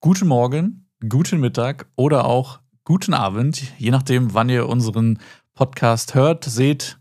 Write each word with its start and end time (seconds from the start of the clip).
guten 0.00 0.28
Morgen, 0.28 0.86
guten 1.06 1.40
Mittag 1.40 1.86
oder 1.94 2.24
auch 2.24 2.60
guten 2.84 3.12
Abend, 3.12 3.62
je 3.76 3.90
nachdem, 3.90 4.32
wann 4.32 4.48
ihr 4.48 4.66
unseren 4.66 5.18
Podcast 5.52 6.14
hört, 6.14 6.44
seht 6.44 6.98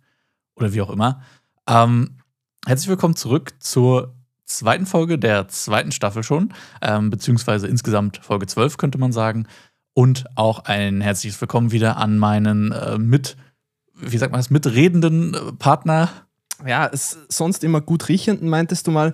oder 0.55 0.73
wie 0.73 0.81
auch 0.81 0.89
immer. 0.89 1.21
Ähm, 1.65 2.17
herzlich 2.65 2.89
willkommen 2.89 3.15
zurück 3.15 3.53
zur 3.59 4.15
zweiten 4.45 4.85
Folge 4.85 5.17
der 5.17 5.47
zweiten 5.47 5.93
Staffel 5.93 6.23
schon, 6.23 6.53
ähm, 6.81 7.09
beziehungsweise 7.09 7.67
insgesamt 7.67 8.17
Folge 8.17 8.47
12 8.47 8.75
könnte 8.75 8.97
man 8.97 9.13
sagen. 9.13 9.47
Und 9.93 10.25
auch 10.35 10.65
ein 10.65 10.99
herzliches 10.99 11.39
Willkommen 11.39 11.71
wieder 11.71 11.95
an 11.95 12.17
meinen 12.17 12.73
äh, 12.73 12.97
mit, 12.97 13.37
wie 13.95 14.17
sagt 14.17 14.33
man 14.33 14.39
das, 14.39 14.49
mitredenden 14.49 15.35
äh, 15.35 15.53
Partner. 15.53 16.09
Ja, 16.67 16.89
sonst 16.93 17.63
immer 17.63 17.79
gut 17.79 18.09
riechenden, 18.09 18.49
meintest 18.49 18.87
du 18.87 18.91
mal. 18.91 19.13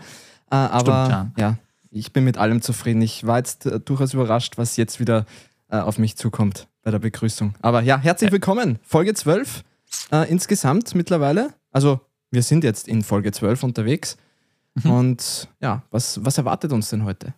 Äh, 0.49 0.55
aber 0.55 1.05
Stimmt, 1.05 1.39
ja. 1.39 1.57
Ich 1.95 2.11
bin 2.11 2.25
mit 2.25 2.37
allem 2.37 2.61
zufrieden. 2.61 3.01
Ich 3.01 3.25
war 3.25 3.37
jetzt 3.37 3.65
äh, 3.65 3.79
durchaus 3.79 4.13
überrascht, 4.13 4.57
was 4.57 4.75
jetzt 4.75 4.99
wieder 4.99 5.25
äh, 5.69 5.77
auf 5.77 5.97
mich 5.97 6.17
zukommt 6.17 6.67
bei 6.83 6.91
der 6.91 6.99
Begrüßung. 6.99 7.55
Aber 7.61 7.81
ja, 7.81 7.97
herzlich 7.97 8.31
willkommen. 8.31 8.79
Folge 8.83 9.13
12 9.13 9.63
äh, 10.11 10.29
insgesamt 10.29 10.93
mittlerweile. 10.93 11.53
Also 11.71 12.01
wir 12.31 12.43
sind 12.43 12.65
jetzt 12.65 12.89
in 12.89 13.01
Folge 13.01 13.31
12 13.31 13.63
unterwegs. 13.63 14.17
Mhm. 14.75 14.91
Und 14.91 15.49
ja, 15.61 15.83
was, 15.89 16.23
was 16.23 16.37
erwartet 16.37 16.73
uns 16.73 16.89
denn 16.89 17.05
heute? 17.05 17.33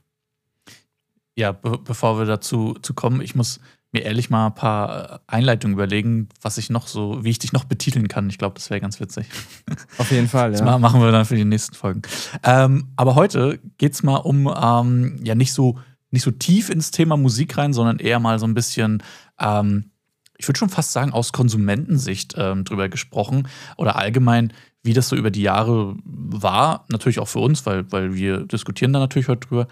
Ja, 1.35 1.51
be 1.51 1.77
bevor 1.77 2.17
wir 2.17 2.25
dazu 2.25 2.73
zu 2.81 2.95
kommen, 2.95 3.21
ich 3.21 3.35
muss 3.35 3.59
mir 3.97 4.03
ehrlich 4.05 4.29
mal 4.29 4.47
ein 4.47 4.55
paar 4.55 5.13
äh, 5.15 5.19
Einleitungen 5.27 5.73
überlegen, 5.75 6.29
was 6.41 6.57
ich 6.57 6.69
noch 6.69 6.87
so, 6.87 7.23
wie 7.23 7.29
ich 7.29 7.39
dich 7.39 7.53
noch 7.53 7.63
betiteln 7.65 8.07
kann. 8.07 8.29
Ich 8.29 8.37
glaube, 8.37 8.55
das 8.55 8.69
wäre 8.69 8.79
ganz 8.81 8.99
witzig. 8.99 9.27
Auf 9.97 10.11
jeden 10.11 10.27
Fall, 10.27 10.51
Das 10.51 10.59
ja. 10.61 10.65
ma- 10.65 10.77
machen 10.79 11.01
wir 11.01 11.11
dann 11.11 11.25
für 11.25 11.35
die 11.35 11.45
nächsten 11.45 11.75
Folgen. 11.75 12.01
Ähm, 12.43 12.89
aber 12.95 13.15
heute 13.15 13.59
geht 13.77 13.93
es 13.93 14.03
mal 14.03 14.17
um 14.17 14.47
ähm, 14.61 15.19
ja 15.23 15.35
nicht 15.35 15.53
so, 15.53 15.79
nicht 16.11 16.23
so 16.23 16.31
tief 16.31 16.69
ins 16.69 16.91
Thema 16.91 17.17
Musik 17.17 17.57
rein, 17.57 17.73
sondern 17.73 17.99
eher 17.99 18.19
mal 18.19 18.39
so 18.39 18.45
ein 18.47 18.53
bisschen, 18.53 19.03
ähm, 19.39 19.91
ich 20.37 20.47
würde 20.47 20.57
schon 20.59 20.69
fast 20.69 20.91
sagen, 20.93 21.11
aus 21.13 21.33
Konsumentensicht 21.33 22.35
ähm, 22.37 22.63
drüber 22.63 22.89
gesprochen 22.89 23.47
oder 23.75 23.95
allgemein, 23.97 24.53
wie 24.83 24.93
das 24.93 25.09
so 25.09 25.15
über 25.15 25.31
die 25.31 25.41
Jahre 25.41 25.95
war. 26.05 26.85
Natürlich 26.89 27.19
auch 27.19 27.27
für 27.27 27.39
uns, 27.39 27.65
weil, 27.65 27.91
weil 27.91 28.13
wir 28.15 28.45
diskutieren 28.45 28.93
da 28.93 28.99
natürlich 28.99 29.27
heute 29.27 29.47
drüber. 29.47 29.67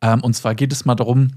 Ähm, 0.00 0.20
und 0.22 0.34
zwar 0.34 0.54
geht 0.54 0.72
es 0.72 0.84
mal 0.84 0.94
darum, 0.94 1.30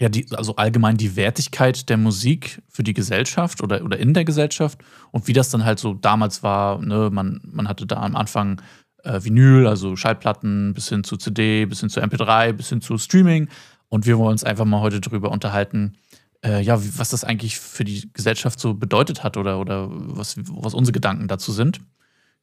ja, 0.00 0.08
die, 0.08 0.26
also 0.32 0.56
allgemein 0.56 0.96
die 0.96 1.16
Wertigkeit 1.16 1.88
der 1.88 1.96
Musik 1.96 2.62
für 2.68 2.82
die 2.82 2.94
Gesellschaft 2.94 3.62
oder, 3.62 3.84
oder 3.84 3.98
in 3.98 4.12
der 4.12 4.24
Gesellschaft 4.24 4.78
und 5.12 5.28
wie 5.28 5.32
das 5.32 5.50
dann 5.50 5.64
halt 5.64 5.78
so 5.78 5.94
damals 5.94 6.42
war. 6.42 6.80
Ne? 6.80 7.10
Man, 7.12 7.40
man 7.44 7.68
hatte 7.68 7.86
da 7.86 7.96
am 7.96 8.16
Anfang 8.16 8.60
äh, 9.04 9.22
Vinyl, 9.22 9.66
also 9.66 9.94
Schallplatten, 9.94 10.74
bis 10.74 10.88
hin 10.88 11.04
zu 11.04 11.16
CD, 11.16 11.66
bis 11.66 11.80
hin 11.80 11.90
zu 11.90 12.00
MP3, 12.00 12.52
bis 12.52 12.70
hin 12.70 12.80
zu 12.80 12.98
Streaming. 12.98 13.48
Und 13.88 14.06
wir 14.06 14.18
wollen 14.18 14.32
uns 14.32 14.42
einfach 14.42 14.64
mal 14.64 14.80
heute 14.80 15.00
darüber 15.00 15.30
unterhalten, 15.30 15.96
äh, 16.44 16.60
ja, 16.60 16.76
was 16.98 17.10
das 17.10 17.22
eigentlich 17.22 17.60
für 17.60 17.84
die 17.84 18.10
Gesellschaft 18.12 18.58
so 18.58 18.74
bedeutet 18.74 19.22
hat 19.22 19.36
oder, 19.36 19.60
oder 19.60 19.88
was, 19.90 20.36
was 20.36 20.74
unsere 20.74 20.92
Gedanken 20.92 21.28
dazu 21.28 21.52
sind. 21.52 21.80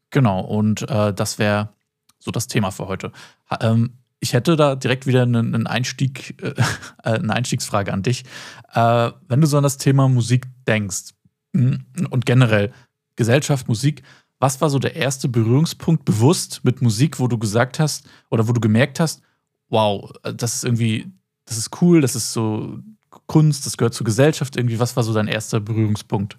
Genau, 0.09 0.41
und 0.41 0.89
äh, 0.89 1.13
das 1.13 1.39
wäre 1.39 1.69
so 2.19 2.31
das 2.31 2.47
Thema 2.47 2.71
für 2.71 2.87
heute. 2.87 3.11
Ha, 3.49 3.59
ähm, 3.61 3.97
ich 4.23 4.33
hätte 4.33 4.55
da 4.55 4.75
direkt 4.75 5.05
wieder 5.07 5.23
einen, 5.23 5.67
Einstieg, 5.67 6.41
äh, 6.43 6.53
eine 7.03 7.33
Einstiegsfrage 7.33 7.91
an 7.91 8.03
dich. 8.03 8.23
Äh, 8.73 9.11
wenn 9.27 9.41
du 9.41 9.47
so 9.47 9.57
an 9.57 9.63
das 9.63 9.77
Thema 9.77 10.07
Musik 10.07 10.45
denkst 10.67 11.11
mm, 11.53 11.73
und 12.11 12.25
generell 12.25 12.71
Gesellschaft, 13.17 13.67
Musik, 13.67 14.03
was 14.39 14.61
war 14.61 14.69
so 14.69 14.79
der 14.79 14.95
erste 14.95 15.27
Berührungspunkt 15.27 16.05
bewusst 16.05 16.61
mit 16.63 16.81
Musik, 16.81 17.19
wo 17.19 17.27
du 17.27 17.37
gesagt 17.37 17.79
hast 17.79 18.07
oder 18.29 18.47
wo 18.47 18.53
du 18.53 18.61
gemerkt 18.61 18.99
hast, 18.99 19.21
wow, 19.69 20.11
das 20.23 20.55
ist 20.55 20.63
irgendwie, 20.63 21.11
das 21.45 21.57
ist 21.57 21.81
cool, 21.81 22.01
das 22.01 22.15
ist 22.15 22.31
so 22.31 22.79
Kunst, 23.27 23.65
das 23.65 23.75
gehört 23.77 23.93
zur 23.93 24.05
Gesellschaft 24.05 24.55
irgendwie. 24.55 24.79
Was 24.79 24.95
war 24.95 25.03
so 25.03 25.13
dein 25.13 25.27
erster 25.27 25.59
Berührungspunkt? 25.59 26.37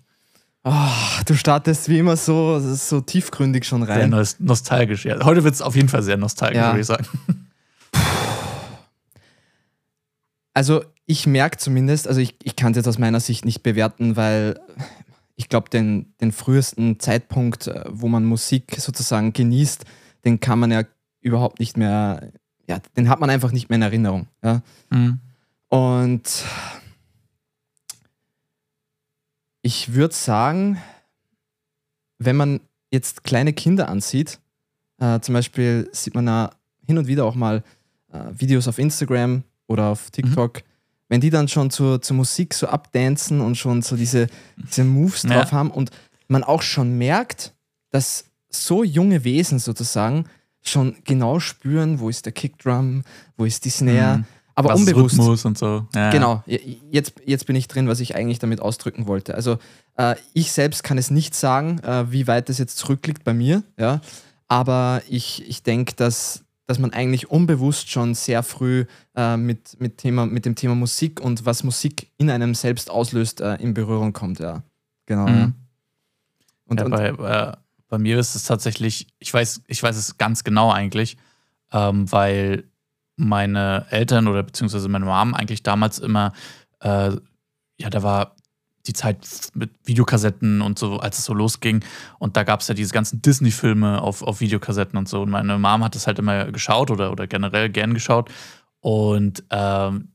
Ah, 0.64 0.92
du 1.26 1.34
startest 1.34 1.88
wie 1.88 1.98
immer 1.98 2.16
so, 2.16 2.60
so 2.60 3.00
tiefgründig 3.00 3.64
schon 3.66 3.84
Sehr 3.84 3.96
rein. 3.96 4.14
nost- 4.14 4.36
nostalgisch, 4.38 5.04
ja. 5.04 5.24
Heute 5.24 5.42
wird 5.44 5.54
es 5.54 5.62
auf 5.62 5.74
jeden 5.76 5.88
Fall 5.88 6.02
sehr 6.02 6.16
nostalgisch, 6.16 6.58
Ja. 6.60 6.68
würde 6.72 6.80
ich 6.80 6.86
sagen. 6.86 7.06
Also 10.54 10.84
ich 11.06 11.26
merke 11.26 11.58
zumindest, 11.58 12.06
also 12.06 12.20
ich, 12.20 12.36
ich 12.42 12.56
kann 12.56 12.72
es 12.72 12.76
jetzt 12.76 12.88
aus 12.88 12.98
meiner 12.98 13.20
Sicht 13.20 13.44
nicht 13.44 13.62
bewerten, 13.62 14.16
weil 14.16 14.60
ich 15.36 15.48
glaube, 15.48 15.70
den, 15.70 16.14
den 16.20 16.32
frühesten 16.32 17.00
Zeitpunkt, 17.00 17.66
äh, 17.66 17.84
wo 17.88 18.08
man 18.08 18.24
Musik 18.24 18.76
sozusagen 18.78 19.32
genießt, 19.32 19.84
den 20.24 20.40
kann 20.40 20.58
man 20.58 20.70
ja 20.70 20.84
überhaupt 21.20 21.58
nicht 21.58 21.76
mehr, 21.76 22.32
ja, 22.68 22.80
den 22.96 23.08
hat 23.08 23.20
man 23.20 23.30
einfach 23.30 23.52
nicht 23.52 23.68
mehr 23.68 23.76
in 23.76 23.82
Erinnerung. 23.82 24.28
Ja? 24.42 24.62
Mhm. 24.90 25.20
Und 25.68 26.44
ich 29.62 29.94
würde 29.94 30.14
sagen, 30.14 30.78
wenn 32.18 32.36
man 32.36 32.60
jetzt 32.90 33.24
kleine 33.24 33.52
Kinder 33.52 33.88
ansieht, 33.88 34.38
äh, 34.98 35.20
zum 35.20 35.32
Beispiel 35.32 35.88
sieht 35.92 36.14
man 36.14 36.26
da 36.26 36.50
hin 36.86 36.98
und 36.98 37.06
wieder 37.06 37.24
auch 37.24 37.34
mal 37.34 37.64
äh, 38.12 38.18
Videos 38.32 38.68
auf 38.68 38.78
Instagram 38.78 39.44
oder 39.72 39.86
auf 39.88 40.10
TikTok, 40.10 40.62
wenn 41.08 41.20
die 41.20 41.30
dann 41.30 41.48
schon 41.48 41.70
zur, 41.70 42.00
zur 42.00 42.16
Musik 42.16 42.54
so 42.54 42.66
abdancen 42.68 43.40
und 43.40 43.56
schon 43.56 43.82
so 43.82 43.96
diese, 43.96 44.28
diese 44.56 44.84
Moves 44.84 45.24
Ja. 45.24 45.30
drauf 45.40 45.52
haben 45.52 45.70
und 45.70 45.90
man 46.28 46.44
auch 46.44 46.62
schon 46.62 46.96
merkt, 46.98 47.52
dass 47.90 48.24
so 48.48 48.84
junge 48.84 49.24
Wesen 49.24 49.58
sozusagen 49.58 50.26
schon 50.62 50.96
genau 51.04 51.40
spüren, 51.40 51.98
wo 52.00 52.08
ist 52.08 52.24
der 52.24 52.32
Kickdrum, 52.32 53.02
wo 53.36 53.44
ist 53.44 53.64
die 53.64 53.70
Snare, 53.70 54.18
Mhm. 54.18 54.24
aber 54.54 54.70
Was 54.70 54.80
unbewusst. 54.80 55.18
Rhythmus 55.18 55.44
und 55.44 55.58
so. 55.58 55.86
Ja, 55.94 56.00
ja. 56.04 56.10
Genau, 56.10 56.44
jetzt, 56.46 57.14
jetzt 57.26 57.46
bin 57.46 57.56
ich 57.56 57.66
drin, 57.68 57.88
was 57.88 58.00
ich 58.00 58.14
eigentlich 58.14 58.38
damit 58.38 58.60
ausdrücken 58.60 59.06
wollte. 59.06 59.34
Also 59.34 59.58
äh, 59.96 60.14
ich 60.34 60.52
selbst 60.52 60.84
kann 60.84 60.98
es 60.98 61.10
nicht 61.10 61.34
sagen, 61.34 61.78
äh, 61.80 62.10
wie 62.12 62.26
weit 62.26 62.48
das 62.48 62.58
jetzt 62.58 62.78
zurückliegt 62.78 63.24
bei 63.24 63.34
mir, 63.34 63.62
ja. 63.78 64.00
Aber 64.48 65.02
ich, 65.08 65.48
ich 65.48 65.62
denke, 65.62 65.94
dass, 65.96 66.41
dass 66.66 66.78
man 66.78 66.92
eigentlich 66.92 67.30
unbewusst 67.30 67.90
schon 67.90 68.14
sehr 68.14 68.42
früh 68.42 68.84
äh, 69.16 69.36
mit, 69.36 69.80
mit, 69.80 69.98
Thema, 69.98 70.26
mit 70.26 70.44
dem 70.44 70.54
Thema 70.54 70.74
Musik 70.74 71.20
und 71.20 71.44
was 71.44 71.64
Musik 71.64 72.10
in 72.18 72.30
einem 72.30 72.54
selbst 72.54 72.90
auslöst, 72.90 73.40
äh, 73.40 73.56
in 73.56 73.74
Berührung 73.74 74.12
kommt, 74.12 74.38
ja. 74.38 74.62
Genau. 75.06 75.28
Mhm. 75.28 75.54
Und, 76.66 76.80
ja, 76.80 76.86
und, 76.86 76.90
bei, 76.90 77.08
äh, 77.08 77.52
bei 77.88 77.98
mir 77.98 78.18
ist 78.18 78.34
es 78.34 78.44
tatsächlich, 78.44 79.08
ich 79.18 79.32
weiß, 79.32 79.62
ich 79.66 79.82
weiß 79.82 79.96
es 79.96 80.16
ganz 80.16 80.44
genau 80.44 80.70
eigentlich, 80.70 81.16
ähm, 81.72 82.10
weil 82.10 82.64
meine 83.16 83.86
Eltern 83.90 84.28
oder 84.28 84.42
beziehungsweise 84.42 84.88
meine 84.88 85.04
Mom 85.04 85.34
eigentlich 85.34 85.62
damals 85.62 85.98
immer, 85.98 86.32
äh, 86.80 87.10
ja, 87.78 87.90
da 87.90 88.02
war 88.02 88.36
die 88.86 88.92
Zeit 88.92 89.18
mit 89.54 89.70
Videokassetten 89.84 90.60
und 90.60 90.78
so, 90.78 90.98
als 90.98 91.18
es 91.18 91.24
so 91.24 91.34
losging. 91.34 91.84
Und 92.18 92.36
da 92.36 92.42
gab 92.42 92.60
es 92.60 92.68
ja 92.68 92.74
diese 92.74 92.92
ganzen 92.92 93.22
Disney-Filme 93.22 94.00
auf, 94.02 94.22
auf 94.22 94.40
Videokassetten 94.40 94.98
und 94.98 95.08
so. 95.08 95.22
Und 95.22 95.30
meine 95.30 95.58
Mom 95.58 95.84
hat 95.84 95.94
das 95.94 96.06
halt 96.06 96.18
immer 96.18 96.46
geschaut 96.50 96.90
oder, 96.90 97.12
oder 97.12 97.26
generell 97.26 97.68
gern 97.70 97.94
geschaut. 97.94 98.30
Und 98.80 99.44
ähm, 99.50 100.08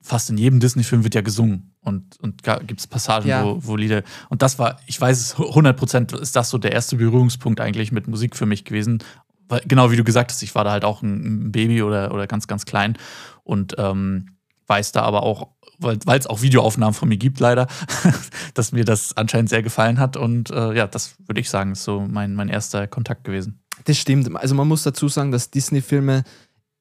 fast 0.00 0.30
in 0.30 0.38
jedem 0.38 0.60
Disney-Film 0.60 1.04
wird 1.04 1.14
ja 1.14 1.20
gesungen. 1.20 1.74
Und, 1.80 2.18
und 2.20 2.42
gibt 2.66 2.80
es 2.80 2.86
Passagen, 2.86 3.28
Ja. 3.28 3.44
wo, 3.44 3.58
wo 3.60 3.76
Lieder. 3.76 4.02
Und 4.28 4.42
das 4.42 4.58
war, 4.58 4.80
ich 4.86 5.00
weiß 5.00 5.20
es, 5.20 5.36
100% 5.36 6.18
ist 6.18 6.34
das 6.34 6.50
so 6.50 6.58
der 6.58 6.72
erste 6.72 6.96
Berührungspunkt 6.96 7.60
eigentlich 7.60 7.92
mit 7.92 8.08
Musik 8.08 8.34
für 8.34 8.46
mich 8.46 8.64
gewesen. 8.64 9.04
Weil, 9.48 9.60
genau 9.66 9.90
wie 9.92 9.96
du 9.96 10.02
gesagt 10.04 10.32
hast, 10.32 10.42
ich 10.42 10.54
war 10.54 10.64
da 10.64 10.72
halt 10.72 10.84
auch 10.84 11.02
ein, 11.02 11.52
Baby 11.52 11.82
oder, 11.82 12.12
oder 12.12 12.26
ganz, 12.26 12.48
ganz 12.48 12.64
klein. 12.64 12.96
Und 13.44 13.74
ähm, 13.78 14.36
weiß 14.66 14.92
da 14.92 15.02
aber 15.02 15.22
auch, 15.22 15.48
weil 15.78 15.98
es 16.18 16.26
auch 16.26 16.42
Videoaufnahmen 16.42 16.94
von 16.94 17.08
mir 17.08 17.16
gibt, 17.16 17.40
leider, 17.40 17.66
dass 18.54 18.72
mir 18.72 18.84
das 18.84 19.16
anscheinend 19.16 19.50
sehr 19.50 19.62
gefallen 19.62 19.98
hat. 19.98 20.16
Und 20.16 20.50
äh, 20.50 20.74
ja, 20.74 20.86
das 20.86 21.16
würde 21.26 21.40
ich 21.40 21.50
sagen, 21.50 21.72
ist 21.72 21.84
so 21.84 22.00
mein, 22.00 22.34
mein 22.34 22.48
erster 22.48 22.86
Kontakt 22.86 23.24
gewesen. 23.24 23.60
Das 23.84 23.98
stimmt. 23.98 24.34
Also 24.36 24.54
man 24.54 24.68
muss 24.68 24.82
dazu 24.82 25.08
sagen, 25.08 25.30
dass 25.32 25.50
Disney-Filme 25.50 26.24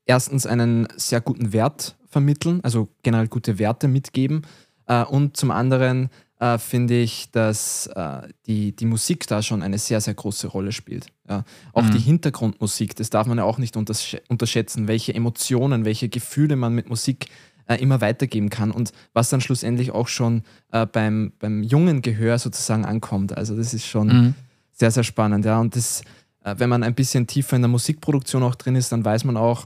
erstens 0.05 0.45
einen 0.45 0.87
sehr 0.95 1.21
guten 1.21 1.51
Wert 1.53 1.95
vermitteln, 2.09 2.61
also 2.63 2.89
generell 3.03 3.27
gute 3.27 3.59
Werte 3.59 3.87
mitgeben. 3.87 4.43
Äh, 4.87 5.03
und 5.03 5.35
zum 5.35 5.51
anderen 5.51 6.09
äh, 6.39 6.57
finde 6.57 6.99
ich, 7.01 7.31
dass 7.31 7.87
äh, 7.87 8.21
die, 8.45 8.75
die 8.75 8.85
Musik 8.85 9.27
da 9.27 9.41
schon 9.41 9.61
eine 9.61 9.77
sehr, 9.77 10.01
sehr 10.01 10.13
große 10.13 10.47
Rolle 10.47 10.71
spielt. 10.71 11.07
Ja. 11.29 11.43
Auch 11.73 11.83
Mhm. 11.83 11.91
die 11.91 11.99
Hintergrundmusik, 11.99 12.95
das 12.95 13.09
darf 13.09 13.27
man 13.27 13.37
ja 13.37 13.43
auch 13.45 13.57
nicht 13.57 13.77
untersch 13.77 14.17
unterschätzen, 14.27 14.87
welche 14.87 15.13
Emotionen, 15.13 15.85
welche 15.85 16.09
Gefühle 16.09 16.55
man 16.55 16.73
mit 16.73 16.89
Musik 16.89 17.27
äh, 17.67 17.75
immer 17.81 18.01
weitergeben 18.01 18.49
kann 18.49 18.71
und 18.71 18.91
was 19.13 19.29
dann 19.29 19.41
schlussendlich 19.41 19.91
auch 19.91 20.07
schon 20.07 20.43
äh, 20.71 20.85
beim, 20.85 21.33
beim 21.39 21.63
jungen 21.63 22.01
Gehör 22.01 22.37
sozusagen 22.39 22.85
ankommt. 22.85 23.35
Also 23.37 23.55
das 23.55 23.73
ist 23.73 23.85
schon 23.85 24.07
Mhm. 24.07 24.33
sehr, 24.71 24.91
sehr 24.91 25.03
spannend. 25.03 25.45
Ja. 25.45 25.59
Und 25.59 25.75
das, 25.75 26.01
äh, 26.43 26.55
wenn 26.57 26.69
man 26.69 26.83
ein 26.83 26.95
bisschen 26.95 27.27
tiefer 27.27 27.55
in 27.55 27.61
der 27.61 27.69
Musikproduktion 27.69 28.43
auch 28.43 28.55
drin 28.55 28.75
ist, 28.75 28.91
dann 28.91 29.03
weiß 29.05 29.23
man 29.23 29.37
auch, 29.37 29.65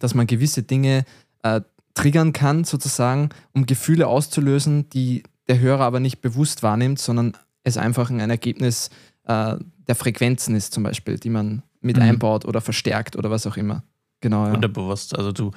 dass 0.00 0.14
man 0.14 0.26
gewisse 0.26 0.62
Dinge 0.62 1.04
äh, 1.42 1.60
triggern 1.94 2.32
kann, 2.32 2.64
sozusagen, 2.64 3.30
um 3.52 3.66
Gefühle 3.66 4.06
auszulösen, 4.06 4.88
die 4.90 5.24
der 5.48 5.58
Hörer 5.58 5.84
aber 5.84 5.98
nicht 5.98 6.20
bewusst 6.20 6.62
wahrnimmt, 6.62 6.98
sondern 7.00 7.36
es 7.64 7.76
einfach 7.76 8.10
ein 8.10 8.20
Ergebnis 8.30 8.90
äh, 9.24 9.56
der 9.88 9.94
Frequenzen 9.94 10.54
ist, 10.54 10.72
zum 10.72 10.82
Beispiel, 10.84 11.18
die 11.18 11.30
man 11.30 11.62
mit 11.80 11.96
Mhm. 11.96 12.02
einbaut 12.02 12.44
oder 12.44 12.60
verstärkt 12.60 13.16
oder 13.16 13.30
was 13.30 13.46
auch 13.46 13.56
immer. 13.56 13.82
Genau, 14.20 14.46
ja. 14.46 14.52
Unterbewusst. 14.54 15.16
Also 15.16 15.32
du, 15.32 15.50
du 15.50 15.52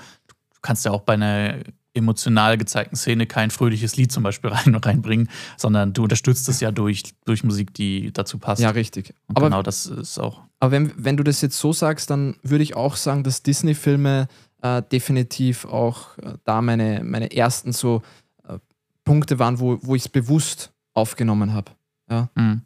kannst 0.62 0.86
ja 0.86 0.92
auch 0.92 1.02
bei 1.02 1.14
einer, 1.14 1.60
emotional 1.94 2.58
gezeigten 2.58 2.96
Szene 2.96 3.28
kein 3.28 3.52
fröhliches 3.52 3.96
Lied 3.96 4.12
zum 4.12 4.24
Beispiel 4.24 4.50
rein, 4.52 4.76
reinbringen, 4.76 5.30
sondern 5.58 5.94
du 5.94 6.04
unterstützt 6.04 6.48
es 6.50 6.60
ja 6.60 6.72
durch, 6.72 7.04
durch 7.26 7.44
Musik, 7.44 7.74
die 7.74 8.12
dazu 8.14 8.38
passt. 8.38 8.62
Ja, 8.62 8.70
richtig. 8.70 9.14
Und 9.28 9.38
Aber, 9.38 9.48
genau 9.48 9.64
das 9.64 9.86
ist 9.86 10.18
auch. 10.20 10.42
aber 10.60 10.72
wenn, 10.72 10.92
wenn 10.96 11.18
du 11.18 11.24
das 11.24 11.42
jetzt 11.42 11.58
so 11.58 11.74
sagst, 11.74 12.10
dann 12.10 12.36
würde 12.44 12.64
ich 12.64 12.76
auch 12.76 12.96
sagen, 12.96 13.24
dass 13.24 13.44
Disney-Filme 13.44 14.28
äh, 14.62 14.82
definitiv 14.92 15.66
auch 15.66 16.18
äh, 16.20 16.34
da 16.44 16.62
meine, 16.62 17.02
meine 17.04 17.36
ersten 17.36 17.74
so 17.74 18.02
äh, 18.48 18.58
Punkte 19.04 19.40
waren, 19.40 19.60
wo, 19.60 19.80
wo 19.82 19.96
ich 19.96 20.04
es 20.04 20.10
bewusst 20.10 20.72
aufgenommen 20.94 21.54
habe. 21.54 21.72
Ja. 22.10 22.30
Mhm. 22.36 22.62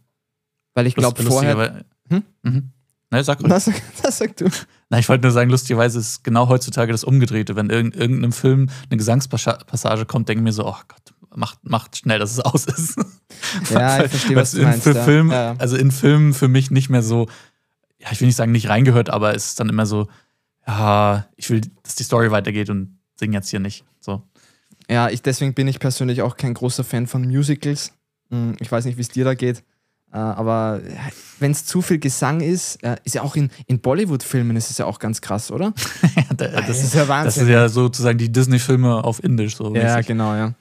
Weil 0.73 0.87
ich 0.87 0.95
glaube, 0.95 1.23
vorher. 1.23 1.85
Hm? 2.09 2.23
Mhm. 2.43 2.69
Ne, 3.09 3.23
sag 3.23 3.39
ruhig. 3.41 3.49
Das, 3.49 3.69
das 4.01 4.17
sagst 4.17 4.41
du. 4.41 4.49
Nein, 4.89 4.99
ich 4.99 5.09
wollte 5.09 5.23
nur 5.23 5.31
sagen, 5.31 5.49
lustigerweise 5.49 5.99
ist 5.99 6.23
genau 6.23 6.47
heutzutage 6.47 6.91
das 6.91 7.03
Umgedrehte. 7.03 7.55
Wenn 7.55 7.69
in 7.69 7.91
irgendeinem 7.91 8.31
Film 8.31 8.69
eine 8.89 8.97
Gesangspassage 8.97 10.05
kommt, 10.05 10.29
denke 10.29 10.41
ich 10.41 10.43
mir 10.43 10.51
so, 10.53 10.65
oh 10.67 10.75
Gott, 10.87 11.13
macht, 11.35 11.59
macht 11.63 11.97
schnell, 11.97 12.19
dass 12.19 12.31
es 12.31 12.39
aus 12.39 12.65
ist. 12.65 12.97
Ja, 13.69 14.03
ich 14.03 14.11
verstehe, 14.11 14.35
was 14.37 14.51
du 14.51 14.59
in, 14.59 14.63
meinst. 14.63 14.83
Für. 14.83 14.95
Film, 14.95 15.31
Ja, 15.31 15.53
ja. 15.53 15.55
Also 15.57 15.75
in 15.75 15.91
Filmen 15.91 16.33
für 16.33 16.47
mich 16.47 16.71
nicht 16.71 16.89
mehr 16.89 17.01
so, 17.03 17.27
ja, 17.99 18.09
ich 18.11 18.21
will 18.21 18.27
nicht 18.27 18.35
sagen, 18.37 18.51
nicht 18.51 18.69
reingehört, 18.69 19.09
aber 19.09 19.35
es 19.35 19.47
ist 19.47 19.59
dann 19.59 19.69
immer 19.69 19.85
so, 19.85 20.07
ja, 20.67 21.27
ich 21.35 21.49
will, 21.49 21.61
dass 21.83 21.95
die 21.95 22.03
Story 22.03 22.31
weitergeht 22.31 22.69
und 22.69 22.97
sing 23.19 23.33
jetzt 23.33 23.49
hier 23.49 23.59
nicht. 23.59 23.83
So. 23.99 24.23
Ja, 24.89 25.09
ich, 25.09 25.21
deswegen 25.21 25.53
bin 25.53 25.67
ich 25.67 25.79
persönlich 25.79 26.21
auch 26.21 26.37
kein 26.37 26.53
großer 26.53 26.83
Fan 26.83 27.07
von 27.07 27.27
Musicals. 27.27 27.91
Hm, 28.29 28.55
Ich 28.59 28.71
weiß 28.71 28.85
nicht, 28.85 28.97
wie 28.97 29.01
es 29.01 29.09
dir 29.09 29.25
da 29.25 29.33
geht. 29.33 29.63
Äh, 30.15 30.19
Aber 30.19 30.79
wenn 31.39 31.51
es 31.51 31.65
zu 31.65 31.81
viel 31.81 31.99
Gesang 31.99 32.39
ist, 32.39 32.81
äh, 32.83 32.95
ist 33.03 33.15
ja 33.15 33.21
auch 33.21 33.35
in, 33.35 33.49
in 33.67 33.81
Bollywood-Filmen 33.81 34.55
ist 34.55 34.69
es 34.71 34.77
ja 34.77 34.85
auch 34.85 34.99
ganz 34.99 35.19
krass, 35.19 35.51
oder? 35.51 35.73
Da- 36.37 36.47
das, 36.61 36.81
ist, 36.83 36.93
ja 36.95 37.05
das 37.05 37.35
ist 37.37 37.47
ja 37.49 37.67
sozusagen 37.67 38.17
die 38.17 38.31
Disney-Filme 38.31 39.03
auf 39.03 39.21
Indisch. 39.23 39.57
So 39.57 39.75
Ja, 39.75 39.95
mäßig. 39.95 40.07
genau, 40.07 40.33
ja. 40.33 40.53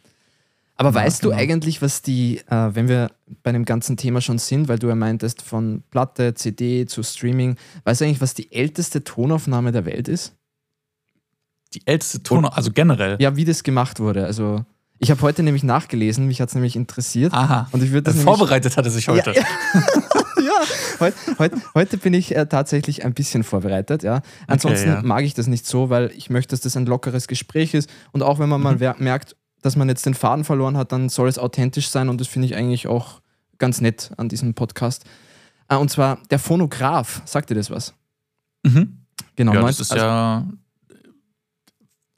Aber 0.76 0.88
Ja, 0.90 0.94
weißt 0.96 1.24
du 1.24 1.28
genau. 1.30 1.40
eigentlich, 1.40 1.82
was 1.82 2.02
die, 2.02 2.38
äh, 2.50 2.74
wenn 2.74 2.88
wir 2.88 3.12
bei 3.44 3.52
dem 3.52 3.64
ganzen 3.64 3.96
Thema 3.96 4.20
schon 4.20 4.38
sind, 4.38 4.66
weil 4.66 4.80
du 4.80 4.88
ja 4.88 4.96
meintest, 4.96 5.42
von 5.42 5.84
Platte, 5.92 6.34
CD 6.34 6.84
zu 6.86 7.04
Streaming, 7.04 7.54
weißt 7.84 8.00
du 8.00 8.06
eigentlich, 8.06 8.20
was 8.20 8.34
die 8.34 8.50
älteste 8.52 9.04
Tonaufnahme 9.04 9.70
der 9.70 9.84
Welt 9.86 10.08
ist? 10.08 10.34
Die 11.74 11.82
älteste 11.86 12.22
Ton, 12.24 12.44
also 12.44 12.72
generell. 12.72 13.16
Ja, 13.20 13.36
wie 13.36 13.44
das 13.44 13.62
gemacht 13.62 14.00
wurde. 14.00 14.24
Also, 14.24 14.64
ich 14.98 15.10
habe 15.10 15.20
heute 15.22 15.42
nämlich 15.42 15.62
nachgelesen, 15.64 16.26
mich 16.26 16.40
hat 16.40 16.48
es 16.48 16.54
nämlich 16.54 16.76
interessiert. 16.76 17.32
Aha. 17.32 17.68
Und 17.72 17.82
ich 17.82 17.90
würde 17.90 18.02
das 18.04 18.14
nämlich- 18.16 18.36
Vorbereitet 18.36 18.76
hat 18.76 18.84
er 18.84 18.90
sich 18.90 19.08
heute. 19.08 19.32
Ja, 19.32 19.42
ja. 19.42 20.52
Heute, 21.00 21.16
heute, 21.38 21.56
heute 21.74 21.96
bin 21.98 22.14
ich 22.14 22.34
äh, 22.36 22.46
tatsächlich 22.46 23.04
ein 23.04 23.12
bisschen 23.14 23.42
vorbereitet, 23.42 24.02
ja. 24.04 24.22
Ansonsten 24.46 24.88
ja. 24.88 25.02
mag 25.02 25.24
ich 25.24 25.34
das 25.34 25.46
nicht 25.48 25.66
so, 25.66 25.90
weil 25.90 26.10
ich 26.16 26.30
möchte, 26.30 26.50
dass 26.50 26.60
das 26.60 26.76
ein 26.76 26.86
lockeres 26.86 27.26
Gespräch 27.26 27.74
ist. 27.74 27.90
Und 28.12 28.22
auch 28.22 28.38
wenn 28.38 28.48
man 28.48 28.62
mal 28.62 28.78
wer- 28.80 28.94
merkt, 28.98 29.34
dass 29.62 29.74
man 29.76 29.88
jetzt 29.88 30.06
den 30.06 30.14
Faden 30.14 30.44
verloren 30.44 30.76
hat, 30.76 30.92
dann 30.92 31.08
soll 31.08 31.28
es 31.28 31.38
authentisch 31.38 31.88
sein 31.88 32.08
und 32.08 32.20
das 32.20 32.28
finde 32.28 32.46
ich 32.46 32.54
eigentlich 32.54 32.86
auch 32.86 33.20
ganz 33.58 33.80
nett 33.80 34.12
an 34.16 34.28
diesem 34.28 34.54
Podcast. 34.54 35.04
Äh, 35.68 35.76
und 35.76 35.90
zwar 35.90 36.18
der 36.30 36.38
Phonograph, 36.38 37.22
sagt 37.24 37.50
dir 37.50 37.54
das 37.56 37.70
was? 37.70 37.92
Mhm. 38.62 38.98
Genau, 39.36 39.54
Ja, 39.54 39.62
das 39.62 39.80
ist 39.80 39.92
also- 39.92 40.04
ja. 40.04 40.46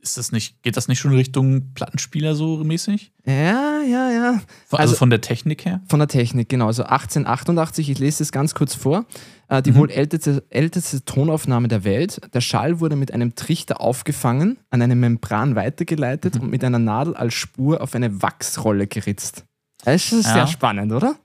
Ist 0.06 0.16
das 0.18 0.30
nicht, 0.32 0.62
geht 0.62 0.76
das 0.76 0.86
nicht 0.88 1.00
schon 1.00 1.12
Richtung 1.12 1.72
Plattenspieler 1.74 2.34
so 2.36 2.58
mäßig? 2.62 3.12
ja, 3.26 3.80
ja, 3.82 4.10
ja. 4.10 4.30
Also, 4.70 4.76
Also- 4.76 4.94
von 4.96 5.10
der 5.10 5.20
Technik 5.20 5.64
her? 5.64 5.80
Von 5.88 5.98
der 5.98 6.08
Technik, 6.08 6.48
genau. 6.48 6.68
Also 6.68 6.84
1888, 6.84 7.90
ich 7.90 7.98
lese 7.98 8.22
es 8.22 8.30
ganz 8.32 8.54
kurz 8.54 8.74
vor. 8.74 9.04
Äh, 9.48 9.62
die 9.62 9.72
Mhm. 9.72 9.76
wohl 9.76 9.90
älteste, 9.90 10.44
älteste 10.50 11.04
Tonaufnahme 11.04 11.68
der 11.68 11.82
Welt. 11.84 12.20
Der 12.34 12.40
Schall 12.40 12.80
wurde 12.80 12.94
mit 12.96 13.12
einem 13.12 13.34
Trichter 13.34 13.80
aufgefangen, 13.80 14.58
an 14.70 14.80
eine 14.82 14.94
Membran 14.96 15.54
weitergeleitet 15.56 16.36
Mhm. 16.36 16.40
und 16.42 16.50
mit 16.50 16.62
einer 16.64 16.78
Nadel 16.78 17.16
als 17.16 17.34
Spur 17.34 17.80
auf 17.80 17.94
eine 17.94 18.22
Wachsrolle 18.22 18.86
geritzt. 18.86 19.44
Das 19.84 20.12
ist 20.12 20.26
Ja. 20.26 20.32
sehr 20.34 20.46
spannend, 20.46 20.92
oder? 20.92 21.16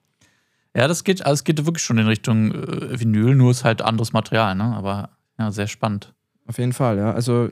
Ja, 0.75 0.87
das 0.87 1.03
geht, 1.03 1.23
also 1.25 1.33
es 1.33 1.43
geht 1.43 1.65
wirklich 1.65 1.83
schon 1.83 1.97
in 1.97 2.07
Richtung 2.07 2.51
äh, 2.53 2.99
Vinyl, 2.99 3.35
nur 3.35 3.51
ist 3.51 3.63
halt 3.63 3.81
anderes 3.81 4.13
Material, 4.13 4.55
ne? 4.55 4.63
Aber 4.75 5.09
ja, 5.37 5.51
sehr 5.51 5.67
spannend. 5.67 6.13
Auf 6.47 6.57
jeden 6.59 6.73
Fall, 6.73 6.97
ja. 6.97 7.11
Also 7.11 7.49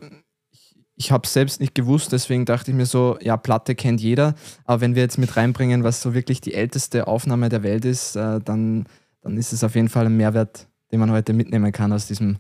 ich, 1.00 1.12
habe 1.12 1.24
es 1.26 1.34
selbst 1.34 1.60
nicht 1.62 1.74
gewusst, 1.74 2.12
deswegen 2.12 2.46
dachte 2.46 2.72
ich 2.72 2.78
mir 2.78 2.86
so, 2.86 3.18
ja, 3.22 3.38
Platte 3.38 3.74
kennt 3.74 4.02
jeder, 4.02 4.36
aber 4.66 4.82
wenn 4.82 4.96
wir 4.96 5.02
jetzt 5.02 5.18
mit 5.18 5.36
reinbringen, 5.38 5.84
was 5.84 6.02
so 6.02 6.14
wirklich 6.14 6.42
die 6.42 6.54
älteste 6.54 7.08
Aufnahme 7.08 7.48
der 7.50 7.64
Welt 7.64 7.86
ist, 7.86 8.16
äh, 8.16 8.40
dann, 8.42 8.86
dann 9.22 9.38
ist 9.38 9.54
es 9.54 9.64
auf 9.64 9.76
jeden 9.76 9.90
Fall 9.90 10.06
ein 10.06 10.18
Mehrwert, 10.18 10.68
den 10.92 11.00
man 11.00 11.10
heute 11.12 11.34
mitnehmen 11.34 11.72
kann 11.72 11.94
aus 11.94 12.06
diesem 12.08 12.38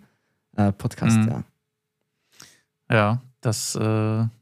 äh, 0.58 0.72
Podcast, 0.74 1.18
Mhm. 1.18 1.28
ja. 1.30 1.44
Ja, 2.92 3.22
das 3.42 3.76
äh, 3.76 3.80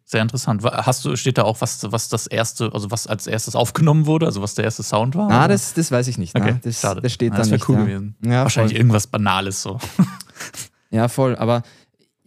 sehr 0.06 0.22
interessant. 0.22 0.64
Hast 0.64 1.04
du, 1.04 1.16
steht 1.18 1.38
da 1.38 1.44
auch, 1.44 1.60
was, 1.60 1.92
was 1.92 2.08
das 2.08 2.28
erste, 2.28 2.72
also 2.74 2.90
was 2.92 3.06
als 3.08 3.28
erstes 3.28 3.56
aufgenommen 3.56 4.06
wurde, 4.06 4.26
also 4.26 4.42
was 4.42 4.56
der 4.56 4.64
erste 4.64 4.84
Sound 4.84 5.16
war? 5.16 5.30
Ah, 5.30 5.48
das, 5.50 5.74
das 5.74 5.92
weiß 5.92 6.08
ich 6.08 6.18
nicht. 6.18 6.34
okay, 6.34 6.54
ne? 6.54 6.60
das, 6.64 6.80
schade. 6.80 7.02
das 7.02 7.12
steht 7.12 7.34
Ja, 7.34 7.36
da 7.36 7.42
das 7.44 7.52
wäre 7.52 7.62
cool 7.68 7.76
ja. 7.76 7.82
gewesen. 7.84 8.16
Ja, 8.24 8.44
Wahrscheinlich 8.44 8.72
voll. 8.74 8.80
irgendwas 8.80 9.06
Banales 9.08 9.62
so. 9.62 9.78
Ja, 10.92 11.10
voll. 11.10 11.36
Aber 11.36 11.64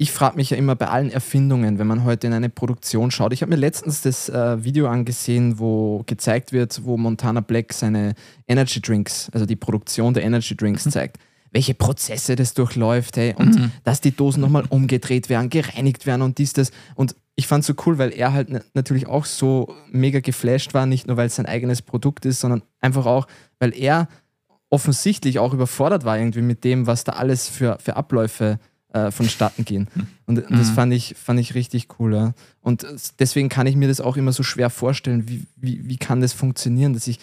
ich 0.03 0.13
frage 0.13 0.37
mich 0.37 0.49
ja 0.49 0.57
immer 0.57 0.77
bei 0.77 0.89
allen 0.89 1.11
Erfindungen, 1.11 1.79
wenn 1.79 1.87
man 1.87 2.05
heute 2.05 2.27
in 2.27 2.33
eine 2.33 2.49
Produktion 2.49 3.11
schaut. 3.11 3.35
Ich 3.35 3.43
habe 3.43 3.51
mir 3.51 3.57
letztens 3.57 4.01
das 4.01 4.31
äh, 4.31 4.65
Video 4.65 4.89
angesehen, 4.89 5.59
wo 5.59 6.03
gezeigt 6.07 6.53
wird, 6.55 6.87
wo 6.87 6.97
Montana 6.97 7.41
Black 7.43 7.75
seine 7.75 8.15
Energy 8.49 8.81
Drinks, 8.81 9.29
also 9.35 9.45
die 9.45 9.57
Produktion 9.57 10.15
der 10.15 10.23
Energy 10.23 10.57
Drinks 10.57 10.87
Mhm. 10.87 10.91
zeigt. 10.91 11.19
Welche 11.53 11.75
Prozesse 11.75 12.35
das 12.35 12.55
durchläuft, 12.55 13.19
hey, 13.19 13.35
und 13.37 13.71
dass 13.85 14.01
die 14.01 14.17
Dosen 14.17 14.41
nochmal 14.41 14.65
umgedreht 14.71 15.29
werden, 15.29 15.51
gereinigt 15.51 16.07
werden 16.07 16.23
und 16.23 16.39
dies, 16.39 16.55
das. 16.55 16.71
Und 16.95 17.15
ich 17.37 17.47
fand 17.47 17.61
es 17.63 17.67
so 17.67 17.75
cool, 17.85 17.99
weil 17.99 18.13
er 18.15 18.33
halt 18.33 18.49
na- 18.51 18.61
natürlich 18.73 19.07
auch 19.07 19.27
so 19.27 19.75
mega 19.91 20.21
geflasht 20.21 20.73
war, 20.73 20.87
nicht 20.87 21.09
nur 21.09 21.19
weil 21.19 21.27
es 21.27 21.37
sein 21.37 21.45
eigenes 21.47 21.83
Produkt 21.83 22.25
ist, 22.25 22.41
sondern 22.41 22.63
einfach 22.81 23.05
auch, 23.05 23.27
weil 23.59 23.77
er 23.77 24.09
offensichtlich 24.71 25.39
auch 25.41 25.53
überfordert 25.53 26.05
war 26.05 26.17
irgendwie 26.19 26.43
mit 26.43 26.65
dem, 26.65 26.87
was 26.87 27.05
da 27.05 27.13
alles 27.13 27.49
für, 27.49 27.77
für 27.81 27.97
Abläufe 27.97 28.59
äh, 28.93 29.11
vonstatten 29.11 29.65
gehen. 29.65 29.89
Und 30.27 30.37
das 30.51 30.71
Mhm. 30.71 30.75
fand 30.75 30.93
ich, 30.95 31.15
fand 31.17 31.39
ich 31.41 31.55
richtig 31.55 31.89
cool. 31.99 32.15
Ja. 32.15 32.33
Und 32.61 32.83
es- 32.83 33.15
deswegen 33.17 33.49
kann 33.49 33.67
ich 33.67 33.77
mir 33.77 33.89
das 33.89 34.01
auch 34.01 34.17
immer 34.17 34.33
so 34.33 34.43
schwer 34.43 34.71
vorstellen, 34.71 35.29
wie, 35.29 35.47
wie, 35.57 35.89
wie 35.89 35.97
kann 35.97 36.21
das 36.21 36.33
funktionieren, 36.33 36.93
dass 36.95 37.07
ich 37.07 37.19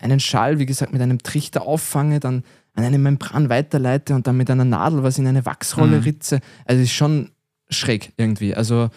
einen 0.00 0.20
Schall, 0.20 0.58
wie 0.58 0.66
gesagt, 0.66 0.92
mit 0.92 1.02
einem 1.02 1.22
Trichter 1.22 1.62
auffange, 1.62 2.20
dann 2.20 2.44
an 2.74 2.84
eine 2.84 2.98
Membran 2.98 3.48
weiterleite 3.50 4.14
und 4.14 4.26
dann 4.26 4.36
mit 4.36 4.48
einer 4.50 4.64
Nadel 4.64 5.02
was 5.02 5.18
in 5.18 5.26
eine 5.26 5.44
Wachsrolle 5.44 5.98
Mhm. 5.98 6.02
ritze. 6.04 6.40
Also 6.64 6.82
ist 6.82 6.92
schon 6.92 7.30
schräg 7.68 8.12
irgendwie. 8.16 8.54
Also 8.54 8.90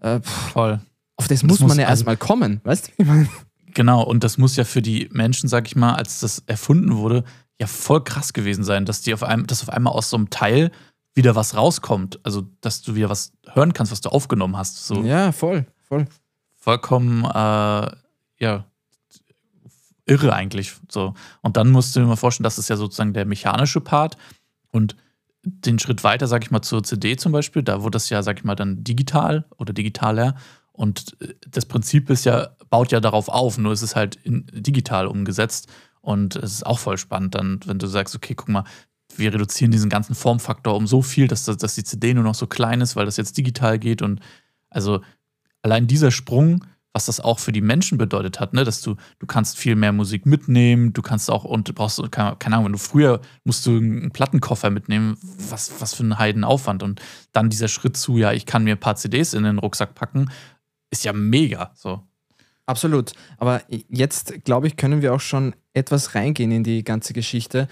äh, 0.00 0.20
pff, 0.20 0.52
Voll. 0.52 0.80
auf 1.16 1.26
das, 1.28 1.40
Das 1.40 1.48
muss 1.48 1.58
man 1.58 1.68
muss- 1.68 1.76
ja 1.76 1.82
also- 1.86 2.00
erstmal 2.02 2.16
kommen, 2.16 2.60
weißt 2.64 2.88
du? 2.88 2.92
wie 2.98 3.02
Ich 3.02 3.08
meine, 3.08 3.28
Genau, 3.74 4.02
und 4.02 4.24
das 4.24 4.38
muss 4.38 4.56
ja 4.56 4.64
für 4.64 4.80
die 4.80 5.08
Menschen, 5.12 5.48
sag 5.48 5.66
ich 5.66 5.76
mal, 5.76 5.94
als 5.94 6.20
das 6.20 6.42
erfunden 6.46 6.96
wurde, 6.96 7.24
ja 7.60 7.66
voll 7.66 8.02
krass 8.02 8.32
gewesen 8.32 8.64
sein, 8.64 8.84
dass 8.86 9.02
die 9.02 9.12
auf 9.12 9.22
einmal, 9.22 9.46
dass 9.46 9.62
auf 9.62 9.68
einmal 9.70 9.92
aus 9.92 10.08
so 10.10 10.16
einem 10.16 10.30
Teil 10.30 10.70
wieder 11.18 11.34
was 11.34 11.54
rauskommt. 11.56 12.20
Also, 12.22 12.44
dass 12.62 12.80
du 12.80 12.94
wieder 12.94 13.10
was 13.10 13.32
hören 13.52 13.74
kannst, 13.74 13.92
was 13.92 14.00
du 14.00 14.08
aufgenommen 14.08 14.56
hast. 14.56 14.86
So 14.86 15.02
ja, 15.02 15.32
voll, 15.32 15.66
voll. 15.82 16.06
vollkommen, 16.56 17.24
äh, 17.24 17.90
ja, 18.40 18.64
irre 20.06 20.32
eigentlich. 20.32 20.74
So. 20.88 21.14
Und 21.42 21.56
dann 21.56 21.70
musst 21.70 21.94
du 21.94 22.00
dir 22.00 22.06
mal 22.06 22.16
vorstellen, 22.16 22.44
das 22.44 22.58
ist 22.58 22.70
ja 22.70 22.76
sozusagen 22.76 23.12
der 23.12 23.26
mechanische 23.26 23.80
Part. 23.80 24.16
Und 24.70 24.96
den 25.42 25.78
Schritt 25.78 26.04
weiter, 26.04 26.26
sag 26.26 26.44
ich 26.44 26.50
mal, 26.50 26.62
zur 26.62 26.82
CD 26.82 27.16
zum 27.16 27.32
Beispiel, 27.32 27.62
da 27.62 27.82
wurde 27.82 27.96
das 27.96 28.10
ja, 28.10 28.22
sag 28.22 28.38
ich 28.38 28.44
mal, 28.44 28.54
dann 28.54 28.84
digital 28.84 29.44
oder 29.58 29.72
digitaler. 29.72 30.36
Und 30.72 31.16
äh, 31.20 31.34
das 31.48 31.66
Prinzip 31.66 32.10
ist 32.10 32.24
ja, 32.24 32.50
baut 32.70 32.92
ja 32.92 33.00
darauf 33.00 33.28
auf, 33.28 33.58
nur 33.58 33.72
es 33.72 33.82
ist 33.82 33.96
halt 33.96 34.16
in, 34.16 34.46
digital 34.52 35.08
umgesetzt. 35.08 35.68
Und 36.00 36.36
es 36.36 36.52
ist 36.52 36.66
auch 36.66 36.78
voll 36.78 36.96
spannend, 36.96 37.34
dann, 37.34 37.60
wenn 37.66 37.78
du 37.78 37.86
sagst, 37.86 38.14
okay, 38.14 38.34
guck 38.34 38.48
mal, 38.48 38.64
wir 39.18 39.32
reduzieren 39.34 39.70
diesen 39.70 39.90
ganzen 39.90 40.14
Formfaktor 40.14 40.74
um 40.76 40.86
so 40.86 41.02
viel, 41.02 41.28
dass, 41.28 41.44
das- 41.44 41.56
dass 41.58 41.74
die 41.74 41.84
CD 41.84 42.14
nur 42.14 42.24
noch 42.24 42.34
so 42.34 42.46
klein 42.46 42.80
ist, 42.80 42.96
weil 42.96 43.04
das 43.06 43.16
jetzt 43.16 43.36
digital 43.36 43.78
geht. 43.78 44.02
Und 44.02 44.20
also 44.70 45.00
allein 45.62 45.86
dieser 45.86 46.10
Sprung, 46.10 46.64
was 46.94 47.06
das 47.06 47.20
auch 47.20 47.38
für 47.38 47.52
die 47.52 47.60
Menschen 47.60 47.98
bedeutet 47.98 48.40
hat, 48.40 48.54
ne, 48.54 48.64
dass 48.64 48.80
du, 48.80 48.96
du 49.18 49.26
kannst 49.26 49.58
viel 49.58 49.76
mehr 49.76 49.92
Musik 49.92 50.24
mitnehmen, 50.26 50.92
du 50.92 51.02
kannst 51.02 51.30
auch 51.30 51.44
und 51.44 51.72
brauchst, 51.74 52.00
keine 52.10 52.36
Ahnung, 52.46 52.64
wenn 52.64 52.72
du 52.72 52.78
früher 52.78 53.20
musst 53.44 53.66
du 53.66 53.76
einen 53.76 54.10
Plattenkoffer 54.10 54.70
mitnehmen, 54.70 55.16
was, 55.50 55.80
was 55.80 55.94
für 55.94 56.02
ein 56.04 56.18
Heidenaufwand. 56.18 56.82
Und 56.82 57.00
dann 57.32 57.50
dieser 57.50 57.68
Schritt 57.68 57.96
zu, 57.96 58.16
ja, 58.18 58.32
ich 58.32 58.46
kann 58.46 58.64
mir 58.64 58.74
ein 58.76 58.80
paar 58.80 58.96
CDs 58.96 59.34
in 59.34 59.42
den 59.44 59.58
Rucksack 59.58 59.94
packen, 59.94 60.30
ist 60.90 61.04
ja 61.04 61.12
mega. 61.12 61.70
So. 61.74 62.02
Absolut. 62.66 63.12
Aber 63.36 63.62
jetzt, 63.88 64.44
glaube 64.44 64.66
ich, 64.66 64.76
können 64.76 65.02
wir 65.02 65.14
auch 65.14 65.20
schon 65.20 65.54
etwas 65.74 66.14
reingehen 66.14 66.50
in 66.50 66.64
die 66.64 66.82
ganze 66.84 67.12
Geschichte. 67.12 67.68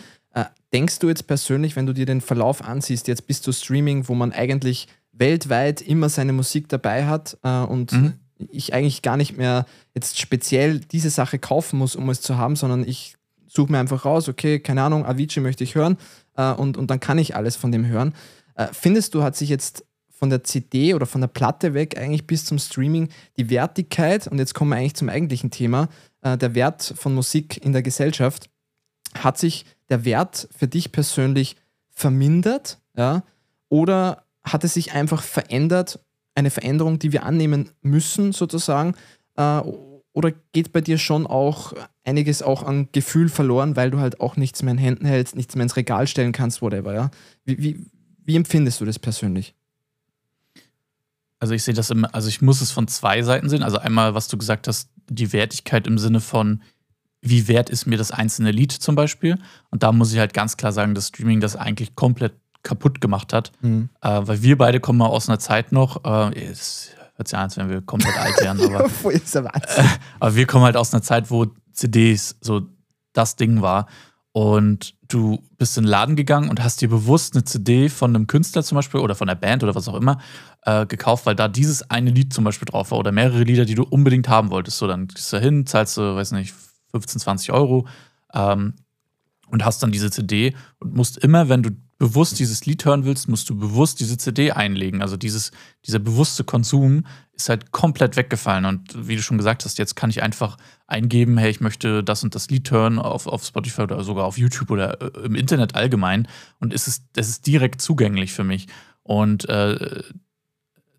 Denkst 0.73 0.99
du 0.99 1.09
jetzt 1.09 1.27
persönlich, 1.27 1.77
wenn 1.77 1.87
du 1.87 1.93
dir 1.93 2.07
den 2.07 2.21
Verlauf 2.21 2.63
ansiehst, 2.63 3.09
jetzt 3.09 3.27
bis 3.27 3.41
zu 3.41 3.53
Streaming, 3.53 4.09
wo 4.09 4.15
man 4.15 4.33
eigentlich 4.33 4.89
weltweit 5.13 5.81
immer 5.81 6.09
seine 6.09 6.33
Musik 6.33 6.69
dabei 6.69 7.07
hat 7.07 7.39
äh, 7.43 7.61
und 7.61 7.93
Mhm. 7.93 8.13
ich 8.51 8.75
eigentlich 8.75 9.03
gar 9.03 9.17
nicht 9.17 9.37
mehr 9.37 9.65
jetzt 9.95 10.19
speziell 10.19 10.81
diese 10.81 11.11
Sache 11.11 11.39
kaufen 11.39 11.79
muss, 11.79 11.97
um 11.97 12.09
es 12.11 12.21
zu 12.21 12.37
haben, 12.37 12.57
sondern 12.57 12.87
ich 12.87 13.17
suche 13.47 13.73
mir 13.73 13.79
einfach 13.79 14.05
raus, 14.05 14.29
okay, 14.29 14.61
keine 14.61 14.83
Ahnung, 14.83 15.07
Avicii 15.07 15.41
möchte 15.41 15.65
ich 15.65 15.75
hören 15.75 15.97
äh, 16.37 16.53
und, 16.53 16.77
und 16.77 16.91
dann 16.91 17.01
kann 17.01 17.19
ich 17.19 17.35
alles 17.35 17.57
von 17.57 17.73
dem 17.73 17.87
hören. 17.87 18.13
Äh, 18.55 18.69
findest 18.73 19.15
du, 19.15 19.23
hat 19.23 19.37
sich 19.37 19.49
jetzt 19.49 19.85
von 20.11 20.31
der 20.31 20.45
CD 20.45 20.95
oder 20.95 21.07
von 21.07 21.21
der 21.21 21.29
Platte 21.29 21.75
weg 21.75 21.99
eigentlich 21.99 22.27
bis 22.27 22.45
zum 22.45 22.59
Streaming 22.59 23.09
die 23.37 23.51
Wertigkeit, 23.51 24.27
und 24.27 24.39
jetzt 24.39 24.55
kommen 24.55 24.71
wir 24.71 24.77
eigentlich 24.77 24.95
zum 24.95 25.09
eigentlichen 25.09 25.51
Thema, 25.51 25.89
äh, 26.23 26.37
der 26.37 26.55
Wert 26.55 26.95
von 26.97 27.15
Musik 27.15 27.65
in 27.65 27.73
der 27.73 27.83
Gesellschaft, 27.83 28.51
hat 29.15 29.39
sich 29.39 29.65
der 29.89 30.05
Wert 30.05 30.49
für 30.57 30.69
dich 30.69 30.93
persönlich 30.93 31.57
vermindert, 31.91 32.79
ja, 32.97 33.23
oder 33.69 34.25
hat 34.45 34.65
es 34.65 34.75
sich 34.75 34.93
einfach 34.93 35.23
verändert, 35.23 36.01
eine 36.35 36.51
Veränderung, 36.51 36.99
die 36.99 37.13
wir 37.13 37.25
annehmen 37.25 37.71
müssen, 37.83 38.33
sozusagen, 38.33 38.95
äh, 39.37 39.61
oder 40.13 40.33
geht 40.53 40.73
bei 40.73 40.81
dir 40.81 40.99
schon 40.99 41.27
auch 41.27 41.75
einiges 42.05 42.43
auch 42.43 42.63
an 42.63 42.89
Gefühl 42.93 43.29
verloren, 43.29 43.77
weil 43.77 43.91
du 43.91 43.99
halt 43.99 44.21
auch 44.21 44.37
nichts 44.37 44.63
mehr 44.63 44.73
in 44.73 44.79
Händen 44.79 45.05
hältst, 45.05 45.37
nichts 45.37 45.55
mehr 45.57 45.65
ins 45.65 45.77
Regal 45.77 46.07
stellen 46.07 46.33
kannst, 46.33 46.63
whatever, 46.63 46.95
ja? 46.95 47.11
Wie, 47.45 47.59
wie, 47.59 47.87
wie 48.25 48.37
empfindest 48.37 48.81
du 48.81 48.85
das 48.85 48.99
persönlich? 48.99 49.55
Also 51.39 51.53
ich 51.53 51.65
sehe 51.65 51.75
das 51.75 51.91
immer, 51.91 52.15
also 52.15 52.29
ich 52.29 52.41
muss 52.41 52.63
es 52.63 52.71
von 52.71 52.89
zwei 52.89 53.23
Seiten 53.23 53.51
sehen. 53.51 53.63
Also 53.63 53.79
einmal, 53.79 54.15
was 54.15 54.29
du 54.29 54.39
gesagt 54.39 54.69
hast, 54.69 54.89
die 55.11 55.33
Wertigkeit 55.33 55.87
im 55.87 55.99
Sinne 55.99 56.21
von, 56.21 56.63
wie 57.21 57.49
wert 57.49 57.71
ist 57.71 57.87
mir 57.87 57.99
das 57.99 58.11
einzelne 58.11 58.51
Lied 58.51 58.73
zum 58.73 58.95
Beispiel. 58.95 59.39
Und 59.71 59.83
da 59.83 59.93
muss 59.93 60.13
ich 60.13 60.19
halt 60.19 60.35
ganz 60.35 60.57
klar 60.57 60.73
sagen, 60.73 60.95
dass 60.95 61.09
Streaming 61.09 61.41
das 61.41 61.57
eigentlich 61.57 61.95
komplett 61.95 62.35
kaputt 62.63 63.01
gemacht 63.01 63.33
hat. 63.33 63.53
Mhm. 63.61 63.89
Äh, 64.01 64.21
weil 64.25 64.43
wir 64.43 64.59
beide 64.59 64.81
kommen 64.81 64.99
mal 64.99 65.07
aus 65.07 65.29
einer 65.29 65.39
Zeit 65.39 65.73
noch, 65.73 66.05
äh, 66.05 66.39
es 66.39 66.91
hört 67.17 67.29
sich 67.29 67.39
an, 67.39 67.45
als 67.45 67.57
wären 67.57 67.71
wir 67.71 67.81
komplett 67.81 68.17
alt 68.19 68.41
werden, 68.41 68.75
aber, 68.75 68.85
äh, 69.11 69.85
aber 70.21 70.35
wir 70.35 70.47
kommen 70.47 70.65
halt 70.65 70.77
aus 70.77 70.93
einer 70.93 71.03
Zeit, 71.03 71.31
wo 71.31 71.47
CDs 71.73 72.37
so 72.41 72.63
das 73.13 73.37
Ding 73.37 73.63
war. 73.63 73.87
Und 74.33 74.95
du 75.09 75.43
bist 75.57 75.79
in 75.79 75.85
den 75.85 75.89
Laden 75.89 76.15
gegangen 76.15 76.51
und 76.51 76.63
hast 76.63 76.83
dir 76.83 76.91
bewusst 76.91 77.35
eine 77.35 77.45
CD 77.45 77.89
von 77.89 78.15
einem 78.15 78.27
Künstler 78.27 78.63
zum 78.63 78.77
Beispiel 78.77 79.01
oder 79.01 79.15
von 79.15 79.29
der 79.29 79.35
Band 79.35 79.63
oder 79.63 79.75
was 79.75 79.89
auch 79.89 79.95
immer 79.95 80.19
äh, 80.63 80.85
gekauft, 80.85 81.25
weil 81.25 81.35
da 81.35 81.49
dieses 81.49 81.91
eine 81.91 82.11
Lied 82.11 82.35
zum 82.35 82.45
Beispiel 82.45 82.67
drauf 82.67 82.91
war 82.91 82.99
oder 82.99 83.13
mehrere 83.13 83.45
Lieder, 83.45 83.65
die 83.65 83.75
du 83.75 83.85
unbedingt 83.85 84.29
haben 84.29 84.51
wolltest. 84.51 84.77
So, 84.77 84.87
dann 84.87 85.09
gehst 85.09 85.33
du 85.33 85.37
da 85.37 85.43
hin, 85.43 85.65
zahlst 85.65 85.97
du, 85.97 86.17
weiß 86.17 86.33
nicht, 86.33 86.53
15, 86.91 87.21
20 87.21 87.53
Euro 87.53 87.87
ähm, 88.33 88.75
und 89.49 89.65
hast 89.65 89.83
dann 89.83 89.93
diese 89.93 90.11
CD 90.11 90.55
und 90.79 90.95
musst 90.95 91.19
immer, 91.19 91.49
wenn 91.49 91.63
du 91.63 91.71
bewusst 91.99 92.39
dieses 92.39 92.67
Lied 92.67 92.85
hören 92.85 93.05
willst, 93.05 93.29
musst 93.29 93.49
du 93.49 93.57
bewusst 93.57 94.01
diese 94.01 94.19
CD 94.19 94.53
einlegen. 94.53 95.01
Also 95.01 95.17
dieses, 95.17 95.51
dieser 95.87 95.99
bewusste 95.99 96.45
Konsum 96.45 97.07
ist 97.33 97.49
halt 97.49 97.73
komplett 97.73 98.17
weggefallen. 98.17 98.67
Und 98.67 99.09
wie 99.09 99.17
du 99.17 99.23
schon 99.23 99.39
gesagt 99.39 99.65
hast, 99.65 99.79
jetzt 99.79 99.97
kann 99.97 100.11
ich 100.11 100.23
einfach 100.23 100.59
eingeben, 100.87 101.39
hey, 101.39 101.51
ich 101.51 101.61
möchte 101.61 102.05
das 102.05 102.23
und 102.23 102.35
das 102.35 102.51
Lied 102.51 102.71
hören 102.71 102.99
auf, 102.99 103.27
auf 103.27 103.45
Spotify 103.45 103.83
oder 103.83 104.05
sogar 104.05 104.27
auf 104.27 104.37
YouTube 104.37 104.71
oder 104.71 105.01
äh, 105.01 105.25
im 105.25 105.35
Internet 105.35 105.75
allgemein. 105.75 106.29
Und 106.61 106.75
es 106.75 106.87
ist, 106.87 107.05
es 107.17 107.29
ist 107.29 107.47
direkt 107.47 107.81
zugänglich 107.81 108.33
für 108.33 108.45
mich. 108.45 108.67
Und 109.03 109.49
äh, 109.49 110.03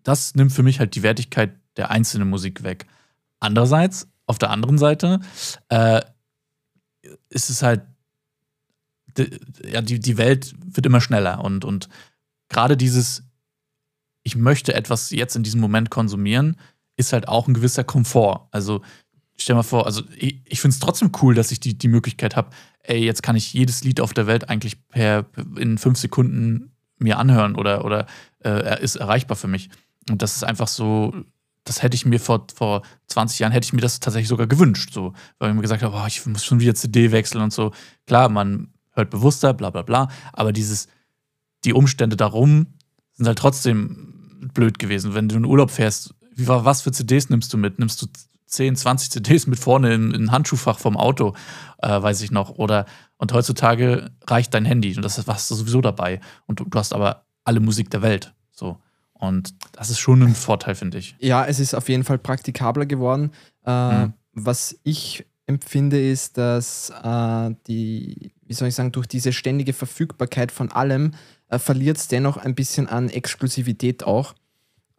das 0.02 0.34
nimmt 0.34 0.52
für 0.52 0.62
mich 0.62 0.80
halt 0.80 0.94
die 0.96 1.02
Wertigkeit 1.02 1.54
der 1.76 1.90
einzelnen 1.90 2.28
Musik 2.28 2.64
weg. 2.64 2.86
Andererseits, 3.38 4.08
auf 4.28 4.38
der 4.38 4.50
anderen 4.50 4.78
Seite, 4.78 5.20
äh, 5.68 6.00
ist 7.30 7.50
es 7.50 7.62
halt 7.62 7.82
ja, 9.64 9.80
die, 9.80 9.98
die 9.98 10.18
Welt 10.18 10.54
wird 10.64 10.86
immer 10.86 11.00
schneller 11.00 11.42
und, 11.42 11.64
und 11.64 11.88
gerade 12.48 12.76
dieses, 12.76 13.24
ich 14.22 14.36
möchte 14.36 14.74
etwas 14.74 15.10
jetzt 15.10 15.36
in 15.36 15.42
diesem 15.42 15.60
Moment 15.60 15.90
konsumieren, 15.90 16.56
ist 16.96 17.12
halt 17.12 17.28
auch 17.28 17.48
ein 17.48 17.54
gewisser 17.54 17.84
Komfort. 17.84 18.48
Also 18.50 18.82
stell 19.36 19.56
mal 19.56 19.62
vor, 19.62 19.86
also 19.86 20.02
ich, 20.16 20.40
ich 20.44 20.60
finde 20.60 20.74
es 20.74 20.80
trotzdem 20.80 21.12
cool, 21.22 21.34
dass 21.34 21.52
ich 21.52 21.60
die, 21.60 21.76
die 21.76 21.88
Möglichkeit 21.88 22.36
habe, 22.36 22.50
ey, 22.80 23.04
jetzt 23.04 23.22
kann 23.22 23.36
ich 23.36 23.52
jedes 23.52 23.84
Lied 23.84 24.00
auf 24.00 24.14
der 24.14 24.26
Welt 24.26 24.48
eigentlich 24.48 24.88
per 24.88 25.26
in 25.56 25.78
fünf 25.78 25.98
Sekunden 25.98 26.72
mir 26.98 27.18
anhören 27.18 27.54
oder, 27.54 27.84
oder 27.84 28.06
äh, 28.44 28.82
ist 28.82 28.96
erreichbar 28.96 29.36
für 29.36 29.48
mich. 29.48 29.70
Und 30.10 30.22
das 30.22 30.36
ist 30.36 30.44
einfach 30.44 30.68
so, 30.68 31.14
das 31.68 31.82
hätte 31.82 31.94
ich 31.94 32.06
mir 32.06 32.18
vor, 32.18 32.46
vor 32.54 32.82
20 33.08 33.38
Jahren, 33.38 33.52
hätte 33.52 33.66
ich 33.66 33.72
mir 33.72 33.80
das 33.80 34.00
tatsächlich 34.00 34.28
sogar 34.28 34.46
gewünscht, 34.46 34.92
so, 34.92 35.12
weil 35.38 35.50
ich 35.50 35.54
mir 35.54 35.62
gesagt 35.62 35.82
habe, 35.82 35.96
oh, 35.96 36.06
ich 36.06 36.24
muss 36.26 36.44
schon 36.44 36.60
wieder 36.60 36.74
CD 36.74 37.12
wechseln 37.12 37.42
und 37.42 37.52
so. 37.52 37.72
Klar, 38.06 38.28
man 38.28 38.72
hört 38.92 39.10
bewusster, 39.10 39.54
bla 39.54 39.70
bla 39.70 39.82
bla. 39.82 40.08
Aber 40.32 40.52
dieses, 40.52 40.88
die 41.64 41.72
Umstände 41.72 42.16
darum 42.16 42.66
sind 43.14 43.26
halt 43.26 43.38
trotzdem 43.38 44.50
blöd 44.54 44.78
gewesen. 44.78 45.14
Wenn 45.14 45.28
du 45.28 45.36
in 45.36 45.44
Urlaub 45.44 45.70
fährst, 45.70 46.14
wie, 46.34 46.48
was 46.48 46.82
für 46.82 46.92
CDs 46.92 47.28
nimmst 47.30 47.52
du 47.52 47.58
mit? 47.58 47.78
Nimmst 47.78 48.00
du 48.02 48.06
10, 48.46 48.76
20 48.76 49.10
CDs 49.10 49.46
mit 49.46 49.58
vorne 49.58 49.92
in, 49.94 50.12
in 50.12 50.30
Handschuhfach 50.32 50.78
vom 50.78 50.96
Auto, 50.96 51.34
äh, 51.78 52.02
weiß 52.02 52.22
ich 52.22 52.30
noch. 52.30 52.50
Oder 52.50 52.86
und 53.18 53.32
heutzutage 53.32 54.10
reicht 54.26 54.54
dein 54.54 54.64
Handy 54.64 54.96
und 54.96 55.02
das 55.02 55.26
hast 55.26 55.50
du 55.50 55.54
sowieso 55.54 55.80
dabei. 55.80 56.20
Und 56.46 56.60
du, 56.60 56.64
du 56.64 56.78
hast 56.78 56.94
aber 56.94 57.26
alle 57.44 57.60
Musik 57.60 57.90
der 57.90 58.02
Welt. 58.02 58.34
Und 59.18 59.54
das 59.72 59.90
ist 59.90 59.98
schon 59.98 60.22
ein 60.22 60.34
Vorteil, 60.34 60.74
finde 60.74 60.98
ich. 60.98 61.16
Ja, 61.18 61.44
es 61.44 61.58
ist 61.58 61.74
auf 61.74 61.88
jeden 61.88 62.04
Fall 62.04 62.18
praktikabler 62.18 62.86
geworden. 62.86 63.32
Äh, 63.66 64.06
mhm. 64.06 64.12
Was 64.32 64.78
ich 64.84 65.26
empfinde, 65.46 66.00
ist, 66.00 66.38
dass 66.38 66.90
äh, 67.02 67.50
die, 67.66 68.32
wie 68.46 68.54
soll 68.54 68.68
ich 68.68 68.74
sagen, 68.74 68.92
durch 68.92 69.06
diese 69.06 69.32
ständige 69.32 69.72
Verfügbarkeit 69.72 70.52
von 70.52 70.70
allem 70.70 71.12
äh, 71.48 71.58
verliert 71.58 71.96
es 71.96 72.08
dennoch 72.08 72.36
ein 72.36 72.54
bisschen 72.54 72.86
an 72.86 73.08
Exklusivität 73.08 74.04
auch. 74.04 74.34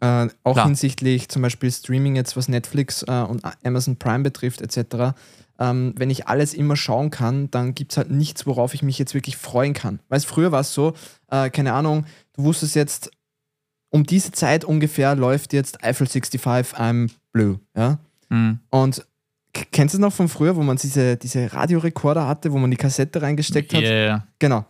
Äh, 0.02 0.28
auch 0.44 0.54
Klar. 0.54 0.66
hinsichtlich 0.66 1.30
zum 1.30 1.42
Beispiel 1.42 1.72
Streaming 1.72 2.16
jetzt, 2.16 2.36
was 2.36 2.48
Netflix 2.48 3.04
äh, 3.04 3.22
und 3.22 3.44
Amazon 3.64 3.98
Prime 3.98 4.24
betrifft, 4.24 4.62
etc. 4.62 5.14
Ähm, 5.60 5.94
wenn 5.98 6.10
ich 6.10 6.28
alles 6.28 6.54
immer 6.54 6.76
schauen 6.76 7.10
kann, 7.10 7.52
dann 7.52 7.76
gibt 7.76 7.92
es 7.92 7.98
halt 7.98 8.10
nichts, 8.10 8.48
worauf 8.48 8.74
ich 8.74 8.82
mich 8.82 8.98
jetzt 8.98 9.14
wirklich 9.14 9.38
freuen 9.38 9.74
kann. 9.74 10.00
Weil 10.08 10.22
früher 10.22 10.52
war 10.52 10.62
es 10.62 10.74
so, 10.74 10.94
äh, 11.30 11.50
keine 11.50 11.74
Ahnung, 11.74 12.06
du 12.34 12.44
wusstest 12.44 12.76
jetzt, 12.76 13.12
um 13.90 14.06
diese 14.06 14.32
Zeit 14.32 14.64
ungefähr 14.66 15.16
läuft 15.16 15.54
jetzt 15.54 15.84
Eiffel 15.84 16.08
65 16.08 16.42
I'm 16.78 17.10
Blue, 17.32 17.60
ja. 17.76 18.00
Mhm. 18.30 18.60
Und 18.70 19.06
Kennst 19.72 19.94
du 19.94 19.98
es 19.98 20.02
noch 20.02 20.14
von 20.14 20.30
früher, 20.30 20.56
wo 20.56 20.62
man 20.62 20.78
diese, 20.78 21.18
diese 21.18 21.52
Radiorekorder 21.52 22.28
hatte, 22.28 22.52
wo 22.52 22.60
man 22.60 22.70
die 22.70 22.78
Kassette 22.78 23.22
reingesteckt 23.22 23.74
hat? 23.74 23.82
Yeah. 23.82 24.28
Genau. 24.38 24.66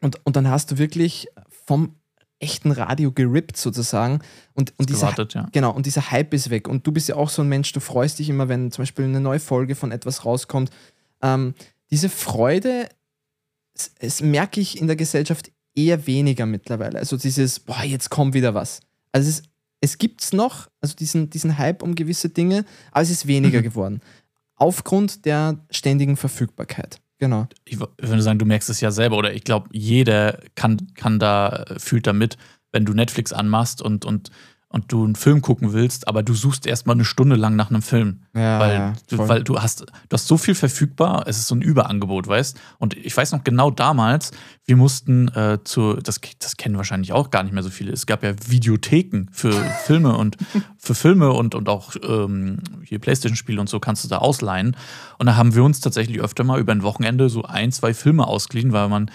Und, 0.00 0.20
und 0.24 0.34
dann 0.34 0.48
hast 0.48 0.72
du 0.72 0.78
wirklich 0.78 1.28
vom 1.66 1.94
echten 2.40 2.72
Radio 2.72 3.12
gerippt 3.12 3.56
sozusagen. 3.56 4.20
Und, 4.54 4.74
und 4.78 4.88
dieser, 4.88 5.10
gewartet, 5.10 5.34
ja. 5.34 5.48
Genau, 5.52 5.70
und 5.72 5.86
dieser 5.86 6.10
Hype 6.10 6.34
ist 6.34 6.50
weg. 6.50 6.66
Und 6.66 6.86
du 6.86 6.92
bist 6.92 7.08
ja 7.08 7.16
auch 7.16 7.30
so 7.30 7.42
ein 7.42 7.48
Mensch, 7.48 7.72
du 7.72 7.80
freust 7.80 8.18
dich 8.18 8.28
immer, 8.28 8.48
wenn 8.48 8.72
zum 8.72 8.82
Beispiel 8.82 9.04
eine 9.04 9.20
neue 9.20 9.40
Folge 9.40 9.74
von 9.76 9.92
etwas 9.92 10.24
rauskommt. 10.24 10.70
Ähm, 11.22 11.54
diese 11.90 12.08
Freude, 12.08 12.88
es, 13.74 13.94
es 14.00 14.22
merke 14.22 14.60
ich 14.60 14.80
in 14.80 14.86
der 14.88 14.96
Gesellschaft 14.96 15.52
eher 15.74 16.06
weniger 16.06 16.46
mittlerweile. 16.46 16.98
Also 16.98 17.16
dieses, 17.16 17.60
boah, 17.60 17.82
jetzt 17.82 18.10
kommt 18.10 18.34
wieder 18.34 18.54
was. 18.54 18.80
Also 19.12 19.28
es 19.28 19.40
ist 19.40 19.50
es 19.80 19.98
gibt 19.98 20.22
es 20.22 20.32
noch, 20.32 20.68
also 20.80 20.94
diesen, 20.94 21.30
diesen 21.30 21.58
Hype 21.58 21.82
um 21.82 21.94
gewisse 21.94 22.28
Dinge, 22.28 22.64
aber 22.92 23.02
es 23.02 23.10
ist 23.10 23.26
weniger 23.26 23.60
mhm. 23.60 23.64
geworden. 23.64 24.00
Aufgrund 24.56 25.24
der 25.24 25.58
ständigen 25.70 26.16
Verfügbarkeit. 26.16 27.00
Genau. 27.18 27.48
Ich 27.64 27.78
würde 27.80 28.22
sagen, 28.22 28.38
du 28.38 28.44
merkst 28.44 28.70
es 28.70 28.80
ja 28.80 28.90
selber, 28.90 29.16
oder 29.16 29.32
ich 29.32 29.44
glaube, 29.44 29.68
jeder 29.72 30.40
kann, 30.54 30.92
kann 30.94 31.18
da, 31.18 31.64
fühlt 31.78 32.06
damit, 32.06 32.36
wenn 32.72 32.84
du 32.84 32.92
Netflix 32.92 33.32
anmachst 33.32 33.82
und, 33.82 34.04
und 34.04 34.30
und 34.72 34.92
du 34.92 35.04
einen 35.04 35.16
Film 35.16 35.42
gucken 35.42 35.72
willst, 35.72 36.06
aber 36.06 36.22
du 36.22 36.32
suchst 36.32 36.64
erstmal 36.64 36.94
eine 36.94 37.04
Stunde 37.04 37.34
lang 37.34 37.56
nach 37.56 37.70
einem 37.70 37.82
Film. 37.82 38.20
Ja, 38.34 38.60
weil, 38.60 38.74
ja, 38.74 38.92
du, 39.08 39.18
weil 39.28 39.42
du 39.42 39.60
hast, 39.60 39.80
du 39.80 40.14
hast 40.14 40.28
so 40.28 40.38
viel 40.38 40.54
verfügbar, 40.54 41.24
es 41.26 41.38
ist 41.38 41.48
so 41.48 41.56
ein 41.56 41.60
Überangebot, 41.60 42.28
weißt 42.28 42.58
Und 42.78 42.96
ich 42.96 43.16
weiß 43.16 43.32
noch 43.32 43.42
genau 43.42 43.72
damals, 43.72 44.30
wir 44.66 44.76
mussten 44.76 45.26
äh, 45.28 45.58
zu, 45.64 45.94
das, 45.94 46.20
das 46.38 46.56
kennen 46.56 46.76
wahrscheinlich 46.76 47.12
auch 47.12 47.30
gar 47.30 47.42
nicht 47.42 47.52
mehr 47.52 47.64
so 47.64 47.70
viele. 47.70 47.92
Es 47.92 48.06
gab 48.06 48.22
ja 48.22 48.32
Videotheken 48.46 49.26
für 49.32 49.52
Filme 49.86 50.16
und 50.16 50.36
für 50.78 50.94
Filme 50.94 51.32
und, 51.32 51.56
und 51.56 51.68
auch 51.68 51.96
ähm, 52.06 52.58
hier 52.84 53.00
Playstation-Spiele 53.00 53.60
und 53.60 53.68
so 53.68 53.80
kannst 53.80 54.04
du 54.04 54.08
da 54.08 54.18
ausleihen. 54.18 54.76
Und 55.18 55.26
da 55.26 55.34
haben 55.34 55.56
wir 55.56 55.64
uns 55.64 55.80
tatsächlich 55.80 56.20
öfter 56.20 56.44
mal 56.44 56.60
über 56.60 56.70
ein 56.70 56.84
Wochenende 56.84 57.28
so 57.28 57.42
ein, 57.42 57.72
zwei 57.72 57.92
Filme 57.92 58.24
ausgeliehen, 58.24 58.72
weil 58.72 58.88
man 58.88 59.10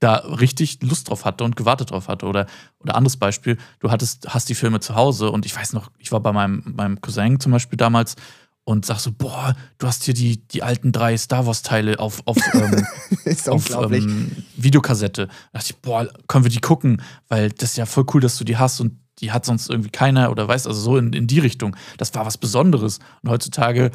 da 0.00 0.16
richtig 0.16 0.82
Lust 0.82 1.08
drauf 1.08 1.24
hatte 1.24 1.44
und 1.44 1.56
gewartet 1.56 1.90
drauf 1.90 2.08
hatte. 2.08 2.26
Oder, 2.26 2.46
oder 2.80 2.94
anderes 2.96 3.16
Beispiel, 3.16 3.58
du 3.78 3.90
hattest, 3.90 4.28
hast 4.28 4.48
die 4.48 4.54
Filme 4.54 4.80
zu 4.80 4.94
Hause 4.96 5.30
und 5.30 5.46
ich 5.46 5.54
weiß 5.54 5.74
noch, 5.74 5.90
ich 5.98 6.10
war 6.10 6.20
bei 6.20 6.32
meinem, 6.32 6.62
meinem 6.74 7.00
Cousin 7.00 7.38
zum 7.38 7.52
Beispiel 7.52 7.76
damals 7.76 8.16
und 8.64 8.86
sag 8.86 8.98
so, 8.98 9.10
boah, 9.12 9.54
du 9.78 9.86
hast 9.86 10.04
hier 10.04 10.14
die, 10.14 10.46
die 10.48 10.62
alten 10.62 10.92
drei 10.92 11.16
Star 11.16 11.46
Wars-Teile 11.46 11.98
auf, 11.98 12.22
auf, 12.24 12.36
ähm, 12.54 12.86
auf 13.48 13.70
ähm, 13.70 14.44
Videokassette. 14.56 15.26
Da 15.26 15.58
dachte 15.58 15.72
ich, 15.72 15.76
boah, 15.78 16.08
können 16.28 16.44
wir 16.44 16.50
die 16.50 16.60
gucken? 16.60 17.02
Weil 17.28 17.50
das 17.50 17.70
ist 17.70 17.76
ja 17.76 17.86
voll 17.86 18.06
cool, 18.14 18.20
dass 18.20 18.38
du 18.38 18.44
die 18.44 18.56
hast 18.56 18.80
und 18.80 18.98
die 19.18 19.32
hat 19.32 19.44
sonst 19.44 19.68
irgendwie 19.68 19.90
keiner 19.90 20.30
oder 20.30 20.48
weißt, 20.48 20.66
also 20.66 20.80
so 20.80 20.96
in, 20.96 21.12
in 21.12 21.26
die 21.26 21.40
Richtung. 21.40 21.76
Das 21.98 22.14
war 22.14 22.24
was 22.24 22.38
Besonderes. 22.38 23.00
Und 23.22 23.30
heutzutage 23.30 23.90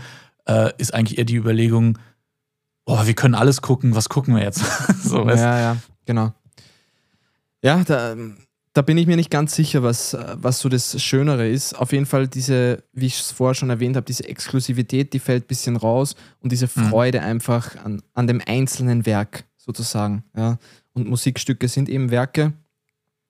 äh, 0.46 0.72
ist 0.78 0.94
eigentlich 0.94 1.18
eher 1.18 1.26
die 1.26 1.36
Überlegung, 1.36 1.98
oh, 2.86 3.06
wir 3.06 3.14
können 3.14 3.36
alles 3.36 3.62
gucken, 3.62 3.96
was 3.96 4.10
gucken 4.10 4.36
wir 4.36 4.44
jetzt? 4.44 4.64
so, 5.04 5.26
weißt? 5.26 5.44
Ja, 5.44 5.60
ja. 5.60 5.78
Genau. 6.06 6.34
Ja, 7.62 7.84
da, 7.84 8.16
da 8.74 8.82
bin 8.82 8.98
ich 8.98 9.08
mir 9.08 9.16
nicht 9.16 9.32
ganz 9.32 9.56
sicher, 9.56 9.82
was, 9.82 10.16
was 10.34 10.60
so 10.60 10.70
das 10.70 11.02
Schönere 11.02 11.48
ist. 11.48 11.74
Auf 11.74 11.92
jeden 11.92 12.06
Fall 12.06 12.28
diese, 12.28 12.84
wie 12.94 13.08
ich 13.08 13.20
es 13.20 13.32
vorher 13.32 13.56
schon 13.56 13.70
erwähnt 13.70 13.96
habe, 13.96 14.06
diese 14.06 14.28
Exklusivität, 14.28 15.14
die 15.14 15.20
fällt 15.20 15.46
ein 15.46 15.48
bisschen 15.48 15.76
raus 15.76 16.16
und 16.42 16.52
diese 16.52 16.66
mhm. 16.68 16.90
Freude 16.90 17.22
mhm. 17.22 17.26
einfach 17.26 17.76
an, 17.84 18.02
an 18.14 18.28
dem 18.28 18.42
einzelnen 18.46 19.06
Werk 19.06 19.46
sozusagen. 19.58 20.24
Ja. 20.36 20.58
Und 20.94 21.08
Musikstücke 21.08 21.68
sind 21.68 21.90
eben 21.90 22.12
Werke 22.12 22.54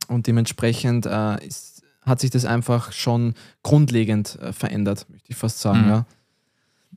und 0.08 0.28
dementsprechend 0.28 1.06
äh, 1.06 1.46
ist, 1.46 1.84
hat 2.02 2.20
sich 2.20 2.30
das 2.30 2.46
einfach 2.46 2.92
schon 2.92 3.36
grundlegend 3.64 4.38
äh, 4.42 4.52
verändert, 4.52 5.08
möchte 5.10 5.32
ich 5.32 5.38
fast 5.38 5.62
sagen, 5.62 5.84
Mhm. 5.84 5.90
ja. 5.90 6.06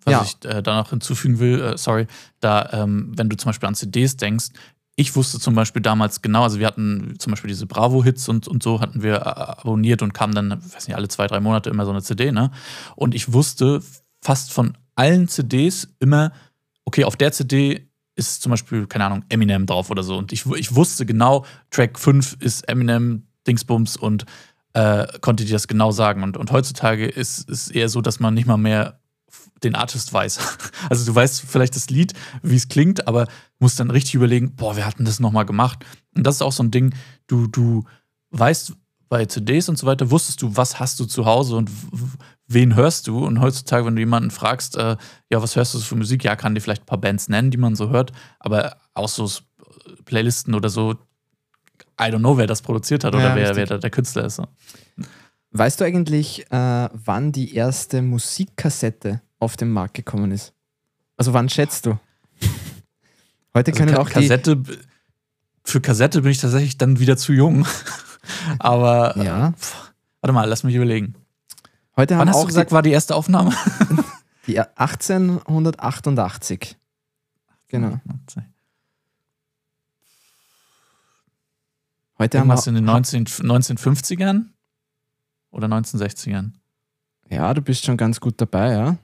Was 0.04 0.12
Ja. 0.12 0.22
ich 0.22 0.50
äh, 0.50 0.62
da 0.62 0.76
noch 0.76 0.90
hinzufügen 0.90 1.38
will, 1.38 1.60
äh, 1.60 1.78
sorry, 1.78 2.06
da, 2.40 2.68
ähm, 2.72 3.12
wenn 3.16 3.28
du 3.28 3.36
zum 3.36 3.50
Beispiel 3.50 3.68
an 3.68 3.74
CDs 3.74 4.16
denkst, 4.16 4.48
ich 4.96 5.14
wusste 5.14 5.38
zum 5.38 5.54
Beispiel 5.54 5.80
damals 5.80 6.22
genau, 6.22 6.42
also 6.42 6.58
wir 6.58 6.66
hatten 6.66 7.14
zum 7.18 7.30
Beispiel 7.30 7.48
diese 7.48 7.66
Bravo-Hits 7.66 8.28
und, 8.28 8.48
und 8.48 8.64
so 8.64 8.80
hatten 8.80 9.02
wir 9.02 9.14
äh, 9.14 9.18
abonniert 9.20 10.02
und 10.02 10.12
kamen 10.12 10.34
dann, 10.34 10.50
weiß 10.50 10.88
nicht, 10.88 10.96
alle 10.96 11.06
zwei, 11.08 11.28
drei 11.28 11.38
Monate 11.38 11.70
immer 11.70 11.84
so 11.84 11.92
eine 11.92 12.02
CD, 12.02 12.32
ne? 12.32 12.50
Und 12.96 13.14
ich 13.14 13.32
wusste 13.32 13.80
fast 14.20 14.52
von 14.52 14.76
allen 14.96 15.28
CDs 15.28 15.86
immer, 16.00 16.32
okay, 16.84 17.04
auf 17.04 17.14
der 17.14 17.30
CD 17.30 17.88
ist 18.16 18.42
zum 18.42 18.50
Beispiel, 18.50 18.88
keine 18.88 19.04
Ahnung, 19.04 19.24
Eminem 19.28 19.66
drauf 19.66 19.90
oder 19.90 20.02
so. 20.02 20.18
Und 20.18 20.32
ich, 20.32 20.44
ich 20.56 20.74
wusste 20.74 21.06
genau, 21.06 21.46
Track 21.70 21.96
5 21.96 22.38
ist 22.40 22.68
Eminem, 22.68 23.28
Dingsbums 23.46 23.96
und 23.96 24.26
äh, 24.72 25.06
konnte 25.20 25.44
dir 25.44 25.52
das 25.52 25.68
genau 25.68 25.92
sagen. 25.92 26.24
Und, 26.24 26.36
und 26.36 26.50
heutzutage 26.50 27.06
ist 27.06 27.48
es 27.48 27.70
eher 27.70 27.88
so, 27.88 28.00
dass 28.00 28.18
man 28.18 28.34
nicht 28.34 28.46
mal 28.46 28.56
mehr 28.56 28.97
den 29.62 29.74
Artist 29.74 30.12
weiß. 30.12 30.38
Also 30.90 31.04
du 31.04 31.14
weißt 31.14 31.42
vielleicht 31.42 31.76
das 31.76 31.90
Lied, 31.90 32.14
wie 32.42 32.56
es 32.56 32.68
klingt, 32.68 33.08
aber 33.08 33.26
musst 33.58 33.78
dann 33.78 33.90
richtig 33.90 34.14
überlegen, 34.14 34.54
boah, 34.54 34.76
wer 34.76 34.86
hat 34.86 34.98
denn 34.98 35.04
das 35.04 35.20
nochmal 35.20 35.44
gemacht? 35.44 35.84
Und 36.14 36.24
das 36.24 36.36
ist 36.36 36.42
auch 36.42 36.52
so 36.52 36.62
ein 36.62 36.70
Ding, 36.70 36.94
du, 37.26 37.46
du 37.46 37.84
weißt 38.30 38.74
bei 39.08 39.26
CDs 39.26 39.68
und 39.68 39.76
so 39.76 39.86
weiter, 39.86 40.10
wusstest 40.10 40.40
du, 40.42 40.56
was 40.56 40.78
hast 40.78 41.00
du 41.00 41.04
zu 41.04 41.26
Hause 41.26 41.56
und 41.56 41.70
wen 42.46 42.74
hörst 42.74 43.06
du? 43.06 43.24
Und 43.24 43.40
heutzutage, 43.40 43.86
wenn 43.86 43.96
du 43.96 44.00
jemanden 44.00 44.30
fragst, 44.30 44.76
äh, 44.76 44.96
ja, 45.30 45.42
was 45.42 45.56
hörst 45.56 45.74
du 45.74 45.78
für 45.80 45.96
Musik? 45.96 46.24
Ja, 46.24 46.36
kann 46.36 46.54
dir 46.54 46.60
vielleicht 46.60 46.82
ein 46.82 46.86
paar 46.86 47.00
Bands 47.00 47.28
nennen, 47.28 47.50
die 47.50 47.58
man 47.58 47.74
so 47.74 47.90
hört, 47.90 48.12
aber 48.38 48.76
auch 48.94 49.08
so 49.08 49.28
Playlisten 50.04 50.54
oder 50.54 50.68
so, 50.68 50.92
I 52.00 52.04
don't 52.04 52.18
know, 52.18 52.36
wer 52.36 52.46
das 52.46 52.62
produziert 52.62 53.04
hat 53.04 53.14
Ja, 53.14 53.20
oder 53.20 53.34
wer, 53.34 53.56
wer 53.56 53.66
da 53.66 53.78
der 53.78 53.90
Künstler 53.90 54.24
ist. 54.24 54.40
Weißt 55.50 55.80
du 55.80 55.84
eigentlich, 55.84 56.50
äh, 56.50 56.88
wann 56.92 57.32
die 57.32 57.54
erste 57.54 58.02
Musikkassette 58.02 59.22
auf 59.38 59.57
den 59.57 59.71
Markt 59.71 59.95
gekommen 59.95 60.33
ist? 60.33 60.52
Also 61.16 61.33
wann 61.35 61.49
schätzt 61.49 61.87
du? 61.87 61.99
Heute 63.54 63.73
Also 63.73 63.78
können 63.85 63.95
Ka 63.95 64.00
auch 64.02 64.09
die, 64.09 64.14
Kassette, 64.14 64.62
für 65.64 65.80
Kassette 65.80 66.23
bin 66.23 66.30
ich 66.30 66.38
tatsächlich 66.38 66.78
dann 66.78 66.99
wieder 67.00 67.16
zu 67.16 67.33
jung. 67.33 67.66
Aber 68.59 69.16
äh, 69.16 69.25
Ja. 69.25 69.52
pf, 69.52 69.92
warte 70.21 70.33
mal, 70.33 70.49
lass 70.49 70.62
mich 70.64 70.75
überlegen. 70.75 71.14
heute 71.97 72.14
haben 72.14 72.21
Wann 72.21 72.28
hast 72.28 72.37
auch 72.37 72.42
du 72.42 72.49
gesagt, 72.49 72.73
war 72.73 72.83
die 72.83 72.90
erste 72.92 73.14
Aufnahme? 73.14 73.50
die, 74.47 74.52
die 74.52 74.61
1888. 74.61 76.76
Genau. 77.68 78.00
Heute 82.18 82.38
haben 82.38 82.49
Irgendwas 82.49 82.66
wir, 82.66 82.71
in 82.71 82.75
den 82.76 82.85
19, 82.85 83.26
1950ern 83.26 84.47
oder 85.50 85.68
1960ern? 85.68 86.50
ja, 87.30 87.52
du 87.54 87.62
bist 87.62 87.85
schon 87.85 87.97
ganz 87.97 88.21
gut 88.21 88.40
dabei, 88.40 88.73
ja. 88.73 88.97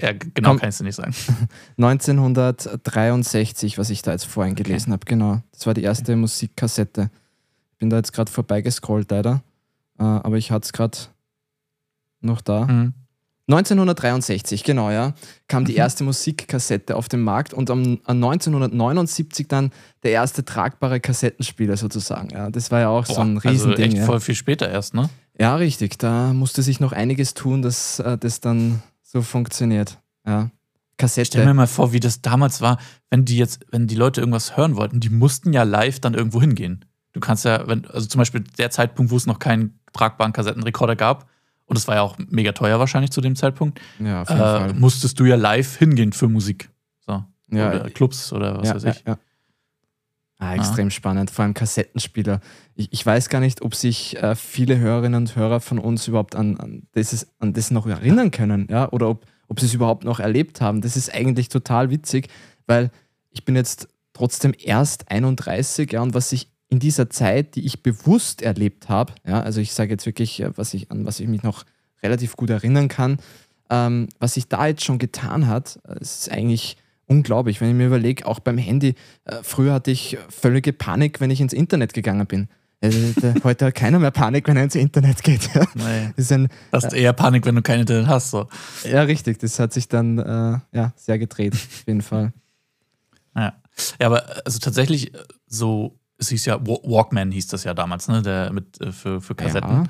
Ja, 0.00 0.12
genau 0.12 0.50
Komm. 0.50 0.58
kann 0.60 0.68
ich 0.70 0.76
dir 0.78 0.84
nicht 0.84 0.94
sagen. 0.96 1.14
1963, 1.78 3.78
was 3.78 3.90
ich 3.90 4.02
da 4.02 4.12
jetzt 4.12 4.24
vorhin 4.26 4.54
gelesen 4.54 4.92
habe, 4.92 5.04
genau. 5.04 5.42
Das 5.52 5.66
war 5.66 5.74
die 5.74 5.82
erste 5.82 6.16
Musikkassette. 6.16 7.10
Bin 7.78 7.90
da 7.90 7.96
jetzt 7.96 8.12
gerade 8.12 8.30
vorbeigescrollt, 8.30 9.10
leider. 9.10 9.42
Äh, 9.98 10.04
aber 10.04 10.36
ich 10.38 10.50
hatte 10.50 10.64
es 10.64 10.72
gerade 10.72 10.96
noch 12.20 12.40
da. 12.40 12.66
Mhm. 12.66 12.94
1963, 13.48 14.62
genau, 14.62 14.90
ja, 14.92 15.14
kam 15.48 15.64
die 15.64 15.72
Mhm. 15.72 15.78
erste 15.78 16.04
Musikkassette 16.04 16.94
auf 16.96 17.08
den 17.08 17.20
Markt 17.20 17.52
und 17.52 17.70
am, 17.70 17.98
an 18.04 18.22
1979 18.22 19.48
dann 19.48 19.72
der 20.04 20.12
erste 20.12 20.44
tragbare 20.44 21.00
Kassettenspieler 21.00 21.76
sozusagen. 21.76 22.30
Ja, 22.30 22.50
das 22.50 22.70
war 22.70 22.80
ja 22.80 22.88
auch 22.88 23.04
so 23.04 23.20
ein 23.20 23.34
Boah, 23.34 23.46
also 23.48 23.68
Riesending. 23.70 23.90
echt 23.90 23.98
ja. 23.98 24.06
voll 24.06 24.20
viel 24.20 24.36
später 24.36 24.70
erst, 24.70 24.94
ne? 24.94 25.10
ja, 25.38 25.56
richtig. 25.56 25.98
Da 25.98 26.32
musste 26.32 26.62
sich 26.62 26.78
noch 26.78 26.92
einiges 26.92 27.34
tun, 27.34 27.62
dass 27.62 27.98
äh, 27.98 28.16
das 28.16 28.40
dann 28.40 28.80
so 29.12 29.22
funktioniert. 29.22 29.98
Ja. 30.26 30.50
Stell 31.04 31.24
mir 31.24 31.26
Kassette. 31.26 31.54
mal 31.54 31.66
vor, 31.66 31.92
wie 31.92 32.00
das 32.00 32.22
damals 32.22 32.60
war, 32.60 32.78
wenn 33.10 33.24
die 33.24 33.36
jetzt, 33.36 33.66
wenn 33.70 33.88
die 33.88 33.96
Leute 33.96 34.20
irgendwas 34.20 34.56
hören 34.56 34.76
wollten, 34.76 35.00
die 35.00 35.10
mussten 35.10 35.52
ja 35.52 35.64
live 35.64 35.98
dann 35.98 36.14
irgendwo 36.14 36.40
hingehen. 36.40 36.84
Du 37.12 37.18
kannst 37.18 37.44
ja, 37.44 37.66
wenn, 37.66 37.86
also 37.86 38.06
zum 38.06 38.20
Beispiel 38.20 38.44
der 38.56 38.70
Zeitpunkt, 38.70 39.10
wo 39.10 39.16
es 39.16 39.26
noch 39.26 39.40
keinen 39.40 39.80
tragbaren 39.92 40.32
Kassettenrekorder 40.32 40.96
gab, 40.96 41.28
und 41.66 41.76
es 41.76 41.88
war 41.88 41.96
ja 41.96 42.02
auch 42.02 42.18
mega 42.18 42.52
teuer 42.52 42.78
wahrscheinlich 42.78 43.10
zu 43.10 43.20
dem 43.20 43.34
Zeitpunkt, 43.34 43.80
Ja, 43.98 44.66
äh, 44.66 44.72
musstest 44.74 45.18
du 45.18 45.24
ja 45.24 45.36
live 45.36 45.76
hingehen 45.76 46.12
für 46.12 46.28
Musik. 46.28 46.70
So. 47.00 47.24
Ja, 47.50 47.68
oder 47.68 47.90
Clubs 47.90 48.32
oder 48.32 48.58
was 48.58 48.68
ja, 48.68 48.74
weiß 48.74 48.84
ich. 48.84 49.04
ja. 49.06 49.18
Ah, 50.42 50.56
extrem 50.56 50.90
spannend, 50.90 51.30
vor 51.30 51.44
allem 51.44 51.54
Kassettenspieler. 51.54 52.40
Ich, 52.74 52.92
ich 52.92 53.06
weiß 53.06 53.28
gar 53.28 53.38
nicht, 53.38 53.62
ob 53.62 53.76
sich 53.76 54.20
äh, 54.20 54.34
viele 54.34 54.76
Hörerinnen 54.76 55.22
und 55.22 55.36
Hörer 55.36 55.60
von 55.60 55.78
uns 55.78 56.08
überhaupt 56.08 56.34
an, 56.34 56.56
an, 56.56 56.82
das, 56.94 57.28
an 57.38 57.52
das 57.52 57.70
noch 57.70 57.86
erinnern 57.86 58.32
können, 58.32 58.66
ja, 58.68 58.90
oder 58.90 59.08
ob, 59.08 59.24
ob 59.46 59.60
sie 59.60 59.66
es 59.66 59.74
überhaupt 59.74 60.02
noch 60.02 60.18
erlebt 60.18 60.60
haben. 60.60 60.80
Das 60.80 60.96
ist 60.96 61.14
eigentlich 61.14 61.48
total 61.48 61.90
witzig, 61.90 62.26
weil 62.66 62.90
ich 63.30 63.44
bin 63.44 63.54
jetzt 63.54 63.86
trotzdem 64.14 64.52
erst 64.58 65.12
31, 65.12 65.92
ja, 65.92 66.02
und 66.02 66.12
was 66.12 66.32
ich 66.32 66.48
in 66.68 66.80
dieser 66.80 67.08
Zeit, 67.08 67.54
die 67.54 67.64
ich 67.64 67.84
bewusst 67.84 68.42
erlebt 68.42 68.88
habe, 68.88 69.12
ja, 69.24 69.40
also 69.40 69.60
ich 69.60 69.72
sage 69.72 69.92
jetzt 69.92 70.06
wirklich, 70.06 70.40
äh, 70.40 70.50
was 70.58 70.74
ich, 70.74 70.90
an 70.90 71.06
was 71.06 71.20
ich 71.20 71.28
mich 71.28 71.44
noch 71.44 71.64
relativ 72.02 72.34
gut 72.34 72.50
erinnern 72.50 72.88
kann, 72.88 73.18
ähm, 73.70 74.08
was 74.18 74.34
sich 74.34 74.48
da 74.48 74.66
jetzt 74.66 74.84
schon 74.84 74.98
getan 74.98 75.46
hat, 75.46 75.78
äh, 75.86 76.00
ist 76.00 76.32
eigentlich 76.32 76.78
unglaublich, 77.12 77.60
wenn 77.60 77.68
ich 77.68 77.74
mir 77.74 77.86
überlege, 77.86 78.26
auch 78.26 78.40
beim 78.40 78.58
Handy, 78.58 78.94
äh, 79.24 79.36
früher 79.42 79.74
hatte 79.74 79.90
ich 79.90 80.16
völlige 80.28 80.72
Panik, 80.72 81.20
wenn 81.20 81.30
ich 81.30 81.40
ins 81.40 81.52
Internet 81.52 81.92
gegangen 81.92 82.26
bin. 82.26 82.48
Äh, 82.80 82.90
heute 83.44 83.66
hat 83.66 83.74
keiner 83.76 83.98
mehr 84.00 84.10
Panik, 84.10 84.48
wenn 84.48 84.56
er 84.56 84.64
ins 84.64 84.74
Internet 84.74 85.22
geht. 85.22 85.54
Ja. 85.54 85.66
Das 86.16 86.24
ist 86.24 86.32
ein, 86.32 86.48
Das 86.72 86.84
ist 86.84 86.94
eher 86.94 87.12
Panik, 87.12 87.44
wenn 87.46 87.54
du 87.54 87.62
kein 87.62 87.80
Internet 87.80 88.06
hast. 88.08 88.30
So. 88.30 88.48
ja, 88.90 89.02
richtig, 89.02 89.38
das 89.38 89.58
hat 89.58 89.72
sich 89.72 89.86
dann 89.88 90.18
äh, 90.18 90.58
ja, 90.76 90.92
sehr 90.96 91.18
gedreht, 91.18 91.52
auf 91.54 91.84
jeden 91.86 92.02
Fall. 92.02 92.32
Ja. 93.36 93.52
ja, 94.00 94.06
aber 94.06 94.24
also 94.44 94.58
tatsächlich, 94.58 95.14
äh, 95.14 95.18
so, 95.46 95.98
es 96.18 96.28
hieß 96.30 96.46
ja, 96.46 96.60
Wa- 96.66 96.80
Walkman 96.82 97.30
hieß 97.30 97.46
das 97.48 97.64
ja 97.64 97.74
damals, 97.74 98.08
ne? 98.08 98.22
Der 98.22 98.52
mit 98.52 98.78
für, 98.90 99.20
für 99.20 99.34
Kassetten. 99.34 99.70
Ja. 99.70 99.84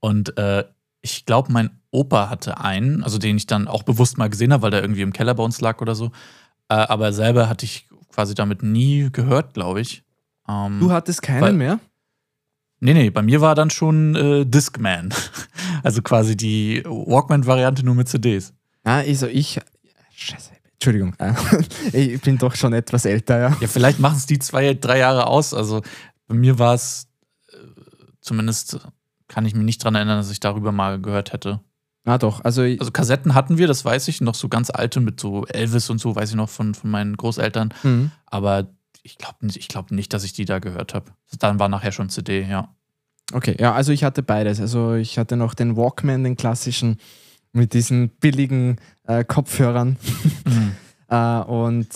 Und 0.00 0.36
äh, 0.36 0.64
ich 1.02 1.26
glaube, 1.26 1.52
mein 1.52 1.70
Opa 1.90 2.30
hatte 2.30 2.58
einen, 2.60 3.02
also 3.04 3.18
den 3.18 3.36
ich 3.36 3.46
dann 3.46 3.68
auch 3.68 3.82
bewusst 3.82 4.16
mal 4.18 4.28
gesehen 4.30 4.52
habe, 4.52 4.62
weil 4.62 4.70
der 4.70 4.82
irgendwie 4.82 5.02
im 5.02 5.12
Keller 5.12 5.34
bei 5.34 5.42
uns 5.42 5.60
lag 5.60 5.80
oder 5.80 5.94
so. 5.94 6.10
Äh, 6.68 6.74
aber 6.74 7.12
selber 7.12 7.48
hatte 7.48 7.64
ich 7.66 7.88
quasi 8.12 8.34
damit 8.34 8.62
nie 8.62 9.10
gehört, 9.12 9.54
glaube 9.54 9.80
ich. 9.80 10.02
Ähm, 10.48 10.78
Du 10.80 10.90
hattest 10.92 11.22
keinen 11.22 11.40
Weil- 11.42 11.52
mehr? 11.54 11.80
nee, 12.80 12.94
nee, 12.94 13.10
bei 13.10 13.22
mir 13.22 13.40
war 13.40 13.54
dann 13.54 13.70
schon 13.70 14.14
äh, 14.14 14.44
Discman. 14.46 15.12
also 15.82 16.02
quasi 16.02 16.36
die 16.36 16.82
Walkman-Variante 16.86 17.84
nur 17.84 17.94
mit 17.94 18.08
CDs. 18.08 18.52
Ah, 18.84 18.98
also 18.98 19.26
ich. 19.26 19.60
Scheiße, 20.14 20.52
Entschuldigung. 20.74 21.14
äh, 21.18 21.32
Ich 22.14 22.20
bin 22.20 22.38
doch 22.38 22.54
schon 22.54 22.72
etwas 22.72 23.04
älter, 23.04 23.38
ja. 23.38 23.56
Ja, 23.60 23.66
vielleicht 23.68 23.98
machen 24.00 24.16
es 24.16 24.26
die 24.26 24.38
zwei, 24.38 24.74
drei 24.74 24.98
Jahre 24.98 25.26
aus. 25.26 25.54
Also 25.54 25.82
bei 26.28 26.34
mir 26.34 26.58
war 26.58 26.74
es 26.74 27.08
äh, 27.52 27.56
zumindest, 28.20 28.78
kann 29.28 29.44
ich 29.46 29.54
mich 29.54 29.64
nicht 29.64 29.82
dran 29.82 29.94
erinnern, 29.94 30.18
dass 30.18 30.30
ich 30.30 30.40
darüber 30.40 30.70
mal 30.72 31.00
gehört 31.00 31.32
hätte. 31.32 31.60
Ah, 32.04 32.18
doch. 32.18 32.44
Also, 32.44 32.62
Also 32.62 32.90
Kassetten 32.90 33.34
hatten 33.34 33.56
wir, 33.58 33.66
das 33.66 33.84
weiß 33.84 34.08
ich, 34.08 34.20
noch 34.20 34.34
so 34.34 34.48
ganz 34.48 34.70
alte 34.70 35.00
mit 35.00 35.18
so 35.20 35.46
Elvis 35.46 35.88
und 35.90 35.98
so, 35.98 36.14
weiß 36.14 36.30
ich 36.30 36.36
noch 36.36 36.50
von, 36.50 36.74
von 36.74 36.90
meinen 36.90 37.16
Großeltern. 37.16 37.72
mhm. 37.82 38.10
Aber 38.26 38.68
ich 39.02 39.18
glaube 39.18 39.36
ich 39.46 39.68
glaub 39.68 39.90
nicht, 39.90 40.12
dass 40.12 40.24
ich 40.24 40.32
die 40.32 40.44
da 40.44 40.58
gehört 40.58 40.94
habe. 40.94 41.12
Dann 41.38 41.58
war 41.58 41.68
nachher 41.68 41.92
schon 41.92 42.08
CD, 42.10 42.42
ja. 42.42 42.74
Okay, 43.32 43.56
ja, 43.58 43.72
also 43.74 43.92
ich 43.92 44.04
hatte 44.04 44.22
beides. 44.22 44.60
Also 44.60 44.94
ich 44.94 45.18
hatte 45.18 45.36
noch 45.36 45.54
den 45.54 45.76
Walkman, 45.76 46.24
den 46.24 46.36
klassischen, 46.36 46.98
mit 47.52 47.72
diesen 47.72 48.08
billigen 48.10 48.76
äh, 49.06 49.24
Kopfhörern. 49.24 49.96
Äh, 51.06 51.40
und 51.42 51.86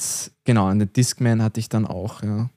genau, 0.45 0.67
einen 0.67 0.93
Discman 0.93 1.43
hatte 1.43 1.59
ich 1.61 1.71
dann 1.71 1.87
auch, 1.87 2.23
ja. 2.23 2.51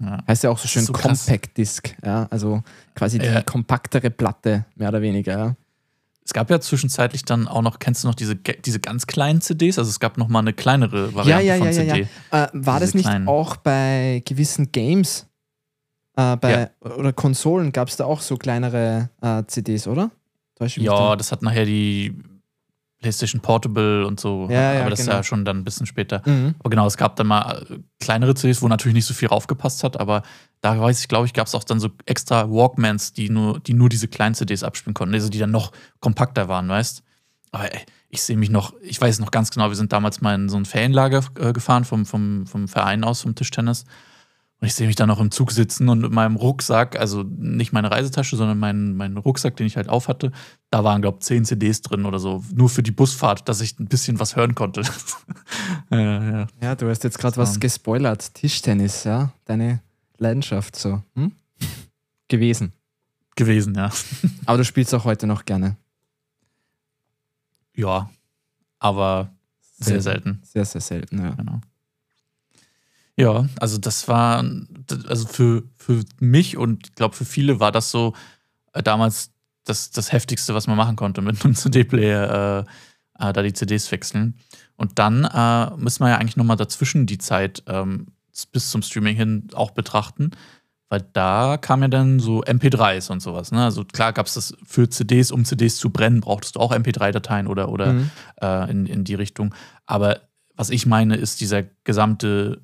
ja. 0.00 0.22
Heißt 0.28 0.44
ja 0.44 0.50
auch 0.50 0.58
so 0.58 0.68
schön 0.68 0.84
so. 0.84 0.92
Compact 0.92 1.56
Disc, 1.58 1.96
ja. 2.04 2.28
Also 2.30 2.62
quasi 2.94 3.18
die 3.18 3.26
Ja. 3.26 3.42
kompaktere 3.42 4.08
Platte, 4.10 4.66
mehr 4.76 4.88
oder 4.90 5.02
weniger, 5.02 5.36
ja. 5.36 5.56
Es 6.28 6.34
gab 6.34 6.50
ja 6.50 6.60
zwischenzeitlich 6.60 7.24
dann 7.24 7.48
auch 7.48 7.62
noch, 7.62 7.78
kennst 7.78 8.04
du 8.04 8.08
noch 8.08 8.14
diese, 8.14 8.36
diese 8.36 8.80
ganz 8.80 9.06
kleinen 9.06 9.40
CDs? 9.40 9.78
Also 9.78 9.88
es 9.88 9.98
gab 9.98 10.18
noch 10.18 10.28
mal 10.28 10.40
eine 10.40 10.52
kleinere 10.52 11.14
Variante 11.14 11.46
Ja, 11.46 11.54
ja, 11.54 11.58
von 11.64 11.72
ja, 11.72 11.82
ja, 11.82 11.94
CD. 11.94 12.08
ja. 12.30 12.44
Äh, 12.44 12.48
war 12.52 12.80
das 12.80 12.90
Diese 12.90 12.98
nicht 12.98 13.06
kleinen. 13.06 13.28
auch 13.28 13.56
bei 13.56 14.22
gewissen 14.26 14.70
Games? 14.70 15.26
Äh, 16.18 16.36
bei, 16.36 16.70
Oder 16.82 17.14
Konsolen 17.14 17.72
gab 17.72 17.88
es 17.88 17.96
da 17.96 18.04
auch 18.04 18.20
so 18.20 18.36
kleinere 18.36 19.08
äh, 19.22 19.42
CDs, 19.46 19.88
oder? 19.88 20.10
Ja, 20.60 20.92
da? 21.10 21.16
das 21.16 21.32
hat 21.32 21.40
nachher 21.40 21.64
die 21.64 22.14
PlayStation 23.00 23.40
Portable 23.40 24.06
und 24.06 24.18
so. 24.18 24.48
Ja, 24.50 24.74
ja, 24.74 24.80
aber 24.80 24.90
das 24.90 25.00
ist 25.00 25.06
genau. 25.06 25.18
ja 25.18 25.22
schon 25.22 25.44
dann 25.44 25.58
ein 25.58 25.64
bisschen 25.64 25.86
später. 25.86 26.22
Mhm. 26.24 26.54
Aber 26.58 26.70
genau, 26.70 26.86
es 26.86 26.96
gab 26.96 27.16
dann 27.16 27.28
mal 27.28 27.66
äh, 27.70 27.78
kleinere 28.00 28.34
CDs, 28.34 28.60
wo 28.60 28.68
natürlich 28.68 28.94
nicht 28.94 29.06
so 29.06 29.14
viel 29.14 29.28
raufgepasst 29.28 29.84
hat, 29.84 30.00
aber 30.00 30.22
da 30.60 30.80
weiß 30.80 31.00
ich, 31.00 31.08
glaube 31.08 31.26
ich, 31.26 31.32
gab 31.32 31.46
es 31.46 31.54
auch 31.54 31.64
dann 31.64 31.78
so 31.78 31.90
extra 32.06 32.50
Walkmans, 32.50 33.12
die 33.12 33.30
nur, 33.30 33.60
die 33.60 33.74
nur 33.74 33.88
diese 33.88 34.08
kleinen 34.08 34.34
CDs 34.34 34.64
abspielen 34.64 34.94
konnten, 34.94 35.14
also 35.14 35.28
die 35.28 35.38
dann 35.38 35.52
noch 35.52 35.72
kompakter 36.00 36.48
waren, 36.48 36.68
weißt 36.68 37.02
Aber 37.52 37.72
ey, 37.72 37.82
ich 38.08 38.22
sehe 38.22 38.36
mich 38.36 38.50
noch, 38.50 38.72
ich 38.82 39.00
weiß 39.00 39.20
noch 39.20 39.30
ganz 39.30 39.50
genau, 39.50 39.68
wir 39.68 39.76
sind 39.76 39.92
damals 39.92 40.20
mal 40.20 40.34
in 40.34 40.48
so 40.48 40.56
ein 40.56 40.64
Ferienlager 40.64 41.24
äh, 41.38 41.52
gefahren 41.52 41.84
vom, 41.84 42.06
vom, 42.06 42.46
vom 42.46 42.66
Verein 42.66 43.04
aus, 43.04 43.22
vom 43.22 43.34
Tischtennis. 43.34 43.84
Und 44.60 44.66
ich 44.66 44.74
sehe 44.74 44.88
mich 44.88 44.96
dann 44.96 45.06
noch 45.06 45.20
im 45.20 45.30
Zug 45.30 45.52
sitzen 45.52 45.88
und 45.88 46.00
mit 46.00 46.10
meinem 46.10 46.34
Rucksack, 46.34 46.98
also 46.98 47.22
nicht 47.22 47.72
meine 47.72 47.92
Reisetasche, 47.92 48.36
sondern 48.36 48.58
meinen 48.58 48.96
mein 48.96 49.16
Rucksack, 49.16 49.56
den 49.56 49.68
ich 49.68 49.76
halt 49.76 49.88
auf 49.88 50.08
hatte, 50.08 50.32
da 50.70 50.82
waren, 50.82 51.00
glaube 51.00 51.18
ich, 51.20 51.26
zehn 51.26 51.44
CDs 51.44 51.80
drin 51.80 52.04
oder 52.04 52.18
so. 52.18 52.42
Nur 52.52 52.68
für 52.68 52.82
die 52.82 52.90
Busfahrt, 52.90 53.48
dass 53.48 53.60
ich 53.60 53.78
ein 53.78 53.86
bisschen 53.86 54.18
was 54.18 54.34
hören 54.34 54.56
konnte. 54.56 54.82
ja, 55.90 56.30
ja. 56.30 56.46
ja, 56.60 56.74
du 56.74 56.88
hast 56.88 57.04
jetzt 57.04 57.18
gerade 57.18 57.36
was 57.36 57.60
gespoilert. 57.60 58.34
Tischtennis, 58.34 59.04
ja. 59.04 59.32
Deine 59.44 59.80
Leidenschaft 60.16 60.74
so. 60.74 61.02
Hm? 61.14 61.32
Gewesen. 62.26 62.72
Gewesen, 63.36 63.76
ja. 63.76 63.92
Aber 64.46 64.58
du 64.58 64.64
spielst 64.64 64.92
auch 64.92 65.04
heute 65.04 65.28
noch 65.28 65.44
gerne. 65.44 65.76
Ja, 67.76 68.10
aber 68.80 69.30
sehr 69.78 70.02
selten. 70.02 70.42
Sehr, 70.42 70.64
sehr 70.64 70.80
selten, 70.80 71.20
ja. 71.22 71.30
Genau. 71.30 71.60
Ja, 73.18 73.46
also 73.58 73.78
das 73.78 74.06
war, 74.06 74.44
also 75.08 75.26
für, 75.26 75.64
für 75.76 76.04
mich 76.20 76.56
und 76.56 76.86
ich 76.86 76.94
glaube 76.94 77.16
für 77.16 77.24
viele 77.24 77.58
war 77.58 77.72
das 77.72 77.90
so 77.90 78.14
äh, 78.74 78.82
damals 78.82 79.32
das, 79.64 79.90
das 79.90 80.12
Heftigste, 80.12 80.54
was 80.54 80.68
man 80.68 80.76
machen 80.76 80.94
konnte 80.94 81.20
mit 81.20 81.44
einem 81.44 81.54
CD-Player, 81.56 82.64
äh, 83.18 83.28
äh, 83.28 83.32
da 83.32 83.42
die 83.42 83.52
CDs 83.52 83.90
wechseln. 83.90 84.38
Und 84.76 85.00
dann 85.00 85.24
äh, 85.24 85.76
müssen 85.76 86.04
wir 86.04 86.10
ja 86.10 86.18
eigentlich 86.18 86.36
nochmal 86.36 86.56
dazwischen 86.56 87.06
die 87.06 87.18
Zeit 87.18 87.64
ähm, 87.66 88.06
bis 88.52 88.70
zum 88.70 88.82
Streaming 88.82 89.16
hin 89.16 89.48
auch 89.52 89.72
betrachten, 89.72 90.30
weil 90.88 91.04
da 91.12 91.56
kam 91.56 91.82
ja 91.82 91.88
dann 91.88 92.20
so 92.20 92.44
MP3s 92.44 93.10
und 93.10 93.20
sowas. 93.20 93.50
Ne? 93.50 93.64
Also 93.64 93.84
klar 93.84 94.12
gab 94.12 94.26
es 94.26 94.34
das 94.34 94.54
für 94.64 94.88
CDs, 94.88 95.32
um 95.32 95.44
CDs 95.44 95.76
zu 95.78 95.90
brennen, 95.90 96.20
brauchtest 96.20 96.54
du 96.54 96.60
auch 96.60 96.72
MP3-Dateien 96.72 97.48
oder, 97.48 97.68
oder 97.68 97.94
mhm. 97.94 98.10
äh, 98.40 98.70
in, 98.70 98.86
in 98.86 99.02
die 99.02 99.16
Richtung. 99.16 99.52
Aber 99.86 100.20
was 100.54 100.70
ich 100.70 100.86
meine, 100.86 101.16
ist 101.16 101.40
dieser 101.40 101.64
gesamte 101.82 102.62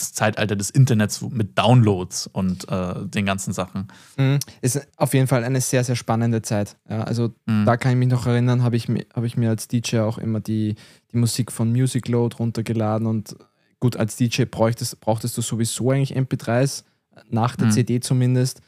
das 0.00 0.12
Zeitalter 0.12 0.56
des 0.56 0.70
Internets 0.70 1.22
mit 1.22 1.56
Downloads 1.58 2.26
und 2.26 2.68
äh, 2.68 3.06
den 3.06 3.26
ganzen 3.26 3.52
Sachen. 3.52 3.88
Mhm. 4.16 4.38
Ist 4.60 4.86
auf 4.96 5.14
jeden 5.14 5.26
Fall 5.26 5.44
eine 5.44 5.60
sehr, 5.60 5.84
sehr 5.84 5.96
spannende 5.96 6.42
Zeit. 6.42 6.76
Ja, 6.88 7.02
also 7.04 7.34
mhm. 7.46 7.64
da 7.64 7.76
kann 7.76 7.92
ich 7.92 7.98
mich 7.98 8.08
noch 8.08 8.26
erinnern, 8.26 8.62
habe 8.62 8.76
ich, 8.76 8.88
hab 8.88 9.24
ich 9.24 9.36
mir 9.36 9.50
als 9.50 9.68
DJ 9.68 9.98
auch 9.98 10.18
immer 10.18 10.40
die, 10.40 10.74
die 11.12 11.16
Musik 11.16 11.52
von 11.52 11.70
Music 11.70 12.08
Load 12.08 12.36
runtergeladen 12.38 13.06
und 13.06 13.36
gut, 13.80 13.96
als 13.96 14.16
DJ 14.16 14.44
brauchtest, 14.44 15.00
brauchtest 15.00 15.36
du 15.36 15.42
sowieso 15.42 15.90
eigentlich 15.90 16.16
MP3s, 16.16 16.84
nach 17.28 17.56
der 17.56 17.66
mhm. 17.66 17.72
CD 17.72 18.00
zumindest. 18.00 18.60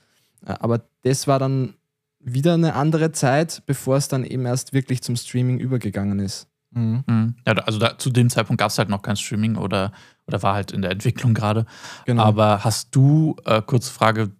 Äh, 0.44 0.54
aber 0.60 0.82
das 1.02 1.26
war 1.26 1.38
dann 1.38 1.74
wieder 2.18 2.54
eine 2.54 2.74
andere 2.74 3.12
Zeit, 3.12 3.62
bevor 3.66 3.96
es 3.96 4.08
dann 4.08 4.24
eben 4.24 4.46
erst 4.46 4.72
wirklich 4.72 5.02
zum 5.02 5.16
Streaming 5.16 5.58
übergegangen 5.58 6.18
ist. 6.18 6.48
Mhm. 6.70 7.04
Mhm. 7.06 7.34
Ja, 7.46 7.52
also 7.54 7.78
da, 7.78 7.98
zu 7.98 8.10
dem 8.10 8.30
Zeitpunkt 8.30 8.60
gab 8.60 8.70
es 8.70 8.78
halt 8.78 8.88
noch 8.88 9.02
kein 9.02 9.16
Streaming 9.16 9.56
oder, 9.56 9.92
oder 10.26 10.42
war 10.42 10.54
halt 10.54 10.72
in 10.72 10.82
der 10.82 10.90
Entwicklung 10.90 11.34
gerade. 11.34 11.66
Genau. 12.06 12.22
Aber 12.22 12.64
hast 12.64 12.94
du, 12.94 13.36
äh, 13.44 13.62
kurze 13.62 13.92
Frage, 13.92 14.30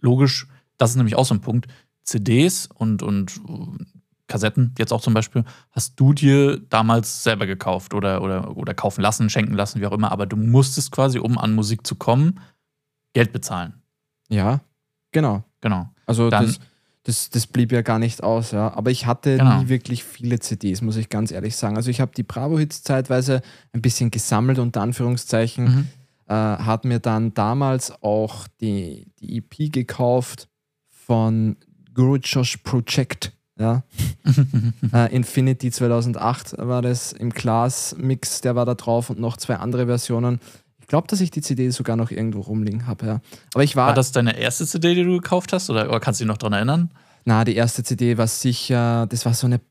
logisch, 0.00 0.46
das 0.78 0.90
ist 0.90 0.96
nämlich 0.96 1.16
auch 1.16 1.24
so 1.24 1.34
ein 1.34 1.40
Punkt, 1.40 1.66
CDs 2.02 2.68
und, 2.74 3.02
und 3.02 3.40
äh, 3.48 3.84
Kassetten, 4.26 4.74
jetzt 4.78 4.92
auch 4.92 5.00
zum 5.00 5.14
Beispiel, 5.14 5.44
hast 5.70 5.98
du 6.00 6.12
dir 6.12 6.58
damals 6.58 7.22
selber 7.22 7.46
gekauft 7.46 7.94
oder, 7.94 8.22
oder, 8.22 8.56
oder 8.56 8.74
kaufen 8.74 9.00
lassen, 9.00 9.28
schenken 9.28 9.54
lassen, 9.54 9.80
wie 9.80 9.86
auch 9.86 9.92
immer, 9.92 10.12
aber 10.12 10.26
du 10.26 10.36
musstest 10.36 10.92
quasi, 10.92 11.18
um 11.18 11.36
an 11.38 11.54
Musik 11.54 11.86
zu 11.86 11.94
kommen, 11.96 12.40
Geld 13.12 13.32
bezahlen. 13.32 13.82
Ja, 14.28 14.60
genau. 15.12 15.44
Genau. 15.60 15.88
Also 16.06 16.30
Dann, 16.30 16.46
das, 16.46 16.58
das, 17.04 17.28
das 17.28 17.46
blieb 17.46 17.70
ja 17.70 17.82
gar 17.82 17.98
nicht 17.98 18.22
aus, 18.22 18.50
ja. 18.52 18.72
Aber 18.74 18.90
ich 18.90 19.06
hatte 19.06 19.36
genau. 19.36 19.60
nie 19.60 19.68
wirklich 19.68 20.04
viele 20.04 20.40
CDs, 20.40 20.80
muss 20.80 20.96
ich 20.96 21.10
ganz 21.10 21.30
ehrlich 21.30 21.54
sagen. 21.54 21.76
Also 21.76 21.90
ich 21.90 22.00
habe 22.00 22.12
die 22.16 22.22
Bravo-Hits 22.22 22.82
zeitweise 22.82 23.42
ein 23.72 23.82
bisschen 23.82 24.10
gesammelt, 24.10 24.58
unter 24.58 24.80
Anführungszeichen. 24.80 25.64
Mhm. 25.64 25.88
Äh, 26.26 26.34
hat 26.34 26.86
mir 26.86 27.00
dann 27.00 27.34
damals 27.34 27.92
auch 28.02 28.48
die, 28.60 29.06
die 29.20 29.36
EP 29.36 29.70
gekauft 29.70 30.48
von 30.88 31.56
Guru 31.92 32.16
Josh 32.16 32.56
Project. 32.58 33.32
Ja. 33.58 33.84
äh, 34.92 35.14
Infinity 35.14 35.70
2008 35.70 36.56
war 36.58 36.80
das 36.80 37.12
im 37.12 37.32
Class-Mix, 37.34 38.40
der 38.40 38.56
war 38.56 38.64
da 38.64 38.74
drauf 38.74 39.10
und 39.10 39.20
noch 39.20 39.36
zwei 39.36 39.56
andere 39.56 39.86
Versionen. 39.86 40.40
Ich 40.84 40.88
glaube, 40.88 41.08
dass 41.08 41.22
ich 41.22 41.30
die 41.30 41.40
CD 41.40 41.70
sogar 41.70 41.96
noch 41.96 42.10
irgendwo 42.10 42.42
rumliegen 42.42 42.86
habe, 42.86 43.06
ja. 43.06 43.20
Aber 43.54 43.64
ich 43.64 43.74
war. 43.74 43.86
War 43.86 43.94
das 43.94 44.12
deine 44.12 44.36
erste 44.38 44.66
CD, 44.66 44.94
die 44.94 45.02
du 45.02 45.12
gekauft 45.12 45.54
hast? 45.54 45.70
Oder, 45.70 45.88
oder 45.88 45.98
kannst 45.98 46.20
du 46.20 46.24
dich 46.24 46.28
noch 46.28 46.36
daran 46.36 46.52
erinnern? 46.52 46.90
Na, 47.24 47.42
die 47.44 47.56
erste 47.56 47.82
CD 47.82 48.18
war 48.18 48.26
sicher, 48.26 49.06
das 49.06 49.24
war 49.24 49.32
so 49.32 49.46
eine 49.46 49.62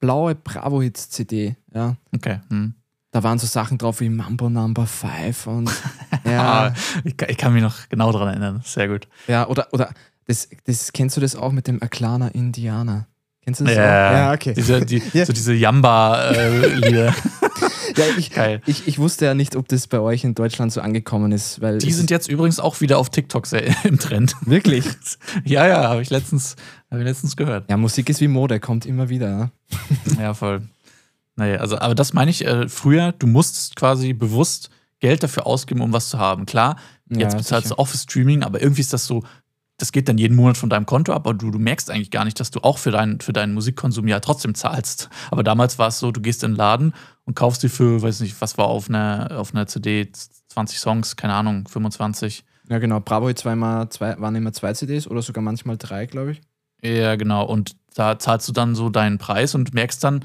blaue 0.00 0.34
Bravo-Hits-CD, 0.34 1.56
ja. 1.74 1.96
Okay. 2.14 2.40
Hm. 2.48 2.72
Da 3.10 3.22
waren 3.22 3.38
so 3.38 3.46
Sachen 3.46 3.76
drauf 3.76 4.00
wie 4.00 4.08
Mambo 4.08 4.48
Number 4.48 4.86
5 4.86 5.46
und 5.48 5.70
ja. 6.24 6.72
ich, 7.04 7.14
ich, 7.28 7.36
kann 7.36 7.52
mich 7.52 7.62
noch 7.62 7.90
genau 7.90 8.10
daran 8.10 8.28
erinnern. 8.28 8.62
Sehr 8.64 8.88
gut. 8.88 9.06
Ja, 9.28 9.46
oder, 9.48 9.68
oder 9.72 9.92
das, 10.26 10.48
das 10.64 10.94
kennst 10.94 11.18
du 11.18 11.20
das 11.20 11.36
auch 11.36 11.52
mit 11.52 11.66
dem 11.66 11.82
Aklana 11.82 12.28
Indianer? 12.28 13.06
Kennst 13.42 13.60
du 13.60 13.64
das 13.66 13.74
ja, 13.74 13.82
auch? 13.82 14.12
Ja, 14.12 14.32
okay. 14.32 14.54
Diese, 14.54 14.80
die, 14.86 15.02
ja. 15.12 15.26
So 15.26 15.34
diese 15.34 15.52
Jamba-Lieder. 15.52 17.08
Äh, 17.08 17.12
ja, 17.96 18.04
ich, 18.18 18.30
Geil. 18.30 18.60
Ich, 18.66 18.86
ich 18.86 18.98
wusste 18.98 19.24
ja 19.24 19.34
nicht, 19.34 19.56
ob 19.56 19.68
das 19.68 19.86
bei 19.86 20.00
euch 20.00 20.24
in 20.24 20.34
Deutschland 20.34 20.72
so 20.72 20.80
angekommen 20.80 21.32
ist. 21.32 21.60
Weil 21.60 21.78
die 21.78 21.92
sind 21.92 22.10
jetzt 22.10 22.28
übrigens 22.28 22.60
auch 22.60 22.80
wieder 22.80 22.98
auf 22.98 23.10
TikTok 23.10 23.46
sehr 23.46 23.64
im 23.84 23.98
Trend. 23.98 24.34
Wirklich? 24.42 24.84
ja, 25.44 25.66
ja, 25.66 25.88
habe 25.88 26.02
ich, 26.02 26.10
letztens, 26.10 26.56
hab 26.90 26.98
ich 26.98 27.04
letztens 27.04 27.36
gehört. 27.36 27.70
Ja, 27.70 27.76
Musik 27.76 28.08
ist 28.08 28.20
wie 28.20 28.28
Mode, 28.28 28.60
kommt 28.60 28.86
immer 28.86 29.08
wieder. 29.08 29.50
Ja, 30.18 30.34
voll. 30.34 30.62
Naja, 31.36 31.58
also, 31.58 31.78
aber 31.78 31.94
das 31.94 32.12
meine 32.12 32.30
ich, 32.30 32.46
äh, 32.46 32.68
früher, 32.68 33.12
du 33.12 33.26
musstest 33.26 33.76
quasi 33.76 34.12
bewusst 34.12 34.70
Geld 35.00 35.22
dafür 35.22 35.46
ausgeben, 35.46 35.80
um 35.80 35.92
was 35.92 36.08
zu 36.08 36.18
haben. 36.18 36.46
Klar, 36.46 36.76
jetzt 37.10 37.32
ja, 37.32 37.38
bezahlst 37.38 37.70
du 37.70 37.74
auch 37.76 37.88
für 37.88 37.98
Streaming, 37.98 38.42
aber 38.42 38.62
irgendwie 38.62 38.80
ist 38.80 38.92
das 38.92 39.06
so, 39.06 39.24
das 39.78 39.90
geht 39.90 40.08
dann 40.08 40.18
jeden 40.18 40.36
Monat 40.36 40.56
von 40.56 40.70
deinem 40.70 40.86
Konto 40.86 41.12
ab, 41.12 41.26
aber 41.26 41.34
du, 41.34 41.50
du 41.50 41.58
merkst 41.58 41.90
eigentlich 41.90 42.12
gar 42.12 42.24
nicht, 42.24 42.38
dass 42.38 42.50
du 42.50 42.60
auch 42.60 42.78
für, 42.78 42.92
dein, 42.92 43.20
für 43.20 43.32
deinen 43.32 43.54
Musikkonsum 43.54 44.06
ja 44.06 44.20
trotzdem 44.20 44.54
zahlst. 44.54 45.10
Aber 45.30 45.42
damals 45.42 45.78
war 45.78 45.88
es 45.88 45.98
so, 45.98 46.12
du 46.12 46.20
gehst 46.20 46.44
in 46.44 46.52
den 46.52 46.56
Laden 46.56 46.94
und 47.24 47.34
kaufst 47.34 47.62
dir 47.62 47.70
für, 47.70 48.02
weiß 48.02 48.20
nicht, 48.20 48.40
was 48.40 48.58
war 48.58 48.66
auf 48.66 48.88
einer, 48.88 49.30
auf 49.36 49.54
einer 49.54 49.66
CD, 49.66 50.10
20 50.48 50.78
Songs, 50.78 51.16
keine 51.16 51.34
Ahnung, 51.34 51.66
25. 51.68 52.44
Ja, 52.68 52.78
genau. 52.78 53.00
Bravo 53.00 53.28
immer 53.28 53.90
zwei, 53.90 54.18
waren 54.20 54.34
immer 54.34 54.52
zwei 54.52 54.72
CDs 54.72 55.06
oder 55.06 55.22
sogar 55.22 55.42
manchmal 55.42 55.76
drei, 55.76 56.06
glaube 56.06 56.32
ich. 56.32 56.40
Ja, 56.82 57.16
genau. 57.16 57.44
Und 57.44 57.76
da 57.94 58.18
zahlst 58.18 58.48
du 58.48 58.52
dann 58.52 58.74
so 58.74 58.90
deinen 58.90 59.18
Preis 59.18 59.54
und 59.54 59.74
merkst 59.74 60.02
dann, 60.04 60.24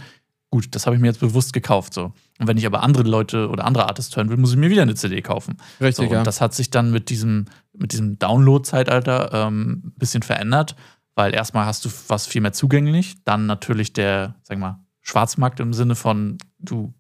gut, 0.52 0.68
das 0.72 0.86
habe 0.86 0.96
ich 0.96 1.02
mir 1.02 1.08
jetzt 1.08 1.20
bewusst 1.20 1.54
gekauft. 1.54 1.94
So. 1.94 2.12
Und 2.40 2.48
wenn 2.48 2.58
ich 2.58 2.66
aber 2.66 2.84
andere 2.84 3.04
Leute 3.04 3.50
oder 3.50 3.66
andere 3.66 3.88
Artists 3.88 4.16
hören 4.16 4.30
will, 4.30 4.38
muss 4.38 4.52
ich 4.52 4.58
mir 4.58 4.70
wieder 4.70 4.82
eine 4.82 4.96
CD 4.96 5.22
kaufen. 5.22 5.58
Richtig, 5.80 6.08
so, 6.08 6.14
ja. 6.14 6.20
Und 6.20 6.28
das 6.28 6.42
hat 6.42 6.54
sich 6.54 6.70
dann 6.70 6.92
mit 6.92 7.10
diesem, 7.10 7.46
mit 7.74 7.92
diesem 7.92 8.18
Download-Zeitalter 8.20 9.30
ähm, 9.34 9.84
ein 9.86 9.94
bisschen 9.98 10.24
verändert, 10.24 10.76
weil 11.16 11.34
erstmal 11.34 11.66
hast 11.66 11.86
du 11.86 11.90
was 12.08 12.28
viel 12.28 12.42
mehr 12.42 12.54
zugänglich, 12.54 13.24
dann 13.26 13.46
natürlich 13.46 13.94
der, 13.94 14.36
sag 14.44 14.58
mal, 14.58 14.80
Schwarzmarkt 15.02 15.60
im 15.60 15.74
Sinne 15.74 15.96
von, 15.96 16.38
du 16.60 16.94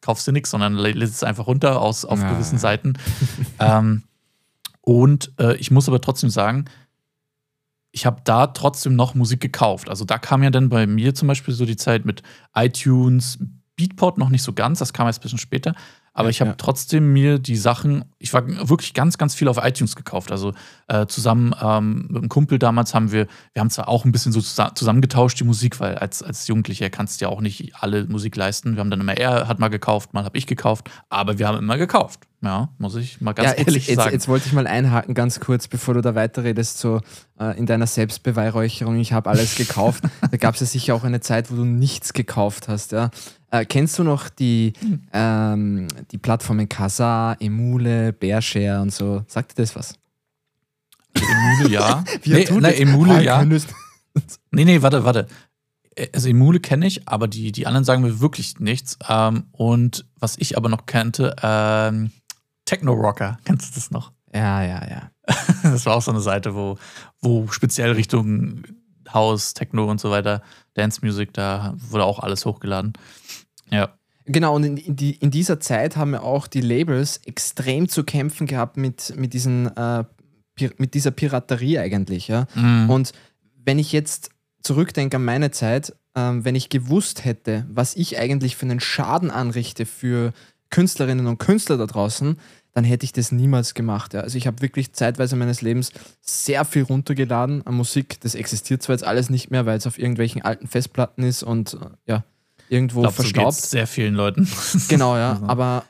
kaufst 0.00 0.26
dir 0.26 0.32
nichts, 0.32 0.50
sondern 0.50 0.74
lädst 0.74 1.14
es 1.14 1.22
einfach 1.22 1.46
runter 1.46 1.80
aus, 1.80 2.04
auf 2.04 2.20
ja. 2.20 2.32
gewissen 2.32 2.58
Seiten. 2.58 2.94
ähm, 3.58 4.02
und 4.80 5.32
äh, 5.38 5.56
ich 5.56 5.70
muss 5.70 5.88
aber 5.88 6.00
trotzdem 6.00 6.30
sagen, 6.30 6.64
ich 7.92 8.06
habe 8.06 8.22
da 8.24 8.46
trotzdem 8.48 8.94
noch 8.94 9.14
Musik 9.14 9.40
gekauft. 9.40 9.88
Also 9.88 10.04
da 10.04 10.18
kam 10.18 10.42
ja 10.42 10.50
dann 10.50 10.68
bei 10.68 10.86
mir 10.86 11.14
zum 11.14 11.28
Beispiel 11.28 11.54
so 11.54 11.66
die 11.66 11.76
Zeit 11.76 12.04
mit 12.04 12.22
iTunes, 12.54 13.38
Beatport 13.76 14.18
noch 14.18 14.28
nicht 14.28 14.42
so 14.42 14.52
ganz, 14.52 14.78
das 14.78 14.92
kam 14.92 15.06
erst 15.06 15.20
ein 15.20 15.22
bisschen 15.22 15.38
später. 15.38 15.74
Aber 16.12 16.26
ja, 16.26 16.30
ich 16.30 16.40
habe 16.40 16.50
ja. 16.50 16.56
trotzdem 16.56 17.12
mir 17.12 17.38
die 17.38 17.56
Sachen, 17.56 18.04
ich 18.18 18.32
war 18.32 18.46
wirklich 18.68 18.94
ganz, 18.94 19.16
ganz 19.16 19.34
viel 19.34 19.48
auf 19.48 19.58
iTunes 19.62 19.96
gekauft. 19.96 20.32
Also 20.32 20.52
äh, 20.88 21.06
zusammen 21.06 21.54
ähm, 21.62 22.06
mit 22.08 22.16
einem 22.18 22.28
Kumpel 22.28 22.58
damals 22.58 22.94
haben 22.94 23.12
wir, 23.12 23.26
wir 23.52 23.60
haben 23.60 23.70
zwar 23.70 23.88
auch 23.88 24.04
ein 24.04 24.12
bisschen 24.12 24.32
so 24.32 24.40
zusammengetauscht 24.40 25.38
die 25.40 25.44
Musik, 25.44 25.78
weil 25.80 25.96
als, 25.96 26.22
als 26.22 26.48
Jugendlicher 26.48 26.90
kannst 26.90 27.20
du 27.20 27.26
ja 27.26 27.28
auch 27.30 27.40
nicht 27.40 27.74
alle 27.76 28.06
Musik 28.06 28.36
leisten. 28.36 28.74
Wir 28.74 28.80
haben 28.80 28.90
dann 28.90 29.00
immer, 29.00 29.16
er 29.16 29.46
hat 29.46 29.58
mal 29.58 29.68
gekauft, 29.68 30.12
mal 30.12 30.24
habe 30.24 30.36
ich 30.36 30.46
gekauft, 30.46 30.90
aber 31.08 31.38
wir 31.38 31.46
haben 31.46 31.58
immer 31.58 31.78
gekauft. 31.78 32.20
Ja, 32.42 32.70
muss 32.78 32.96
ich 32.96 33.20
mal 33.20 33.34
ganz 33.34 33.50
ja, 33.50 33.56
ehrlich 33.56 33.86
jetzt, 33.86 33.96
sagen. 33.96 34.08
Jetzt, 34.08 34.12
jetzt, 34.12 34.28
wollte 34.28 34.46
ich 34.46 34.54
mal 34.54 34.66
einhaken, 34.66 35.14
ganz 35.14 35.40
kurz, 35.40 35.68
bevor 35.68 35.92
du 35.92 36.00
da 36.00 36.14
weiterredest, 36.14 36.78
so 36.78 37.02
äh, 37.38 37.58
in 37.58 37.66
deiner 37.66 37.86
Selbstbeweihräucherung, 37.86 38.98
ich 38.98 39.12
habe 39.12 39.28
alles 39.28 39.56
gekauft. 39.56 40.04
da 40.30 40.36
gab 40.38 40.54
es 40.54 40.60
ja 40.60 40.66
sicher 40.66 40.94
auch 40.94 41.04
eine 41.04 41.20
Zeit, 41.20 41.50
wo 41.50 41.56
du 41.56 41.64
nichts 41.64 42.14
gekauft 42.14 42.68
hast. 42.68 42.92
Ja? 42.92 43.10
Äh, 43.50 43.64
kennst 43.64 43.98
du 43.98 44.04
noch 44.04 44.28
die, 44.28 44.72
ähm, 45.12 45.88
die 46.10 46.18
Plattformen 46.18 46.68
Kazaa, 46.68 47.34
Emule, 47.40 48.12
Bearshare 48.12 48.80
und 48.80 48.92
so? 48.92 49.24
Sagt 49.26 49.52
dir 49.52 49.62
das 49.62 49.74
was? 49.74 49.94
Emule 51.14 51.70
ja. 51.70 52.04
Wie 52.22 52.34
nee, 52.34 52.48
nee, 52.50 52.80
Emule 52.80 53.22
ja. 53.22 53.44
nee, 53.44 54.64
nee, 54.64 54.82
warte, 54.82 55.04
warte. 55.04 55.26
Äh, 55.96 56.08
also 56.14 56.28
Emule 56.28 56.60
kenne 56.60 56.86
ich, 56.86 57.08
aber 57.08 57.28
die, 57.28 57.52
die 57.52 57.66
anderen 57.66 57.84
sagen 57.84 58.02
mir 58.02 58.20
wirklich 58.20 58.60
nichts. 58.60 58.98
Ähm, 59.08 59.44
und 59.52 60.06
was 60.18 60.36
ich 60.38 60.56
aber 60.56 60.68
noch 60.68 60.86
kannte, 60.86 61.34
ähm, 61.42 62.10
Techno 62.64 62.92
Rocker. 62.92 63.38
Kennst 63.44 63.70
du 63.70 63.80
das 63.80 63.90
noch? 63.90 64.12
Ja, 64.32 64.62
ja, 64.62 64.88
ja. 64.88 65.10
das 65.64 65.86
war 65.86 65.96
auch 65.96 66.02
so 66.02 66.12
eine 66.12 66.20
Seite, 66.20 66.54
wo, 66.54 66.78
wo 67.20 67.48
speziell 67.48 67.92
Richtung 67.92 68.62
House, 69.12 69.54
Techno 69.54 69.90
und 69.90 70.00
so 70.00 70.10
weiter, 70.10 70.40
Dance 70.74 71.00
Music, 71.02 71.32
da 71.32 71.74
wurde 71.76 72.04
auch 72.04 72.20
alles 72.20 72.46
hochgeladen. 72.46 72.92
Ja. 73.70 73.94
Genau, 74.26 74.54
und 74.54 74.64
in, 74.64 74.76
in, 74.76 74.96
die, 74.96 75.16
in 75.16 75.30
dieser 75.30 75.60
Zeit 75.60 75.96
haben 75.96 76.12
ja 76.12 76.20
auch 76.20 76.46
die 76.46 76.60
Labels 76.60 77.20
extrem 77.24 77.88
zu 77.88 78.04
kämpfen 78.04 78.46
gehabt 78.46 78.76
mit, 78.76 79.14
mit, 79.16 79.32
diesen, 79.32 79.74
äh, 79.76 80.04
mit 80.76 80.94
dieser 80.94 81.10
Piraterie 81.10 81.78
eigentlich. 81.78 82.28
Ja? 82.28 82.46
Mhm. 82.54 82.90
Und 82.90 83.12
wenn 83.64 83.78
ich 83.78 83.92
jetzt 83.92 84.30
zurückdenke 84.62 85.16
an 85.16 85.24
meine 85.24 85.50
Zeit, 85.50 85.94
ähm, 86.14 86.44
wenn 86.44 86.54
ich 86.54 86.68
gewusst 86.68 87.24
hätte, 87.24 87.66
was 87.70 87.96
ich 87.96 88.18
eigentlich 88.18 88.56
für 88.56 88.66
einen 88.66 88.80
Schaden 88.80 89.30
anrichte 89.30 89.86
für 89.86 90.32
Künstlerinnen 90.70 91.26
und 91.26 91.38
Künstler 91.38 91.76
da 91.76 91.86
draußen, 91.86 92.36
dann 92.72 92.84
hätte 92.84 93.04
ich 93.04 93.12
das 93.12 93.32
niemals 93.32 93.74
gemacht. 93.74 94.14
Ja. 94.14 94.20
Also 94.20 94.38
ich 94.38 94.46
habe 94.46 94.62
wirklich 94.62 94.92
zeitweise 94.92 95.34
meines 95.34 95.60
Lebens 95.60 95.92
sehr 96.20 96.64
viel 96.64 96.82
runtergeladen 96.82 97.66
an 97.66 97.74
Musik. 97.74 98.20
Das 98.20 98.34
existiert 98.34 98.82
zwar 98.82 98.94
jetzt 98.94 99.04
alles 99.04 99.28
nicht 99.28 99.50
mehr, 99.50 99.66
weil 99.66 99.78
es 99.78 99.86
auf 99.86 99.98
irgendwelchen 99.98 100.42
alten 100.42 100.68
Festplatten 100.68 101.24
ist 101.24 101.42
und 101.42 101.74
äh, 101.74 101.86
ja, 102.06 102.24
irgendwo 102.70 103.02
glaub, 103.02 103.14
verstaubt. 103.14 103.54
So 103.54 103.68
sehr 103.68 103.86
vielen 103.86 104.14
Leuten. 104.14 104.48
genau, 104.88 105.16
ja. 105.16 105.32
Also. 105.32 105.46
Aber 105.46 105.84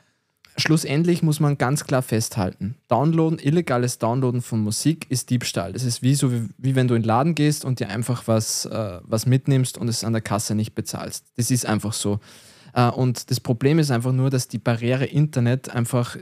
schlussendlich 0.57 1.23
muss 1.23 1.39
man 1.39 1.57
ganz 1.57 1.85
klar 1.85 2.01
festhalten: 2.01 2.75
Downloaden, 2.87 3.39
illegales 3.39 3.99
Downloaden 3.99 4.41
von 4.41 4.61
Musik 4.61 5.05
ist 5.09 5.29
Diebstahl. 5.29 5.73
Das 5.73 5.83
ist 5.83 6.01
wie 6.01 6.15
so, 6.15 6.31
wie, 6.31 6.49
wie 6.57 6.75
wenn 6.75 6.87
du 6.87 6.95
in 6.95 7.03
den 7.03 7.07
Laden 7.07 7.35
gehst 7.35 7.65
und 7.65 7.79
dir 7.79 7.89
einfach 7.89 8.27
was, 8.27 8.65
äh, 8.65 8.99
was 9.03 9.25
mitnimmst 9.25 9.77
und 9.77 9.87
es 9.87 10.03
an 10.03 10.13
der 10.13 10.21
Kasse 10.21 10.55
nicht 10.55 10.73
bezahlst. 10.73 11.25
Das 11.37 11.51
ist 11.51 11.65
einfach 11.65 11.93
so. 11.93 12.19
Äh, 12.73 12.89
und 12.89 13.29
das 13.29 13.39
Problem 13.39 13.79
ist 13.79 13.91
einfach 13.91 14.11
nur, 14.11 14.29
dass 14.29 14.47
die 14.47 14.59
Barriere 14.59 15.05
Internet 15.05 15.69
einfach, 15.69 16.17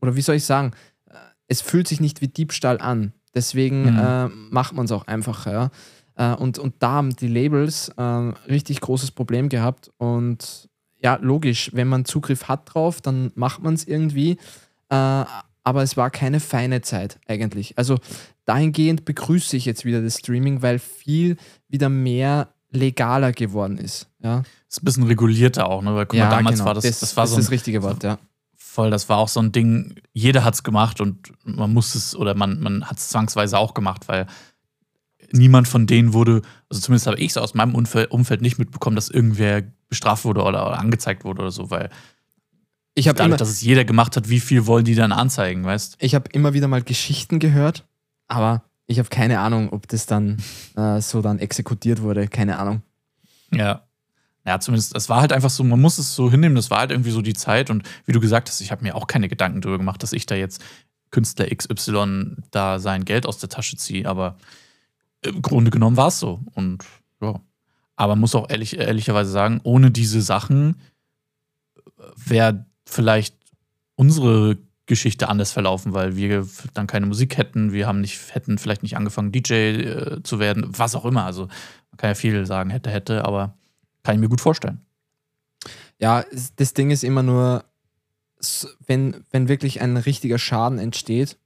oder 0.00 0.16
wie 0.16 0.22
soll 0.22 0.36
ich 0.36 0.44
sagen, 0.44 0.72
äh, 1.06 1.14
es 1.48 1.60
fühlt 1.60 1.88
sich 1.88 2.00
nicht 2.00 2.20
wie 2.20 2.28
Diebstahl 2.28 2.80
an. 2.80 3.12
Deswegen 3.34 3.92
mhm. 3.92 3.98
äh, 3.98 4.28
macht 4.50 4.74
man 4.74 4.86
es 4.86 4.92
auch 4.92 5.06
einfacher. 5.06 5.52
Ja? 5.52 5.70
Äh, 6.18 6.34
und, 6.34 6.58
und 6.58 6.74
da 6.80 6.90
haben 6.90 7.16
die 7.16 7.28
Labels 7.28 7.90
äh, 7.96 8.02
richtig 8.02 8.80
großes 8.80 9.12
Problem 9.12 9.48
gehabt. 9.48 9.90
Und 9.96 10.68
ja, 11.00 11.18
logisch, 11.22 11.70
wenn 11.72 11.88
man 11.88 12.04
Zugriff 12.04 12.48
hat 12.48 12.74
drauf, 12.74 13.00
dann 13.00 13.30
macht 13.34 13.62
man 13.62 13.74
es 13.74 13.86
irgendwie. 13.86 14.32
Äh, 14.90 15.24
aber 15.64 15.82
es 15.82 15.96
war 15.96 16.10
keine 16.10 16.40
feine 16.40 16.80
Zeit 16.82 17.20
eigentlich. 17.28 17.78
Also 17.78 17.98
dahingehend 18.46 19.04
begrüße 19.04 19.56
ich 19.56 19.64
jetzt 19.64 19.84
wieder 19.84 20.02
das 20.02 20.18
Streaming, 20.18 20.62
weil 20.62 20.78
viel 20.78 21.36
wieder 21.68 21.88
mehr 21.88 22.48
legaler 22.70 23.32
geworden 23.32 23.78
ist. 23.78 24.08
Ja. 24.22 24.42
Ist 24.68 24.82
ein 24.82 24.84
bisschen 24.84 25.04
regulierter 25.04 25.68
auch, 25.68 25.82
ne? 25.82 25.94
Weil 25.94 26.06
guck 26.06 26.18
ja, 26.18 26.24
mal, 26.28 26.36
damals 26.36 26.56
genau. 26.56 26.66
war 26.66 26.74
das, 26.74 26.84
das, 26.84 27.00
das 27.00 27.16
war 27.16 27.26
so 27.26 27.36
ein, 27.36 27.42
das 27.42 27.50
richtige 27.50 27.82
Wort, 27.82 28.02
ja. 28.02 28.18
Voll, 28.56 28.90
das 28.90 29.08
war 29.08 29.18
auch 29.18 29.28
so 29.28 29.40
ein 29.40 29.52
Ding, 29.52 29.94
jeder 30.12 30.44
hat 30.44 30.54
es 30.54 30.62
gemacht 30.62 31.00
und 31.00 31.32
man 31.44 31.72
muss 31.72 31.94
es 31.94 32.14
oder 32.14 32.34
man, 32.34 32.60
man 32.60 32.84
hat 32.84 32.98
es 32.98 33.08
zwangsweise 33.08 33.58
auch 33.58 33.74
gemacht, 33.74 34.08
weil 34.08 34.26
niemand 35.32 35.68
von 35.68 35.86
denen 35.86 36.12
wurde, 36.12 36.42
also 36.68 36.80
zumindest 36.80 37.06
habe 37.06 37.18
ich 37.18 37.30
es 37.30 37.36
aus 37.36 37.54
meinem 37.54 37.74
Umfeld, 37.74 38.10
Umfeld 38.10 38.42
nicht 38.42 38.58
mitbekommen, 38.58 38.96
dass 38.96 39.10
irgendwer 39.10 39.62
bestraft 39.88 40.24
wurde 40.24 40.42
oder, 40.42 40.66
oder 40.66 40.78
angezeigt 40.78 41.24
wurde 41.24 41.42
oder 41.42 41.50
so, 41.50 41.70
weil 41.70 41.90
ich 42.94 43.06
habe 43.06 43.16
dadurch, 43.16 43.38
dass 43.38 43.48
es 43.48 43.62
jeder 43.62 43.84
gemacht 43.84 44.16
hat, 44.16 44.28
wie 44.28 44.40
viel 44.40 44.66
wollen 44.66 44.84
die 44.84 44.96
dann 44.96 45.12
anzeigen, 45.12 45.64
weißt? 45.64 45.98
Ich 46.00 46.16
habe 46.16 46.28
immer 46.32 46.52
wieder 46.52 46.66
mal 46.66 46.82
Geschichten 46.82 47.38
gehört, 47.38 47.86
aber 48.26 48.64
ich 48.86 48.98
habe 48.98 49.08
keine 49.08 49.38
Ahnung, 49.38 49.72
ob 49.72 49.86
das 49.86 50.06
dann 50.06 50.38
äh, 50.76 51.00
so 51.00 51.22
dann 51.22 51.38
exekutiert 51.38 52.02
wurde, 52.02 52.26
keine 52.26 52.58
Ahnung. 52.58 52.82
Ja. 53.52 53.84
Ja, 54.44 54.58
zumindest, 54.60 54.96
es 54.96 55.08
war 55.08 55.20
halt 55.20 55.32
einfach 55.32 55.50
so, 55.50 55.62
man 55.62 55.80
muss 55.80 55.98
es 55.98 56.14
so 56.14 56.30
hinnehmen, 56.30 56.56
das 56.56 56.70
war 56.70 56.78
halt 56.78 56.90
irgendwie 56.90 57.10
so 57.10 57.20
die 57.20 57.34
Zeit 57.34 57.68
und 57.70 57.82
wie 58.06 58.12
du 58.12 58.20
gesagt 58.20 58.48
hast, 58.48 58.62
ich 58.62 58.70
habe 58.72 58.82
mir 58.82 58.94
auch 58.94 59.06
keine 59.06 59.28
Gedanken 59.28 59.60
darüber 59.60 59.78
gemacht, 59.78 60.02
dass 60.02 60.14
ich 60.14 60.24
da 60.24 60.34
jetzt 60.34 60.64
Künstler 61.10 61.54
XY 61.54 62.36
da 62.50 62.78
sein 62.78 63.04
Geld 63.04 63.26
aus 63.26 63.38
der 63.38 63.50
Tasche 63.50 63.76
ziehe, 63.76 64.08
aber 64.08 64.38
im 65.22 65.42
Grunde 65.42 65.70
genommen 65.70 65.96
war 65.96 66.08
es 66.08 66.20
so. 66.20 66.40
Und 66.54 66.84
ja. 67.20 67.40
Aber 67.96 68.14
man 68.14 68.20
muss 68.20 68.34
auch 68.34 68.48
ehrlich, 68.48 68.78
ehrlicherweise 68.78 69.30
sagen, 69.30 69.60
ohne 69.64 69.90
diese 69.90 70.22
Sachen 70.22 70.76
wäre 72.16 72.66
vielleicht 72.86 73.36
unsere 73.96 74.58
Geschichte 74.86 75.28
anders 75.28 75.52
verlaufen, 75.52 75.92
weil 75.92 76.16
wir 76.16 76.48
dann 76.74 76.86
keine 76.86 77.06
Musik 77.06 77.36
hätten, 77.36 77.72
wir 77.72 77.86
haben 77.86 78.00
nicht, 78.00 78.34
hätten 78.34 78.58
vielleicht 78.58 78.82
nicht 78.82 78.96
angefangen, 78.96 79.32
DJ 79.32 79.52
äh, 79.52 80.22
zu 80.22 80.38
werden, 80.38 80.64
was 80.68 80.94
auch 80.94 81.04
immer. 81.04 81.24
Also 81.24 81.46
man 81.90 81.98
kann 81.98 82.10
ja 82.10 82.14
viel 82.14 82.46
sagen, 82.46 82.70
hätte, 82.70 82.90
hätte, 82.90 83.24
aber 83.24 83.54
kann 84.02 84.14
ich 84.14 84.20
mir 84.20 84.28
gut 84.28 84.40
vorstellen. 84.40 84.80
Ja, 85.98 86.24
das 86.56 86.72
Ding 86.72 86.90
ist 86.90 87.04
immer 87.04 87.22
nur, 87.22 87.64
wenn, 88.86 89.24
wenn 89.30 89.48
wirklich 89.48 89.80
ein 89.80 89.96
richtiger 89.96 90.38
Schaden 90.38 90.78
entsteht, 90.78 91.36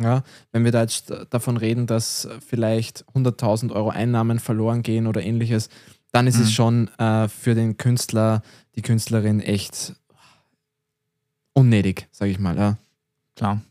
ja, 0.00 0.22
wenn 0.52 0.64
wir 0.64 0.72
da 0.72 0.82
jetzt 0.82 1.12
davon 1.30 1.56
reden, 1.56 1.86
dass 1.86 2.28
vielleicht 2.46 3.04
100.000 3.14 3.72
Euro 3.72 3.90
Einnahmen 3.90 4.38
verloren 4.38 4.82
gehen 4.82 5.06
oder 5.06 5.22
ähnliches, 5.22 5.68
dann 6.12 6.26
ist 6.26 6.36
mhm. 6.36 6.42
es 6.42 6.52
schon 6.52 6.88
äh, 6.98 7.28
für 7.28 7.54
den 7.54 7.76
Künstler, 7.76 8.42
die 8.76 8.82
Künstlerin 8.82 9.40
echt 9.40 9.94
unnötig, 11.52 12.08
sage 12.12 12.30
ich 12.30 12.38
mal. 12.38 12.56
Ja. 12.56 12.78
Klar. 13.36 13.62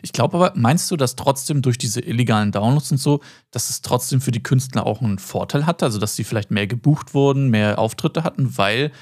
Ich 0.00 0.12
glaube 0.12 0.36
aber, 0.36 0.52
meinst 0.54 0.90
du, 0.90 0.96
dass 0.96 1.16
trotzdem 1.16 1.60
durch 1.60 1.76
diese 1.76 2.00
illegalen 2.00 2.52
Downloads 2.52 2.92
und 2.92 2.98
so, 2.98 3.20
dass 3.50 3.68
es 3.68 3.82
trotzdem 3.82 4.20
für 4.20 4.30
die 4.30 4.42
Künstler 4.42 4.86
auch 4.86 5.00
einen 5.00 5.18
Vorteil 5.18 5.66
hatte? 5.66 5.84
Also, 5.84 5.98
dass 5.98 6.14
sie 6.14 6.24
vielleicht 6.24 6.52
mehr 6.52 6.68
gebucht 6.68 7.14
wurden, 7.14 7.50
mehr 7.50 7.78
Auftritte 7.80 8.22
hatten, 8.22 8.56
weil, 8.56 8.92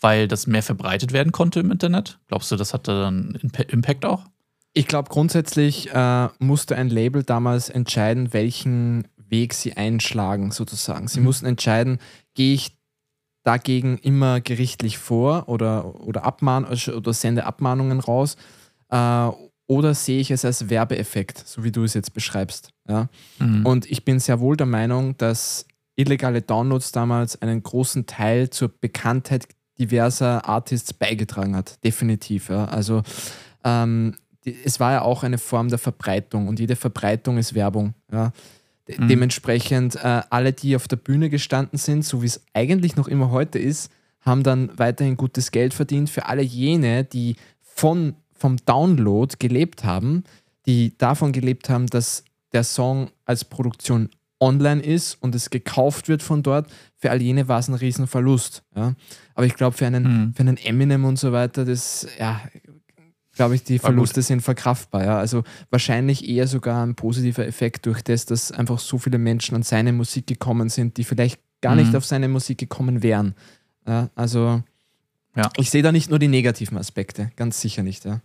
weil 0.00 0.28
das 0.28 0.46
mehr 0.46 0.62
verbreitet 0.62 1.12
werden 1.12 1.32
konnte 1.32 1.60
im 1.60 1.72
Internet? 1.72 2.20
Glaubst 2.28 2.52
du, 2.52 2.56
das 2.56 2.72
hatte 2.72 3.00
dann 3.00 3.38
Impact 3.68 4.04
auch? 4.04 4.24
Ich 4.74 4.88
glaube, 4.88 5.08
grundsätzlich 5.08 5.92
äh, 5.92 6.28
musste 6.40 6.76
ein 6.76 6.90
Label 6.90 7.22
damals 7.22 7.68
entscheiden, 7.68 8.32
welchen 8.32 9.06
Weg 9.16 9.54
sie 9.54 9.76
einschlagen, 9.76 10.50
sozusagen. 10.50 11.08
Sie 11.08 11.20
mhm. 11.20 11.26
mussten 11.26 11.46
entscheiden, 11.46 11.98
gehe 12.34 12.54
ich 12.54 12.76
dagegen 13.44 13.98
immer 13.98 14.40
gerichtlich 14.40 14.98
vor 14.98 15.48
oder, 15.48 16.00
oder, 16.00 16.24
abmahn, 16.24 16.64
oder 16.64 17.12
sende 17.12 17.44
Abmahnungen 17.44 18.00
raus 18.00 18.36
äh, 18.88 19.28
oder 19.66 19.94
sehe 19.94 20.20
ich 20.20 20.30
es 20.30 20.44
als 20.44 20.68
Werbeeffekt, 20.68 21.46
so 21.46 21.62
wie 21.62 21.72
du 21.72 21.84
es 21.84 21.94
jetzt 21.94 22.12
beschreibst. 22.12 22.70
Ja? 22.88 23.08
Mhm. 23.38 23.64
Und 23.64 23.90
ich 23.90 24.04
bin 24.04 24.18
sehr 24.18 24.40
wohl 24.40 24.56
der 24.56 24.66
Meinung, 24.66 25.16
dass 25.16 25.66
illegale 25.96 26.42
Downloads 26.42 26.92
damals 26.92 27.40
einen 27.40 27.62
großen 27.62 28.06
Teil 28.06 28.50
zur 28.50 28.68
Bekanntheit 28.68 29.46
diverser 29.78 30.48
Artists 30.48 30.92
beigetragen 30.92 31.54
hat. 31.54 31.82
Definitiv. 31.84 32.48
Ja? 32.48 32.66
Also 32.66 33.02
ähm, 33.64 34.16
die, 34.44 34.56
es 34.64 34.80
war 34.80 34.92
ja 34.92 35.02
auch 35.02 35.22
eine 35.22 35.38
Form 35.38 35.68
der 35.68 35.78
Verbreitung 35.78 36.48
und 36.48 36.60
jede 36.60 36.76
Verbreitung 36.76 37.38
ist 37.38 37.54
Werbung. 37.54 37.94
Ja? 38.12 38.32
De 38.88 39.00
mhm. 39.00 39.08
Dementsprechend 39.08 39.96
äh, 39.96 40.22
alle, 40.30 40.52
die 40.52 40.76
auf 40.76 40.88
der 40.88 40.96
Bühne 40.96 41.30
gestanden 41.30 41.78
sind, 41.78 42.04
so 42.04 42.22
wie 42.22 42.26
es 42.26 42.42
eigentlich 42.52 42.96
noch 42.96 43.08
immer 43.08 43.30
heute 43.30 43.58
ist, 43.58 43.90
haben 44.20 44.42
dann 44.42 44.70
weiterhin 44.78 45.16
gutes 45.16 45.50
Geld 45.50 45.74
verdient. 45.74 46.10
Für 46.10 46.26
alle 46.26 46.42
jene, 46.42 47.04
die 47.04 47.36
von, 47.60 48.14
vom 48.32 48.56
Download 48.64 49.34
gelebt 49.38 49.84
haben, 49.84 50.24
die 50.66 50.96
davon 50.98 51.32
gelebt 51.32 51.68
haben, 51.68 51.86
dass 51.86 52.24
der 52.52 52.64
Song 52.64 53.10
als 53.24 53.44
Produktion 53.44 54.08
online 54.40 54.82
ist 54.82 55.16
und 55.20 55.34
es 55.34 55.50
gekauft 55.50 56.08
wird 56.08 56.22
von 56.22 56.42
dort, 56.42 56.70
für 56.96 57.10
all 57.10 57.20
jene 57.20 57.48
war 57.48 57.58
es 57.58 57.68
ein 57.68 57.74
Riesenverlust. 57.74 58.62
Ja? 58.76 58.94
Aber 59.34 59.46
ich 59.46 59.54
glaube, 59.54 59.76
für 59.76 59.86
einen, 59.86 60.02
mhm. 60.04 60.34
für 60.34 60.40
einen 60.40 60.56
Eminem 60.56 61.04
und 61.04 61.18
so 61.18 61.32
weiter, 61.32 61.64
das 61.64 62.06
ja, 62.18 62.40
glaube 63.34 63.54
ich, 63.54 63.64
die 63.64 63.78
Verluste 63.78 64.22
sind 64.22 64.42
verkraftbar. 64.42 65.04
Ja? 65.04 65.18
Also 65.18 65.42
wahrscheinlich 65.70 66.28
eher 66.28 66.46
sogar 66.46 66.84
ein 66.84 66.94
positiver 66.94 67.46
Effekt 67.46 67.86
durch 67.86 68.02
das, 68.02 68.26
dass 68.26 68.52
einfach 68.52 68.78
so 68.78 68.98
viele 68.98 69.18
Menschen 69.18 69.54
an 69.54 69.62
seine 69.62 69.92
Musik 69.92 70.26
gekommen 70.26 70.68
sind, 70.68 70.96
die 70.96 71.04
vielleicht 71.04 71.40
gar 71.60 71.74
mhm. 71.74 71.82
nicht 71.82 71.96
auf 71.96 72.04
seine 72.04 72.28
Musik 72.28 72.58
gekommen 72.58 73.02
wären. 73.02 73.34
Ja? 73.86 74.10
Also 74.14 74.62
ja. 75.36 75.50
ich 75.56 75.70
sehe 75.70 75.82
da 75.82 75.92
nicht 75.92 76.10
nur 76.10 76.18
die 76.18 76.28
negativen 76.28 76.78
Aspekte, 76.78 77.30
ganz 77.36 77.60
sicher 77.60 77.82
nicht. 77.82 78.04
Ja? 78.04 78.20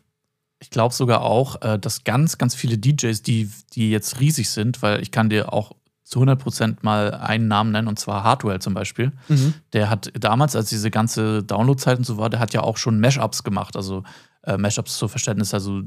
Ich 0.60 0.69
glaube 0.69 0.93
sogar 0.93 1.22
auch, 1.22 1.62
äh, 1.62 1.80
dass 1.80 2.04
ganz, 2.04 2.38
ganz 2.38 2.54
viele 2.54 2.78
DJs, 2.78 3.22
die, 3.22 3.50
die 3.74 3.91
jetzt 3.91 4.19
riesig 4.19 4.50
sind, 4.50 4.82
weil 4.82 5.02
ich 5.02 5.12
kann 5.12 5.30
dir 5.30 5.54
auch 5.54 5.72
zu 6.04 6.22
100% 6.22 6.78
mal 6.82 7.13
einen 7.13 7.48
Namen 7.48 7.72
nennen, 7.72 7.88
und 7.88 8.00
zwar 8.00 8.24
Hardwell 8.24 8.60
zum 8.60 8.74
Beispiel. 8.74 9.12
Mhm. 9.28 9.54
Der 9.74 9.91
hat 9.91 10.12
damals, 10.19 10.56
als 10.56 10.69
diese 10.69 10.89
ganze 10.89 11.43
Downloadzeit 11.43 12.00
und 12.00 12.04
so 12.04 12.17
war, 12.17 12.32
der 12.32 12.39
hat 12.39 12.52
ja 12.52 12.62
auch 12.62 12.78
schon 12.78 13.00
Mashups 13.00 13.43
gemacht, 13.43 13.76
also 13.76 14.04
äh, 14.43 14.58
Mashups 14.58 14.97
zur 14.97 15.10
Verständnis, 15.10 15.54
also 15.54 15.82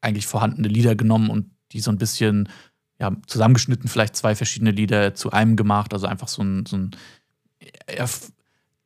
eigentlich 0.00 0.26
vorhandene 0.26 0.68
Lieder 0.68 0.94
genommen 0.94 1.30
und 1.30 1.50
die 1.72 1.80
so 1.80 1.90
ein 1.90 1.98
bisschen 1.98 2.48
ja, 2.98 3.12
zusammengeschnitten, 3.26 3.88
vielleicht 3.88 4.16
zwei 4.16 4.34
verschiedene 4.34 4.70
Lieder 4.70 5.14
zu 5.14 5.30
einem 5.32 5.56
gemacht, 5.56 5.92
also 5.92 6.06
einfach 6.06 6.28
so 6.28 6.42
ein, 6.42 6.64
so 6.66 6.76
ein 6.76 6.90
ja, 7.94 8.06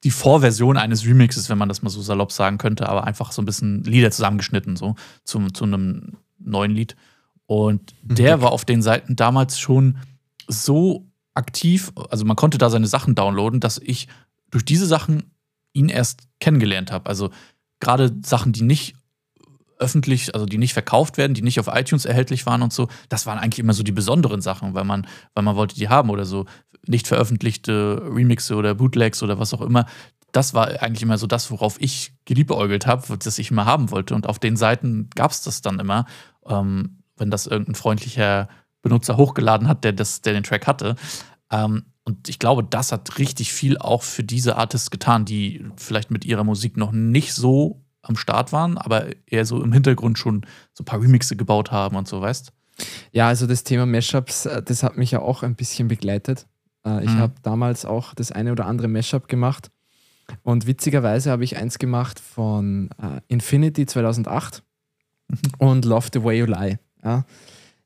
die 0.03 0.11
Vorversion 0.11 0.77
eines 0.77 1.05
Remixes, 1.05 1.49
wenn 1.49 1.59
man 1.59 1.69
das 1.69 1.83
mal 1.83 1.91
so 1.91 2.01
salopp 2.01 2.33
sagen 2.33 2.59
könnte, 2.59 2.89
aber 2.89 3.05
einfach 3.05 3.33
so 3.33 3.43
ein 3.43 3.45
bisschen 3.45 3.85
Lieder 3.85 4.11
zusammengeschnitten, 4.11 4.77
so 4.77 4.95
zum, 5.25 5.53
zu 5.53 5.65
einem 5.65 6.17
neuen 6.39 6.71
Lied. 6.71 6.97
Und 7.47 7.95
mhm. 8.03 8.15
der 8.15 8.39
mhm. 8.39 8.43
war 8.43 8.53
auf 8.53 8.65
den 8.65 8.83
Seiten 8.83 9.17
damals 9.17 9.59
schon 9.59 9.99
so 10.49 11.07
aktiv, 11.35 11.93
also 12.11 12.25
man 12.25 12.37
konnte 12.37 12.59
da 12.59 12.71
seine 12.71 12.87
Sachen 12.87 13.15
downloaden, 13.15 13.61
dass 13.61 13.79
ich 13.79 14.09
durch 14.51 14.65
diese 14.65 14.87
Sachen 14.87 15.31
ihn 15.73 15.89
erst 15.89 16.23
kennengelernt 16.41 16.91
habe. 16.91 17.09
Also 17.09 17.31
gerade 17.81 18.15
Sachen, 18.23 18.53
die 18.53 18.63
nicht 18.63 18.95
öffentlich, 19.81 20.35
also 20.35 20.47
die 20.47 20.59
nicht 20.59 20.75
verkauft 20.75 21.17
werden, 21.17 21.35
die 21.35 21.43
nicht 21.43 21.59
auf 21.59 21.69
iTunes 21.69 22.05
erhältlich 22.05 22.47
waren 22.47 22.63
und 22.63 22.73
so, 22.73 22.89
das 23.09 23.27
waren 23.27 23.39
eigentlich 23.39 23.59
immer 23.59 23.73
so 23.73 23.83
die 23.83 23.93
besonderen 23.93 24.43
Sachen, 24.43 24.75
weil 24.75 24.85
man, 24.85 25.07
weil 25.35 25.43
man 25.43 25.57
wollte 25.57 25.75
die 25.75 25.89
haben 25.89 26.11
oder 26.11 26.27
so 26.27 26.45
nicht 26.87 27.09
veröffentlichte 27.09 28.03
Remixe 28.05 28.55
oder 28.55 28.75
Bootlegs 28.75 29.23
oder 29.23 29.39
was 29.39 29.55
auch 29.55 29.63
immer. 29.63 29.87
das 30.33 30.55
war 30.55 30.83
eigentlich 30.83 31.03
immer 31.03 31.19
so 31.19 31.27
das, 31.27 31.51
worauf 31.51 31.81
ich 31.81 32.13
geliebäugelt 32.25 32.87
habe, 32.87 33.19
das 33.19 33.39
ich 33.39 33.51
immer 33.51 33.65
haben 33.65 33.91
wollte. 33.91 34.15
Und 34.15 34.29
auf 34.29 34.39
den 34.39 34.57
Seiten 34.57 35.11
gab 35.17 35.33
es 35.33 35.43
das 35.43 35.61
dann 35.61 35.81
immer, 35.81 36.05
ähm, 36.47 37.03
wenn 37.17 37.31
das 37.31 37.49
irgendein 37.49 37.75
freundlicher 37.75 38.49
Benutzer 38.83 39.17
hochgeladen 39.17 39.67
hat, 39.67 39.83
der, 39.83 39.93
das, 39.93 40.23
der 40.23 40.35
den 40.35 40.45
Track 40.45 40.69
hatte. 40.69 40.95
Ähm, 41.51 41.85
und 42.11 42.29
ich 42.29 42.41
glaube, 42.41 42.65
das 42.65 42.91
hat 42.91 43.19
richtig 43.19 43.53
viel 43.53 43.79
auch 43.79 44.03
für 44.03 44.25
diese 44.25 44.57
Artists 44.57 44.91
getan, 44.91 45.25
die 45.25 45.65
vielleicht 45.77 46.11
mit 46.11 46.25
ihrer 46.25 46.43
Musik 46.43 46.77
noch 46.77 46.91
nicht 46.91 47.35
so 47.35 47.85
am 48.03 48.17
Start 48.17 48.53
waren, 48.53 48.79
aber 48.79 49.07
eher 49.27 49.47
so 49.47 49.63
im 49.63 49.73
Hintergrund 49.73 50.19
schon 50.19 50.45
so 50.73 50.83
ein 50.83 50.87
paar 50.87 51.01
Remixe 51.01 51.37
gebaut 51.37 51.71
haben 51.71 51.95
und 51.95 52.09
so, 52.09 52.21
weißt 52.21 52.51
Ja, 53.13 53.29
also 53.29 53.47
das 53.47 53.63
Thema 53.63 53.87
Mashups, 53.87 54.47
äh, 54.47 54.61
das 54.61 54.83
hat 54.83 54.97
mich 54.97 55.13
ja 55.13 55.21
auch 55.21 55.45
ein 55.45 55.55
bisschen 55.55 55.87
begleitet. 55.87 56.49
Äh, 56.85 57.05
ich 57.05 57.11
mhm. 57.11 57.19
habe 57.19 57.35
damals 57.45 57.85
auch 57.85 58.13
das 58.13 58.33
eine 58.33 58.51
oder 58.51 58.67
andere 58.67 58.89
Mashup 58.89 59.29
gemacht. 59.29 59.71
Und 60.43 60.67
witzigerweise 60.67 61.31
habe 61.31 61.45
ich 61.45 61.59
eins 61.59 61.79
gemacht 61.79 62.19
von 62.19 62.91
äh, 63.01 63.21
Infinity 63.29 63.87
2008 63.87 64.65
mhm. 65.29 65.37
und 65.59 65.85
Love 65.85 66.09
the 66.13 66.25
Way 66.25 66.39
You 66.41 66.47
Lie. 66.47 66.79
Ja. 67.05 67.25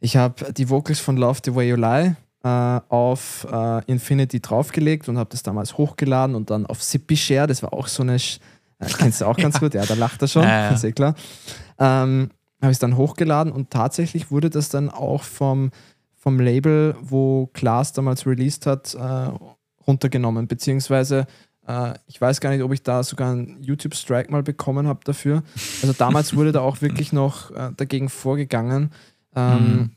Ich 0.00 0.16
habe 0.16 0.50
die 0.54 0.70
Vocals 0.70 1.00
von 1.00 1.18
Love 1.18 1.40
the 1.44 1.54
Way 1.54 1.68
You 1.68 1.76
Lie 1.76 2.16
auf 2.48 3.46
äh, 3.50 3.84
Infinity 3.86 4.40
draufgelegt 4.40 5.08
und 5.08 5.16
habe 5.16 5.30
das 5.30 5.42
damals 5.42 5.78
hochgeladen 5.78 6.36
und 6.36 6.50
dann 6.50 6.66
auf 6.66 6.80
Zippy 6.80 7.16
Share, 7.16 7.46
das 7.46 7.62
war 7.62 7.72
auch 7.72 7.88
so 7.88 8.02
eine, 8.02 8.18
Sch 8.18 8.38
äh, 8.80 8.86
kennst 8.98 9.22
du 9.22 9.24
auch 9.26 9.36
ganz 9.38 9.54
ja. 9.54 9.60
gut, 9.60 9.74
ja, 9.74 9.86
da 9.86 9.94
lacht 9.94 10.20
er 10.20 10.28
schon, 10.28 10.42
ja, 10.42 10.64
ja. 10.64 10.70
ist 10.74 10.84
eh 10.84 10.92
klar. 10.92 11.14
Ähm, 11.78 12.30
habe 12.60 12.70
ich 12.70 12.76
es 12.76 12.78
dann 12.78 12.96
hochgeladen 12.96 13.52
und 13.52 13.70
tatsächlich 13.70 14.30
wurde 14.30 14.50
das 14.50 14.68
dann 14.68 14.90
auch 14.90 15.22
vom, 15.22 15.70
vom 16.16 16.38
Label, 16.38 16.96
wo 17.00 17.48
Klaas 17.52 17.92
damals 17.92 18.26
released 18.26 18.66
hat, 18.66 18.94
äh, 18.94 19.30
runtergenommen, 19.86 20.46
beziehungsweise 20.46 21.26
äh, 21.66 21.94
ich 22.06 22.20
weiß 22.20 22.40
gar 22.40 22.50
nicht, 22.50 22.62
ob 22.62 22.72
ich 22.72 22.82
da 22.82 23.02
sogar 23.02 23.32
einen 23.32 23.62
YouTube-Strike 23.62 24.30
mal 24.30 24.42
bekommen 24.42 24.86
habe 24.86 25.00
dafür. 25.04 25.42
Also 25.82 25.94
damals 25.94 26.36
wurde 26.36 26.52
da 26.52 26.60
auch 26.60 26.82
wirklich 26.82 27.12
noch 27.14 27.50
äh, 27.52 27.70
dagegen 27.76 28.08
vorgegangen. 28.08 28.90
Ähm, 29.34 29.58
mhm. 29.58 29.90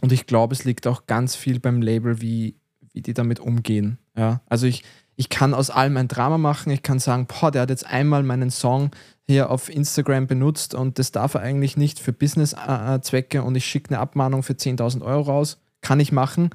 Und 0.00 0.12
ich 0.12 0.26
glaube, 0.26 0.54
es 0.54 0.64
liegt 0.64 0.86
auch 0.86 1.06
ganz 1.06 1.36
viel 1.36 1.60
beim 1.60 1.82
Label, 1.82 2.20
wie, 2.20 2.56
wie 2.92 3.02
die 3.02 3.14
damit 3.14 3.40
umgehen. 3.40 3.98
Ja? 4.16 4.40
Also 4.46 4.66
ich, 4.66 4.84
ich 5.16 5.28
kann 5.28 5.54
aus 5.54 5.70
allem 5.70 5.96
ein 5.96 6.08
Drama 6.08 6.38
machen. 6.38 6.70
Ich 6.70 6.82
kann 6.82 6.98
sagen, 6.98 7.26
boah, 7.26 7.50
der 7.50 7.62
hat 7.62 7.70
jetzt 7.70 7.86
einmal 7.86 8.22
meinen 8.22 8.50
Song 8.50 8.90
hier 9.26 9.50
auf 9.50 9.68
Instagram 9.68 10.26
benutzt 10.26 10.74
und 10.74 10.98
das 10.98 11.12
darf 11.12 11.34
er 11.34 11.40
eigentlich 11.40 11.76
nicht 11.76 11.98
für 11.98 12.12
Business-Zwecke 12.12 13.42
und 13.42 13.54
ich 13.54 13.64
schicke 13.64 13.90
eine 13.90 14.00
Abmahnung 14.00 14.42
für 14.42 14.52
10.000 14.52 15.02
Euro 15.02 15.22
raus. 15.22 15.58
Kann 15.80 16.00
ich 16.00 16.12
machen. 16.12 16.50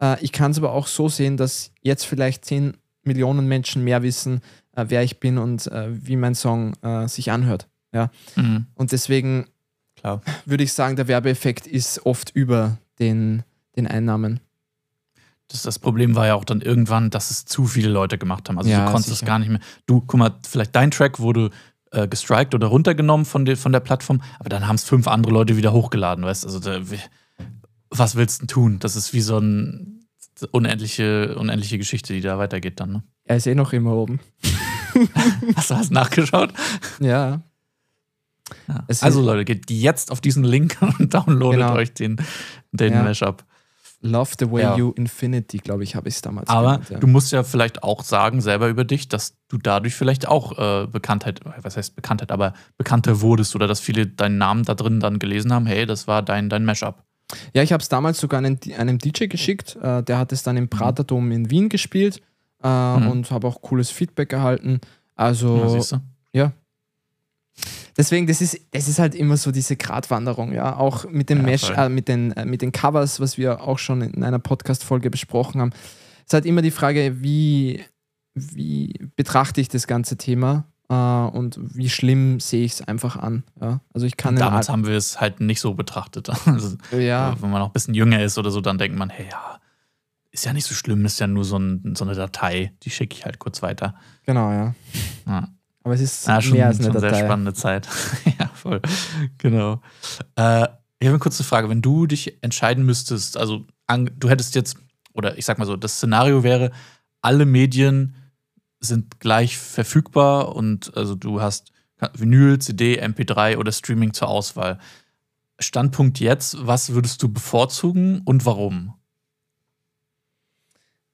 Äh, 0.00 0.22
ich 0.22 0.32
kann 0.32 0.50
es 0.50 0.58
aber 0.58 0.72
auch 0.72 0.86
so 0.86 1.08
sehen, 1.08 1.36
dass 1.36 1.72
jetzt 1.82 2.04
vielleicht 2.04 2.44
10 2.44 2.76
Millionen 3.02 3.46
Menschen 3.46 3.84
mehr 3.84 4.02
wissen, 4.02 4.40
äh, 4.74 4.86
wer 4.88 5.02
ich 5.02 5.20
bin 5.20 5.38
und 5.38 5.66
äh, 5.66 5.88
wie 5.90 6.16
mein 6.16 6.34
Song 6.34 6.74
sich 7.06 7.30
anhört. 7.30 7.68
Ja? 7.92 8.10
Mhm. 8.36 8.66
Und 8.74 8.92
deswegen 8.92 9.46
würde 10.44 10.64
ich 10.64 10.72
sagen, 10.72 10.96
der 10.96 11.08
Werbeeffekt 11.08 11.66
ist 11.66 12.04
oft 12.04 12.30
über 12.30 12.76
den, 12.98 13.42
den 13.76 13.86
Einnahmen. 13.86 14.40
Das, 15.48 15.62
das 15.62 15.78
Problem 15.78 16.16
war 16.16 16.26
ja 16.26 16.34
auch 16.34 16.44
dann 16.44 16.60
irgendwann, 16.60 17.10
dass 17.10 17.30
es 17.30 17.44
zu 17.44 17.66
viele 17.66 17.88
Leute 17.88 18.18
gemacht 18.18 18.48
haben. 18.48 18.58
Also 18.58 18.70
ja, 18.70 18.86
du 18.86 18.92
konntest 18.92 19.12
es 19.12 19.24
gar 19.26 19.38
nicht 19.38 19.50
mehr. 19.50 19.60
Du, 19.86 20.00
guck 20.00 20.18
mal, 20.18 20.34
vielleicht 20.48 20.74
dein 20.74 20.90
Track 20.90 21.20
wurde 21.20 21.50
äh, 21.90 22.08
gestrikt 22.08 22.54
oder 22.54 22.68
runtergenommen 22.68 23.26
von, 23.26 23.44
de, 23.44 23.56
von 23.56 23.72
der 23.72 23.80
Plattform, 23.80 24.22
aber 24.38 24.48
dann 24.48 24.66
haben 24.66 24.76
es 24.76 24.84
fünf 24.84 25.06
andere 25.06 25.32
Leute 25.32 25.56
wieder 25.56 25.72
hochgeladen, 25.72 26.24
weißt 26.24 26.44
Also 26.44 26.60
da, 26.60 26.80
was 27.90 28.16
willst 28.16 28.42
du 28.42 28.46
tun? 28.46 28.78
Das 28.80 28.96
ist 28.96 29.12
wie 29.12 29.20
so 29.20 29.36
eine 29.36 29.86
unendliche, 30.50 31.36
unendliche 31.36 31.78
Geschichte, 31.78 32.12
die 32.12 32.20
da 32.20 32.38
weitergeht 32.38 32.80
dann, 32.80 32.92
ne? 32.92 33.02
Er 33.24 33.36
ist 33.36 33.46
eh 33.46 33.54
noch 33.54 33.72
immer 33.72 33.94
oben. 33.94 34.20
Hast 35.56 35.70
du 35.70 35.74
was 35.74 35.90
nachgeschaut? 35.90 36.52
Ja. 37.00 37.42
Ja. 38.68 38.84
Also 39.00 39.22
Leute, 39.22 39.44
geht 39.44 39.70
jetzt 39.70 40.10
auf 40.10 40.20
diesen 40.20 40.44
Link 40.44 40.76
und 40.98 41.12
downloadet 41.12 41.60
genau. 41.60 41.74
euch 41.74 41.92
den, 41.92 42.16
den 42.72 42.92
ja. 42.92 43.02
Mashup. 43.02 43.44
Love 44.04 44.32
the 44.38 44.50
Way 44.50 44.62
ja. 44.62 44.76
You 44.76 44.92
Infinity, 44.96 45.56
glaube 45.58 45.82
ich, 45.82 45.96
habe 45.96 46.08
ich 46.08 46.16
es 46.16 46.20
damals 46.20 46.50
Aber 46.50 46.78
genannt, 46.78 47.02
du 47.02 47.06
musst 47.06 47.32
ja 47.32 47.42
vielleicht 47.42 47.82
auch 47.82 48.04
sagen, 48.04 48.42
selber 48.42 48.68
über 48.68 48.84
dich, 48.84 49.08
dass 49.08 49.34
du 49.48 49.56
dadurch 49.56 49.94
vielleicht 49.94 50.28
auch 50.28 50.58
äh, 50.58 50.86
Bekanntheit, 50.86 51.40
was 51.62 51.78
heißt 51.78 51.96
Bekanntheit, 51.96 52.30
aber 52.30 52.52
bekannter 52.76 53.22
wurdest 53.22 53.54
oder 53.54 53.66
dass 53.66 53.80
viele 53.80 54.06
deinen 54.06 54.36
Namen 54.36 54.64
da 54.64 54.74
drin 54.74 55.00
dann 55.00 55.18
gelesen 55.18 55.54
haben, 55.54 55.64
hey, 55.64 55.86
das 55.86 56.06
war 56.06 56.22
dein, 56.22 56.50
dein 56.50 56.66
Mashup. 56.66 57.02
Ja, 57.54 57.62
ich 57.62 57.72
habe 57.72 57.80
es 57.80 57.88
damals 57.88 58.20
sogar 58.20 58.38
einen, 58.38 58.60
einem 58.76 58.98
DJ 58.98 59.24
geschickt, 59.26 59.76
äh, 59.76 60.02
der 60.02 60.18
hat 60.18 60.32
es 60.32 60.42
dann 60.42 60.58
im 60.58 60.64
mhm. 60.64 60.70
Praterdom 60.70 61.32
in 61.32 61.48
Wien 61.48 61.70
gespielt 61.70 62.20
äh, 62.62 62.68
mhm. 62.68 63.08
und 63.08 63.30
habe 63.30 63.46
auch 63.48 63.62
cooles 63.62 63.90
Feedback 63.90 64.34
erhalten. 64.34 64.82
Also, 65.16 65.80
ja, 66.32 66.52
deswegen, 67.96 68.26
das 68.26 68.40
ist, 68.40 68.60
das 68.70 68.88
ist 68.88 68.98
halt 68.98 69.14
immer 69.14 69.36
so 69.36 69.50
diese 69.50 69.76
Gratwanderung, 69.76 70.52
ja. 70.52 70.76
Auch 70.76 71.08
mit 71.10 71.30
dem 71.30 71.38
ja, 71.38 71.44
Mesh, 71.44 71.70
äh, 71.70 71.88
mit, 71.88 72.08
den, 72.08 72.32
äh, 72.32 72.44
mit 72.44 72.62
den 72.62 72.72
Covers, 72.72 73.20
was 73.20 73.38
wir 73.38 73.62
auch 73.62 73.78
schon 73.78 74.02
in 74.02 74.22
einer 74.22 74.38
Podcast-Folge 74.38 75.10
besprochen 75.10 75.60
haben. 75.60 75.70
Es 75.72 76.26
ist 76.26 76.34
halt 76.34 76.46
immer 76.46 76.62
die 76.62 76.70
Frage, 76.70 77.22
wie, 77.22 77.84
wie 78.34 78.94
betrachte 79.16 79.60
ich 79.60 79.68
das 79.68 79.86
ganze 79.86 80.16
Thema 80.16 80.64
äh, 80.88 80.94
und 80.94 81.58
wie 81.60 81.90
schlimm 81.90 82.40
sehe 82.40 82.64
ich 82.64 82.72
es 82.72 82.82
einfach 82.82 83.16
an. 83.16 83.44
Ja? 83.60 83.80
Also 83.92 84.06
ich 84.06 84.16
kann 84.16 84.36
damals 84.36 84.68
haben 84.68 84.86
wir 84.86 84.96
es 84.96 85.20
halt 85.20 85.40
nicht 85.40 85.60
so 85.60 85.74
betrachtet. 85.74 86.30
Also, 86.46 86.76
ja. 86.96 87.36
Wenn 87.40 87.50
man 87.50 87.60
noch 87.60 87.68
ein 87.68 87.72
bisschen 87.72 87.94
jünger 87.94 88.22
ist 88.22 88.38
oder 88.38 88.50
so, 88.50 88.60
dann 88.60 88.78
denkt 88.78 88.96
man, 88.96 89.10
hey, 89.10 89.26
ja, 89.30 89.60
ist 90.30 90.44
ja 90.44 90.52
nicht 90.52 90.66
so 90.66 90.74
schlimm, 90.74 91.04
ist 91.04 91.20
ja 91.20 91.26
nur 91.26 91.44
so, 91.44 91.58
ein, 91.58 91.94
so 91.94 92.04
eine 92.04 92.14
Datei, 92.14 92.72
die 92.82 92.90
schicke 92.90 93.16
ich 93.16 93.24
halt 93.24 93.38
kurz 93.38 93.62
weiter. 93.62 93.94
Genau, 94.26 94.50
ja. 94.50 94.74
ja. 95.26 95.48
Aber 95.84 95.94
es 95.94 96.00
ist 96.00 96.26
ja, 96.26 96.40
schon, 96.40 96.54
mehr 96.54 96.66
als 96.66 96.78
eine 96.78 96.86
schon 96.86 96.94
Datei. 96.94 97.10
sehr 97.10 97.24
spannende 97.24 97.52
Zeit. 97.52 97.88
ja, 98.38 98.48
voll. 98.54 98.80
Genau. 99.38 99.82
Äh, 100.34 100.62
ich 100.98 101.06
habe 101.06 101.14
eine 101.14 101.18
kurze 101.18 101.44
Frage. 101.44 101.68
Wenn 101.68 101.82
du 101.82 102.06
dich 102.06 102.42
entscheiden 102.42 102.84
müsstest, 102.86 103.36
also 103.36 103.66
an, 103.86 104.10
du 104.16 104.30
hättest 104.30 104.54
jetzt, 104.54 104.78
oder 105.12 105.36
ich 105.36 105.44
sag 105.44 105.58
mal 105.58 105.66
so, 105.66 105.76
das 105.76 105.96
Szenario 105.96 106.42
wäre, 106.42 106.70
alle 107.20 107.44
Medien 107.44 108.16
sind 108.80 109.20
gleich 109.20 109.58
verfügbar 109.58 110.56
und 110.56 110.96
also 110.96 111.14
du 111.14 111.42
hast 111.42 111.70
Vinyl, 112.14 112.58
CD, 112.58 113.02
MP3 113.02 113.58
oder 113.58 113.70
Streaming 113.70 114.14
zur 114.14 114.28
Auswahl. 114.28 114.78
Standpunkt 115.58 116.18
jetzt, 116.18 116.56
was 116.66 116.94
würdest 116.94 117.22
du 117.22 117.28
bevorzugen 117.32 118.22
und 118.24 118.46
warum? 118.46 118.94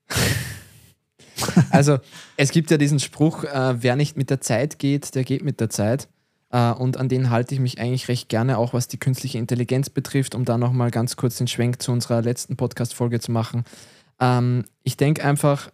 Also 1.71 1.99
es 2.37 2.51
gibt 2.51 2.71
ja 2.71 2.77
diesen 2.77 3.01
Spruch, 3.01 3.45
äh, 3.45 3.83
wer 3.83 3.97
nicht 3.97 4.17
mit 4.17 4.31
der 4.31 4.41
Zeit 4.41 4.79
geht, 4.79 5.15
der 5.15 5.25
geht 5.25 5.45
mit 5.45 5.61
der 5.61 5.71
Zeit. 5.71 6.09
Äh, 6.51 6.73
und 6.73 6.97
an 6.97 7.09
den 7.09 7.31
halte 7.31 7.55
ich 7.55 7.61
mich 7.61 7.81
eigentlich 7.81 8.09
recht 8.09 8.29
gerne, 8.29 8.59
auch 8.59 8.73
was 8.73 8.89
die 8.89 8.99
künstliche 8.99 9.39
Intelligenz 9.39 9.91
betrifft, 9.91 10.35
um 10.35 10.45
da 10.45 10.59
nochmal 10.59 10.91
ganz 10.91 11.17
kurz 11.17 11.37
den 11.37 11.47
Schwenk 11.47 11.81
zu 11.81 11.93
unserer 11.93 12.23
letzten 12.23 12.57
Podcast-Folge 12.57 13.21
zu 13.21 13.33
machen. 13.33 13.65
Ähm, 14.21 14.65
ich 14.83 14.97
denke 14.97 15.25
einfach, 15.25 15.71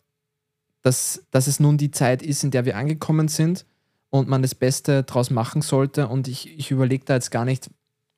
dass, 0.82 1.26
dass 1.30 1.46
es 1.46 1.58
nun 1.58 1.78
die 1.78 1.90
Zeit 1.90 2.22
ist, 2.22 2.44
in 2.44 2.50
der 2.50 2.64
wir 2.64 2.76
angekommen 2.76 3.28
sind 3.28 3.66
und 4.10 4.28
man 4.28 4.42
das 4.42 4.54
Beste 4.54 5.02
draus 5.02 5.30
machen 5.30 5.62
sollte. 5.62 6.08
Und 6.08 6.28
ich, 6.28 6.56
ich 6.58 6.70
überlege 6.70 7.04
da 7.04 7.14
jetzt 7.14 7.30
gar 7.30 7.44
nicht, 7.44 7.70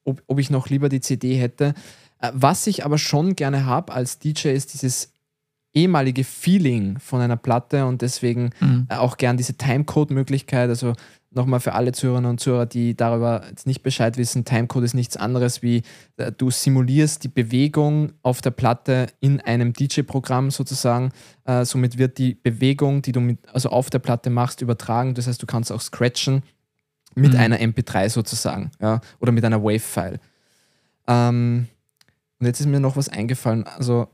ob, 0.05 0.23
ob 0.27 0.39
ich 0.39 0.51
noch 0.51 0.69
lieber 0.69 0.89
die 0.89 1.01
CD 1.01 1.37
hätte. 1.37 1.75
Äh, 2.21 2.33
was 2.35 2.67
ich 2.67 2.85
aber 2.85 2.99
schon 2.99 3.37
gerne 3.37 3.67
habe 3.67 3.93
als 3.93 4.19
DJ 4.19 4.49
ist 4.49 4.75
dieses 4.75 5.13
ehemalige 5.79 6.25
Feeling 6.25 6.99
von 6.99 7.21
einer 7.21 7.37
Platte 7.37 7.87
und 7.87 8.03
deswegen 8.03 8.51
mhm. 8.61 8.87
Äh, 8.89 8.97
auch 8.97 9.17
gern 9.17 9.37
diese 9.37 9.55
Timecode-Möglichkeit. 9.55 10.69
Also 10.69 10.95
nochmal 11.31 11.61
für 11.61 11.75
alle 11.75 11.93
Zuhörerinnen 11.93 12.31
und 12.31 12.41
Zuhörer, 12.41 12.67
die 12.67 12.97
darüber 12.97 13.45
jetzt 13.49 13.67
nicht 13.67 13.83
Bescheid 13.83 14.17
wissen, 14.17 14.45
Timecode 14.45 14.85
ist 14.85 14.95
nichts 14.95 15.17
anderes 15.17 15.63
wie 15.63 15.83
äh, 16.17 16.33
du 16.33 16.51
simulierst 16.51 17.23
die 17.25 17.29
Bewegung 17.29 18.13
auf 18.23 18.41
der 18.41 18.51
Platte 18.51 19.07
in 19.21 19.41
einem 19.41 19.73
DJ-Programm 19.73 20.51
sozusagen. 20.51 21.13
Äh, 21.45 21.65
somit 21.65 21.99
wird 21.99 22.19
die 22.19 22.35
Bewegung, 22.35 23.03
die 23.03 23.13
du 23.13 23.21
mit, 23.21 23.39
also 23.53 23.69
auf 23.71 23.91
der 23.91 24.01
Platte 24.01 24.31
machst, 24.31 24.63
übertragen. 24.63 25.15
Das 25.15 25.27
heißt, 25.27 25.41
du 25.41 25.47
kannst 25.47 25.71
auch 25.71 25.81
scratchen 25.81 26.43
mit 27.15 27.33
mhm. 27.35 27.39
einer 27.39 27.59
MP3 27.59 28.09
sozusagen, 28.09 28.71
ja, 28.81 29.01
oder 29.21 29.33
mit 29.33 29.45
einer 29.45 29.63
Wave-File. 29.63 30.19
Ähm, 31.07 31.69
und 32.41 32.47
jetzt 32.47 32.61
ist 32.61 32.67
mir 32.67 32.81
noch 32.81 32.97
was 32.97 33.09
eingefallen. 33.09 33.65
Also 33.65 34.09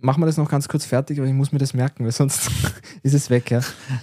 machen 0.00 0.22
wir 0.22 0.26
das 0.26 0.36
noch 0.36 0.48
ganz 0.48 0.68
kurz 0.68 0.84
fertig, 0.84 1.18
aber 1.18 1.26
ich 1.26 1.34
muss 1.34 1.52
mir 1.52 1.58
das 1.58 1.74
merken, 1.74 2.04
weil 2.04 2.12
sonst 2.12 2.50
ist 3.02 3.14
es 3.14 3.30
weg. 3.30 3.50
Ja. 3.50 3.60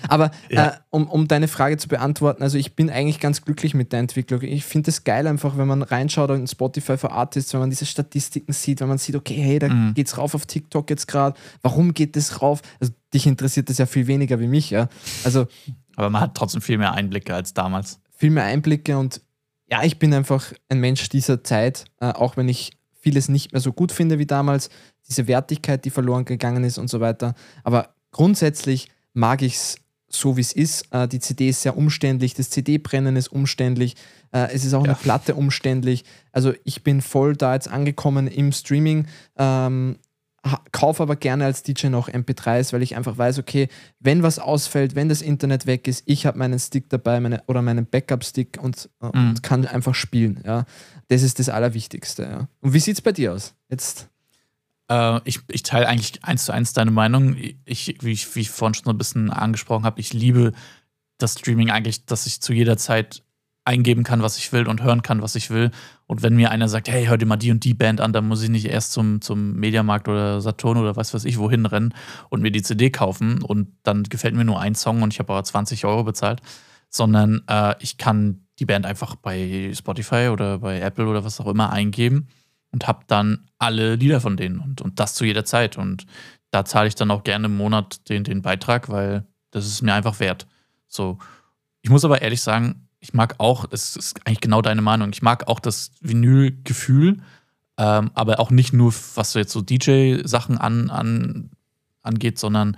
Aber 0.08 0.32
ja. 0.50 0.68
Äh, 0.68 0.72
um, 0.90 1.08
um 1.08 1.28
deine 1.28 1.48
Frage 1.48 1.78
zu 1.78 1.88
beantworten, 1.88 2.44
also 2.44 2.58
ich 2.58 2.76
bin 2.76 2.90
eigentlich 2.90 3.20
ganz 3.20 3.44
glücklich 3.44 3.74
mit 3.74 3.94
der 3.94 4.00
Entwicklung. 4.00 4.42
Ich 4.42 4.66
finde 4.66 4.90
es 4.90 5.04
geil 5.04 5.28
einfach, 5.28 5.58
wenn 5.58 5.68
man 5.68 5.82
reinschaut 5.82 6.30
in 6.32 6.48
Spotify 6.48 6.98
für 6.98 7.12
Artists, 7.12 7.54
wenn 7.54 7.62
man 7.62 7.70
diese 7.70 7.86
Statistiken 7.86 8.54
sieht, 8.54 8.82
wenn 8.82 8.88
man 8.88 8.98
sieht, 8.98 9.16
okay, 9.16 9.36
hey, 9.36 9.60
da 9.60 9.70
mhm. 9.70 9.94
es 9.98 10.18
rauf 10.18 10.36
auf 10.36 10.46
TikTok 10.46 10.90
jetzt 10.90 11.08
gerade. 11.08 11.38
Warum 11.62 11.94
geht 11.94 12.16
das 12.16 12.42
rauf? 12.42 12.62
Also 12.80 12.94
dich 13.14 13.28
interessiert 13.28 13.70
das 13.70 13.78
ja 13.78 13.86
viel 13.86 14.08
weniger 14.08 14.40
wie 14.40 14.48
mich, 14.48 14.70
ja. 14.70 14.90
Also. 15.24 15.48
Aber 15.96 16.10
man 16.10 16.22
hat 16.22 16.36
trotzdem 16.36 16.62
viel 16.62 16.78
mehr 16.78 16.94
Einblicke 16.94 17.34
als 17.34 17.54
damals. 17.54 18.00
Viel 18.18 18.32
mehr 18.32 18.44
Einblicke 18.44 18.98
und 18.98 19.22
ja, 19.68 19.84
ich 19.84 19.98
bin 19.98 20.14
einfach 20.14 20.54
ein 20.70 20.80
Mensch 20.80 21.10
dieser 21.10 21.44
Zeit, 21.44 21.86
äh, 22.00 22.12
auch 22.12 22.38
wenn 22.38 22.50
ich 22.50 22.72
vieles 23.06 23.30
nicht 23.30 23.52
mehr 23.52 23.62
so 23.62 23.72
gut 23.72 23.92
finde 23.92 24.18
wie 24.18 24.26
damals 24.26 24.72
diese 25.08 25.28
Wertigkeit, 25.28 25.86
die 25.86 25.92
verloren 25.92 26.26
gegangen 26.26 26.64
ist 26.64 26.80
und 26.80 26.90
so 26.90 27.00
weiter. 27.02 27.36
Aber 27.64 27.94
grundsätzlich 28.10 28.90
mag 29.14 29.44
ich 29.44 29.54
es 29.54 29.76
so, 30.08 30.38
wie 30.38 30.42
es 30.42 30.54
ist. 30.54 30.92
Äh, 30.92 31.08
die 31.08 31.20
CD 31.20 31.50
ist 31.50 31.62
sehr 31.62 31.78
umständlich, 31.78 32.34
das 32.34 32.50
CD-Brennen 32.50 33.16
ist 33.16 33.28
umständlich, 33.28 33.96
äh, 34.32 34.52
es 34.52 34.66
ist 34.66 34.74
auch 34.74 34.84
ja. 34.84 34.94
eine 34.94 34.96
Platte 34.96 35.36
umständlich. 35.36 36.04
Also 36.32 36.54
ich 36.64 36.82
bin 36.82 37.02
voll 37.02 37.36
da 37.36 37.54
jetzt 37.54 37.68
angekommen 37.68 38.26
im 38.26 38.52
Streaming. 38.52 39.06
Ähm, 39.38 39.98
kaufe 40.72 41.04
aber 41.04 41.16
gerne 41.16 41.46
als 41.46 41.64
DJ 41.64 41.88
noch 41.88 42.10
MP3s, 42.10 42.72
weil 42.74 42.84
ich 42.84 42.96
einfach 42.96 43.18
weiß, 43.18 43.40
okay, 43.40 43.68
wenn 44.00 44.24
was 44.24 44.40
ausfällt, 44.40 44.96
wenn 44.96 45.10
das 45.10 45.22
Internet 45.22 45.66
weg 45.66 45.88
ist, 45.88 46.04
ich 46.06 46.26
habe 46.26 46.38
meinen 46.38 46.60
Stick 46.60 46.90
dabei 46.90 47.20
meine, 47.20 47.44
oder 47.48 47.62
meinen 47.62 47.86
Backup-Stick 47.86 48.60
und, 48.62 48.90
mhm. 49.02 49.10
und, 49.10 49.44
kann 49.44 49.66
einfach 49.66 49.96
spielen. 49.96 50.42
Ja. 50.46 50.66
Das 51.08 51.24
ist 51.24 51.40
das 51.40 51.50
Allerwichtigste. 51.50 52.24
Ja. 52.24 52.48
Und 52.62 52.74
wie 52.74 52.80
sieht 52.80 52.96
es 52.96 53.02
bei 53.02 53.12
dir 53.12 53.34
aus? 53.34 53.56
Jetzt. 53.70 54.10
Äh, 54.90 55.20
ich, 55.26 55.40
ich 55.50 55.64
teile 55.64 55.88
eigentlich 55.88 56.24
eins 56.24 56.46
zu 56.46 56.52
eins 56.52 56.74
deine 56.74 56.92
Meinung. 56.92 57.36
Ich, 57.66 57.96
wie, 58.02 58.12
ich, 58.12 58.36
wie 58.36 58.42
ich 58.42 58.50
vorhin 58.50 58.76
schon 58.76 58.86
so 58.86 58.92
ein 58.92 58.98
bisschen 58.98 59.32
angesprochen 59.32 59.86
habe, 59.86 60.00
ich 60.00 60.14
liebe 60.14 60.52
das 61.18 61.40
Streaming 61.40 61.72
eigentlich, 61.72 62.06
dass 62.06 62.28
ich 62.28 62.42
zu 62.42 62.54
jeder 62.54 62.78
Zeit 62.78 63.24
eingeben 63.64 64.04
kann, 64.04 64.22
was 64.22 64.38
ich 64.38 64.52
will 64.54 64.68
und 64.68 64.84
hören 64.84 65.02
kann, 65.02 65.22
was 65.22 65.36
ich 65.36 65.50
will. 65.50 65.72
Und 66.08 66.22
wenn 66.22 66.36
mir 66.36 66.52
einer 66.52 66.70
sagt, 66.70 66.88
hey, 66.88 67.06
hör 67.06 67.18
dir 67.18 67.26
mal 67.26 67.38
die 67.38 67.52
und 67.52 67.64
die 67.64 67.74
Band 67.74 68.00
an, 68.00 68.14
dann 68.14 68.28
muss 68.28 68.44
ich 68.44 68.50
nicht 68.50 68.66
erst 68.66 68.92
zum, 68.92 69.22
zum 69.22 69.54
Mediamarkt 69.54 70.08
oder 70.08 70.40
Saturn 70.40 70.78
oder 70.78 70.96
was 70.96 71.14
weiß 71.14 71.26
ich 71.26 71.40
wohin 71.40 71.66
rennen 71.66 71.94
und 72.30 72.42
mir 72.42 72.52
die 72.52 72.62
CD 72.62 72.92
kaufen 72.92 73.42
und 73.42 73.70
dann 73.84 74.04
gefällt 74.04 74.36
mir 74.36 74.46
nur 74.46 74.60
ein 74.60 74.76
Song 74.76 75.02
und 75.02 75.14
ich 75.14 75.20
habe 75.20 75.34
aber 75.34 75.44
20 75.44 75.84
Euro 75.86 76.04
bezahlt, 76.04 76.42
sondern 76.90 77.42
äh, 77.48 77.74
ich 77.80 77.98
kann 77.98 78.46
die 78.60 78.66
Band 78.66 78.86
einfach 78.86 79.16
bei 79.16 79.72
Spotify 79.74 80.30
oder 80.32 80.60
bei 80.60 80.80
Apple 80.80 81.08
oder 81.08 81.26
was 81.26 81.42
auch 81.42 81.48
immer 81.48 81.72
eingeben 81.72 82.28
und 82.72 82.88
habe 82.88 83.04
dann 83.08 83.50
alle 83.58 83.96
Lieder 83.96 84.22
von 84.22 84.38
denen 84.38 84.60
und, 84.60 84.82
und 84.82 85.00
das 85.00 85.16
zu 85.16 85.26
jeder 85.26 85.46
Zeit. 85.46 85.78
Und 85.78 86.06
da 86.52 86.66
zahle 86.66 86.88
ich 86.88 86.96
dann 86.96 87.12
auch 87.12 87.24
gerne 87.24 87.48
im 87.48 87.58
Monat 87.58 88.10
den, 88.10 88.24
den 88.24 88.42
Beitrag, 88.42 88.90
weil 88.90 89.26
das 89.52 89.66
ist 89.66 89.82
mir 89.82 89.94
einfach 89.94 90.20
wert. 90.20 90.48
So. 90.88 91.18
Ich 91.82 91.90
muss 91.90 92.06
aber 92.06 92.22
ehrlich 92.22 92.42
sagen, 92.42 92.85
ich 93.06 93.14
mag 93.14 93.36
auch, 93.38 93.66
es 93.70 93.96
ist 93.96 94.26
eigentlich 94.26 94.42
genau 94.42 94.64
deine 94.64 94.82
Meinung, 94.82 95.12
ich 95.14 95.22
mag 95.22 95.48
auch 95.48 95.60
das 95.60 95.92
Vinyl-Gefühl, 96.02 97.22
ähm, 97.78 98.10
aber 98.16 98.40
auch 98.40 98.50
nicht 98.50 98.74
nur, 98.74 98.92
was 99.14 99.34
so 99.34 99.40
jetzt 99.40 99.52
so 99.52 99.62
DJ-Sachen 99.62 100.58
an, 100.58 100.90
an, 100.90 101.52
angeht, 102.02 102.40
sondern 102.40 102.78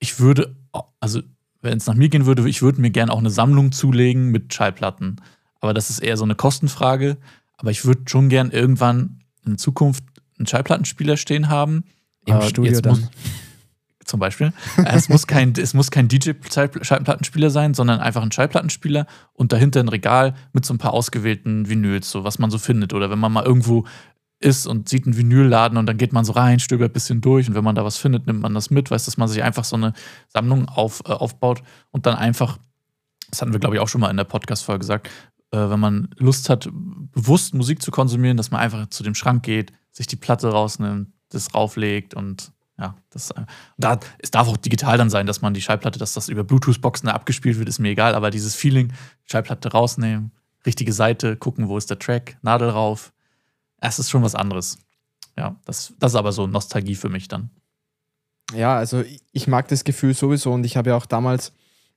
ich 0.00 0.18
würde, 0.18 0.56
also 0.98 1.22
wenn 1.62 1.78
es 1.78 1.86
nach 1.86 1.94
mir 1.94 2.08
gehen 2.08 2.26
würde, 2.26 2.48
ich 2.48 2.60
würde 2.60 2.80
mir 2.80 2.90
gerne 2.90 3.12
auch 3.12 3.18
eine 3.18 3.30
Sammlung 3.30 3.70
zulegen 3.70 4.30
mit 4.30 4.52
Schallplatten. 4.52 5.20
Aber 5.60 5.74
das 5.74 5.90
ist 5.90 6.00
eher 6.00 6.16
so 6.16 6.24
eine 6.24 6.34
Kostenfrage. 6.34 7.18
Aber 7.56 7.70
ich 7.70 7.84
würde 7.84 8.02
schon 8.06 8.28
gern 8.28 8.50
irgendwann 8.50 9.20
in 9.44 9.58
Zukunft 9.58 10.04
einen 10.38 10.46
Schallplattenspieler 10.46 11.16
stehen 11.16 11.48
haben. 11.48 11.84
Im 12.26 12.36
äh, 12.36 12.48
Studio 12.48 12.80
dann. 12.80 13.00
Muss, 13.00 13.10
zum 14.08 14.20
Beispiel. 14.20 14.52
es 14.84 15.08
muss 15.08 15.26
kein, 15.26 15.52
es 15.52 15.74
muss 15.74 15.90
kein 15.90 16.08
DJ-Schallplattenspieler 16.08 17.50
sein, 17.50 17.74
sondern 17.74 18.00
einfach 18.00 18.22
ein 18.22 18.32
Schallplattenspieler 18.32 19.06
und 19.32 19.52
dahinter 19.52 19.80
ein 19.80 19.88
Regal 19.88 20.34
mit 20.52 20.64
so 20.64 20.74
ein 20.74 20.78
paar 20.78 20.92
ausgewählten 20.92 21.68
Vinyls, 21.68 22.10
so 22.10 22.24
was 22.24 22.38
man 22.38 22.50
so 22.50 22.58
findet. 22.58 22.94
Oder 22.94 23.10
wenn 23.10 23.18
man 23.18 23.32
mal 23.32 23.44
irgendwo 23.44 23.84
ist 24.40 24.66
und 24.66 24.88
sieht 24.88 25.06
einen 25.06 25.16
Vinylladen 25.16 25.78
und 25.78 25.86
dann 25.86 25.96
geht 25.96 26.12
man 26.12 26.24
so 26.24 26.32
rein, 26.32 26.60
stöbert 26.60 26.90
ein 26.90 26.92
bisschen 26.92 27.20
durch 27.20 27.48
und 27.48 27.54
wenn 27.54 27.64
man 27.64 27.74
da 27.74 27.84
was 27.84 27.98
findet, 27.98 28.26
nimmt 28.26 28.40
man 28.40 28.54
das 28.54 28.70
mit, 28.70 28.90
weiß, 28.90 29.04
dass 29.04 29.16
man 29.16 29.28
sich 29.28 29.42
einfach 29.42 29.64
so 29.64 29.76
eine 29.76 29.92
Sammlung 30.28 30.68
auf, 30.68 31.02
äh, 31.06 31.12
aufbaut 31.12 31.62
und 31.90 32.06
dann 32.06 32.14
einfach, 32.14 32.58
das 33.30 33.42
hatten 33.42 33.52
wir 33.52 33.60
glaube 33.60 33.74
ich 33.74 33.80
auch 33.80 33.88
schon 33.88 34.00
mal 34.00 34.10
in 34.10 34.16
der 34.16 34.24
Podcast-Folge 34.24 34.80
gesagt, 34.80 35.08
äh, 35.50 35.58
wenn 35.58 35.80
man 35.80 36.08
Lust 36.16 36.50
hat, 36.50 36.68
bewusst 36.72 37.54
Musik 37.54 37.82
zu 37.82 37.90
konsumieren, 37.90 38.36
dass 38.36 38.50
man 38.50 38.60
einfach 38.60 38.88
zu 38.90 39.02
dem 39.02 39.14
Schrank 39.16 39.42
geht, 39.42 39.72
sich 39.90 40.06
die 40.06 40.16
Platte 40.16 40.48
rausnimmt, 40.48 41.08
das 41.30 41.54
rauflegt 41.54 42.14
und 42.14 42.52
ja, 42.78 42.94
das, 43.10 43.30
äh, 43.32 43.44
da, 43.76 43.98
es 44.18 44.30
darf 44.30 44.48
auch 44.48 44.56
digital 44.56 44.98
dann 44.98 45.10
sein, 45.10 45.26
dass 45.26 45.42
man 45.42 45.54
die 45.54 45.60
Schallplatte, 45.60 45.98
dass 45.98 46.12
das 46.12 46.28
über 46.28 46.44
Bluetooth-Boxen 46.44 47.08
abgespielt 47.08 47.58
wird, 47.58 47.68
ist 47.68 47.78
mir 47.78 47.90
egal, 47.90 48.14
aber 48.14 48.30
dieses 48.30 48.54
Feeling, 48.54 48.92
Schallplatte 49.24 49.72
rausnehmen, 49.72 50.32
richtige 50.64 50.92
Seite, 50.92 51.36
gucken, 51.36 51.68
wo 51.68 51.76
ist 51.76 51.90
der 51.90 51.98
Track, 51.98 52.38
Nadel 52.42 52.70
rauf, 52.70 53.12
es 53.80 53.98
ist 53.98 54.10
schon 54.10 54.22
was 54.22 54.34
anderes. 54.34 54.78
Ja, 55.36 55.56
das, 55.64 55.92
das 55.98 56.12
ist 56.12 56.16
aber 56.16 56.32
so 56.32 56.46
Nostalgie 56.46 56.94
für 56.94 57.08
mich 57.08 57.28
dann. 57.28 57.50
Ja, 58.54 58.76
also 58.76 59.04
ich 59.32 59.46
mag 59.46 59.68
das 59.68 59.84
Gefühl 59.84 60.14
sowieso 60.14 60.52
und 60.52 60.64
ich 60.64 60.76
habe 60.76 60.90
ja 60.90 60.96
auch 60.96 61.06
damals 61.06 61.52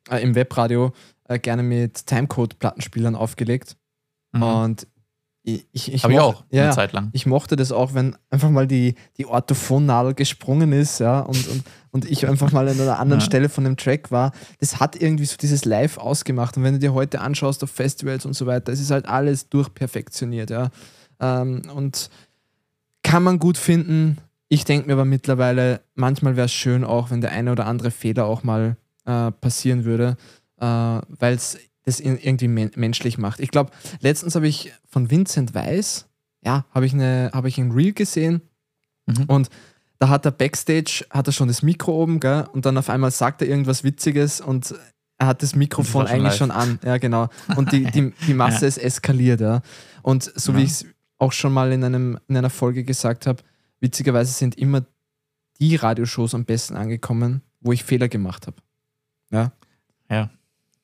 äh, 0.09 0.21
im 0.21 0.35
Webradio 0.35 0.93
äh, 1.25 1.39
gerne 1.39 1.63
mit 1.63 2.05
Timecode-Plattenspielern 2.07 3.15
aufgelegt. 3.15 3.77
Mhm. 4.31 4.43
Und 4.43 4.87
ich, 5.43 5.65
ich, 5.73 6.03
Habe 6.03 6.13
ich 6.13 6.19
auch, 6.19 6.43
ja, 6.51 6.65
eine 6.65 6.73
Zeit 6.73 6.93
lang. 6.93 7.09
Ich 7.13 7.25
mochte 7.25 7.55
das 7.55 7.71
auch, 7.71 7.95
wenn 7.95 8.15
einfach 8.29 8.51
mal 8.51 8.67
die, 8.67 8.93
die 9.17 9.25
Orthophonnadel 9.25 10.13
gesprungen 10.13 10.71
ist, 10.71 10.99
ja, 10.99 11.21
und, 11.21 11.47
und, 11.47 11.63
und 11.89 12.05
ich 12.05 12.27
einfach 12.27 12.51
mal 12.51 12.67
an 12.67 12.79
einer 12.79 12.99
anderen 12.99 13.19
ja. 13.21 13.25
Stelle 13.25 13.49
von 13.49 13.63
dem 13.63 13.75
Track 13.75 14.11
war. 14.11 14.33
Das 14.59 14.79
hat 14.79 14.95
irgendwie 14.95 15.25
so 15.25 15.37
dieses 15.37 15.65
Live 15.65 15.97
ausgemacht. 15.97 16.57
Und 16.57 16.63
wenn 16.63 16.73
du 16.73 16.79
dir 16.79 16.93
heute 16.93 17.21
anschaust 17.21 17.63
auf 17.63 17.71
Festivals 17.71 18.25
und 18.27 18.33
so 18.33 18.45
weiter, 18.45 18.71
es 18.71 18.79
ist 18.79 18.91
halt 18.91 19.07
alles 19.07 19.49
durchperfektioniert, 19.49 20.51
ja. 20.51 20.69
Ähm, 21.19 21.63
und 21.73 22.11
kann 23.01 23.23
man 23.23 23.39
gut 23.39 23.57
finden. 23.57 24.19
Ich 24.47 24.63
denke 24.63 24.87
mir 24.87 24.93
aber 24.93 25.05
mittlerweile, 25.05 25.81
manchmal 25.95 26.35
wäre 26.35 26.45
es 26.45 26.53
schön 26.53 26.83
auch, 26.83 27.09
wenn 27.09 27.21
der 27.21 27.31
eine 27.31 27.51
oder 27.51 27.65
andere 27.65 27.89
Fehler 27.89 28.25
auch 28.25 28.43
mal 28.43 28.77
äh, 29.05 29.31
passieren 29.31 29.85
würde, 29.85 30.17
äh, 30.59 30.65
weil 30.65 31.33
es 31.33 31.57
das 31.83 31.99
irgendwie 31.99 32.47
menschlich 32.47 33.17
macht. 33.17 33.39
Ich 33.39 33.51
glaube, 33.51 33.71
letztens 33.99 34.35
habe 34.35 34.47
ich 34.47 34.71
von 34.87 35.09
Vincent 35.09 35.53
Weiss, 35.53 36.07
ja, 36.43 36.65
habe 36.71 36.85
ich, 36.85 36.93
eine, 36.93 37.31
hab 37.33 37.45
ich 37.45 37.57
ein 37.57 37.71
Reel 37.71 37.93
gesehen 37.93 38.41
mhm. 39.05 39.25
und 39.27 39.49
da 39.99 40.09
hat 40.09 40.25
er 40.25 40.31
Backstage, 40.31 41.05
hat 41.11 41.27
er 41.27 41.33
schon 41.33 41.47
das 41.47 41.61
Mikro 41.61 42.01
oben, 42.01 42.19
gell, 42.19 42.45
und 42.53 42.65
dann 42.65 42.77
auf 42.77 42.89
einmal 42.89 43.11
sagt 43.11 43.41
er 43.41 43.47
irgendwas 43.47 43.83
Witziges 43.83 44.41
und 44.41 44.73
er 45.19 45.27
hat 45.27 45.43
das 45.43 45.55
Mikrofon 45.55 46.07
schon 46.07 46.15
eigentlich 46.15 46.31
live. 46.31 46.37
schon 46.37 46.51
an. 46.51 46.79
Ja, 46.83 46.97
genau. 46.97 47.29
Und 47.55 47.71
die, 47.71 47.83
die, 47.83 48.11
die 48.25 48.33
Masse 48.33 48.61
ja. 48.61 48.67
ist 48.67 48.79
eskaliert, 48.79 49.41
ja. 49.41 49.61
Und 50.01 50.23
so 50.23 50.53
ja. 50.53 50.57
wie 50.57 50.63
ich 50.63 50.71
es 50.71 50.85
auch 51.19 51.31
schon 51.31 51.53
mal 51.53 51.71
in, 51.71 51.83
einem, 51.83 52.19
in 52.27 52.35
einer 52.35 52.49
Folge 52.49 52.83
gesagt 52.83 53.27
habe, 53.27 53.43
witzigerweise 53.79 54.31
sind 54.31 54.57
immer 54.57 54.83
die 55.59 55.75
Radioshows 55.75 56.33
am 56.33 56.45
besten 56.45 56.75
angekommen, 56.75 57.43
wo 57.59 57.71
ich 57.71 57.83
Fehler 57.83 58.07
gemacht 58.07 58.47
habe. 58.47 58.57
Ja. 59.29 59.51
Ja. 60.09 60.31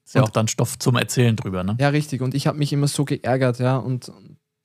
Ist 0.07 0.15
ja 0.15 0.23
auch 0.23 0.29
dann 0.29 0.47
Stoff 0.47 0.79
zum 0.79 0.95
Erzählen 0.95 1.35
drüber, 1.35 1.65
ne? 1.65 1.75
Ja, 1.81 1.89
richtig. 1.89 2.21
Und 2.21 2.33
ich 2.33 2.47
habe 2.47 2.57
mich 2.57 2.71
immer 2.71 2.87
so 2.87 3.03
geärgert, 3.03 3.59
ja. 3.59 3.75
Und, 3.75 4.09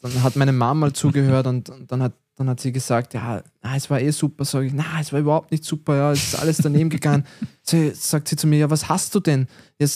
dann 0.01 0.23
hat 0.23 0.37
meine 0.37 0.53
Mama 0.53 0.75
mal 0.75 0.93
zugehört 0.93 1.47
und, 1.49 1.69
und, 1.69 1.91
dann, 1.91 2.03
hat, 2.03 2.13
dann 2.37 2.49
hat 2.49 2.61
sie 2.61 2.73
gesagt, 2.73 3.15
ja, 3.15 3.43
na, 3.61 3.77
es 3.77 3.91
war 3.91 4.01
eh 4.01 4.11
super. 4.11 4.45
Sag 4.45 4.63
ich, 4.63 4.73
na, 4.73 5.01
es 5.01 5.13
war 5.13 5.19
überhaupt 5.19 5.51
nicht 5.51 5.65
super, 5.65 5.97
ja, 5.97 6.13
es 6.13 6.23
ist 6.23 6.39
alles 6.39 6.59
daneben 6.59 6.91
gegangen. 6.91 7.25
sie, 7.63 7.91
sagt 7.91 8.29
sie 8.29 8.37
zu 8.37 8.47
mir, 8.47 8.59
ja, 8.59 8.71
was 8.71 8.89
hast 8.89 9.17
du 9.17 9.21
denn? 9.21 9.49
Ja, 9.81 9.89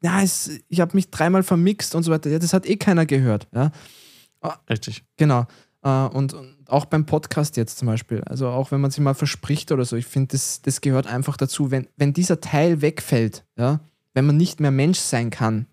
na, 0.00 0.22
es, 0.22 0.50
ich 0.68 0.80
habe 0.80 0.94
mich 0.94 1.10
dreimal 1.10 1.42
vermixt 1.42 1.94
und 1.94 2.02
so 2.02 2.10
weiter. 2.10 2.30
Ja, 2.30 2.38
das 2.38 2.54
hat 2.54 2.66
eh 2.66 2.76
keiner 2.76 3.04
gehört, 3.04 3.48
ja. 3.54 3.70
Richtig. 4.68 5.04
Genau. 5.18 5.46
Uh, 5.84 6.08
und, 6.12 6.34
und, 6.34 6.56
auch 6.68 6.84
beim 6.86 7.04
Podcast 7.04 7.56
jetzt 7.56 7.78
zum 7.78 7.86
Beispiel. 7.86 8.22
Also 8.24 8.48
auch 8.48 8.70
wenn 8.70 8.80
man 8.80 8.90
sich 8.90 9.00
mal 9.00 9.14
verspricht 9.14 9.72
oder 9.72 9.84
so, 9.84 9.96
ich 9.96 10.06
finde, 10.06 10.28
das, 10.28 10.62
das 10.62 10.80
gehört 10.80 11.06
einfach 11.06 11.36
dazu. 11.36 11.70
Wenn, 11.70 11.88
wenn 11.96 12.12
dieser 12.12 12.40
Teil 12.40 12.80
wegfällt, 12.80 13.44
ja, 13.58 13.80
wenn 14.14 14.26
man 14.26 14.36
nicht 14.36 14.60
mehr 14.60 14.70
Mensch 14.70 14.98
sein 14.98 15.30
kann, 15.30 15.66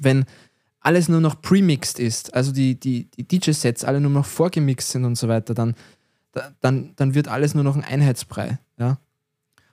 wenn 0.00 0.24
alles 0.80 1.08
nur 1.08 1.20
noch 1.20 1.40
premixed 1.40 1.98
ist, 1.98 2.34
also 2.34 2.52
die, 2.52 2.78
die, 2.78 3.10
die 3.10 3.26
DJ-Sets 3.26 3.84
alle 3.84 4.00
nur 4.00 4.10
noch 4.10 4.26
vorgemixt 4.26 4.90
sind 4.90 5.04
und 5.04 5.16
so 5.16 5.28
weiter, 5.28 5.54
dann, 5.54 5.74
dann, 6.60 6.92
dann 6.96 7.14
wird 7.14 7.28
alles 7.28 7.54
nur 7.54 7.64
noch 7.64 7.76
ein 7.76 7.84
Einheitsbrei. 7.84 8.58
Ja? 8.78 8.98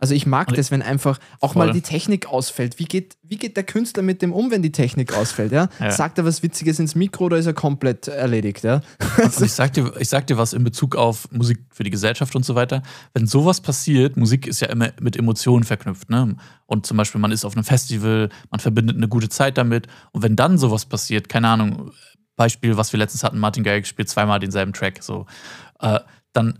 Also 0.04 0.16
ich 0.16 0.26
mag 0.26 0.54
das, 0.54 0.70
wenn 0.70 0.82
einfach 0.82 1.18
auch 1.40 1.54
voll. 1.54 1.68
mal 1.68 1.72
die 1.72 1.80
Technik 1.80 2.28
ausfällt. 2.28 2.78
Wie 2.78 2.84
geht, 2.84 3.16
wie 3.24 3.38
geht 3.38 3.56
der 3.56 3.64
Künstler 3.64 4.04
mit 4.04 4.22
dem 4.22 4.34
um, 4.34 4.52
wenn 4.52 4.62
die 4.62 4.74
Technik 4.74 5.16
ausfällt? 5.16 5.54
Ja? 5.54 5.70
ja. 5.80 5.92
Sagt 5.92 6.18
er 6.18 6.26
was 6.26 6.44
Witziges 6.44 6.78
ins 6.78 6.94
Mikro 6.94 7.24
oder 7.24 7.38
ist 7.38 7.46
er 7.46 7.54
komplett 7.54 8.10
erledigt? 8.10 8.66
Ja? 8.66 8.82
Und 9.24 9.40
ich 9.40 9.54
sag, 9.54 9.72
dir, 9.72 9.94
ich 9.98 10.10
sag 10.10 10.28
dir 10.28 10.38
was 10.38 10.52
in 10.52 10.66
Bezug 10.66 10.98
auf 10.98 11.32
Musik 11.32 11.60
für 11.72 11.86
die 11.86 11.90
Gesellschaft 11.90 12.36
und 12.36 12.44
so 12.44 12.54
weiter. 12.54 12.84
Wenn 13.14 13.28
sowas 13.28 13.62
passiert, 13.62 14.18
Musik 14.18 14.46
ist 14.46 14.60
ja 14.60 14.68
immer 14.68 14.92
mit 15.00 15.16
Emotionen 15.16 15.64
verknüpft. 15.64 16.10
Ne? 16.10 16.36
Und 16.66 16.86
zum 16.86 16.98
Beispiel, 16.98 17.22
man 17.22 17.32
ist 17.32 17.46
auf 17.46 17.56
einem 17.56 17.64
Festival, 17.64 18.28
man 18.52 18.60
verbindet 18.60 18.98
eine 18.98 19.08
gute 19.08 19.30
Zeit 19.30 19.58
damit. 19.58 19.88
Und 20.12 20.22
wenn 20.22 20.36
dann 20.36 20.58
sowas 20.58 20.86
passiert, 20.86 21.30
keine 21.30 21.48
Ahnung, 21.48 21.94
Beispiel, 22.36 22.76
was 22.76 22.92
wir 22.92 22.98
letztens 22.98 23.24
hatten, 23.24 23.40
Martin 23.40 23.64
Garrix 23.64 23.88
spielt 23.88 24.10
zweimal 24.10 24.42
denselben 24.42 24.74
Track, 24.74 25.02
so, 25.02 25.28
äh, 25.80 26.02
dann 26.34 26.60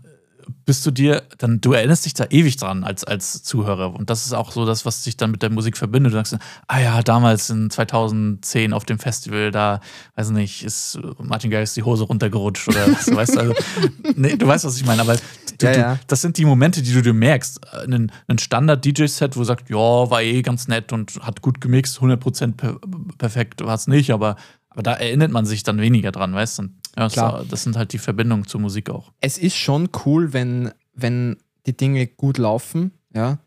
bist 0.64 0.84
du 0.86 0.90
dir, 0.90 1.22
dann, 1.38 1.60
du 1.60 1.72
erinnerst 1.72 2.04
dich 2.06 2.14
da 2.14 2.26
ewig 2.30 2.56
dran 2.56 2.84
als, 2.84 3.04
als 3.04 3.42
Zuhörer. 3.42 3.94
Und 3.94 4.10
das 4.10 4.26
ist 4.26 4.32
auch 4.32 4.52
so 4.52 4.64
das, 4.66 4.84
was 4.84 5.04
sich 5.04 5.16
dann 5.16 5.30
mit 5.30 5.42
der 5.42 5.50
Musik 5.50 5.76
verbindet. 5.76 6.12
Du 6.12 6.16
sagst, 6.16 6.36
ah 6.68 6.80
ja, 6.80 7.02
damals 7.02 7.50
in 7.50 7.70
2010 7.70 8.72
auf 8.72 8.84
dem 8.84 8.98
Festival, 8.98 9.50
da, 9.50 9.80
weiß 10.16 10.30
nicht, 10.30 10.64
ist 10.64 10.98
Martin 11.18 11.50
Garrix 11.50 11.74
die 11.74 11.82
Hose 11.82 12.04
runtergerutscht 12.04 12.68
oder 12.68 12.92
was, 12.92 13.06
du 13.06 13.16
weißt, 13.16 13.38
also, 13.38 13.54
nee, 14.16 14.36
du 14.36 14.46
weißt, 14.46 14.64
was 14.64 14.76
ich 14.76 14.84
meine, 14.84 15.02
aber 15.02 15.16
du, 15.58 15.66
ja, 15.66 15.72
ja. 15.72 15.94
Du, 15.94 16.00
das 16.08 16.20
sind 16.20 16.38
die 16.38 16.44
Momente, 16.44 16.82
die 16.82 16.92
du 16.92 17.02
dir 17.02 17.14
merkst. 17.14 17.60
Ein, 17.72 18.12
ein 18.26 18.38
Standard-DJ-Set, 18.38 19.36
wo 19.36 19.40
du 19.40 19.44
sagst, 19.44 19.68
ja, 19.70 19.76
war 19.76 20.22
eh 20.22 20.42
ganz 20.42 20.68
nett 20.68 20.92
und 20.92 21.20
hat 21.20 21.42
gut 21.42 21.60
gemixt, 21.60 21.98
100% 21.98 22.54
per 22.54 22.78
perfekt 23.18 23.64
war 23.64 23.74
es 23.74 23.86
nicht, 23.86 24.10
aber, 24.10 24.36
aber 24.70 24.82
da 24.82 24.94
erinnert 24.94 25.30
man 25.30 25.46
sich 25.46 25.62
dann 25.62 25.80
weniger 25.80 26.12
dran, 26.12 26.34
weißt 26.34 26.58
du? 26.58 26.68
Ja, 26.96 27.08
Klar. 27.08 27.44
das 27.48 27.62
sind 27.64 27.76
halt 27.76 27.92
die 27.92 27.98
Verbindungen 27.98 28.46
zur 28.46 28.60
Musik 28.60 28.90
auch. 28.90 29.12
Es 29.20 29.38
ist 29.38 29.56
schon 29.56 29.88
cool, 30.04 30.32
wenn, 30.32 30.72
wenn 30.94 31.36
die 31.66 31.76
Dinge 31.76 32.06
gut 32.06 32.38
laufen, 32.38 32.92
ja. 33.14 33.38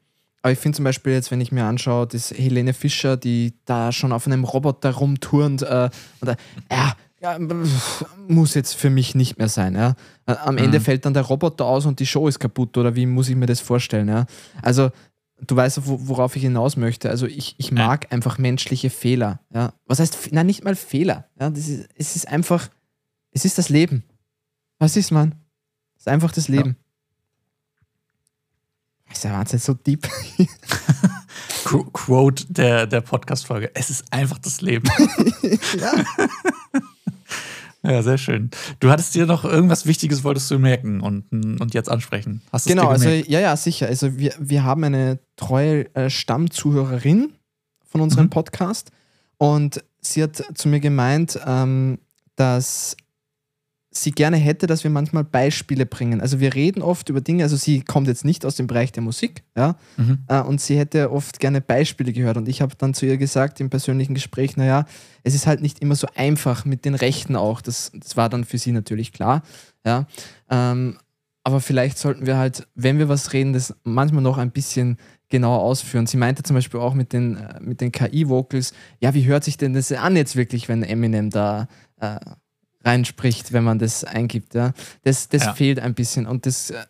aber 0.42 0.52
ich 0.52 0.60
finde 0.60 0.76
zum 0.76 0.86
Beispiel 0.86 1.14
jetzt, 1.14 1.32
wenn 1.32 1.42
ich 1.42 1.52
mir 1.52 1.66
anschaue, 1.66 2.08
das 2.08 2.32
Helene 2.32 2.74
Fischer, 2.74 3.16
die 3.16 3.54
da 3.66 3.92
schon 3.92 4.12
auf 4.12 4.28
einem 4.28 4.44
Roboter 4.44 4.92
rumturnt, 4.92 5.62
äh, 5.62 5.90
und, 6.20 6.30
äh, 6.30 6.36
ja, 6.72 6.96
ja, 7.22 7.40
muss 8.28 8.54
jetzt 8.54 8.74
für 8.74 8.90
mich 8.90 9.16
nicht 9.16 9.38
mehr 9.38 9.50
sein. 9.50 9.76
Ja. 9.76 9.96
Am 10.26 10.56
mhm. 10.56 10.66
Ende 10.66 10.80
fällt 10.80 11.06
dann 11.06 11.14
der 11.14 11.24
Roboter 11.24 11.66
aus 11.66 11.86
und 11.86 12.00
die 12.00 12.06
Show 12.06 12.28
ist 12.28 12.40
kaputt, 12.40 12.78
oder 12.78 12.96
wie 12.96 13.06
muss 13.06 13.30
ich 13.30 13.36
mir 13.36 13.48
das 13.48 13.60
vorstellen? 13.60 14.08
Ja? 14.08 14.26
Also, 14.62 14.92
du 15.40 15.56
weißt, 15.56 15.82
worauf 15.84 16.36
ich 16.36 16.44
hinaus 16.44 16.78
möchte. 16.78 17.10
Also, 17.10 17.26
ich, 17.26 17.56
ich 17.58 17.72
mag 17.72 18.12
einfach 18.12 18.38
menschliche 18.38 18.90
Fehler. 18.90 19.40
Ja. 19.54 19.74
Was 19.88 20.00
heißt, 20.00 20.32
nein, 20.32 20.46
nicht 20.46 20.64
mal 20.64 20.76
Fehler. 20.76 21.26
Ja. 21.40 21.50
Das 21.50 21.68
ist, 21.68 21.90
es 21.96 22.16
ist 22.16 22.28
einfach, 22.28 22.70
es 23.38 23.46
ist 23.46 23.60
das 23.60 23.70
Leben. 23.70 24.04
Was 24.80 24.98
ist, 24.98 25.12
man? 25.12 25.36
Es 25.96 26.02
ist 26.02 26.08
einfach 26.08 26.32
das 26.32 26.48
Leben. 26.48 26.76
Ja. 29.06 29.12
Ist 29.12 29.24
ja 29.24 29.32
Wahnsinn, 29.32 29.60
so 29.60 29.76
deep. 29.76 30.10
Quote 31.94 32.52
der, 32.52 32.88
der 32.88 33.02
Podcast-Folge. 33.02 33.70
Es 33.76 33.92
ist 33.92 34.12
einfach 34.12 34.40
das 34.40 34.62
Leben. 34.62 34.90
ja. 35.80 35.94
Ja, 37.84 38.02
sehr 38.02 38.18
schön. 38.18 38.50
Du 38.82 38.90
hattest 38.90 39.16
dir 39.16 39.26
noch 39.28 39.46
irgendwas 39.46 39.86
Wichtiges, 39.86 40.26
wolltest 40.26 40.52
du 40.52 40.60
merken 40.60 41.00
und, 41.00 41.32
und 41.32 41.74
jetzt 41.74 41.90
ansprechen. 41.90 42.42
Hast 42.52 42.68
genau, 42.68 42.88
also 42.88 43.08
ja, 43.08 43.40
ja, 43.40 43.56
sicher. 43.56 43.86
Also 43.86 44.18
wir, 44.18 44.34
wir 44.40 44.64
haben 44.66 44.84
eine 44.84 45.20
treue 45.38 45.96
äh, 45.96 46.10
Stammzuhörerin 46.10 47.34
von 47.86 48.02
unserem 48.02 48.26
mhm. 48.26 48.32
Podcast 48.32 48.92
und 49.38 49.86
sie 50.02 50.24
hat 50.24 50.44
zu 50.56 50.68
mir 50.68 50.82
gemeint, 50.82 51.40
ähm, 51.46 52.00
dass 52.36 52.98
sie 53.92 54.12
gerne 54.12 54.38
hätte, 54.38 54.68
dass 54.68 54.84
wir 54.84 54.92
manchmal 54.92 55.24
Beispiele 55.24 55.86
bringen. 55.86 56.22
Also 56.22 56.40
wir 56.40 56.54
reden 56.54 56.82
oft 56.82 57.10
über 57.10 57.22
Dinge, 57.22 57.44
also 57.44 57.56
sie 57.56 57.82
kommt 57.82 58.08
jetzt 58.08 58.26
nicht 58.26 58.46
aus 58.46 58.56
dem 58.56 58.68
Bereich 58.68 58.92
der 58.92 59.04
Musik, 59.04 59.44
ja, 59.56 59.76
mhm. 59.98 60.20
äh, 60.28 60.42
und 60.42 60.62
sie 60.62 60.78
hätte 60.78 61.12
oft 61.12 61.40
gerne 61.40 61.62
Beispiele 61.62 62.14
gehört. 62.14 62.38
Und 62.38 62.48
ich 62.48 62.62
habe 62.62 62.76
dann 62.78 62.94
zu 62.94 63.06
ihr 63.06 63.18
gesagt 63.18 63.60
im 63.60 63.70
persönlichen 63.70 64.14
Gespräch, 64.14 64.58
naja, 64.58 64.86
es 65.24 65.34
ist 65.34 65.48
halt 65.48 65.62
nicht 65.62 65.80
immer 65.80 65.96
so 65.96 66.08
einfach 66.16 66.66
mit 66.66 66.86
den 66.86 66.96
Rechten 66.96 67.36
auch. 67.36 67.62
Das, 67.62 67.92
das 67.94 68.18
war 68.18 68.30
dann 68.30 68.44
für 68.44 68.58
sie 68.58 68.72
natürlich 68.72 69.14
klar, 69.14 69.42
ja. 69.86 70.06
Ähm, 70.50 70.98
aber 71.44 71.62
vielleicht 71.62 71.98
sollten 71.98 72.26
wir 72.26 72.36
halt, 72.36 72.68
wenn 72.76 73.00
wir 73.00 73.08
was 73.08 73.32
reden, 73.32 73.54
das 73.54 73.74
manchmal 73.84 74.22
noch 74.22 74.38
ein 74.38 74.52
bisschen 74.52 74.98
genauer 75.30 75.62
ausführen. 75.62 76.06
Sie 76.06 76.18
meinte 76.18 76.44
zum 76.44 76.56
Beispiel 76.56 76.80
auch 76.80 76.94
mit 76.94 77.14
den, 77.14 77.38
äh, 77.38 77.60
mit 77.62 77.80
den 77.80 77.94
KI-Vocals, 77.94 78.74
ja, 79.00 79.14
wie 79.14 79.26
hört 79.26 79.46
sich 79.46 79.58
denn 79.58 79.74
das 79.74 79.92
an 79.94 80.18
jetzt 80.18 80.36
wirklich, 80.36 80.68
wenn 80.68 80.84
Eminem 80.84 81.30
da 81.30 81.68
äh, 82.02 82.20
reinspricht, 82.88 83.54
wenn 83.54 83.64
man 83.64 83.78
das 83.78 84.04
eingibt. 84.04 84.56
Ja. 84.56 84.74
Das, 85.04 85.30
das 85.30 85.46
ja. 85.46 85.54
fehlt 85.54 85.80
ein 85.80 85.94
bisschen 85.94 86.26
und 86.26 86.46
das 86.46 86.72
äh, 86.72 86.86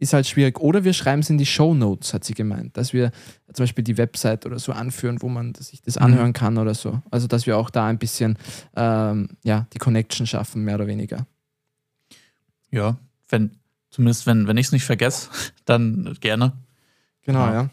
ist 0.00 0.14
halt 0.14 0.26
schwierig. 0.26 0.58
Oder 0.58 0.84
wir 0.84 0.94
schreiben 0.94 1.20
es 1.20 1.28
in 1.28 1.36
die 1.36 1.46
Show 1.46 1.74
Notes, 1.74 2.14
hat 2.14 2.24
sie 2.24 2.32
gemeint, 2.32 2.76
dass 2.76 2.92
wir 2.92 3.12
zum 3.52 3.64
Beispiel 3.64 3.84
die 3.84 3.98
Website 3.98 4.46
oder 4.46 4.58
so 4.58 4.72
anführen, 4.72 5.20
wo 5.20 5.28
man 5.28 5.54
sich 5.54 5.82
das 5.82 5.96
mhm. 5.96 6.06
anhören 6.06 6.32
kann 6.32 6.56
oder 6.56 6.74
so. 6.74 7.02
Also 7.10 7.26
dass 7.26 7.46
wir 7.46 7.58
auch 7.58 7.68
da 7.68 7.86
ein 7.86 7.98
bisschen 7.98 8.38
ähm, 8.74 9.28
ja, 9.44 9.66
die 9.74 9.78
Connection 9.78 10.26
schaffen, 10.26 10.64
mehr 10.64 10.76
oder 10.76 10.86
weniger. 10.86 11.26
Ja, 12.70 12.96
wenn, 13.28 13.58
zumindest 13.90 14.26
wenn, 14.26 14.46
wenn 14.46 14.56
ich 14.56 14.66
es 14.66 14.72
nicht 14.72 14.84
vergesse, 14.84 15.28
dann 15.66 16.16
gerne. 16.20 16.54
Genau, 17.22 17.46
ja. 17.46 17.52
ja. 17.52 17.70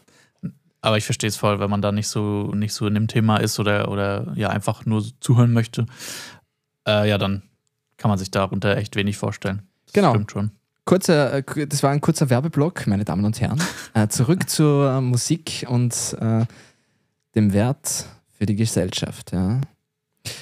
Aber 0.80 0.98
ich 0.98 1.04
verstehe 1.04 1.28
es 1.28 1.36
voll, 1.36 1.58
wenn 1.58 1.70
man 1.70 1.82
da 1.82 1.90
nicht 1.92 2.08
so, 2.08 2.52
nicht 2.54 2.72
so 2.72 2.86
in 2.86 2.94
dem 2.94 3.08
Thema 3.08 3.38
ist 3.38 3.58
oder, 3.58 3.90
oder 3.90 4.32
ja 4.36 4.50
einfach 4.50 4.86
nur 4.86 5.02
zuhören 5.20 5.52
möchte. 5.52 5.86
Äh, 6.86 7.08
ja, 7.08 7.18
dann 7.18 7.42
kann 7.98 8.08
man 8.08 8.18
sich 8.18 8.30
darunter 8.30 8.76
echt 8.76 8.96
wenig 8.96 9.18
vorstellen. 9.18 9.62
Das 9.86 9.92
genau. 9.92 10.10
Stimmt 10.10 10.30
schon. 10.30 10.50
Kurzer, 10.84 11.34
äh, 11.34 11.66
das 11.66 11.82
war 11.82 11.90
ein 11.90 12.00
kurzer 12.00 12.30
Werbeblock, 12.30 12.86
meine 12.86 13.04
Damen 13.04 13.24
und 13.24 13.40
Herren. 13.40 13.62
Äh, 13.94 14.08
zurück 14.08 14.48
zur 14.48 15.00
Musik 15.00 15.66
und 15.68 16.16
äh, 16.20 16.44
dem 17.34 17.52
Wert 17.52 18.06
für 18.30 18.46
die 18.46 18.54
Gesellschaft. 18.54 19.32
Ja. 19.32 19.60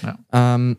ja. 0.03 0.19
Ähm, 0.33 0.77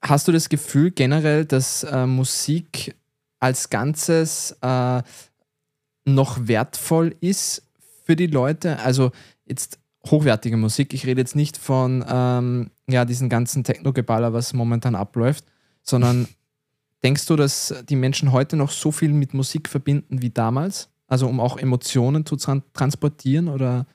hast 0.00 0.28
du 0.28 0.32
das 0.32 0.48
Gefühl 0.48 0.92
generell, 0.92 1.44
dass 1.44 1.82
äh, 1.82 2.06
Musik 2.06 2.94
als 3.40 3.70
Ganzes 3.70 4.56
äh, 4.60 5.02
noch 6.04 6.46
wertvoll 6.46 7.16
ist 7.20 7.62
für 8.04 8.14
die 8.14 8.28
Leute? 8.28 8.78
Also 8.80 9.10
jetzt 9.46 9.80
hochwertige 10.06 10.56
Musik. 10.56 10.94
Ich 10.94 11.06
rede 11.06 11.20
jetzt 11.20 11.34
nicht 11.34 11.56
von 11.56 12.04
ähm, 12.08 12.70
ja, 12.88 13.04
diesen 13.04 13.28
ganzen 13.28 13.64
Techno-Geballer, 13.64 14.32
was 14.32 14.52
momentan 14.52 14.94
abläuft, 14.94 15.44
sondern 15.82 16.28
denkst 17.02 17.26
du, 17.26 17.36
dass 17.36 17.74
die 17.88 17.96
Menschen 17.96 18.32
heute 18.32 18.56
noch 18.56 18.70
so 18.70 18.92
viel 18.92 19.12
mit 19.12 19.34
Musik 19.34 19.68
verbinden 19.68 20.22
wie 20.22 20.30
damals? 20.30 20.88
Also 21.08 21.26
um 21.28 21.40
auch 21.40 21.58
Emotionen 21.58 22.24
zu 22.24 22.36
transportieren 22.36 23.48
oder? 23.48 23.86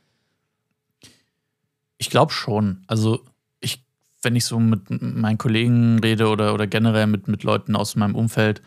Ich 1.98 2.10
glaube 2.10 2.32
schon. 2.32 2.84
Also 2.88 3.24
ich, 3.60 3.84
wenn 4.22 4.36
ich 4.36 4.46
so 4.46 4.60
mit 4.60 4.84
meinen 4.90 5.38
Kollegen 5.38 6.00
rede 6.00 6.28
oder, 6.28 6.54
oder 6.54 6.68
generell 6.68 7.08
mit, 7.08 7.28
mit 7.28 7.44
Leuten 7.44 7.76
aus 7.76 7.96
meinem 7.96 8.16
Umfeld, 8.16 8.62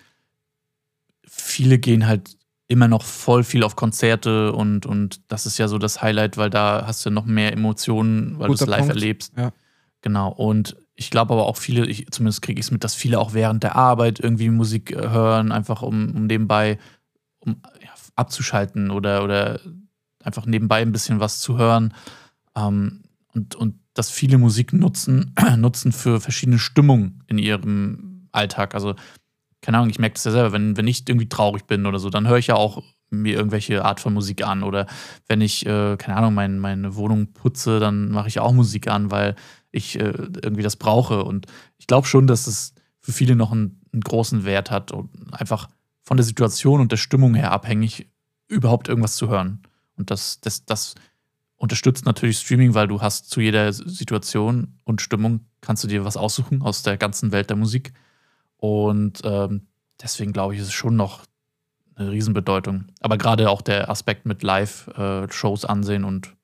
viele 1.25 1.79
gehen 1.79 2.07
halt 2.07 2.37
immer 2.67 2.89
noch 2.89 3.03
voll 3.03 3.45
viel 3.45 3.65
auf 3.65 3.77
Konzerte 3.77 4.53
und, 4.53 4.87
und 4.87 5.21
das 5.27 5.45
ist 5.45 5.59
ja 5.59 5.67
so 5.67 5.79
das 5.79 6.03
Highlight, 6.03 6.37
weil 6.37 6.51
da 6.51 6.85
hast 6.87 7.05
du 7.05 7.11
noch 7.11 7.25
mehr 7.25 7.53
Emotionen, 7.53 8.39
weil 8.39 8.49
du 8.49 8.55
es 8.55 8.67
live 8.67 8.81
Punkt. 8.81 8.95
erlebst. 8.95 9.33
Ja. 9.37 9.53
Genau. 10.03 10.31
Und 10.31 10.77
ich 11.01 11.11
glaube 11.11 11.33
aber 11.33 11.47
auch 11.47 11.57
viele, 11.57 11.87
ich, 11.87 12.11
zumindest 12.11 12.43
kriege 12.43 12.61
ich 12.61 12.67
es 12.67 12.71
mit, 12.71 12.85
dass 12.85 12.95
viele 12.95 13.19
auch 13.19 13.33
während 13.33 13.63
der 13.63 13.75
Arbeit 13.75 14.21
irgendwie 14.21 14.51
Musik 14.51 14.93
äh, 14.93 15.09
hören, 15.09 15.51
einfach 15.51 15.81
um, 15.81 16.15
um 16.15 16.27
nebenbei 16.27 16.79
um, 17.39 17.57
ja, 17.83 17.89
abzuschalten 18.17 18.91
oder, 18.91 19.25
oder 19.25 19.61
einfach 20.23 20.45
nebenbei 20.45 20.83
ein 20.83 20.93
bisschen 20.93 21.19
was 21.19 21.41
zu 21.41 21.57
hören. 21.57 21.95
Ähm, 22.55 23.01
und, 23.33 23.55
und 23.55 23.77
dass 23.95 24.11
viele 24.11 24.37
Musik 24.37 24.75
nutzen, 24.75 25.35
nutzen 25.57 25.93
für 25.93 26.21
verschiedene 26.21 26.59
Stimmungen 26.59 27.25
in 27.29 27.39
ihrem 27.39 28.29
Alltag. 28.31 28.75
Also, 28.75 28.95
keine 29.63 29.79
Ahnung, 29.79 29.89
ich 29.89 29.99
merke 29.99 30.15
das 30.15 30.25
ja 30.25 30.33
selber, 30.33 30.53
wenn, 30.53 30.77
wenn 30.77 30.87
ich 30.87 31.09
irgendwie 31.09 31.31
traurig 31.31 31.65
bin 31.65 31.87
oder 31.87 31.99
so, 31.99 32.11
dann 32.11 32.29
höre 32.29 32.39
ich 32.39 32.49
ja 32.49 32.57
auch 32.57 32.83
mir 33.09 33.37
irgendwelche 33.37 33.87
Art 33.87 34.01
von 34.01 34.13
Musik 34.13 34.47
an. 34.47 34.63
Oder 34.63 34.87
wenn 35.29 35.41
ich, 35.41 35.65
äh, 35.65 35.97
keine 35.97 36.19
Ahnung, 36.19 36.35
mein, 36.35 36.59
meine 36.59 36.95
Wohnung 36.95 37.33
putze, 37.33 37.81
dann 37.81 38.11
mache 38.11 38.29
ich 38.29 38.39
auch 38.39 38.53
Musik 38.53 38.87
an, 38.87 39.11
weil 39.11 39.35
ich 39.73 39.99
äh, 39.99 40.13
irgendwie 40.43 40.63
das 40.63 40.77
brauche. 40.77 41.25
Und 41.25 41.47
ich 41.79 41.87
glaube 41.87 42.07
schon, 42.07 42.27
dass 42.27 42.47
es 42.47 42.75
für 43.01 43.13
viele 43.13 43.37
noch 43.37 43.53
einen, 43.53 43.81
einen, 43.93 44.03
großen 44.03 44.45
Wert 44.45 44.71
hat 44.71 44.93
und 44.93 45.11
einfach 45.33 45.69
von 46.03 46.17
der 46.17 46.25
Situation 46.25 46.81
und 46.81 46.93
der 46.93 46.97
Stimmung 46.97 47.35
her 47.35 47.53
abhängig, 47.53 48.09
überhaupt 48.49 48.89
irgendwas 48.89 49.17
zu 49.17 49.29
hören. 49.29 49.63
Und 49.97 50.11
das, 50.11 50.41
das, 50.41 50.65
das 50.65 50.95
unterstützt 51.57 52.05
natürlich 52.05 52.39
Streaming, 52.39 52.75
weil 52.75 52.89
du 52.89 53.01
hast 53.01 53.31
zu 53.31 53.41
jeder 53.41 53.73
Situation 53.73 54.79
und 54.85 55.03
Stimmung 55.03 55.47
kannst 55.61 55.85
du 55.85 55.89
dir 55.89 56.05
was 56.05 56.17
aussuchen 56.17 56.63
aus 56.63 56.83
der 56.83 56.97
ganzen 56.97 57.33
Welt 57.33 57.51
der 57.51 57.57
Musik. 57.57 57.93
Und 58.57 59.21
ähm, 59.25 59.69
deswegen 60.01 60.33
glaube 60.33 60.55
ich, 60.55 60.61
ist 60.61 60.69
es 60.69 60.73
schon 60.73 60.97
noch 60.97 61.25
eine 61.95 62.11
Riesenbedeutung. 62.11 62.87
Aber 63.01 63.19
gerade 63.19 63.51
auch 63.51 63.63
der 63.63 63.91
Aspekt 63.91 64.27
mit 64.27 64.43
Live-Shows 64.43 65.65
äh, 65.65 65.67
ansehen 65.67 66.05
und 66.05 66.35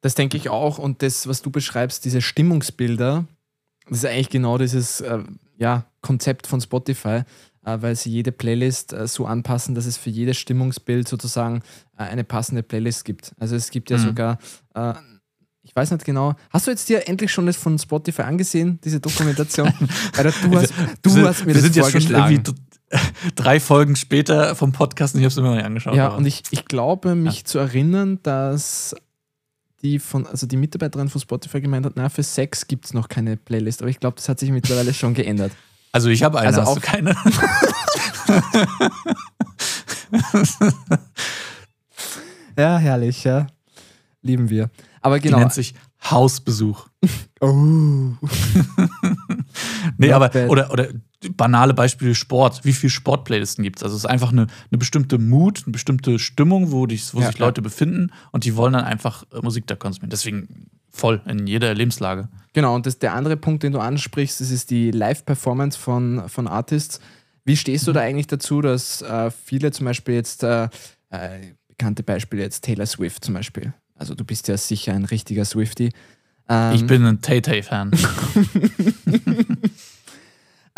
das 0.00 0.14
denke 0.14 0.36
ich 0.36 0.48
auch. 0.48 0.78
Und 0.78 1.02
das, 1.02 1.26
was 1.26 1.42
du 1.42 1.50
beschreibst, 1.50 2.04
diese 2.04 2.20
Stimmungsbilder, 2.22 3.26
das 3.88 3.98
ist 3.98 4.04
eigentlich 4.04 4.30
genau 4.30 4.58
dieses 4.58 5.00
äh, 5.00 5.18
ja, 5.56 5.86
Konzept 6.02 6.46
von 6.46 6.60
Spotify, 6.60 7.22
äh, 7.64 7.78
weil 7.80 7.96
sie 7.96 8.10
jede 8.10 8.32
Playlist 8.32 8.92
äh, 8.92 9.06
so 9.06 9.26
anpassen, 9.26 9.74
dass 9.74 9.86
es 9.86 9.96
für 9.96 10.10
jedes 10.10 10.36
Stimmungsbild 10.36 11.08
sozusagen 11.08 11.62
äh, 11.96 12.04
eine 12.04 12.24
passende 12.24 12.62
Playlist 12.62 13.04
gibt. 13.04 13.32
Also 13.38 13.56
es 13.56 13.70
gibt 13.70 13.90
ja 13.90 13.98
mhm. 13.98 14.02
sogar, 14.02 14.38
äh, 14.74 14.94
ich 15.62 15.74
weiß 15.74 15.90
nicht 15.90 16.04
genau, 16.04 16.34
hast 16.50 16.66
du 16.66 16.70
jetzt 16.70 16.88
dir 16.88 17.08
endlich 17.08 17.32
schon 17.32 17.46
das 17.46 17.56
von 17.56 17.78
Spotify 17.78 18.22
angesehen, 18.22 18.78
diese 18.84 19.00
Dokumentation? 19.00 19.72
Weil 20.14 20.24
du 20.24 20.56
hast, 20.56 20.72
du 21.02 21.10
sind, 21.10 21.26
hast 21.26 21.44
mir 21.44 21.54
das 21.54 21.76
vorgeschlagen. 21.76 22.42
drei 23.34 23.60
Folgen 23.60 23.96
später 23.96 24.54
vom 24.54 24.72
Podcast 24.72 25.14
und 25.14 25.20
ich 25.20 25.24
habe 25.24 25.32
es 25.32 25.36
immer 25.36 25.48
noch 25.48 25.56
nicht 25.56 25.66
angeschaut. 25.66 25.94
Ja, 25.94 26.06
aber. 26.06 26.16
und 26.16 26.26
ich, 26.26 26.42
ich 26.50 26.64
glaube, 26.64 27.14
mich 27.14 27.38
ja. 27.40 27.44
zu 27.44 27.58
erinnern, 27.58 28.18
dass 28.22 28.94
die 29.82 29.98
von, 29.98 30.26
also 30.26 30.46
die 30.46 30.56
Mitarbeiterin 30.56 31.08
von 31.08 31.20
Spotify 31.20 31.60
gemeint 31.60 31.86
hat, 31.86 31.92
na, 31.96 32.08
für 32.08 32.22
Sex 32.22 32.66
gibt 32.66 32.86
es 32.86 32.94
noch 32.94 33.08
keine 33.08 33.36
Playlist, 33.36 33.82
aber 33.82 33.90
ich 33.90 34.00
glaube, 34.00 34.16
das 34.16 34.28
hat 34.28 34.40
sich 34.40 34.50
mittlerweile 34.50 34.92
schon 34.92 35.14
geändert. 35.14 35.52
Also 35.92 36.08
ich 36.08 36.22
habe 36.22 36.38
eine, 36.38 36.48
also 36.48 36.60
hast 36.62 36.68
auch 36.68 36.80
keine? 36.80 37.10
ja, 42.56 42.78
herrlich, 42.78 43.24
ja. 43.24 43.46
Lieben 44.22 44.50
wir. 44.50 44.70
Aber 45.00 45.18
genau. 45.20 45.36
Die 45.36 45.40
nennt 45.42 45.52
sich 45.54 45.74
Hausbesuch. 46.04 46.88
oh. 47.40 47.46
nee, 49.96 50.12
aber, 50.12 50.30
oder, 50.48 50.70
oder 50.72 50.88
banale 51.36 51.74
Beispiele 51.74 52.14
Sport. 52.14 52.64
Wie 52.64 52.72
viele 52.72 52.90
Sportplaylisten 52.90 53.64
gibt 53.64 53.78
es? 53.78 53.82
Also 53.82 53.96
es 53.96 54.04
ist 54.04 54.10
einfach 54.10 54.30
eine, 54.30 54.46
eine 54.70 54.78
bestimmte 54.78 55.18
Mut, 55.18 55.62
eine 55.64 55.72
bestimmte 55.72 56.18
Stimmung, 56.18 56.70
wo, 56.70 56.86
dich, 56.86 57.12
wo 57.14 57.20
ja, 57.20 57.26
sich 57.26 57.38
Leute 57.38 57.60
ja. 57.60 57.64
befinden 57.64 58.12
und 58.30 58.44
die 58.44 58.56
wollen 58.56 58.72
dann 58.72 58.84
einfach 58.84 59.24
äh, 59.32 59.40
Musik 59.42 59.66
da 59.66 59.74
konsumieren. 59.74 60.10
Deswegen 60.10 60.70
voll 60.90 61.20
in 61.26 61.46
jeder 61.46 61.74
Lebenslage. 61.74 62.28
Genau, 62.52 62.74
und 62.74 62.86
das, 62.86 62.98
der 62.98 63.14
andere 63.14 63.36
Punkt, 63.36 63.62
den 63.62 63.72
du 63.72 63.80
ansprichst, 63.80 64.40
das 64.40 64.50
ist 64.50 64.70
die 64.70 64.90
Live-Performance 64.90 65.78
von, 65.78 66.28
von 66.28 66.46
Artists. 66.46 67.00
Wie 67.44 67.56
stehst 67.56 67.86
du 67.86 67.90
mhm. 67.90 67.94
da 67.94 68.00
eigentlich 68.00 68.26
dazu, 68.26 68.60
dass 68.60 69.02
äh, 69.02 69.30
viele 69.30 69.70
zum 69.72 69.86
Beispiel 69.86 70.14
jetzt 70.14 70.42
äh, 70.42 70.68
äh 71.10 71.54
bekannte 71.78 72.02
Beispiele 72.02 72.42
jetzt 72.42 72.64
Taylor 72.64 72.86
Swift 72.86 73.24
zum 73.24 73.34
Beispiel. 73.34 73.72
Also 73.94 74.14
du 74.14 74.24
bist 74.24 74.48
ja 74.48 74.56
sicher 74.56 74.94
ein 74.94 75.04
richtiger 75.04 75.44
Swifty. 75.44 75.92
Ähm, 76.48 76.74
ich 76.74 76.86
bin 76.86 77.04
ein 77.04 77.20
Tay-Tay-Fan. 77.20 77.92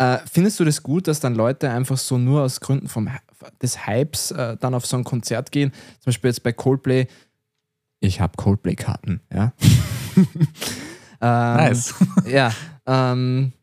äh, 0.01 0.17
findest 0.31 0.59
du 0.59 0.65
das 0.65 0.81
gut, 0.81 1.07
dass 1.07 1.19
dann 1.19 1.35
Leute 1.35 1.69
einfach 1.69 1.97
so 1.97 2.17
nur 2.17 2.41
aus 2.41 2.59
Gründen 2.59 2.87
vom, 2.87 3.07
des 3.61 3.85
Hypes 3.85 4.31
äh, 4.31 4.57
dann 4.59 4.73
auf 4.73 4.87
so 4.87 4.97
ein 4.97 5.03
Konzert 5.03 5.51
gehen? 5.51 5.71
Zum 5.99 6.05
Beispiel 6.05 6.29
jetzt 6.29 6.41
bei 6.41 6.51
Coldplay. 6.51 7.05
Ich 7.99 8.19
habe 8.19 8.35
Coldplay-Karten, 8.35 9.21
ja. 9.31 9.53
ähm, 10.17 10.27
nice. 11.21 11.93
ja. 12.25 12.51
Ähm, 12.87 13.53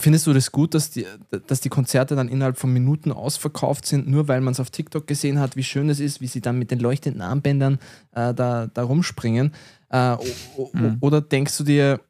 Findest 0.00 0.28
du 0.28 0.32
das 0.32 0.52
gut, 0.52 0.74
dass 0.74 0.90
die, 0.90 1.04
dass 1.48 1.60
die 1.60 1.70
Konzerte 1.70 2.14
dann 2.14 2.28
innerhalb 2.28 2.56
von 2.56 2.72
Minuten 2.72 3.10
ausverkauft 3.10 3.84
sind, 3.84 4.06
nur 4.06 4.28
weil 4.28 4.40
man 4.40 4.52
es 4.52 4.60
auf 4.60 4.70
TikTok 4.70 5.08
gesehen 5.08 5.40
hat, 5.40 5.56
wie 5.56 5.64
schön 5.64 5.90
es 5.90 5.98
ist, 5.98 6.20
wie 6.20 6.28
sie 6.28 6.40
dann 6.40 6.56
mit 6.56 6.70
den 6.70 6.78
leuchtenden 6.78 7.20
Armbändern 7.20 7.80
äh, 8.12 8.32
da, 8.32 8.68
da 8.72 8.82
rumspringen? 8.84 9.52
Mhm. 9.90 10.98
Oder 11.00 11.20
denkst 11.20 11.58
du 11.58 11.64
dir, 11.64 12.00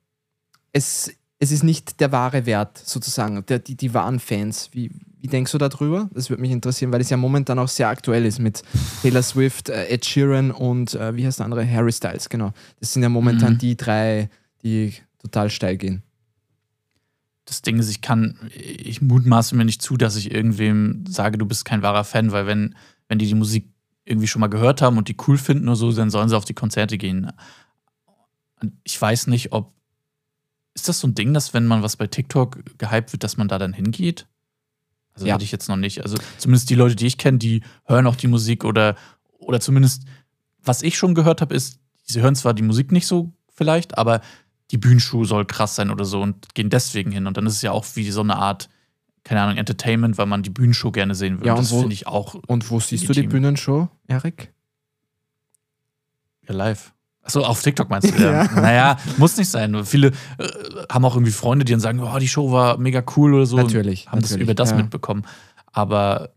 es, 0.73 1.11
es 1.39 1.53
ist 1.53 1.63
nicht 1.63 2.01
der 2.01 2.13
wahre 2.13 2.47
Wert 2.47 2.79
sozusagen, 2.79 3.45
der, 3.47 3.59
die, 3.59 3.77
die 3.77 3.95
wahren 3.95 4.19
Fans? 4.19 4.71
Wie, 4.73 4.91
wie 5.21 5.29
denkst 5.29 5.53
du 5.53 5.59
darüber? 5.59 6.09
Das 6.13 6.31
würde 6.31 6.43
mich 6.43 6.51
interessieren, 6.51 6.93
weil 6.93 7.01
es 7.01 7.11
ja 7.11 7.17
momentan 7.17 7.59
auch 7.59 7.69
sehr 7.69 7.89
aktuell 7.89 8.25
ist 8.25 8.39
mit 8.39 8.63
Taylor 9.03 9.23
Swift, 9.23 9.69
äh, 9.69 9.87
Ed 9.87 10.05
Sheeran 10.05 10.51
und 10.51 10.95
äh, 10.95 11.15
wie 11.15 11.27
heißt 11.27 11.39
der 11.39 11.45
andere? 11.45 11.69
Harry 11.71 11.93
Styles, 11.93 12.29
genau. 12.29 12.53
Das 12.81 12.93
sind 12.93 13.03
ja 13.03 13.09
momentan 13.09 13.55
mhm. 13.55 13.59
die 13.59 13.77
drei, 13.77 14.31
die 14.63 14.95
total 15.19 15.51
steil 15.51 15.77
gehen 15.77 16.03
das 17.49 17.63
Ding 17.63 17.79
ist, 17.79 17.89
ich 17.89 18.03
kann, 18.03 18.37
ich 18.55 19.01
mutmaße 19.01 19.57
mir 19.57 19.65
nicht 19.65 19.81
zu, 19.81 19.97
dass 19.97 20.17
ich 20.17 20.33
irgendwem 20.33 21.05
sage, 21.09 21.39
du 21.39 21.47
bist 21.47 21.65
kein 21.65 21.83
wahrer 21.83 22.05
Fan, 22.05 22.31
weil 22.31 22.47
wenn, 22.47 22.75
wenn 23.09 23.19
die 23.19 23.27
die 23.27 23.35
Musik 23.35 23.69
irgendwie 24.05 24.27
schon 24.27 24.41
mal 24.41 24.49
gehört 24.49 24.83
haben 24.83 24.99
und 24.99 25.09
die 25.09 25.17
cool 25.27 25.39
finden 25.39 25.69
oder 25.69 25.77
so, 25.77 25.93
dann 25.93 26.11
sollen 26.11 26.29
sie 26.29 26.37
auf 26.37 26.45
die 26.45 26.55
Konzerte 26.55 26.99
gehen. 26.99 27.33
Ich 28.85 29.01
weiß 29.01 29.29
nicht, 29.29 29.53
ob. 29.53 29.73
Ist 30.79 30.89
das 30.89 31.01
so 31.01 31.09
ein 31.09 31.15
Ding, 31.17 31.35
dass 31.35 31.55
wenn 31.55 31.67
man 31.67 31.83
was 31.83 31.97
bei 31.97 32.07
TikTok 32.07 32.79
gehypt 32.79 33.13
wird, 33.13 33.25
dass 33.25 33.37
man 33.37 33.49
da 33.49 33.59
dann 33.59 33.73
hingeht? 33.73 34.29
Also 35.13 35.27
ja. 35.27 35.35
hatte 35.35 35.43
ich 35.43 35.51
jetzt 35.51 35.69
noch 35.69 35.77
nicht. 35.77 36.03
Also 36.03 36.19
zumindest 36.37 36.71
die 36.71 36.77
Leute, 36.77 36.95
die 36.95 37.09
ich 37.09 37.19
kenne, 37.19 37.39
die 37.39 37.63
hören 37.85 38.07
auch 38.07 38.15
die 38.15 38.29
Musik 38.29 38.65
oder, 38.65 38.95
oder 39.41 39.59
zumindest, 39.59 40.05
was 40.63 40.83
ich 40.83 40.97
schon 40.97 41.17
gehört 41.17 41.41
habe, 41.41 41.53
ist, 41.53 41.81
sie 42.05 42.21
hören 42.21 42.37
zwar 42.37 42.55
die 42.55 42.63
Musik 42.63 42.93
nicht 42.93 43.09
so 43.09 43.33
vielleicht, 43.53 43.99
aber 43.99 44.21
die 44.71 44.79
Bühnenschuh 44.79 45.25
soll 45.25 45.47
krass 45.47 45.75
sein 45.75 45.91
oder 45.91 46.05
so 46.05 46.23
und 46.23 46.55
gehen 46.55 46.71
deswegen 46.71 47.11
hin. 47.11 47.27
Und 47.27 47.37
dann 47.37 47.47
ist 47.47 47.55
es 47.55 47.63
ja 47.63 47.73
auch 47.73 47.85
wie 47.95 48.09
so 48.13 48.21
eine 48.21 48.37
Art, 48.37 48.69
keine 49.25 49.41
Ahnung, 49.41 49.57
Entertainment, 49.57 50.17
weil 50.17 50.27
man 50.27 50.45
die 50.45 50.51
Bühnenshow 50.51 50.93
gerne 50.93 51.17
sehen 51.17 51.39
würde. 51.39 51.49
Ja, 51.49 51.55
und 51.55 51.63
das 51.63 51.71
finde 51.71 51.93
ich 51.93 52.07
auch. 52.07 52.35
Und 52.47 52.71
wo 52.71 52.79
siehst 52.79 53.03
legitim. 53.03 53.15
du 53.15 53.21
die 53.23 53.27
Bühnenshow, 53.27 53.89
Erik? 54.07 54.53
Ja, 56.47 56.55
live. 56.55 56.93
Achso, 57.29 57.45
auf 57.45 57.61
TikTok 57.61 57.91
meinst 57.91 58.11
du? 58.11 58.23
Ja. 58.23 58.45
ja. 58.45 58.61
Naja, 58.61 58.99
muss 59.19 59.37
nicht 59.37 59.51
sein. 59.51 59.85
Viele 59.85 60.13
äh, 60.39 60.49
haben 60.91 61.05
auch 61.05 61.15
irgendwie 61.15 61.31
Freunde, 61.31 61.67
die 61.67 61.73
dann 61.73 61.81
sagen, 61.81 62.01
oh, 62.01 62.19
die 62.19 62.27
Show 62.27 62.53
war 62.53 62.79
mega 62.79 63.05
cool 63.17 63.35
oder 63.35 63.45
so. 63.45 63.59
Natürlich. 63.59 64.07
haben 64.07 64.21
natürlich, 64.21 64.39
das 64.39 64.43
über 64.43 64.55
das 64.55 64.71
ja. 64.71 64.77
mitbekommen. 64.79 65.27
Aber 65.67 66.31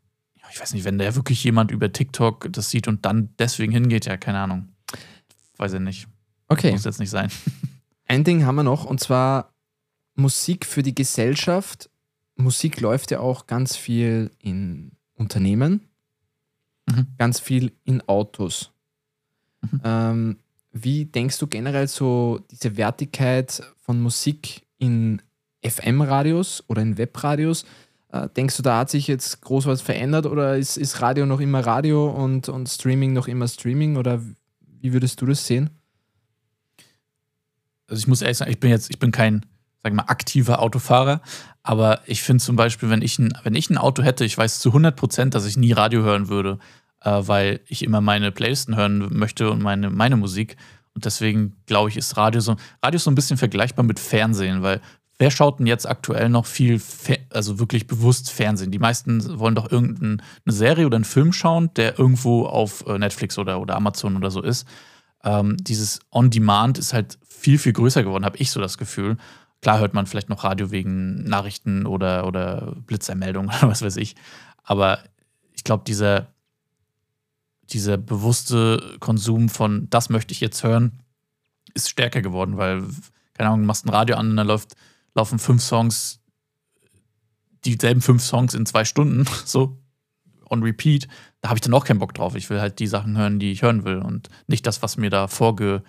ich 0.52 0.60
weiß 0.60 0.74
nicht, 0.74 0.84
wenn 0.84 0.98
da 0.98 1.16
wirklich 1.16 1.42
jemand 1.46 1.72
über 1.72 1.94
TikTok 1.94 2.52
das 2.52 2.70
sieht 2.70 2.90
und 2.90 3.06
dann 3.06 3.30
deswegen 3.40 3.72
hingeht, 3.72 4.06
ja, 4.06 4.18
keine 4.18 4.40
Ahnung. 4.40 4.68
Weiß 5.56 5.72
ich 5.72 5.80
nicht. 5.80 6.08
Okay. 6.50 6.74
Muss 6.74 6.84
jetzt 6.84 7.00
nicht 7.00 7.10
sein. 7.10 7.32
Ein 8.10 8.26
Ding 8.26 8.46
haben 8.46 8.56
wir 8.56 8.64
noch 8.64 8.84
und 8.84 9.00
zwar 9.00 9.54
Musik 10.16 10.66
für 10.66 10.84
die 10.84 10.94
Gesellschaft. 10.94 11.90
Musik 12.36 12.82
läuft 12.82 13.12
ja 13.12 13.22
auch 13.22 13.48
ganz 13.48 13.78
viel 13.78 14.30
in 14.40 14.92
Unternehmen, 15.14 15.88
mhm. 16.86 17.08
ganz 17.18 17.40
viel 17.40 17.72
in 17.86 18.02
Autos. 18.10 18.74
Mhm. 19.62 19.82
Ähm, 19.86 20.38
wie 20.72 21.06
denkst 21.06 21.38
du 21.40 21.48
generell 21.48 21.88
so 21.88 22.40
diese 22.50 22.78
Wertigkeit 22.78 23.62
von 23.78 24.02
Musik 24.02 24.64
in 24.78 25.22
FM-Radios 25.66 26.64
oder 26.68 26.82
in 26.82 26.98
Webradios? 26.98 27.66
Äh, 28.10 28.30
denkst 28.36 28.58
du, 28.58 28.64
da 28.64 28.80
hat 28.80 28.90
sich 28.90 29.08
jetzt 29.08 29.42
groß 29.42 29.66
was 29.66 29.82
verändert 29.82 30.26
oder 30.26 30.58
ist, 30.58 30.78
ist 30.78 31.02
Radio 31.02 31.26
noch 31.26 31.40
immer 31.40 31.66
Radio 31.66 32.10
und, 32.10 32.50
und 32.50 32.68
Streaming 32.70 33.14
noch 33.14 33.28
immer 33.28 33.48
Streaming? 33.48 33.98
Oder 33.98 34.22
wie 34.82 34.94
würdest 34.94 35.22
du 35.22 35.26
das 35.26 35.46
sehen? 35.46 35.70
also 37.92 38.00
ich 38.00 38.08
muss 38.08 38.22
ehrlich 38.22 38.38
sagen, 38.38 38.52
ich 38.52 38.60
bin 38.60 38.72
jetzt, 38.72 38.90
ich 38.90 39.00
bin 39.00 39.12
kein, 39.12 39.46
sag 39.84 39.94
mal, 39.94 40.06
aktiver 40.08 40.62
Autofahrer, 40.62 41.22
aber 41.62 42.00
ich 42.06 42.24
finde 42.24 42.42
zum 42.42 42.56
Beispiel, 42.56 42.90
wenn 42.90 43.02
ich, 43.02 43.20
ein, 43.20 43.34
wenn 43.44 43.54
ich 43.54 43.70
ein 43.70 43.78
Auto 43.78 44.02
hätte, 44.02 44.24
ich 44.24 44.38
weiß 44.38 44.60
zu 44.60 44.70
100 44.70 44.96
Prozent, 44.96 45.36
dass 45.36 45.46
ich 45.46 45.58
nie 45.58 45.74
Radio 45.74 46.02
hören 46.02 46.30
würde, 46.30 46.58
äh, 47.04 47.22
weil 47.26 47.62
ich 47.68 47.84
immer 47.84 48.02
meine 48.02 48.32
Playlisten 48.32 48.76
hören 48.76 49.08
möchte 49.12 49.52
und 49.52 49.62
meine, 49.62 49.90
meine 49.90 50.18
Musik. 50.18 50.58
Und 50.94 51.06
deswegen 51.06 51.56
glaube 51.66 51.90
ich, 51.90 51.98
ist 51.98 52.18
Radio 52.18 52.42
so, 52.42 52.56
Radio 52.84 52.98
ist 52.98 53.04
so 53.04 53.12
ein 53.12 53.16
bisschen 53.16 53.38
vergleichbar 53.38 53.86
mit 53.86 54.00
Fernsehen, 54.00 54.62
weil 54.62 54.82
wer 55.22 55.32
schaut 55.32 55.60
denn 55.60 55.68
jetzt 55.68 55.88
aktuell 55.88 56.30
noch 56.30 56.48
viel, 56.48 56.82
also 57.30 57.60
wirklich 57.60 57.88
bewusst 57.88 58.32
Fernsehen? 58.32 58.72
Die 58.72 58.80
meisten 58.80 59.40
wollen 59.40 59.56
doch 59.56 59.72
irgendeine 59.72 60.18
Serie 60.48 60.88
oder 60.88 60.96
einen 60.96 61.06
Film 61.06 61.32
schauen, 61.32 61.72
der 61.76 62.00
irgendwo 62.00 62.46
auf 62.46 62.86
äh, 62.88 62.98
Netflix 62.98 63.38
oder, 63.38 63.62
oder 63.62 63.76
Amazon 63.76 64.18
oder 64.18 64.32
so 64.32 64.42
ist. 64.42 64.68
Ähm, 65.24 65.58
dieses 65.58 66.00
On-Demand 66.12 66.80
ist 66.80 66.94
halt 66.94 67.20
viel, 67.28 67.60
viel 67.60 67.74
größer 67.74 68.04
geworden, 68.04 68.26
habe 68.26 68.38
ich 68.38 68.52
so 68.52 68.60
das 68.60 68.80
Gefühl. 68.80 69.18
Klar 69.62 69.78
hört 69.78 69.94
man 69.94 70.08
vielleicht 70.08 70.30
noch 70.30 70.44
Radio 70.44 70.72
wegen 70.72 71.24
Nachrichten 71.24 71.86
oder, 71.86 72.26
oder 72.26 72.76
Blitzermeldungen 72.88 73.50
oder 73.60 73.70
was 73.70 73.84
weiß 73.84 73.98
ich. 73.98 74.16
Aber 74.64 75.00
ich 75.54 75.64
glaube, 75.64 75.84
dieser, 75.86 76.31
dieser 77.74 77.98
bewusste 77.98 78.98
Konsum 79.00 79.50
von 79.50 79.90
das 79.90 80.10
möchte 80.10 80.34
ich 80.34 80.42
jetzt 80.42 80.64
hören, 80.64 81.00
ist 81.74 81.90
stärker 81.90 82.22
geworden, 82.22 82.58
weil, 82.58 82.84
keine 83.34 83.50
Ahnung, 83.50 83.62
du 83.62 83.68
machst 83.68 83.86
ein 83.86 83.90
Radio 83.90 84.16
an 84.18 84.32
und 84.32 84.36
dann 84.36 84.48
läuft, 84.48 84.76
laufen 85.16 85.40
fünf 85.40 85.62
Songs, 85.62 86.20
dieselben 87.66 88.02
fünf 88.02 88.22
Songs 88.24 88.54
in 88.54 88.66
zwei 88.66 88.86
Stunden, 88.86 89.26
so 89.46 89.78
on 90.50 90.64
repeat. 90.64 91.08
Da 91.42 91.50
habe 91.50 91.58
ich 91.58 91.62
dann 91.62 91.74
auch 91.74 91.86
keinen 91.86 92.00
Bock 92.00 92.14
drauf. 92.14 92.36
Ich 92.36 92.50
will 92.50 92.60
halt 92.60 92.80
die 92.80 92.88
Sachen 92.88 93.18
hören, 93.18 93.40
die 93.40 93.52
ich 93.52 93.62
hören 93.62 93.86
will 93.86 93.98
und 93.98 94.30
nicht 94.48 94.68
das, 94.68 94.82
was 94.84 94.98
mir 94.98 95.10
da 95.10 95.28
vorge 95.28 95.82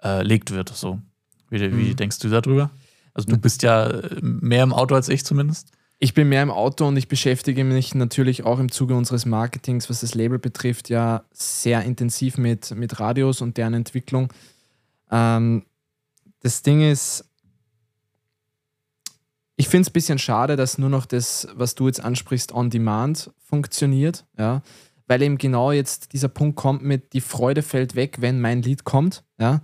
äh, 0.00 0.24
wird. 0.26 0.68
So. 0.70 1.00
Wie, 1.48 1.60
wie 1.60 1.90
mhm. 1.90 1.96
denkst 1.96 2.18
du 2.18 2.28
darüber? 2.28 2.70
Also 3.14 3.28
du 3.28 3.38
bist 3.38 3.62
ja 3.62 3.86
äh, 3.86 4.18
mehr 4.20 4.64
im 4.64 4.72
Auto 4.72 4.94
als 4.94 5.08
ich 5.08 5.24
zumindest. 5.24 5.70
Ich 6.04 6.14
bin 6.14 6.28
mehr 6.28 6.42
im 6.42 6.50
Auto 6.50 6.88
und 6.88 6.96
ich 6.96 7.06
beschäftige 7.06 7.62
mich 7.62 7.94
natürlich 7.94 8.42
auch 8.42 8.58
im 8.58 8.72
Zuge 8.72 8.96
unseres 8.96 9.24
Marketings, 9.24 9.88
was 9.88 10.00
das 10.00 10.16
Label 10.16 10.40
betrifft, 10.40 10.88
ja 10.88 11.22
sehr 11.30 11.84
intensiv 11.84 12.38
mit, 12.38 12.74
mit 12.74 12.98
Radios 12.98 13.40
und 13.40 13.56
deren 13.56 13.74
Entwicklung. 13.74 14.32
Ähm, 15.12 15.64
das 16.40 16.62
Ding 16.62 16.82
ist, 16.82 17.24
ich 19.54 19.68
finde 19.68 19.82
es 19.82 19.90
ein 19.90 19.92
bisschen 19.92 20.18
schade, 20.18 20.56
dass 20.56 20.76
nur 20.76 20.90
noch 20.90 21.06
das, 21.06 21.46
was 21.54 21.76
du 21.76 21.86
jetzt 21.86 22.02
ansprichst, 22.02 22.50
on 22.50 22.68
demand 22.68 23.30
funktioniert. 23.38 24.24
Ja? 24.36 24.62
Weil 25.06 25.22
eben 25.22 25.38
genau 25.38 25.70
jetzt 25.70 26.14
dieser 26.14 26.26
Punkt 26.26 26.56
kommt 26.56 26.82
mit, 26.82 27.12
die 27.12 27.20
Freude 27.20 27.62
fällt 27.62 27.94
weg, 27.94 28.16
wenn 28.18 28.40
mein 28.40 28.60
Lied 28.60 28.82
kommt. 28.82 29.22
Ja? 29.38 29.62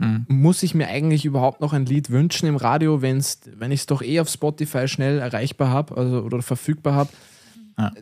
Mhm. 0.00 0.24
Muss 0.28 0.62
ich 0.62 0.74
mir 0.74 0.88
eigentlich 0.88 1.26
überhaupt 1.26 1.60
noch 1.60 1.74
ein 1.74 1.84
Lied 1.84 2.10
wünschen 2.10 2.48
im 2.48 2.56
Radio, 2.56 3.02
wenn's, 3.02 3.40
wenn 3.56 3.70
ich 3.70 3.80
es 3.80 3.86
doch 3.86 4.02
eh 4.02 4.20
auf 4.20 4.30
Spotify 4.30 4.88
schnell 4.88 5.18
erreichbar 5.18 5.68
habe 5.68 5.96
also, 5.96 6.22
oder 6.22 6.40
verfügbar 6.40 6.94
habe? 6.94 7.10
Ja. 7.78 7.92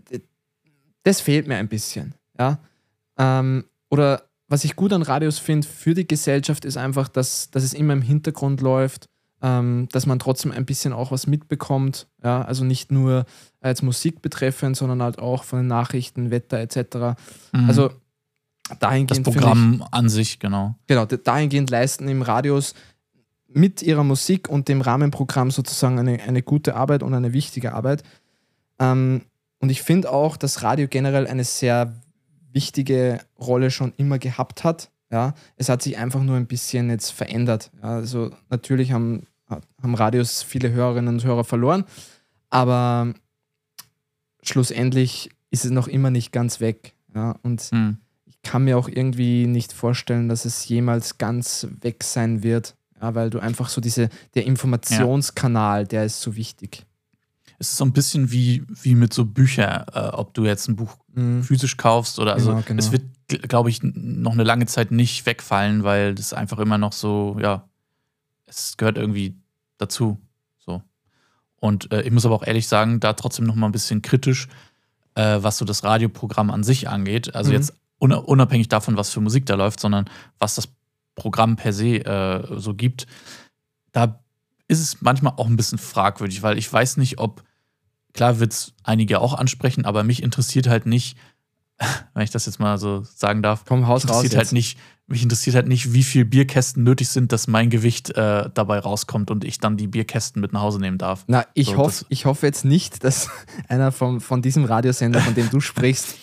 Das 1.02 1.20
fehlt 1.20 1.48
mir 1.48 1.56
ein 1.56 1.68
bisschen. 1.68 2.14
Ja? 2.38 2.58
Ähm, 3.18 3.64
oder 3.90 4.22
was 4.46 4.64
ich 4.64 4.76
gut 4.76 4.92
an 4.92 5.02
Radios 5.02 5.38
finde 5.40 5.66
für 5.66 5.94
die 5.94 6.06
Gesellschaft 6.06 6.64
ist 6.64 6.76
einfach, 6.76 7.08
dass, 7.08 7.50
dass 7.50 7.64
es 7.64 7.74
immer 7.74 7.94
im 7.94 8.02
Hintergrund 8.02 8.60
läuft, 8.60 9.08
ähm, 9.42 9.88
dass 9.90 10.06
man 10.06 10.20
trotzdem 10.20 10.52
ein 10.52 10.66
bisschen 10.66 10.92
auch 10.92 11.10
was 11.10 11.26
mitbekommt. 11.26 12.06
Ja? 12.22 12.42
Also 12.42 12.64
nicht 12.64 12.92
nur 12.92 13.26
als 13.60 13.82
Musik 13.82 14.22
betreffend, 14.22 14.76
sondern 14.76 15.02
halt 15.02 15.18
auch 15.18 15.42
von 15.42 15.60
den 15.60 15.66
Nachrichten, 15.66 16.30
Wetter 16.30 16.60
etc. 16.60 17.18
Mhm. 17.52 17.68
Also 17.68 17.90
dahingehend. 18.80 19.10
Das 19.26 19.34
Programm 19.34 19.82
ich, 19.84 19.92
an 19.92 20.08
sich, 20.08 20.38
genau. 20.38 20.74
Genau, 20.86 21.04
dahingehend 21.06 21.70
leisten 21.70 22.08
im 22.08 22.22
Radios 22.22 22.74
mit 23.48 23.82
ihrer 23.82 24.04
Musik 24.04 24.48
und 24.48 24.68
dem 24.68 24.80
Rahmenprogramm 24.80 25.50
sozusagen 25.50 25.98
eine, 25.98 26.22
eine 26.22 26.42
gute 26.42 26.76
Arbeit 26.76 27.02
und 27.02 27.14
eine 27.14 27.32
wichtige 27.32 27.72
Arbeit. 27.72 28.02
Ähm, 28.78 29.22
und 29.58 29.70
ich 29.70 29.82
finde 29.82 30.12
auch, 30.12 30.36
dass 30.36 30.62
Radio 30.62 30.86
generell 30.88 31.26
eine 31.26 31.44
sehr 31.44 31.94
wichtige 32.52 33.20
Rolle 33.38 33.70
schon 33.70 33.92
immer 33.96 34.18
gehabt 34.18 34.64
hat. 34.64 34.90
Ja, 35.10 35.34
es 35.56 35.70
hat 35.70 35.82
sich 35.82 35.96
einfach 35.96 36.22
nur 36.22 36.36
ein 36.36 36.46
bisschen 36.46 36.90
jetzt 36.90 37.10
verändert. 37.10 37.70
Ja, 37.82 37.96
also 37.96 38.30
natürlich 38.50 38.92
haben, 38.92 39.26
haben 39.48 39.94
Radios 39.94 40.42
viele 40.42 40.70
Hörerinnen 40.70 41.14
und 41.14 41.24
Hörer 41.24 41.44
verloren, 41.44 41.84
aber 42.50 43.14
schlussendlich 44.42 45.30
ist 45.50 45.64
es 45.64 45.70
noch 45.70 45.88
immer 45.88 46.10
nicht 46.10 46.30
ganz 46.30 46.60
weg. 46.60 46.94
Ja, 47.14 47.36
und 47.42 47.72
mhm 47.72 47.98
kann 48.48 48.64
mir 48.64 48.78
auch 48.78 48.88
irgendwie 48.88 49.46
nicht 49.46 49.74
vorstellen, 49.74 50.30
dass 50.30 50.46
es 50.46 50.66
jemals 50.68 51.18
ganz 51.18 51.66
weg 51.82 52.02
sein 52.02 52.42
wird. 52.42 52.74
Ja, 52.98 53.14
weil 53.14 53.28
du 53.28 53.40
einfach 53.40 53.68
so 53.68 53.82
diese, 53.82 54.08
der 54.34 54.46
Informationskanal, 54.46 55.82
ja. 55.82 55.86
der 55.86 56.04
ist 56.06 56.22
so 56.22 56.34
wichtig. 56.34 56.86
es 57.58 57.72
ist 57.72 57.76
so 57.76 57.84
ein 57.84 57.92
bisschen 57.92 58.32
wie, 58.32 58.64
wie 58.68 58.94
mit 58.94 59.12
so 59.12 59.26
Büchern, 59.26 59.84
äh, 59.92 59.98
ob 59.98 60.32
du 60.32 60.46
jetzt 60.46 60.66
ein 60.66 60.76
Buch 60.76 60.96
mhm. 61.12 61.42
physisch 61.42 61.76
kaufst 61.76 62.18
oder 62.18 62.32
also 62.32 62.52
genau, 62.52 62.62
genau. 62.66 62.78
es 62.78 62.90
wird, 62.90 63.02
glaube 63.48 63.68
ich, 63.68 63.80
noch 63.82 64.32
eine 64.32 64.44
lange 64.44 64.64
Zeit 64.64 64.92
nicht 64.92 65.26
wegfallen, 65.26 65.84
weil 65.84 66.14
das 66.14 66.32
einfach 66.32 66.58
immer 66.58 66.78
noch 66.78 66.94
so, 66.94 67.36
ja, 67.38 67.68
es 68.46 68.78
gehört 68.78 68.96
irgendwie 68.96 69.36
dazu. 69.76 70.16
So. 70.56 70.82
Und 71.60 71.92
äh, 71.92 72.00
ich 72.00 72.10
muss 72.10 72.24
aber 72.24 72.34
auch 72.34 72.46
ehrlich 72.46 72.66
sagen, 72.66 72.98
da 72.98 73.12
trotzdem 73.12 73.44
noch 73.44 73.56
mal 73.56 73.66
ein 73.66 73.72
bisschen 73.72 74.00
kritisch, 74.00 74.48
äh, 75.16 75.38
was 75.42 75.58
so 75.58 75.66
das 75.66 75.84
Radioprogramm 75.84 76.50
an 76.50 76.64
sich 76.64 76.88
angeht. 76.88 77.34
Also 77.34 77.50
mhm. 77.50 77.56
jetzt 77.56 77.74
unabhängig 77.98 78.68
davon, 78.68 78.96
was 78.96 79.10
für 79.10 79.20
Musik 79.20 79.46
da 79.46 79.54
läuft, 79.54 79.80
sondern 79.80 80.08
was 80.38 80.54
das 80.54 80.68
Programm 81.14 81.56
per 81.56 81.72
se 81.72 82.04
äh, 82.04 82.58
so 82.58 82.74
gibt. 82.74 83.06
Da 83.92 84.20
ist 84.68 84.80
es 84.80 85.00
manchmal 85.00 85.34
auch 85.36 85.46
ein 85.46 85.56
bisschen 85.56 85.78
fragwürdig, 85.78 86.42
weil 86.42 86.58
ich 86.58 86.72
weiß 86.72 86.98
nicht, 86.98 87.18
ob, 87.18 87.42
klar 88.12 88.38
wird 88.38 88.52
es 88.52 88.74
einige 88.84 89.20
auch 89.20 89.34
ansprechen, 89.34 89.84
aber 89.84 90.04
mich 90.04 90.22
interessiert 90.22 90.68
halt 90.68 90.86
nicht, 90.86 91.16
wenn 92.14 92.22
ich 92.22 92.30
das 92.30 92.46
jetzt 92.46 92.60
mal 92.60 92.78
so 92.78 93.02
sagen 93.02 93.42
darf, 93.42 93.64
Komm, 93.66 93.86
Haus 93.86 94.04
interessiert 94.04 94.34
raus 94.34 94.38
halt 94.38 94.52
nicht, 94.52 94.78
mich 95.06 95.22
interessiert 95.22 95.56
halt 95.56 95.68
nicht, 95.68 95.94
wie 95.94 96.02
viel 96.02 96.24
Bierkästen 96.24 96.84
nötig 96.84 97.08
sind, 97.08 97.32
dass 97.32 97.46
mein 97.46 97.70
Gewicht 97.70 98.10
äh, 98.10 98.50
dabei 98.52 98.78
rauskommt 98.78 99.30
und 99.30 99.42
ich 99.42 99.58
dann 99.58 99.76
die 99.76 99.86
Bierkästen 99.86 100.40
mit 100.40 100.52
nach 100.52 100.60
Hause 100.60 100.80
nehmen 100.80 100.98
darf. 100.98 101.24
Na, 101.28 101.46
ich, 101.54 101.68
so, 101.68 101.78
hoff, 101.78 102.04
ich 102.10 102.26
hoffe 102.26 102.46
jetzt 102.46 102.64
nicht, 102.64 103.04
dass 103.04 103.30
einer 103.68 103.90
vom, 103.90 104.20
von 104.20 104.42
diesem 104.42 104.64
Radiosender, 104.64 105.20
von 105.20 105.34
dem 105.34 105.48
du 105.50 105.60
sprichst, 105.60 106.16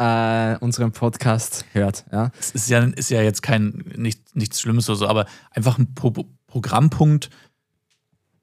äh, 0.00 0.56
unseren 0.60 0.92
Podcast 0.92 1.66
hört. 1.72 2.06
Ja? 2.10 2.30
Es 2.40 2.52
ist 2.52 2.70
ja, 2.70 2.80
ist 2.80 3.10
ja 3.10 3.20
jetzt 3.20 3.42
kein 3.42 3.84
nicht, 3.96 4.34
nichts 4.34 4.60
Schlimmes 4.60 4.88
oder 4.88 4.96
so, 4.96 5.06
aber 5.06 5.26
einfach 5.50 5.78
ein 5.78 5.94
Pro 5.94 6.12
Programmpunkt, 6.46 7.30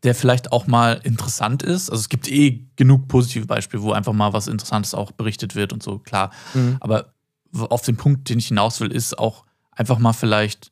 der 0.04 0.16
vielleicht 0.16 0.54
auch 0.54 0.66
mal 0.66 1.02
interessant 1.04 1.62
ist. 1.62 1.90
Also 1.90 2.00
es 2.00 2.08
gibt 2.08 2.32
eh 2.32 2.66
genug 2.78 3.10
positive 3.10 3.48
Beispiele, 3.48 3.84
wo 3.84 3.92
einfach 3.92 4.14
mal 4.14 4.32
was 4.32 4.48
Interessantes 4.48 4.94
auch 4.94 5.12
berichtet 5.12 5.56
wird 5.56 5.74
und 5.74 5.84
so, 5.84 6.00
klar. 6.00 6.32
Mhm. 6.54 6.78
Aber 6.80 7.14
auf 7.54 7.82
den 7.82 7.98
Punkt, 7.98 8.30
den 8.30 8.40
ich 8.40 8.48
hinaus 8.48 8.80
will, 8.80 8.94
ist 8.94 9.20
auch 9.20 9.44
einfach 9.72 10.00
mal 10.00 10.14
vielleicht 10.14 10.72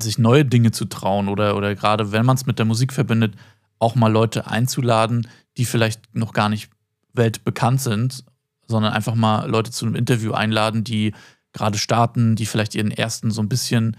sich 0.00 0.16
neue 0.16 0.46
Dinge 0.46 0.70
zu 0.70 0.86
trauen 0.86 1.28
oder, 1.28 1.54
oder 1.54 1.74
gerade 1.74 2.12
wenn 2.12 2.24
man 2.24 2.36
es 2.36 2.46
mit 2.46 2.58
der 2.58 2.64
Musik 2.64 2.94
verbindet, 2.94 3.34
auch 3.78 3.94
mal 3.94 4.10
Leute 4.10 4.46
einzuladen, 4.46 5.28
die 5.58 5.66
vielleicht 5.66 6.14
noch 6.14 6.32
gar 6.32 6.48
nicht 6.48 6.70
weltbekannt 7.12 7.82
sind, 7.82 8.24
sondern 8.72 8.92
einfach 8.92 9.14
mal 9.14 9.48
Leute 9.48 9.70
zu 9.70 9.86
einem 9.86 9.94
Interview 9.94 10.32
einladen, 10.32 10.82
die 10.82 11.14
gerade 11.52 11.78
starten, 11.78 12.34
die 12.34 12.46
vielleicht 12.46 12.74
ihren 12.74 12.90
ersten 12.90 13.30
so 13.30 13.40
ein 13.40 13.48
bisschen, 13.48 13.96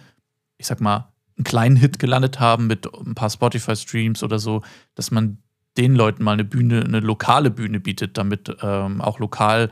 ich 0.58 0.68
sag 0.68 0.82
mal, 0.82 1.14
einen 1.38 1.46
kleinen 1.46 1.76
Hit 1.78 2.00
gelandet 2.00 2.40
haben 2.40 2.68
mit 2.68 2.88
ein 2.94 3.16
paar 3.16 3.30
Spotify-Streams 3.30 4.24
oder 4.24 4.40
so, 4.40 4.62
dass 4.96 5.12
man 5.12 5.38
den 5.78 5.96
Leuten 5.96 6.24
mal 6.24 6.34
eine 6.34 6.44
Bühne, 6.44 6.84
eine 6.84 7.00
lokale 7.00 7.50
Bühne 7.50 7.80
bietet, 7.80 8.18
damit 8.18 8.56
ähm, 8.62 9.02
auch 9.02 9.20
lokal 9.20 9.72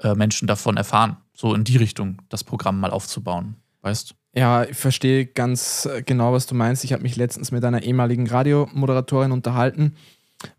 äh, 0.00 0.14
Menschen 0.14 0.48
davon 0.48 0.76
erfahren. 0.76 1.18
So 1.34 1.54
in 1.54 1.64
die 1.64 1.76
Richtung 1.76 2.22
das 2.28 2.44
Programm 2.44 2.80
mal 2.80 2.90
aufzubauen, 2.90 3.56
weißt 3.82 4.14
Ja, 4.34 4.64
ich 4.64 4.76
verstehe 4.76 5.26
ganz 5.26 5.86
äh, 5.86 6.02
genau, 6.02 6.32
was 6.32 6.46
du 6.46 6.54
meinst. 6.54 6.84
Ich 6.84 6.92
habe 6.92 7.02
mich 7.02 7.16
letztens 7.16 7.50
mit 7.50 7.64
einer 7.64 7.82
ehemaligen 7.82 8.26
Radiomoderatorin 8.26 9.32
unterhalten 9.32 9.96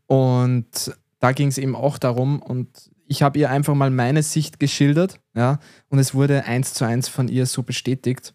und 0.05 0.93
da 1.19 1.31
ging 1.31 1.47
es 1.47 1.57
eben 1.57 1.75
auch 1.75 1.97
darum 1.97 2.41
und 2.41 2.91
ich 3.07 3.21
habe 3.21 3.39
ihr 3.39 3.49
einfach 3.49 3.75
mal 3.75 3.89
meine 3.89 4.23
Sicht 4.23 4.59
geschildert, 4.59 5.19
ja, 5.35 5.59
und 5.89 5.99
es 5.99 6.13
wurde 6.13 6.45
eins 6.45 6.73
zu 6.73 6.85
eins 6.85 7.07
von 7.07 7.27
ihr 7.27 7.45
so 7.45 7.63
bestätigt 7.63 8.33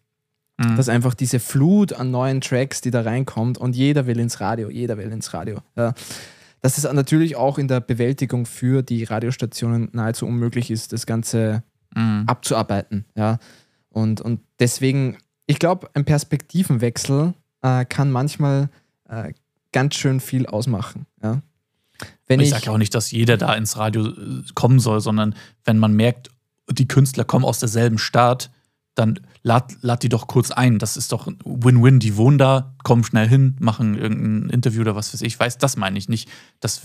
mhm. 0.60 0.76
dass 0.76 0.88
einfach 0.88 1.14
diese 1.14 1.40
Flut 1.40 1.92
an 1.92 2.10
neuen 2.10 2.40
Tracks, 2.40 2.80
die 2.80 2.90
da 2.90 3.02
reinkommt 3.02 3.58
und 3.58 3.74
jeder 3.74 4.06
will 4.06 4.18
ins 4.18 4.40
Radio, 4.40 4.70
jeder 4.70 4.96
will 4.98 5.10
ins 5.10 5.32
Radio. 5.34 5.58
Ja. 5.76 5.94
Dass 6.60 6.76
es 6.76 6.90
natürlich 6.92 7.36
auch 7.36 7.58
in 7.58 7.68
der 7.68 7.80
Bewältigung 7.80 8.44
für 8.44 8.82
die 8.82 9.04
Radiostationen 9.04 9.88
nahezu 9.92 10.26
unmöglich 10.26 10.70
ist, 10.70 10.92
das 10.92 11.06
Ganze 11.06 11.62
mhm. 11.94 12.24
abzuarbeiten. 12.26 13.06
Ja. 13.16 13.38
Und, 13.88 14.20
und 14.20 14.40
deswegen, 14.58 15.16
ich 15.46 15.58
glaube, 15.58 15.88
ein 15.94 16.04
Perspektivenwechsel 16.04 17.34
äh, 17.62 17.84
kann 17.86 18.10
manchmal 18.10 18.68
äh, 19.08 19.32
ganz 19.72 19.94
schön 19.94 20.20
viel 20.20 20.46
ausmachen. 20.46 21.06
Ja. 21.22 21.40
Wenn 22.26 22.40
ich, 22.40 22.48
ich 22.48 22.54
sage 22.54 22.70
auch 22.70 22.78
nicht, 22.78 22.94
dass 22.94 23.10
jeder 23.10 23.36
da 23.36 23.54
ins 23.54 23.76
Radio 23.76 24.06
äh, 24.06 24.42
kommen 24.54 24.80
soll, 24.80 25.00
sondern 25.00 25.34
wenn 25.64 25.78
man 25.78 25.92
merkt, 25.92 26.30
die 26.70 26.88
Künstler 26.88 27.24
kommen 27.24 27.44
aus 27.44 27.58
derselben 27.58 27.98
Stadt, 27.98 28.50
dann 28.94 29.20
lad, 29.42 29.76
lad 29.80 30.02
die 30.02 30.08
doch 30.08 30.26
kurz 30.26 30.50
ein. 30.50 30.78
Das 30.78 30.96
ist 30.96 31.12
doch 31.12 31.26
Win-Win. 31.44 32.00
Die 32.00 32.16
wohnen 32.16 32.38
da, 32.38 32.74
kommen 32.82 33.04
schnell 33.04 33.28
hin, 33.28 33.56
machen 33.58 33.96
irgendein 33.96 34.50
Interview 34.50 34.82
oder 34.82 34.94
was 34.94 35.12
weiß 35.14 35.22
ich. 35.22 35.38
Weiß, 35.38 35.58
das 35.58 35.76
meine 35.76 35.98
ich 35.98 36.08
nicht. 36.08 36.28
Dass, 36.60 36.80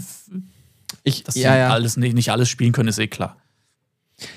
ich, 1.03 1.24
dass 1.24 1.36
ja, 1.36 1.55
ja. 1.55 1.70
Alles, 1.70 1.97
nicht, 1.97 2.13
nicht 2.13 2.32
alles 2.32 2.49
spielen 2.49 2.72
können, 2.72 2.89
ist 2.89 2.99
eh 2.99 3.07
klar. 3.07 3.38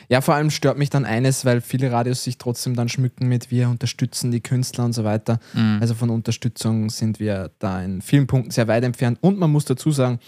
Ja, 0.08 0.20
vor 0.20 0.34
allem 0.34 0.50
stört 0.50 0.76
mich 0.76 0.90
dann 0.90 1.04
eines, 1.04 1.44
weil 1.44 1.60
viele 1.60 1.92
Radios 1.92 2.24
sich 2.24 2.36
trotzdem 2.38 2.74
dann 2.74 2.88
schmücken 2.88 3.28
mit, 3.28 3.52
wir 3.52 3.68
unterstützen 3.68 4.32
die 4.32 4.40
Künstler 4.40 4.84
und 4.84 4.92
so 4.92 5.04
weiter. 5.04 5.38
Mhm. 5.54 5.78
Also 5.80 5.94
von 5.94 6.10
Unterstützung 6.10 6.90
sind 6.90 7.20
wir 7.20 7.52
da 7.60 7.80
in 7.82 8.02
vielen 8.02 8.26
Punkten 8.26 8.50
sehr 8.50 8.66
weit 8.66 8.82
entfernt. 8.82 9.18
Und 9.20 9.38
man 9.38 9.50
muss 9.50 9.66
dazu 9.66 9.92
sagen, 9.92 10.18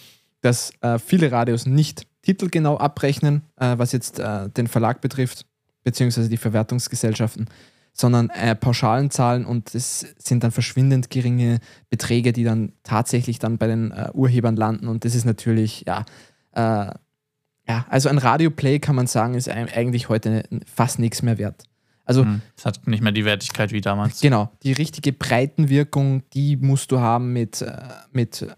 dass 0.40 0.72
äh, 0.80 0.98
viele 0.98 1.30
Radios 1.32 1.66
nicht 1.66 2.06
titelgenau 2.22 2.78
abrechnen, 2.78 3.42
äh, 3.56 3.78
was 3.78 3.92
jetzt 3.92 4.18
äh, 4.18 4.48
den 4.50 4.66
Verlag 4.66 5.00
betrifft 5.00 5.46
beziehungsweise 5.82 6.28
die 6.28 6.36
Verwertungsgesellschaften, 6.36 7.48
sondern 7.92 8.30
äh, 8.30 8.54
Pauschalen 8.54 9.10
zahlen 9.10 9.44
und 9.44 9.74
es 9.74 10.06
sind 10.18 10.44
dann 10.44 10.50
verschwindend 10.50 11.10
geringe 11.10 11.58
Beträge, 11.88 12.32
die 12.32 12.44
dann 12.44 12.72
tatsächlich 12.82 13.38
dann 13.38 13.58
bei 13.58 13.66
den 13.66 13.90
äh, 13.90 14.10
Urhebern 14.12 14.56
landen 14.56 14.88
und 14.88 15.04
das 15.04 15.14
ist 15.14 15.24
natürlich, 15.24 15.84
ja, 15.86 16.04
äh, 16.52 16.92
ja, 17.68 17.86
also 17.88 18.08
ein 18.08 18.18
Radioplay 18.18 18.78
kann 18.78 18.96
man 18.96 19.06
sagen, 19.06 19.34
ist 19.34 19.48
eigentlich 19.48 20.08
heute 20.08 20.44
fast 20.66 20.98
nichts 20.98 21.22
mehr 21.22 21.38
wert. 21.38 21.64
Also, 22.04 22.24
hm, 22.24 22.40
es 22.56 22.66
hat 22.66 22.88
nicht 22.88 23.02
mehr 23.02 23.12
die 23.12 23.24
Wertigkeit 23.24 23.70
wie 23.70 23.80
damals. 23.80 24.20
Genau, 24.20 24.50
die 24.64 24.72
richtige 24.72 25.12
Breitenwirkung, 25.12 26.24
die 26.32 26.56
musst 26.56 26.90
du 26.90 26.98
haben 26.98 27.32
mit, 27.32 27.64
mit 28.10 28.48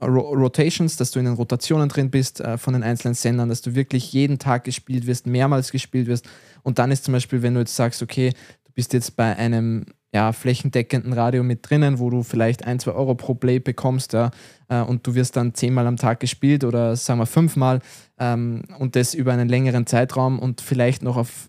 Rotations, 0.00 0.96
dass 0.96 1.10
du 1.10 1.18
in 1.18 1.24
den 1.24 1.34
Rotationen 1.34 1.88
drin 1.88 2.10
bist 2.10 2.40
äh, 2.40 2.56
von 2.56 2.74
den 2.74 2.82
einzelnen 2.82 3.14
Sendern, 3.14 3.48
dass 3.48 3.62
du 3.62 3.74
wirklich 3.74 4.12
jeden 4.12 4.38
Tag 4.38 4.64
gespielt 4.64 5.06
wirst, 5.06 5.26
mehrmals 5.26 5.72
gespielt 5.72 6.06
wirst. 6.06 6.28
Und 6.62 6.78
dann 6.78 6.90
ist 6.90 7.04
zum 7.04 7.12
Beispiel, 7.12 7.42
wenn 7.42 7.54
du 7.54 7.60
jetzt 7.60 7.74
sagst, 7.74 8.02
okay, 8.02 8.30
du 8.64 8.72
bist 8.74 8.92
jetzt 8.92 9.16
bei 9.16 9.36
einem 9.36 9.86
ja, 10.12 10.32
flächendeckenden 10.32 11.12
Radio 11.12 11.42
mit 11.42 11.68
drinnen, 11.68 11.98
wo 11.98 12.10
du 12.10 12.22
vielleicht 12.22 12.64
ein, 12.64 12.78
zwei 12.78 12.92
Euro 12.92 13.14
pro 13.14 13.34
Play 13.34 13.58
bekommst, 13.58 14.12
ja, 14.12 14.30
äh, 14.68 14.80
und 14.80 15.06
du 15.06 15.14
wirst 15.14 15.36
dann 15.36 15.54
zehnmal 15.54 15.86
am 15.86 15.96
Tag 15.96 16.20
gespielt 16.20 16.64
oder 16.64 16.96
sagen 16.96 17.20
wir 17.20 17.26
fünfmal 17.26 17.80
ähm, 18.18 18.62
und 18.78 18.96
das 18.96 19.14
über 19.14 19.32
einen 19.32 19.48
längeren 19.48 19.86
Zeitraum 19.86 20.38
und 20.38 20.60
vielleicht 20.60 21.02
noch 21.02 21.16
auf 21.16 21.48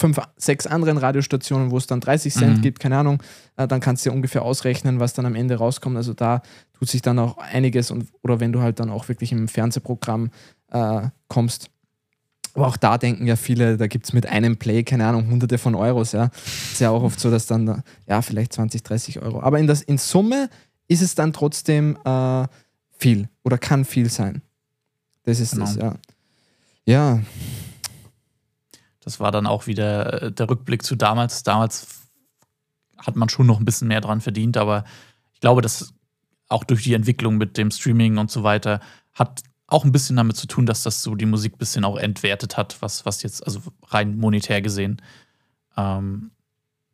fünf, 0.00 0.18
sechs 0.36 0.66
anderen 0.66 0.98
Radiostationen, 0.98 1.70
wo 1.70 1.76
es 1.76 1.86
dann 1.86 2.00
30 2.00 2.32
Cent 2.32 2.56
mhm. 2.58 2.62
gibt, 2.62 2.80
keine 2.80 2.96
Ahnung, 2.96 3.22
äh, 3.56 3.68
dann 3.68 3.80
kannst 3.80 4.04
du 4.04 4.10
ja 4.10 4.16
ungefähr 4.16 4.42
ausrechnen, 4.42 4.98
was 4.98 5.12
dann 5.12 5.26
am 5.26 5.34
Ende 5.34 5.56
rauskommt. 5.56 5.96
Also 5.96 6.14
da 6.14 6.42
tut 6.72 6.88
sich 6.88 7.02
dann 7.02 7.18
auch 7.18 7.38
einiges 7.38 7.90
und 7.90 8.08
oder 8.22 8.40
wenn 8.40 8.52
du 8.52 8.62
halt 8.62 8.80
dann 8.80 8.90
auch 8.90 9.08
wirklich 9.08 9.30
im 9.32 9.46
Fernsehprogramm 9.46 10.30
äh, 10.72 11.02
kommst. 11.28 11.70
Aber 12.54 12.66
auch 12.66 12.76
da 12.76 12.98
denken 12.98 13.26
ja 13.26 13.36
viele, 13.36 13.76
da 13.76 13.86
gibt 13.86 14.06
es 14.06 14.12
mit 14.12 14.26
einem 14.26 14.56
Play, 14.56 14.82
keine 14.82 15.06
Ahnung, 15.06 15.30
hunderte 15.30 15.58
von 15.58 15.76
Euros, 15.76 16.12
ja. 16.12 16.30
Ist 16.72 16.80
ja 16.80 16.90
auch 16.90 17.02
oft 17.02 17.20
so, 17.20 17.30
dass 17.30 17.46
dann, 17.46 17.84
ja, 18.08 18.22
vielleicht 18.22 18.54
20, 18.54 18.82
30 18.82 19.20
Euro. 19.20 19.40
Aber 19.40 19.60
in, 19.60 19.68
das, 19.68 19.82
in 19.82 19.98
Summe 19.98 20.48
ist 20.88 21.02
es 21.02 21.14
dann 21.14 21.32
trotzdem 21.32 21.96
äh, 22.04 22.46
viel 22.98 23.28
oder 23.44 23.56
kann 23.56 23.84
viel 23.84 24.10
sein. 24.10 24.42
Das 25.24 25.38
ist 25.38 25.52
genau. 25.52 25.66
das, 25.66 25.76
ja. 25.76 25.94
Ja, 26.86 27.20
das 29.10 29.18
war 29.18 29.32
dann 29.32 29.46
auch 29.46 29.66
wieder 29.66 30.22
äh, 30.22 30.32
der 30.32 30.48
Rückblick 30.48 30.84
zu 30.84 30.94
damals. 30.94 31.42
Damals 31.42 31.88
hat 32.96 33.16
man 33.16 33.28
schon 33.28 33.46
noch 33.46 33.58
ein 33.58 33.64
bisschen 33.64 33.88
mehr 33.88 34.00
dran 34.00 34.20
verdient, 34.20 34.56
aber 34.56 34.84
ich 35.32 35.40
glaube, 35.40 35.62
dass 35.62 35.92
auch 36.48 36.62
durch 36.62 36.84
die 36.84 36.94
Entwicklung 36.94 37.36
mit 37.36 37.56
dem 37.56 37.70
Streaming 37.70 38.18
und 38.18 38.30
so 38.30 38.44
weiter 38.44 38.80
hat 39.12 39.42
auch 39.66 39.84
ein 39.84 39.92
bisschen 39.92 40.16
damit 40.16 40.36
zu 40.36 40.46
tun, 40.46 40.66
dass 40.66 40.82
das 40.84 41.02
so 41.02 41.14
die 41.14 41.26
Musik 41.26 41.54
ein 41.54 41.58
bisschen 41.58 41.84
auch 41.84 41.96
entwertet 41.96 42.56
hat, 42.56 42.80
was, 42.82 43.04
was 43.04 43.22
jetzt, 43.22 43.44
also 43.44 43.60
rein 43.88 44.16
monetär 44.16 44.62
gesehen, 44.62 45.02
ähm, 45.76 46.30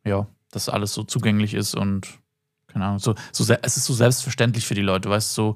ja, 0.03 0.27
dass 0.51 0.69
alles 0.69 0.93
so 0.93 1.03
zugänglich 1.03 1.53
ist 1.53 1.75
und 1.75 2.19
keine 2.67 2.85
Ahnung, 2.85 2.99
so, 2.99 3.15
so 3.31 3.51
es 3.61 3.77
ist 3.77 3.85
so 3.85 3.93
selbstverständlich 3.93 4.65
für 4.65 4.75
die 4.75 4.81
Leute, 4.81 5.09
weißt 5.09 5.37
du, 5.37 5.41
so, 5.41 5.55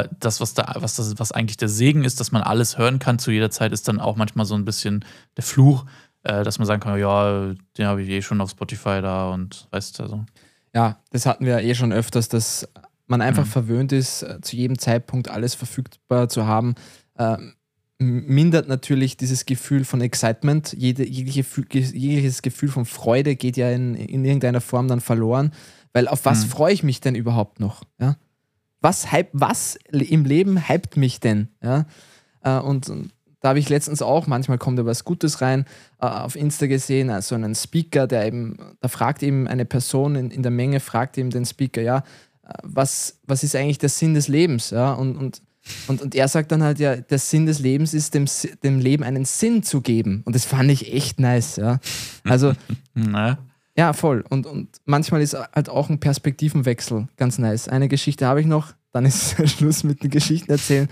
äh, 0.00 0.08
das, 0.20 0.40
was 0.40 0.54
da, 0.54 0.74
was 0.78 0.96
das, 0.96 1.18
was 1.18 1.32
eigentlich 1.32 1.56
der 1.56 1.68
Segen 1.68 2.04
ist, 2.04 2.20
dass 2.20 2.32
man 2.32 2.42
alles 2.42 2.78
hören 2.78 2.98
kann 2.98 3.18
zu 3.18 3.30
jeder 3.30 3.50
Zeit, 3.50 3.72
ist 3.72 3.88
dann 3.88 4.00
auch 4.00 4.16
manchmal 4.16 4.46
so 4.46 4.54
ein 4.54 4.64
bisschen 4.64 5.04
der 5.36 5.44
Fluch, 5.44 5.84
äh, 6.22 6.44
dass 6.44 6.58
man 6.58 6.66
sagen 6.66 6.80
kann, 6.80 6.98
ja, 6.98 7.54
den 7.76 7.86
habe 7.86 8.02
ich 8.02 8.08
eh 8.08 8.22
schon 8.22 8.40
auf 8.40 8.50
Spotify 8.50 9.00
da 9.02 9.30
und 9.30 9.68
weißt 9.70 9.98
du, 9.98 10.02
also. 10.04 10.24
Ja, 10.74 10.98
das 11.10 11.26
hatten 11.26 11.44
wir 11.44 11.58
eh 11.58 11.74
schon 11.74 11.92
öfters, 11.92 12.28
dass 12.28 12.68
man 13.06 13.20
einfach 13.20 13.44
mhm. 13.44 13.50
verwöhnt 13.50 13.92
ist, 13.92 14.22
äh, 14.22 14.40
zu 14.40 14.56
jedem 14.56 14.78
Zeitpunkt 14.78 15.28
alles 15.28 15.54
verfügbar 15.54 16.28
zu 16.28 16.46
haben. 16.46 16.74
Ähm, 17.18 17.54
mindert 17.98 18.68
natürlich 18.68 19.16
dieses 19.16 19.46
Gefühl 19.46 19.84
von 19.84 20.00
Excitement. 20.00 20.72
Jede, 20.72 21.06
jegliche, 21.06 21.44
jegliches 21.72 22.42
Gefühl 22.42 22.68
von 22.68 22.84
Freude 22.84 23.36
geht 23.36 23.56
ja 23.56 23.70
in, 23.70 23.94
in 23.94 24.24
irgendeiner 24.24 24.60
Form 24.60 24.88
dann 24.88 25.00
verloren. 25.00 25.52
Weil 25.92 26.08
auf 26.08 26.24
was 26.24 26.44
mhm. 26.44 26.50
freue 26.50 26.72
ich 26.72 26.82
mich 26.82 27.00
denn 27.00 27.14
überhaupt 27.14 27.60
noch? 27.60 27.84
Ja? 28.00 28.16
Was, 28.82 29.06
was 29.32 29.78
im 29.90 30.24
Leben 30.24 30.68
hypt 30.68 30.96
mich 30.96 31.20
denn? 31.20 31.48
Ja? 31.62 31.86
Äh, 32.42 32.58
und, 32.58 32.92
da 33.42 33.48
habe 33.48 33.58
ich 33.58 33.68
letztens 33.68 34.02
auch, 34.02 34.28
manchmal 34.28 34.56
kommt 34.56 34.78
da 34.78 34.86
was 34.86 35.04
Gutes 35.04 35.40
rein, 35.40 35.66
äh, 36.00 36.06
auf 36.06 36.36
Insta 36.36 36.66
gesehen, 36.66 37.10
also 37.10 37.34
einen 37.34 37.56
Speaker, 37.56 38.06
der 38.06 38.24
eben, 38.26 38.56
da 38.80 38.86
fragt 38.86 39.22
eben 39.22 39.48
eine 39.48 39.64
Person 39.64 40.14
in, 40.14 40.30
in 40.30 40.42
der 40.42 40.52
Menge, 40.52 40.78
fragt 40.78 41.18
eben 41.18 41.30
den 41.30 41.44
Speaker, 41.44 41.82
ja, 41.82 42.04
was, 42.62 43.18
was 43.26 43.42
ist 43.42 43.56
eigentlich 43.56 43.78
der 43.78 43.88
Sinn 43.88 44.14
des 44.14 44.28
Lebens? 44.28 44.70
Ja, 44.70 44.92
und, 44.92 45.16
und, 45.16 45.42
und, 45.88 46.02
und 46.02 46.14
er 46.14 46.28
sagt 46.28 46.52
dann 46.52 46.62
halt, 46.62 46.78
ja, 46.78 46.96
der 46.96 47.18
Sinn 47.18 47.46
des 47.46 47.58
Lebens 47.58 47.94
ist, 47.94 48.14
dem, 48.14 48.26
dem 48.62 48.78
Leben 48.78 49.04
einen 49.04 49.24
Sinn 49.24 49.62
zu 49.62 49.80
geben. 49.80 50.22
Und 50.24 50.34
das 50.34 50.44
fand 50.44 50.70
ich 50.70 50.92
echt 50.92 51.20
nice, 51.20 51.56
ja. 51.56 51.78
Also, 52.24 52.52
ja, 53.76 53.92
voll. 53.92 54.24
Und, 54.28 54.46
und 54.46 54.68
manchmal 54.84 55.22
ist 55.22 55.34
halt 55.34 55.68
auch 55.68 55.88
ein 55.88 55.98
Perspektivenwechsel 55.98 57.08
ganz 57.16 57.38
nice. 57.38 57.68
Eine 57.68 57.88
Geschichte 57.88 58.26
habe 58.26 58.40
ich 58.40 58.46
noch, 58.46 58.74
dann 58.92 59.06
ist 59.06 59.36
Schluss 59.50 59.84
mit 59.84 60.02
den 60.02 60.10
Geschichten 60.10 60.50
erzählen. 60.50 60.88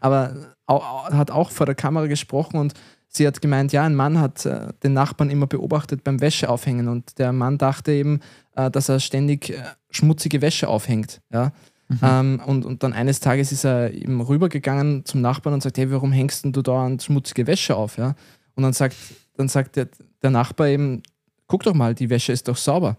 Aber 0.00 0.34
hat 0.68 1.30
auch 1.30 1.50
vor 1.50 1.66
der 1.66 1.74
Kamera 1.74 2.06
gesprochen 2.06 2.58
und 2.58 2.74
sie 3.08 3.26
hat 3.26 3.40
gemeint, 3.40 3.72
ja, 3.72 3.84
ein 3.84 3.94
Mann 3.94 4.20
hat 4.20 4.44
äh, 4.46 4.72
den 4.82 4.94
Nachbarn 4.94 5.30
immer 5.30 5.46
beobachtet 5.46 6.04
beim 6.04 6.20
Wäscheaufhängen 6.20 6.88
und 6.88 7.18
der 7.18 7.32
Mann 7.32 7.58
dachte 7.58 7.92
eben, 7.92 8.20
äh, 8.54 8.70
dass 8.70 8.88
er 8.88 9.00
ständig 9.00 9.50
äh, 9.50 9.62
schmutzige 9.90 10.40
Wäsche 10.42 10.68
aufhängt. 10.68 11.20
Ja? 11.32 11.52
Mhm. 11.88 11.98
Ähm, 12.02 12.40
und, 12.44 12.64
und 12.64 12.82
dann 12.82 12.92
eines 12.92 13.20
Tages 13.20 13.52
ist 13.52 13.64
er 13.64 13.92
eben 13.92 14.20
rübergegangen 14.20 15.04
zum 15.04 15.20
Nachbarn 15.20 15.54
und 15.54 15.62
sagt, 15.62 15.78
hey, 15.78 15.90
warum 15.90 16.12
hängst 16.12 16.44
du 16.44 16.62
da 16.62 16.84
an 16.84 16.98
schmutzige 16.98 17.46
Wäsche 17.46 17.76
auf? 17.76 17.96
Ja? 17.96 18.14
Und 18.54 18.64
dann 18.64 18.72
sagt, 18.72 18.96
dann 19.36 19.48
sagt 19.48 19.76
der, 19.76 19.88
der 20.22 20.30
Nachbar 20.30 20.68
eben, 20.68 21.02
guck 21.46 21.62
doch 21.62 21.74
mal, 21.74 21.94
die 21.94 22.10
Wäsche 22.10 22.32
ist 22.32 22.48
doch 22.48 22.56
sauber. 22.56 22.96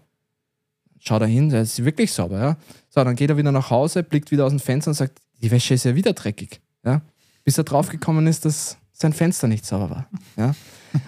Schau 1.00 1.18
da 1.18 1.26
hin, 1.26 1.50
sie 1.50 1.58
ist 1.58 1.84
wirklich 1.84 2.12
sauber. 2.12 2.38
Ja? 2.38 2.56
So, 2.88 3.04
dann 3.04 3.14
geht 3.14 3.30
er 3.30 3.36
wieder 3.36 3.52
nach 3.52 3.70
Hause, 3.70 4.02
blickt 4.02 4.30
wieder 4.30 4.46
aus 4.46 4.52
dem 4.52 4.60
Fenster 4.60 4.90
und 4.90 4.94
sagt, 4.94 5.20
die 5.40 5.50
Wäsche 5.50 5.74
ist 5.74 5.84
ja 5.84 5.94
wieder 5.94 6.12
dreckig. 6.12 6.60
Ja? 6.84 7.02
bis 7.48 7.56
er 7.56 7.64
draufgekommen 7.64 8.26
ist, 8.26 8.44
dass 8.44 8.76
sein 8.92 9.14
Fenster 9.14 9.48
nicht 9.48 9.64
sauber 9.64 9.88
war. 9.88 10.08
Ja? 10.36 10.54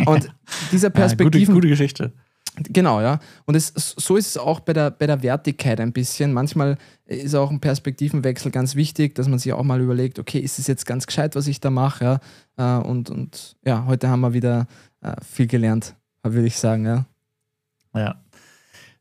Und 0.07 0.33
dieser 0.73 0.89
Perspektive. 0.89 1.39
Ja, 1.39 1.47
gute, 1.47 1.53
gute 1.53 1.69
Geschichte. 1.69 2.13
Genau, 2.57 3.03
ja. 3.03 3.21
Und 3.45 3.57
es, 3.57 3.75
so 3.75 4.17
ist 4.17 4.27
es 4.27 4.39
auch 4.39 4.61
bei 4.61 4.73
der, 4.73 4.91
bei 4.91 5.07
der 5.07 5.23
Wertigkeit 5.23 5.81
ein 5.81 5.93
bisschen. 5.93 6.33
Manchmal 6.33 6.79
ist 7.05 7.35
auch 7.35 7.51
ein 7.51 7.61
Perspektivenwechsel 7.61 8.51
ganz 8.51 8.75
wichtig, 8.75 9.15
dass 9.17 9.29
man 9.29 9.39
sich 9.39 9.53
auch 9.53 9.63
mal 9.65 9.83
überlegt, 9.83 10.19
okay, 10.19 10.39
ist 10.39 10.59
es 10.59 10.67
jetzt 10.67 10.87
ganz 10.87 11.07
gescheit, 11.07 11.37
was 11.37 11.47
ich 11.47 11.61
da 11.61 11.69
mache? 11.69 12.21
Ja? 12.57 12.79
Äh, 12.79 12.83
und, 12.85 13.11
und 13.11 13.59
ja, 13.63 13.85
heute 13.85 14.09
haben 14.09 14.23
wir 14.23 14.33
wieder 14.33 14.67
äh, 15.03 15.17
viel 15.23 15.47
gelernt, 15.47 15.95
würde 16.23 16.47
ich 16.47 16.57
sagen, 16.57 16.87
ja. 16.87 17.05
Ja. 17.95 18.21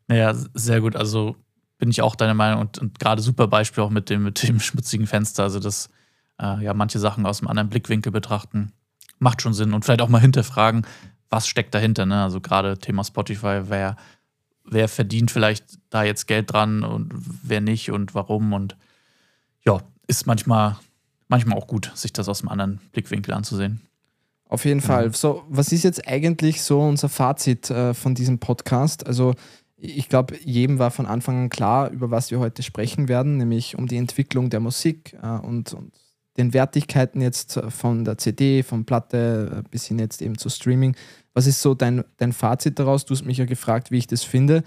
Naja, 0.08 0.34
sehr 0.54 0.82
gut. 0.82 0.96
Also 0.96 1.36
bin 1.78 1.90
ich 1.90 2.02
auch 2.02 2.16
deiner 2.16 2.34
Meinung 2.34 2.62
und, 2.62 2.78
und 2.80 3.00
gerade 3.00 3.22
super 3.22 3.48
Beispiel 3.48 3.84
auch 3.84 3.90
mit 3.90 4.10
dem, 4.10 4.24
mit 4.24 4.48
dem 4.48 4.60
schmutzigen 4.60 5.08
Fenster. 5.08 5.44
Also 5.44 5.60
das 5.60 5.90
äh, 6.40 6.64
ja 6.64 6.74
manche 6.74 7.00
Sachen 7.00 7.26
aus 7.26 7.42
einem 7.42 7.50
anderen 7.50 7.70
Blickwinkel 7.70 8.12
betrachten. 8.12 8.74
Macht 9.20 9.42
schon 9.42 9.54
Sinn 9.54 9.74
und 9.74 9.84
vielleicht 9.84 10.02
auch 10.02 10.10
mal 10.10 10.22
hinterfragen, 10.22 10.86
was 11.30 11.48
steckt 11.48 11.74
dahinter. 11.76 12.06
Ne? 12.06 12.24
Also 12.24 12.42
gerade 12.42 12.78
Thema 12.78 13.04
Spotify, 13.04 13.62
wer, 13.66 13.98
wer 14.64 14.88
verdient 14.88 15.32
vielleicht 15.32 15.80
da 15.90 16.04
jetzt 16.04 16.28
Geld 16.28 16.52
dran 16.52 16.84
und 16.84 17.14
wer 17.44 17.62
nicht 17.62 17.92
und 17.92 18.16
warum. 18.16 18.54
Und 18.54 18.78
ja, 19.66 19.82
ist 20.08 20.26
manchmal, 20.26 20.78
manchmal 21.28 21.58
auch 21.58 21.68
gut, 21.68 21.92
sich 21.96 22.14
das 22.14 22.30
aus 22.30 22.42
einem 22.42 22.50
anderen 22.50 22.82
Blickwinkel 22.92 23.34
anzusehen. 23.34 23.82
Auf 24.50 24.66
jeden 24.66 24.82
Fall. 24.82 25.14
So, 25.14 25.44
was 25.48 25.72
ist 25.72 25.84
jetzt 25.84 26.08
eigentlich 26.08 26.64
so 26.64 26.82
unser 26.82 27.08
Fazit 27.08 27.70
äh, 27.70 27.94
von 27.94 28.16
diesem 28.16 28.40
Podcast? 28.40 29.06
Also, 29.06 29.36
ich 29.78 30.10
glaube, 30.10 30.36
jedem 30.44 30.80
war 30.80 30.90
von 30.90 31.06
Anfang 31.06 31.44
an 31.44 31.50
klar, 31.50 31.92
über 31.92 32.12
was 32.12 32.32
wir 32.32 32.40
heute 32.40 32.64
sprechen 32.64 33.08
werden, 33.08 33.38
nämlich 33.38 33.78
um 33.78 33.88
die 33.88 33.98
Entwicklung 33.98 34.50
der 34.50 34.60
Musik 34.60 35.16
äh, 35.22 35.28
und, 35.28 35.74
und 35.74 35.94
den 36.38 36.54
Wertigkeiten 36.54 37.22
jetzt 37.22 37.62
von 37.70 38.04
der 38.06 38.18
CD, 38.18 38.64
von 38.64 38.86
Platte 38.86 39.64
bis 39.70 39.86
hin 39.86 40.00
jetzt 40.00 40.22
eben 40.22 40.38
zu 40.38 40.50
Streaming. 40.50 40.96
Was 41.34 41.46
ist 41.46 41.62
so 41.62 41.76
dein, 41.76 42.04
dein 42.18 42.34
Fazit 42.34 42.80
daraus? 42.80 43.06
Du 43.06 43.14
hast 43.14 43.26
mich 43.26 43.38
ja 43.38 43.46
gefragt, 43.46 43.92
wie 43.92 44.00
ich 44.00 44.08
das 44.08 44.24
finde. 44.24 44.64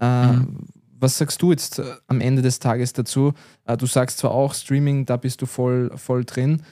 Äh, 0.00 0.32
mhm. 0.32 0.58
Was 1.00 1.18
sagst 1.18 1.42
du 1.42 1.50
jetzt 1.50 1.80
äh, 1.80 1.84
am 2.06 2.20
Ende 2.20 2.40
des 2.40 2.60
Tages 2.60 2.92
dazu? 2.92 3.32
Äh, 3.64 3.76
du 3.76 3.86
sagst 3.86 4.18
zwar 4.18 4.30
auch 4.30 4.54
Streaming, 4.54 5.06
da 5.06 5.16
bist 5.16 5.42
du 5.42 5.46
voll, 5.46 5.90
voll 5.96 6.24
drin. 6.24 6.62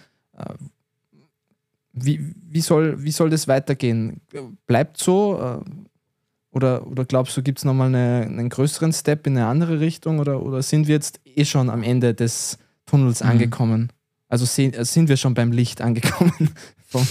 Wie, 1.92 2.34
wie, 2.48 2.60
soll, 2.60 3.02
wie 3.02 3.10
soll 3.10 3.30
das 3.30 3.48
weitergehen? 3.48 4.20
Bleibt 4.66 4.98
so? 4.98 5.62
Äh, 5.64 5.70
oder, 6.50 6.86
oder 6.86 7.04
glaubst 7.04 7.36
du, 7.36 7.42
gibt 7.42 7.58
es 7.58 7.64
nochmal 7.64 7.88
eine, 7.88 8.26
einen 8.26 8.48
größeren 8.48 8.92
Step 8.92 9.26
in 9.26 9.36
eine 9.36 9.46
andere 9.46 9.80
Richtung? 9.80 10.18
Oder, 10.18 10.42
oder 10.42 10.62
sind 10.62 10.86
wir 10.86 10.94
jetzt 10.94 11.20
eh 11.24 11.44
schon 11.44 11.70
am 11.70 11.82
Ende 11.82 12.14
des 12.14 12.58
Tunnels 12.86 13.22
mhm. 13.22 13.30
angekommen? 13.30 13.92
Also 14.28 14.44
äh, 14.62 14.84
sind 14.84 15.08
wir 15.08 15.16
schon 15.16 15.34
beim 15.34 15.52
Licht 15.52 15.80
angekommen? 15.80 16.54
also 16.92 17.04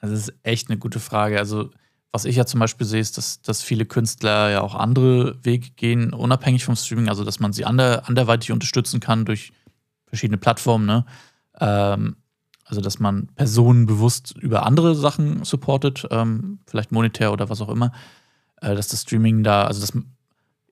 das 0.00 0.28
ist 0.28 0.34
echt 0.42 0.68
eine 0.68 0.78
gute 0.78 1.00
Frage. 1.00 1.38
Also 1.38 1.70
was 2.12 2.26
ich 2.26 2.36
ja 2.36 2.44
zum 2.44 2.60
Beispiel 2.60 2.86
sehe, 2.86 3.00
ist, 3.00 3.16
dass, 3.16 3.40
dass 3.40 3.62
viele 3.62 3.86
Künstler 3.86 4.50
ja 4.50 4.60
auch 4.60 4.74
andere 4.74 5.42
Wege 5.42 5.70
gehen, 5.70 6.12
unabhängig 6.12 6.64
vom 6.64 6.76
Streaming, 6.76 7.08
also 7.08 7.24
dass 7.24 7.40
man 7.40 7.54
sie 7.54 7.64
ander, 7.64 8.06
anderweitig 8.06 8.52
unterstützen 8.52 9.00
kann 9.00 9.24
durch 9.24 9.52
verschiedene 10.06 10.36
Plattformen. 10.36 10.84
Ne? 10.84 11.06
Ähm, 11.58 12.16
also 12.72 12.80
dass 12.80 12.98
man 12.98 13.26
Personen 13.36 13.84
bewusst 13.84 14.34
über 14.40 14.64
andere 14.64 14.94
Sachen 14.94 15.44
supportet, 15.44 16.06
ähm, 16.10 16.58
vielleicht 16.66 16.90
monetär 16.90 17.30
oder 17.30 17.50
was 17.50 17.60
auch 17.60 17.68
immer. 17.68 17.92
Äh, 18.62 18.74
dass 18.74 18.88
das 18.88 19.02
Streaming 19.02 19.44
da, 19.44 19.66
also 19.66 19.82
dass 19.82 19.92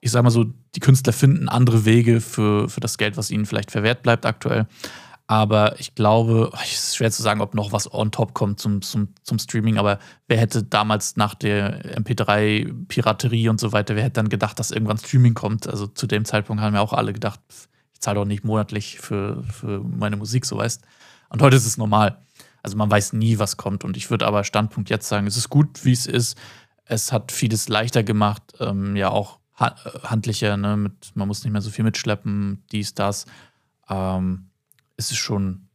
ich 0.03 0.09
sag 0.09 0.23
mal 0.23 0.31
so, 0.31 0.45
die 0.73 0.79
Künstler 0.79 1.13
finden 1.13 1.47
andere 1.47 1.85
Wege 1.85 2.19
für, 2.19 2.67
für 2.69 2.79
das 2.79 2.97
Geld, 2.97 3.17
was 3.17 3.29
ihnen 3.29 3.45
vielleicht 3.45 3.69
verwehrt 3.69 4.01
bleibt 4.01 4.25
aktuell. 4.25 4.65
Aber 5.27 5.79
ich 5.79 5.93
glaube, 5.93 6.51
es 6.63 6.85
ist 6.85 6.95
schwer 6.95 7.11
zu 7.11 7.21
sagen, 7.21 7.39
ob 7.39 7.53
noch 7.53 7.71
was 7.71 7.93
on 7.93 8.09
top 8.09 8.33
kommt 8.33 8.59
zum, 8.59 8.81
zum, 8.81 9.09
zum 9.21 9.37
Streaming. 9.37 9.77
Aber 9.77 9.99
wer 10.27 10.39
hätte 10.39 10.63
damals 10.63 11.17
nach 11.17 11.35
der 11.35 11.99
MP3-Piraterie 11.99 13.47
und 13.47 13.59
so 13.59 13.73
weiter, 13.73 13.95
wer 13.95 14.03
hätte 14.03 14.15
dann 14.15 14.29
gedacht, 14.29 14.57
dass 14.57 14.71
irgendwann 14.71 14.97
Streaming 14.97 15.35
kommt? 15.35 15.67
Also 15.67 15.85
zu 15.85 16.07
dem 16.07 16.25
Zeitpunkt 16.25 16.63
haben 16.63 16.73
ja 16.73 16.81
auch 16.81 16.93
alle 16.93 17.13
gedacht, 17.13 17.39
ich 17.93 18.01
zahle 18.01 18.15
doch 18.15 18.25
nicht 18.25 18.43
monatlich 18.43 18.99
für, 18.99 19.43
für 19.43 19.83
meine 19.83 20.17
Musik, 20.17 20.47
so 20.47 20.57
weißt. 20.57 20.81
Und 21.31 21.41
heute 21.41 21.55
ist 21.55 21.65
es 21.65 21.77
normal. 21.77 22.17
Also 22.61 22.77
man 22.77 22.91
weiß 22.91 23.13
nie, 23.13 23.39
was 23.39 23.57
kommt. 23.57 23.83
Und 23.83 23.97
ich 23.97 24.11
würde 24.11 24.27
aber 24.27 24.43
Standpunkt 24.43 24.89
jetzt 24.89 25.07
sagen, 25.07 25.25
es 25.27 25.37
ist 25.37 25.49
gut, 25.49 25.85
wie 25.85 25.93
es 25.93 26.05
ist. 26.05 26.37
Es 26.85 27.11
hat 27.11 27.31
vieles 27.31 27.69
leichter 27.69 28.03
gemacht. 28.03 28.43
Ähm, 28.59 28.95
ja, 28.95 29.09
auch 29.09 29.39
handlicher, 29.55 30.57
ne? 30.57 30.77
Mit, 30.77 31.15
man 31.15 31.27
muss 31.27 31.43
nicht 31.43 31.53
mehr 31.53 31.61
so 31.61 31.69
viel 31.69 31.83
mitschleppen, 31.83 32.63
dies, 32.71 32.93
das. 32.93 33.25
Ähm, 33.89 34.49
es 34.97 35.11
ist 35.11 35.17
schon, 35.17 35.67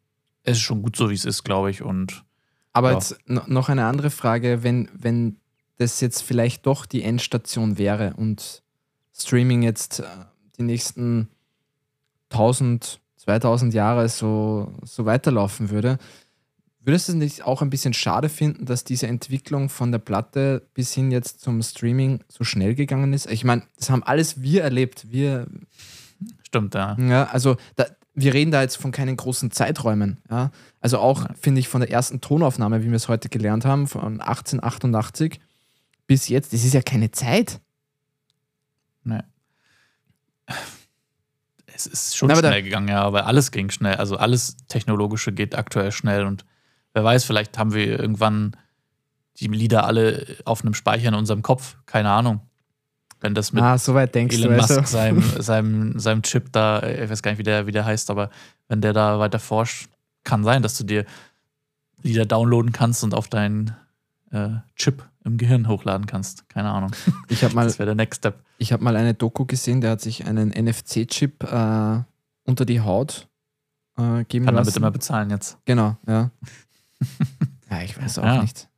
es 0.43 0.59
ist 0.59 0.63
schon 0.63 0.83
gut 0.83 0.97
so, 0.97 1.11
wie 1.11 1.15
es 1.15 1.25
ist, 1.25 1.45
glaube 1.45 1.71
ich. 1.71 1.83
Und 1.83 2.25
aber 2.73 2.91
ja. 2.91 2.95
jetzt 2.95 3.17
noch 3.27 3.69
eine 3.69 3.87
andere 3.87 4.11
Frage, 4.11 4.63
wenn, 4.63 4.89
wenn 4.93 5.39
das 5.79 6.01
jetzt 6.01 6.23
vielleicht 6.23 6.67
doch 6.67 6.87
die 6.87 7.03
Endstation 7.03 7.79
wäre 7.79 8.15
und 8.15 8.63
Streaming 9.15 9.63
jetzt 9.63 10.01
äh, 10.01 10.05
die 10.59 10.63
nächsten 10.63 11.29
1000, 12.31 13.01
2000 13.27 13.75
Jahre 13.75 14.09
so, 14.09 14.73
so 14.83 15.05
weiterlaufen 15.05 15.71
würde, 15.71 15.99
Würdest 16.87 17.09
du 17.09 17.15
es 17.15 17.19
nicht 17.19 17.43
auch 17.43 17.63
ein 17.63 17.71
bisschen 17.71 17.95
schade 17.95 18.29
finden, 18.29 18.65
dass 18.65 18.85
diese 18.85 19.09
Entwicklung 19.09 19.69
von 19.69 19.91
der 19.91 19.99
Platte 19.99 20.69
bis 20.73 20.95
hin 20.95 21.11
jetzt 21.11 21.41
zum 21.41 21.61
Streaming 21.61 22.21
so 22.29 22.45
schnell 22.45 22.77
gegangen 22.77 23.13
ist? 23.13 23.29
Ich 23.29 23.43
meine, 23.43 23.63
das 23.77 23.91
haben 23.91 24.05
alles 24.05 24.41
wir 24.41 24.63
erlebt. 24.63 25.11
Wir. 25.11 25.49
Stimmt, 26.47 26.77
ja. 26.77 26.97
Ja, 27.01 27.25
also 27.25 27.57
da, 27.75 27.87
wir 28.15 28.35
reden 28.35 28.53
da 28.53 28.63
jetzt 28.63 28.77
von 28.77 28.93
keinen 28.93 29.17
großen 29.17 29.51
Zeiträumen. 29.51 30.19
Ja? 30.31 30.53
Also 30.81 31.01
auch, 31.01 31.25
ja. 31.25 31.35
finde 31.35 31.59
ich, 31.59 31.67
von 31.67 31.81
der 31.81 31.91
ersten 31.91 32.21
Tonaufnahme, 32.21 32.81
wie 32.85 32.89
wir 32.89 32.95
es 32.95 33.09
heute 33.09 33.29
gelernt 33.29 33.65
haben, 33.65 33.89
von 33.89 34.21
1888 34.21 35.41
bis 36.07 36.29
jetzt, 36.29 36.53
das 36.53 36.63
ist 36.63 36.73
ja 36.73 36.83
keine 36.83 37.11
Zeit. 37.11 37.61
Nee. 39.03 39.23
Es 41.77 41.87
ist 41.87 42.17
schon 42.17 42.29
Na, 42.29 42.37
schnell 42.37 42.63
gegangen, 42.63 42.89
ja, 42.89 43.03
aber 43.03 43.27
alles 43.27 43.53
ging 43.53 43.71
schnell. 43.71 43.97
Also 43.97 44.17
alles 44.17 44.57
Technologische 44.67 45.33
geht 45.33 45.55
aktuell 45.55 45.93
schnell 45.93 46.25
und 46.25 46.45
Wer 46.97 47.05
weiß, 47.05 47.25
vielleicht 47.25 47.59
haben 47.59 47.75
wir 47.75 48.01
irgendwann 48.01 48.57
die 49.39 49.49
Lieder 49.49 49.85
alle 49.85 50.25
auf 50.47 50.63
einem 50.63 50.73
Speicher 50.73 51.09
in 51.09 51.15
unserem 51.15 51.43
Kopf. 51.43 51.77
Keine 51.85 52.09
Ahnung. 52.09 52.41
Wenn 53.21 53.35
das 53.35 53.53
mit 53.53 53.63
ah, 53.63 53.77
so 53.77 53.95
Elon 53.95 54.31
du, 54.31 54.49
Musk, 54.49 54.71
also. 54.71 54.83
seinem, 54.85 55.23
seinem, 55.43 55.99
seinem 55.99 56.23
Chip 56.23 56.51
da, 56.53 56.83
ich 56.83 57.11
weiß 57.11 57.21
gar 57.21 57.33
nicht, 57.33 57.39
wie 57.39 57.43
der, 57.43 57.67
wie 57.67 57.73
der 57.73 57.85
heißt, 57.85 58.09
aber 58.09 58.31
wenn 58.69 58.81
der 58.81 58.95
da 58.95 59.19
weiter 59.19 59.39
forscht, 59.39 59.91
kann 60.25 60.43
sein, 60.43 60.63
dass 60.63 60.79
du 60.79 60.85
dir 60.85 61.05
Lieder 62.03 62.25
downloaden 62.25 62.73
kannst 62.73 63.05
und 63.05 63.13
auf 63.13 63.29
deinen 63.29 63.77
äh, 64.31 64.49
Chip 64.77 65.05
im 65.25 65.37
Gehirn 65.37 65.69
hochladen 65.69 66.07
kannst. 66.07 66.49
Keine 66.49 66.71
Ahnung. 66.71 66.93
Ich 67.29 67.43
mal, 67.53 67.65
das 67.65 67.79
wäre 67.79 67.87
der 67.87 67.95
Next 67.95 68.19
Step. 68.19 68.43
Ich 68.59 68.73
habe 68.73 68.85
mal 68.85 68.97
eine 68.97 69.15
Doku 69.15 69.45
gesehen, 69.45 69.81
der 69.81 69.93
hat 69.93 70.01
sich 70.01 70.27
einen 70.27 70.51
NFC-Chip 70.51 71.43
äh, 71.45 72.03
unter 72.45 72.65
die 72.65 72.81
Haut 72.81 73.29
äh, 73.99 74.25
geben 74.25 74.47
Kann 74.47 74.55
lassen. 74.55 74.67
damit 74.67 74.77
immer 74.77 74.91
bezahlen 74.91 75.31
jetzt. 75.31 75.59
Genau, 75.65 75.97
ja. 76.07 76.31
ja, 77.71 77.83
ich 77.83 78.01
weiß 78.01 78.19
auch 78.19 78.25
ja. 78.25 78.43
nicht. 78.43 78.69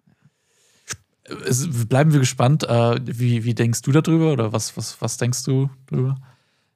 bleiben 1.88 2.12
wir 2.12 2.20
gespannt. 2.20 2.64
Äh, 2.64 3.01
wie, 3.05 3.44
wie 3.44 3.55
denkst 3.55 3.82
du 3.82 3.92
darüber 3.92 4.32
oder 4.32 4.53
was, 4.53 4.76
was, 4.76 5.01
was 5.01 5.18
denkst 5.18 5.44
du 5.44 5.70
darüber? 5.86 6.16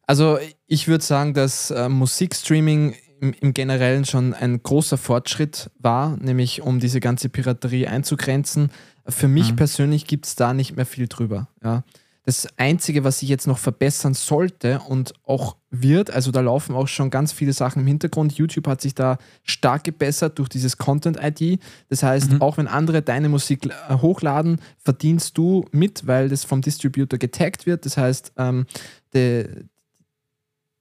Also 0.07 0.39
ich 0.67 0.89
würde 0.89 1.05
sagen, 1.05 1.33
dass 1.33 1.71
äh, 1.71 1.89
Musikstreaming 1.89 2.95
im, 3.23 3.55
Generellen 3.55 4.05
schon 4.05 4.35
ein 4.35 4.63
großer 4.63 4.99
Fortschritt 4.99 5.71
war, 5.79 6.17
nämlich 6.17 6.63
um 6.63 6.81
diese 6.81 7.01
ganze 7.01 7.29
Piraterie 7.29 7.87
einzugrenzen. 7.87 8.71
Für 9.07 9.29
mich 9.29 9.53
mhm. 9.53 9.57
persönlich 9.57 10.07
gibt 10.07 10.27
es 10.27 10.35
da 10.35 10.53
nicht 10.53 10.77
mehr 10.77 10.87
viel 10.87 11.07
drüber. 11.07 11.49
Ja. 11.63 11.85
Das 12.25 12.47
Einzige, 12.57 13.03
was 13.03 13.19
sich 13.19 13.29
jetzt 13.29 13.49
noch 13.49 13.59
verbessern 13.59 14.15
sollte 14.15 14.81
und 14.87 15.13
auch 15.25 15.57
wird, 15.71 16.13
also 16.13 16.31
da 16.31 16.41
laufen 16.41 16.77
auch 16.77 16.87
schon 16.87 17.11
ganz 17.11 17.33
viele 17.33 17.53
Sachen 17.53 17.81
im 17.81 17.87
Hintergrund. 17.89 18.35
YouTube 18.35 18.69
hat 18.69 18.81
sich 18.81 18.95
da 18.95 19.19
stark 19.43 19.83
gebessert 19.83 20.39
durch 20.39 20.49
dieses 20.49 20.79
Content-ID. 20.79 21.61
Das 21.89 22.05
heißt, 22.05 22.33
mhm. 22.33 22.43
auch 22.43 22.59
wenn 22.59 22.69
andere 22.69 23.03
deine 23.03 23.29
Musik 23.29 23.67
äh, 23.67 23.95
hochladen, 23.95 24.61
verdienst 24.79 25.37
du 25.37 25.65
mit, 25.73 26.07
weil 26.07 26.29
das 26.29 26.45
vom 26.45 26.61
Distributor 26.61 27.19
getaggt 27.19 27.67
wird. 27.67 27.87
Das 27.87 27.97
heißt, 27.97 28.35
ähm, 28.37 28.67
de, 29.15 29.65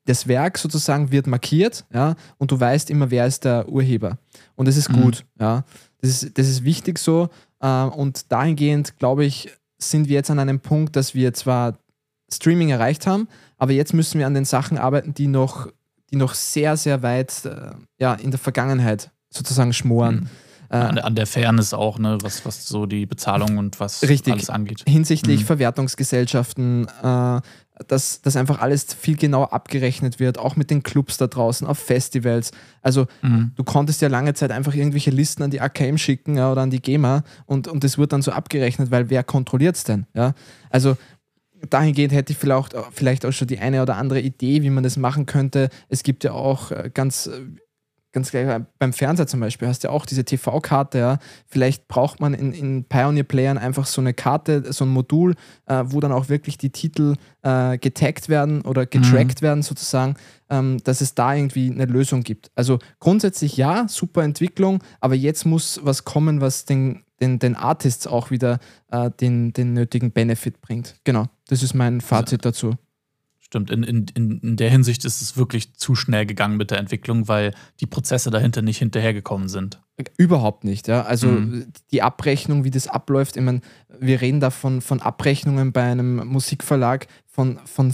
das 0.06 0.28
Werk 0.28 0.58
sozusagen 0.58 1.12
wird 1.12 1.28
markiert, 1.28 1.86
ja, 1.94 2.16
und 2.38 2.52
du 2.52 2.60
weißt 2.60 2.90
immer, 2.90 3.12
wer 3.12 3.26
ist 3.28 3.46
der 3.46 3.70
Urheber. 3.70 4.18
Und 4.56 4.68
das 4.68 4.78
ist 4.78 4.90
mhm. 4.90 5.02
gut, 5.02 5.26
ja. 5.40 5.64
Das 6.02 6.10
ist, 6.10 6.38
das 6.38 6.48
ist 6.48 6.64
wichtig 6.64 6.98
so. 6.98 7.30
Äh, 7.60 7.84
und 7.84 8.32
dahingehend, 8.32 8.98
glaube 8.98 9.26
ich, 9.26 9.52
sind 9.78 10.10
wir 10.10 10.16
jetzt 10.16 10.32
an 10.32 10.40
einem 10.40 10.60
Punkt, 10.60 10.96
dass 10.96 11.14
wir 11.14 11.34
zwar 11.34 11.78
Streaming 12.32 12.70
erreicht 12.70 13.08
haben, 13.08 13.28
aber 13.58 13.74
jetzt 13.74 13.94
müssen 13.94 14.20
wir 14.20 14.28
an 14.28 14.34
den 14.34 14.46
Sachen 14.46 14.78
arbeiten, 14.78 15.14
die 15.14 15.28
noch, 15.28 15.68
die 16.12 16.16
noch 16.16 16.34
sehr, 16.34 16.78
sehr 16.78 17.04
weit 17.04 17.46
äh, 17.46 17.72
ja, 18.00 18.14
in 18.16 18.32
der 18.32 18.40
Vergangenheit 18.40 19.12
sozusagen 19.30 19.74
schmoren. 19.74 20.16
Mhm. 20.16 20.30
Äh, 20.70 20.78
an, 20.78 20.98
an, 21.00 21.16
der 21.16 21.28
Fairness 21.28 21.74
auch, 21.74 22.00
ne, 22.00 22.18
was, 22.22 22.46
was 22.46 22.66
so 22.66 22.86
die 22.86 23.06
Bezahlung 23.06 23.58
und 23.58 23.80
was 23.82 24.04
richtig, 24.04 24.34
alles 24.34 24.50
angeht. 24.50 24.84
Hinsichtlich 24.88 25.42
mhm. 25.42 25.46
Verwertungsgesellschaften, 25.46 26.88
äh, 27.04 27.42
dass, 27.88 28.22
dass 28.22 28.36
einfach 28.36 28.60
alles 28.60 28.94
viel 28.94 29.16
genauer 29.16 29.54
abgerechnet 29.54 30.20
wird, 30.20 30.38
auch 30.38 30.56
mit 30.56 30.70
den 30.70 30.84
Clubs 30.84 31.18
da 31.18 31.28
draußen, 31.28 31.66
auf 31.66 31.80
Festivals. 31.80 32.52
Also 32.82 33.08
mhm. 33.22 33.52
du 33.56 33.64
konntest 33.64 34.02
ja 34.02 34.08
lange 34.08 34.34
Zeit 34.34 34.52
einfach 34.52 34.74
irgendwelche 34.74 35.12
Listen 35.12 35.44
an 35.44 35.52
die 35.52 35.62
AKM 35.62 35.98
schicken 35.98 36.38
ja, 36.38 36.52
oder 36.52 36.62
an 36.62 36.70
die 36.70 36.82
GEMA 36.82 37.24
und, 37.46 37.68
und 37.68 37.84
das 37.84 37.98
wird 37.98 38.14
dann 38.14 38.22
so 38.22 38.32
abgerechnet, 38.32 38.92
weil 38.92 39.10
wer 39.10 39.24
kontrolliert 39.24 39.76
es 39.76 39.84
denn? 39.84 40.06
Ja? 40.14 40.34
Also 40.70 40.98
dahingehend 41.70 42.14
hätte 42.14 42.34
ich 42.34 42.40
vielleicht, 42.40 42.76
vielleicht 42.92 43.26
auch 43.26 43.32
schon 43.32 43.48
die 43.48 43.60
eine 43.60 43.82
oder 43.82 43.98
andere 43.98 44.22
Idee, 44.22 44.64
wie 44.64 44.70
man 44.70 44.84
das 44.84 44.98
machen 44.98 45.26
könnte. 45.26 45.70
Es 45.90 46.04
gibt 46.04 46.24
ja 46.24 46.34
auch 46.34 46.72
äh, 46.72 46.90
ganz 46.94 47.28
äh, 47.28 47.42
ganz 48.12 48.32
gleich 48.32 48.62
beim 48.80 48.94
Fernseher 48.94 49.28
zum 49.28 49.40
Beispiel 49.40 49.68
hast 49.68 49.84
du 49.84 49.88
ja 49.88 49.94
auch 49.94 50.06
diese 50.06 50.24
TV-Karte, 50.26 50.98
ja. 50.98 51.20
Vielleicht 51.48 51.88
braucht 51.88 52.20
man 52.20 52.34
in, 52.34 52.54
in 52.54 52.84
Pioneer-Playern 52.84 53.58
einfach 53.58 53.86
so 53.86 54.02
eine 54.02 54.14
Karte, 54.14 54.72
so 54.74 54.86
ein 54.86 54.90
Modul, 54.90 55.36
äh, 55.66 55.84
wo 55.86 56.00
dann 56.00 56.12
auch 56.12 56.30
wirklich 56.30 56.58
die 56.58 56.72
Titel 56.72 57.16
äh, 57.42 57.78
getaggt 57.78 58.30
werden 58.30 58.62
oder 58.62 58.86
getrackt 58.86 59.42
mhm. 59.42 59.46
werden, 59.46 59.64
sozusagen, 59.64 60.16
ähm, 60.50 60.80
dass 60.84 61.02
es 61.02 61.16
da 61.16 61.34
irgendwie 61.34 61.72
eine 61.72 61.86
Lösung 61.86 62.24
gibt. 62.24 62.52
Also 62.56 62.80
grundsätzlich 63.00 63.58
ja, 63.58 63.88
super 63.88 64.24
Entwicklung, 64.24 64.84
aber 65.00 65.16
jetzt 65.16 65.46
muss 65.46 65.80
was 65.84 66.04
kommen, 66.04 66.42
was 66.42 66.66
den, 66.66 67.04
den, 67.22 67.40
den 67.40 67.56
Artists 67.56 68.08
auch 68.08 68.32
wieder 68.32 68.60
äh, 68.92 69.10
den, 69.10 69.54
den 69.54 69.74
nötigen 69.74 70.12
Benefit 70.12 70.62
bringt. 70.62 70.96
Genau, 71.04 71.28
das 71.48 71.64
ist 71.64 71.74
mein 71.74 72.02
Fazit 72.02 72.46
dazu. 72.46 72.76
Stimmt, 73.52 73.70
in, 73.70 73.84
in, 73.84 74.08
in 74.38 74.56
der 74.56 74.70
Hinsicht 74.70 75.04
ist 75.04 75.22
es 75.22 75.36
wirklich 75.36 75.74
zu 75.76 75.94
schnell 75.94 76.26
gegangen 76.26 76.56
mit 76.56 76.72
der 76.72 76.78
Entwicklung, 76.78 77.28
weil 77.28 77.54
die 77.82 77.86
Prozesse 77.86 78.30
dahinter 78.30 78.62
nicht 78.62 78.78
hinterhergekommen 78.78 79.50
sind. 79.50 79.82
Überhaupt 80.16 80.64
nicht, 80.64 80.88
ja. 80.88 81.02
Also 81.02 81.28
mhm. 81.28 81.66
die 81.92 82.02
Abrechnung, 82.02 82.64
wie 82.64 82.70
das 82.70 82.88
abläuft, 82.88 83.36
ich 83.36 83.44
meine, 83.44 83.60
wir 84.00 84.22
reden 84.22 84.40
da 84.40 84.52
von, 84.52 84.80
von 84.80 85.02
Abrechnungen 85.02 85.74
bei 85.74 85.84
einem 85.84 86.26
Musikverlag 86.30 87.08
von, 87.28 87.60
von 87.66 87.94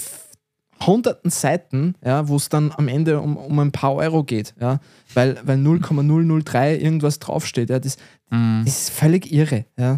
hunderten 0.86 1.32
Seiten, 1.32 1.96
ja, 2.06 2.28
wo 2.28 2.36
es 2.36 2.50
dann 2.50 2.72
am 2.78 2.88
Ende 2.88 3.20
um, 3.20 3.36
um 3.36 3.58
ein 3.58 3.72
paar 3.72 3.96
Euro 3.96 4.24
geht, 4.24 4.54
ja, 4.62 4.80
weil, 5.16 5.40
weil 5.44 5.58
0,003 5.58 6.78
irgendwas 6.78 7.18
draufsteht, 7.18 7.72
ja, 7.72 7.80
das, 7.80 7.98
mhm. 8.30 8.62
das 8.64 8.82
ist 8.82 8.90
völlig 8.92 9.32
irre, 9.32 9.66
ja. 9.76 9.98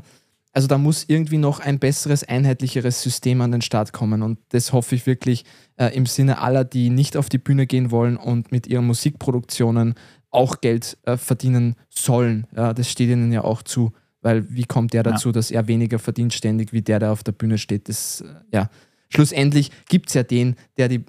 Also 0.51 0.67
da 0.67 0.77
muss 0.77 1.05
irgendwie 1.07 1.37
noch 1.37 1.59
ein 1.59 1.79
besseres, 1.79 2.23
einheitlicheres 2.23 3.01
System 3.01 3.41
an 3.41 3.51
den 3.51 3.61
Start 3.61 3.93
kommen. 3.93 4.23
Und 4.23 4.39
das 4.49 4.73
hoffe 4.73 4.95
ich 4.95 5.05
wirklich 5.05 5.45
äh, 5.77 5.95
im 5.95 6.05
Sinne 6.05 6.41
aller, 6.41 6.63
die 6.63 6.89
nicht 6.89 7.17
auf 7.17 7.29
die 7.29 7.37
Bühne 7.37 7.67
gehen 7.67 7.91
wollen 7.91 8.17
und 8.17 8.51
mit 8.51 8.65
ihren 8.65 8.85
Musikproduktionen 8.87 9.93
auch 10.31 10.61
Geld 10.61 10.97
äh, 11.03 11.17
verdienen 11.17 11.75
sollen. 11.89 12.47
Ja, 12.55 12.73
das 12.73 12.89
steht 12.89 13.09
ihnen 13.09 13.31
ja 13.31 13.43
auch 13.43 13.61
zu. 13.61 13.91
Weil 14.21 14.45
wie 14.49 14.65
kommt 14.65 14.93
der 14.93 15.03
dazu, 15.03 15.29
ja. 15.29 15.33
dass 15.33 15.51
er 15.51 15.67
weniger 15.67 15.97
verdient 15.97 16.33
ständig, 16.33 16.73
wie 16.73 16.81
der, 16.81 16.99
der 16.99 17.11
auf 17.11 17.23
der 17.23 17.31
Bühne 17.31 17.57
steht? 17.57 17.87
Das, 17.87 18.21
äh, 18.21 18.25
ja, 18.53 18.69
schlussendlich 19.09 19.71
gibt 19.87 20.09
es 20.09 20.15
ja 20.15 20.23
den, 20.23 20.55
der 20.77 20.89
die 20.89 21.05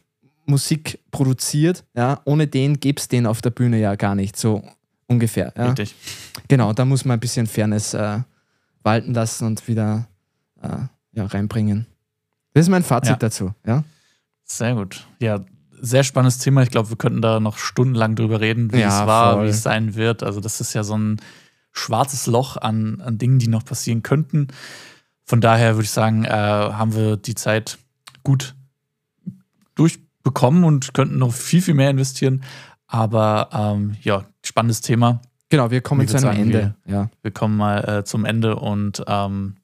Musik 0.47 1.01
produziert. 1.11 1.85
Ja, 1.97 2.21
ohne 2.25 2.47
den 2.47 2.79
gäbe 2.79 3.01
es 3.01 3.09
den 3.09 3.27
auf 3.27 3.41
der 3.41 3.51
Bühne 3.51 3.81
ja 3.81 3.95
gar 3.95 4.15
nicht, 4.15 4.37
so 4.37 4.63
ungefähr. 5.07 5.53
Ja. 5.57 5.67
Richtig. 5.67 5.95
Genau, 6.49 6.73
da 6.73 6.85
muss 6.85 7.05
man 7.05 7.17
ein 7.17 7.21
bisschen 7.21 7.47
Fairness 7.47 7.95
äh, 7.95 8.19
walten 8.83 9.15
lassen 9.15 9.47
und 9.47 9.69
wieder 9.69 10.09
äh, 10.63 10.79
ja, 11.13 11.27
reinbringen. 11.27 11.87
Das 12.55 12.63
ist 12.63 12.71
mein 12.71 12.83
Fazit 12.83 13.11
ja. 13.11 13.17
dazu. 13.17 13.55
Ja? 13.67 13.85
Sehr 14.45 14.75
gut. 14.75 15.07
Ja, 15.21 15.45
sehr 15.81 16.05
spannendes 16.05 16.39
Thema. 16.39 16.63
Ich 16.63 16.71
glaube, 16.71 16.91
wir 16.91 16.97
könnten 16.97 17.23
da 17.23 17.41
noch 17.41 17.59
stundenlang 17.59 18.17
drüber 18.17 18.41
reden, 18.41 18.73
wie 18.73 18.81
ja, 18.81 18.89
es 18.89 19.07
war, 19.07 19.43
wie 19.45 19.49
es 19.49 19.63
sein 19.63 19.95
wird. 19.95 20.23
Also, 20.23 20.41
das 20.41 20.61
ist 20.61 20.75
ja 20.75 20.83
so 20.83 20.97
ein 20.97 21.21
schwarzes 21.73 22.27
Loch 22.27 22.57
an, 22.57 23.01
an 23.01 23.19
Dingen, 23.19 23.39
die 23.39 23.49
noch 23.49 23.65
passieren 23.65 24.03
könnten. 24.03 24.49
Von 25.25 25.41
daher 25.41 25.77
würde 25.77 25.85
ich 25.85 25.91
sagen, 25.91 26.25
äh, 26.25 26.31
haben 26.31 26.95
wir 26.95 27.17
die 27.17 27.37
Zeit 27.37 27.79
gut 28.25 28.55
durchbekommen 29.77 30.65
und 30.65 30.93
könnten 30.93 31.19
noch 31.19 31.33
viel, 31.33 31.63
viel 31.63 31.75
mehr 31.75 31.91
investieren. 31.91 32.43
Aber 32.87 33.49
ähm, 33.53 33.97
ja, 34.03 34.25
spannendes 34.45 34.81
Thema. 34.81 35.23
Genau, 35.51 35.71
wir 35.71 35.81
kommen 35.81 36.07
zu 36.07 36.17
einem 36.17 36.23
sagen, 36.23 36.39
Ende. 36.39 36.75
Wir, 36.85 36.95
ja. 36.95 37.11
wir 37.23 37.31
kommen 37.33 37.57
mal 37.57 37.99
äh, 37.99 38.05
zum 38.05 38.25
Ende 38.25 38.57
und 38.57 39.03
ähm, 39.07 39.57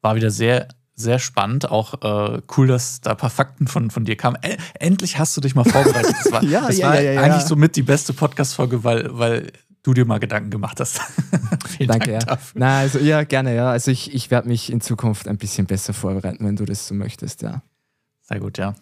war 0.00 0.16
wieder 0.16 0.30
sehr, 0.30 0.68
sehr 0.94 1.18
spannend. 1.18 1.70
Auch 1.70 2.02
äh, 2.02 2.40
cool, 2.56 2.66
dass 2.66 3.02
da 3.02 3.10
ein 3.10 3.16
paar 3.18 3.30
Fakten 3.30 3.66
von, 3.66 3.90
von 3.90 4.06
dir 4.06 4.16
kamen. 4.16 4.38
Äh, 4.42 4.56
endlich 4.80 5.18
hast 5.18 5.36
du 5.36 5.42
dich 5.42 5.54
mal 5.54 5.64
vorbereitet. 5.64 6.14
Das 6.24 6.32
war, 6.32 6.42
ja, 6.42 6.60
das 6.66 6.78
ja, 6.78 6.88
war 6.88 7.00
ja, 7.00 7.20
eigentlich 7.20 7.44
somit 7.44 7.76
die 7.76 7.82
beste 7.82 8.14
Podcast-Folge, 8.14 8.84
weil, 8.84 9.18
weil 9.18 9.52
du 9.82 9.92
dir 9.92 10.06
mal 10.06 10.18
Gedanken 10.18 10.48
gemacht 10.48 10.80
hast. 10.80 10.98
Vielen 11.68 11.90
Danke, 11.90 12.12
Dank 12.12 12.22
ja. 12.22 12.26
Dafür. 12.26 12.58
Na, 12.58 12.78
also 12.78 12.98
ja, 12.98 13.22
gerne, 13.24 13.54
ja. 13.54 13.70
Also 13.70 13.90
ich, 13.90 14.14
ich 14.14 14.30
werde 14.30 14.48
mich 14.48 14.72
in 14.72 14.80
Zukunft 14.80 15.28
ein 15.28 15.36
bisschen 15.36 15.66
besser 15.66 15.92
vorbereiten, 15.92 16.44
wenn 16.46 16.56
du 16.56 16.64
das 16.64 16.88
so 16.88 16.94
möchtest, 16.94 17.42
ja. 17.42 17.62
Sehr 18.22 18.40
gut, 18.40 18.56
ja. 18.56 18.74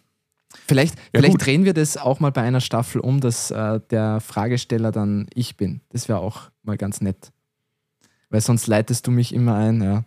Vielleicht, 0.67 0.97
ja, 0.97 1.21
vielleicht 1.21 1.45
drehen 1.45 1.65
wir 1.65 1.75
das 1.75 1.97
auch 1.97 2.21
mal 2.21 2.33
bei 2.33 2.43
einer 2.43 2.61
Staffel 2.61 3.01
um, 3.01 3.21
dass 3.21 3.51
äh, 3.51 3.81
der 3.91 4.21
Fragesteller 4.21 4.93
dann 4.93 5.27
ich 5.35 5.57
bin. 5.57 5.81
Das 5.91 6.09
wäre 6.09 6.19
auch 6.19 6.51
mal 6.63 6.77
ganz 6.77 7.01
nett. 7.01 7.33
Weil 8.31 8.41
sonst 8.41 8.67
leitest 8.67 9.07
du 9.07 9.11
mich 9.11 9.35
immer 9.35 9.57
ein, 9.57 9.83
ja. 9.83 10.05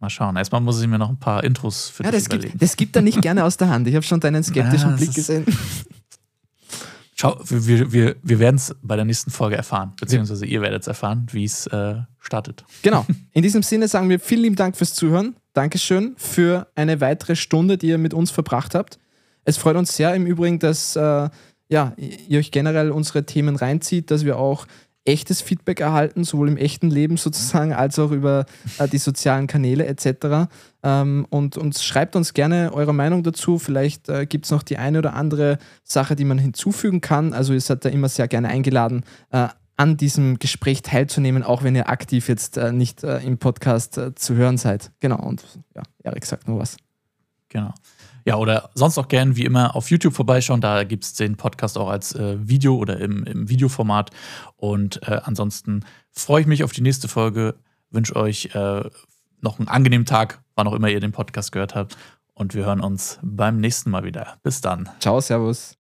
Mal 0.00 0.10
schauen. 0.10 0.36
Erstmal 0.36 0.60
muss 0.60 0.80
ich 0.80 0.86
mir 0.86 0.98
noch 0.98 1.08
ein 1.08 1.18
paar 1.18 1.42
Intros 1.42 1.88
für 1.88 2.04
ja, 2.04 2.10
dich 2.10 2.20
das 2.20 2.26
überlegen. 2.26 2.52
Gibt, 2.52 2.62
das 2.62 2.76
gibt 2.76 2.94
er 2.94 3.02
nicht 3.02 3.20
gerne 3.22 3.44
aus 3.44 3.56
der 3.56 3.68
Hand. 3.68 3.88
Ich 3.88 3.94
habe 3.94 4.04
schon 4.04 4.20
deinen 4.20 4.44
skeptischen 4.44 4.90
ja, 4.90 4.96
Blick 4.96 5.12
gesehen. 5.12 5.44
Schau, 7.16 7.36
wir, 7.42 7.90
wir, 7.92 8.16
wir 8.22 8.38
werden 8.38 8.56
es 8.56 8.76
bei 8.80 8.94
der 8.94 9.04
nächsten 9.04 9.32
Folge 9.32 9.56
erfahren, 9.56 9.92
beziehungsweise 9.98 10.46
ihr 10.46 10.62
werdet 10.62 10.82
es 10.82 10.86
erfahren, 10.86 11.26
wie 11.32 11.42
es 11.42 11.66
äh, 11.66 11.96
startet. 12.20 12.64
Genau. 12.82 13.04
In 13.32 13.42
diesem 13.42 13.64
Sinne 13.64 13.88
sagen 13.88 14.08
wir 14.08 14.20
vielen 14.20 14.42
lieben 14.42 14.54
Dank 14.54 14.76
fürs 14.76 14.94
Zuhören. 14.94 15.34
Dankeschön 15.58 16.14
für 16.16 16.68
eine 16.76 17.00
weitere 17.00 17.34
Stunde, 17.34 17.78
die 17.78 17.88
ihr 17.88 17.98
mit 17.98 18.14
uns 18.14 18.30
verbracht 18.30 18.76
habt. 18.76 19.00
Es 19.44 19.56
freut 19.56 19.74
uns 19.74 19.96
sehr 19.96 20.14
im 20.14 20.24
Übrigen, 20.24 20.60
dass 20.60 20.94
äh, 20.94 21.28
ja, 21.68 21.94
ihr 21.96 22.38
euch 22.38 22.52
generell 22.52 22.92
unsere 22.92 23.26
Themen 23.26 23.56
reinzieht, 23.56 24.12
dass 24.12 24.24
wir 24.24 24.38
auch 24.38 24.68
echtes 25.04 25.42
Feedback 25.42 25.80
erhalten, 25.80 26.22
sowohl 26.22 26.46
im 26.46 26.58
echten 26.58 26.92
Leben 26.92 27.16
sozusagen 27.16 27.72
als 27.72 27.98
auch 27.98 28.12
über 28.12 28.46
äh, 28.78 28.86
die 28.86 28.98
sozialen 28.98 29.48
Kanäle 29.48 29.86
etc. 29.86 30.48
Ähm, 30.84 31.26
und, 31.28 31.56
und 31.56 31.76
schreibt 31.76 32.14
uns 32.14 32.34
gerne 32.34 32.72
eure 32.72 32.94
Meinung 32.94 33.24
dazu. 33.24 33.58
Vielleicht 33.58 34.08
äh, 34.08 34.26
gibt 34.26 34.44
es 34.44 34.52
noch 34.52 34.62
die 34.62 34.78
eine 34.78 34.98
oder 34.98 35.14
andere 35.14 35.58
Sache, 35.82 36.14
die 36.14 36.24
man 36.24 36.38
hinzufügen 36.38 37.00
kann. 37.00 37.32
Also 37.32 37.52
ihr 37.52 37.60
seid 37.60 37.84
da 37.84 37.88
immer 37.88 38.08
sehr 38.08 38.28
gerne 38.28 38.46
eingeladen, 38.46 39.02
äh, 39.32 39.48
an 39.78 39.96
diesem 39.96 40.38
Gespräch 40.38 40.82
teilzunehmen, 40.82 41.42
auch 41.42 41.62
wenn 41.62 41.74
ihr 41.74 41.88
aktiv 41.88 42.28
jetzt 42.28 42.58
äh, 42.58 42.72
nicht 42.72 43.04
äh, 43.04 43.18
im 43.18 43.38
Podcast 43.38 43.96
äh, 43.96 44.14
zu 44.14 44.34
hören 44.34 44.58
seid. 44.58 44.90
Genau, 45.00 45.20
und 45.22 45.44
ja, 45.74 45.82
Erik 46.02 46.26
sagt 46.26 46.48
nur 46.48 46.58
was. 46.58 46.76
Genau. 47.48 47.72
Ja, 48.24 48.36
oder 48.36 48.70
sonst 48.74 48.98
auch 48.98 49.08
gern 49.08 49.36
wie 49.36 49.44
immer 49.44 49.74
auf 49.74 49.90
YouTube 49.90 50.14
vorbeischauen. 50.14 50.60
Da 50.60 50.84
gibt 50.84 51.04
es 51.04 51.14
den 51.14 51.36
Podcast 51.36 51.78
auch 51.78 51.88
als 51.88 52.14
äh, 52.14 52.36
Video 52.46 52.76
oder 52.76 52.98
im, 53.00 53.24
im 53.24 53.48
Videoformat. 53.48 54.10
Und 54.56 55.00
äh, 55.08 55.20
ansonsten 55.22 55.84
freue 56.10 56.42
ich 56.42 56.46
mich 56.46 56.64
auf 56.64 56.72
die 56.72 56.82
nächste 56.82 57.08
Folge. 57.08 57.54
Wünsche 57.90 58.16
euch 58.16 58.54
äh, 58.54 58.82
noch 59.40 59.58
einen 59.58 59.68
angenehmen 59.68 60.04
Tag, 60.06 60.42
wann 60.56 60.66
auch 60.66 60.74
immer 60.74 60.88
ihr 60.88 61.00
den 61.00 61.12
Podcast 61.12 61.52
gehört 61.52 61.74
habt. 61.74 61.96
Und 62.34 62.54
wir 62.54 62.66
hören 62.66 62.80
uns 62.80 63.18
beim 63.22 63.60
nächsten 63.60 63.90
Mal 63.90 64.04
wieder. 64.04 64.36
Bis 64.42 64.60
dann. 64.60 64.88
Ciao, 65.00 65.20
Servus. 65.20 65.76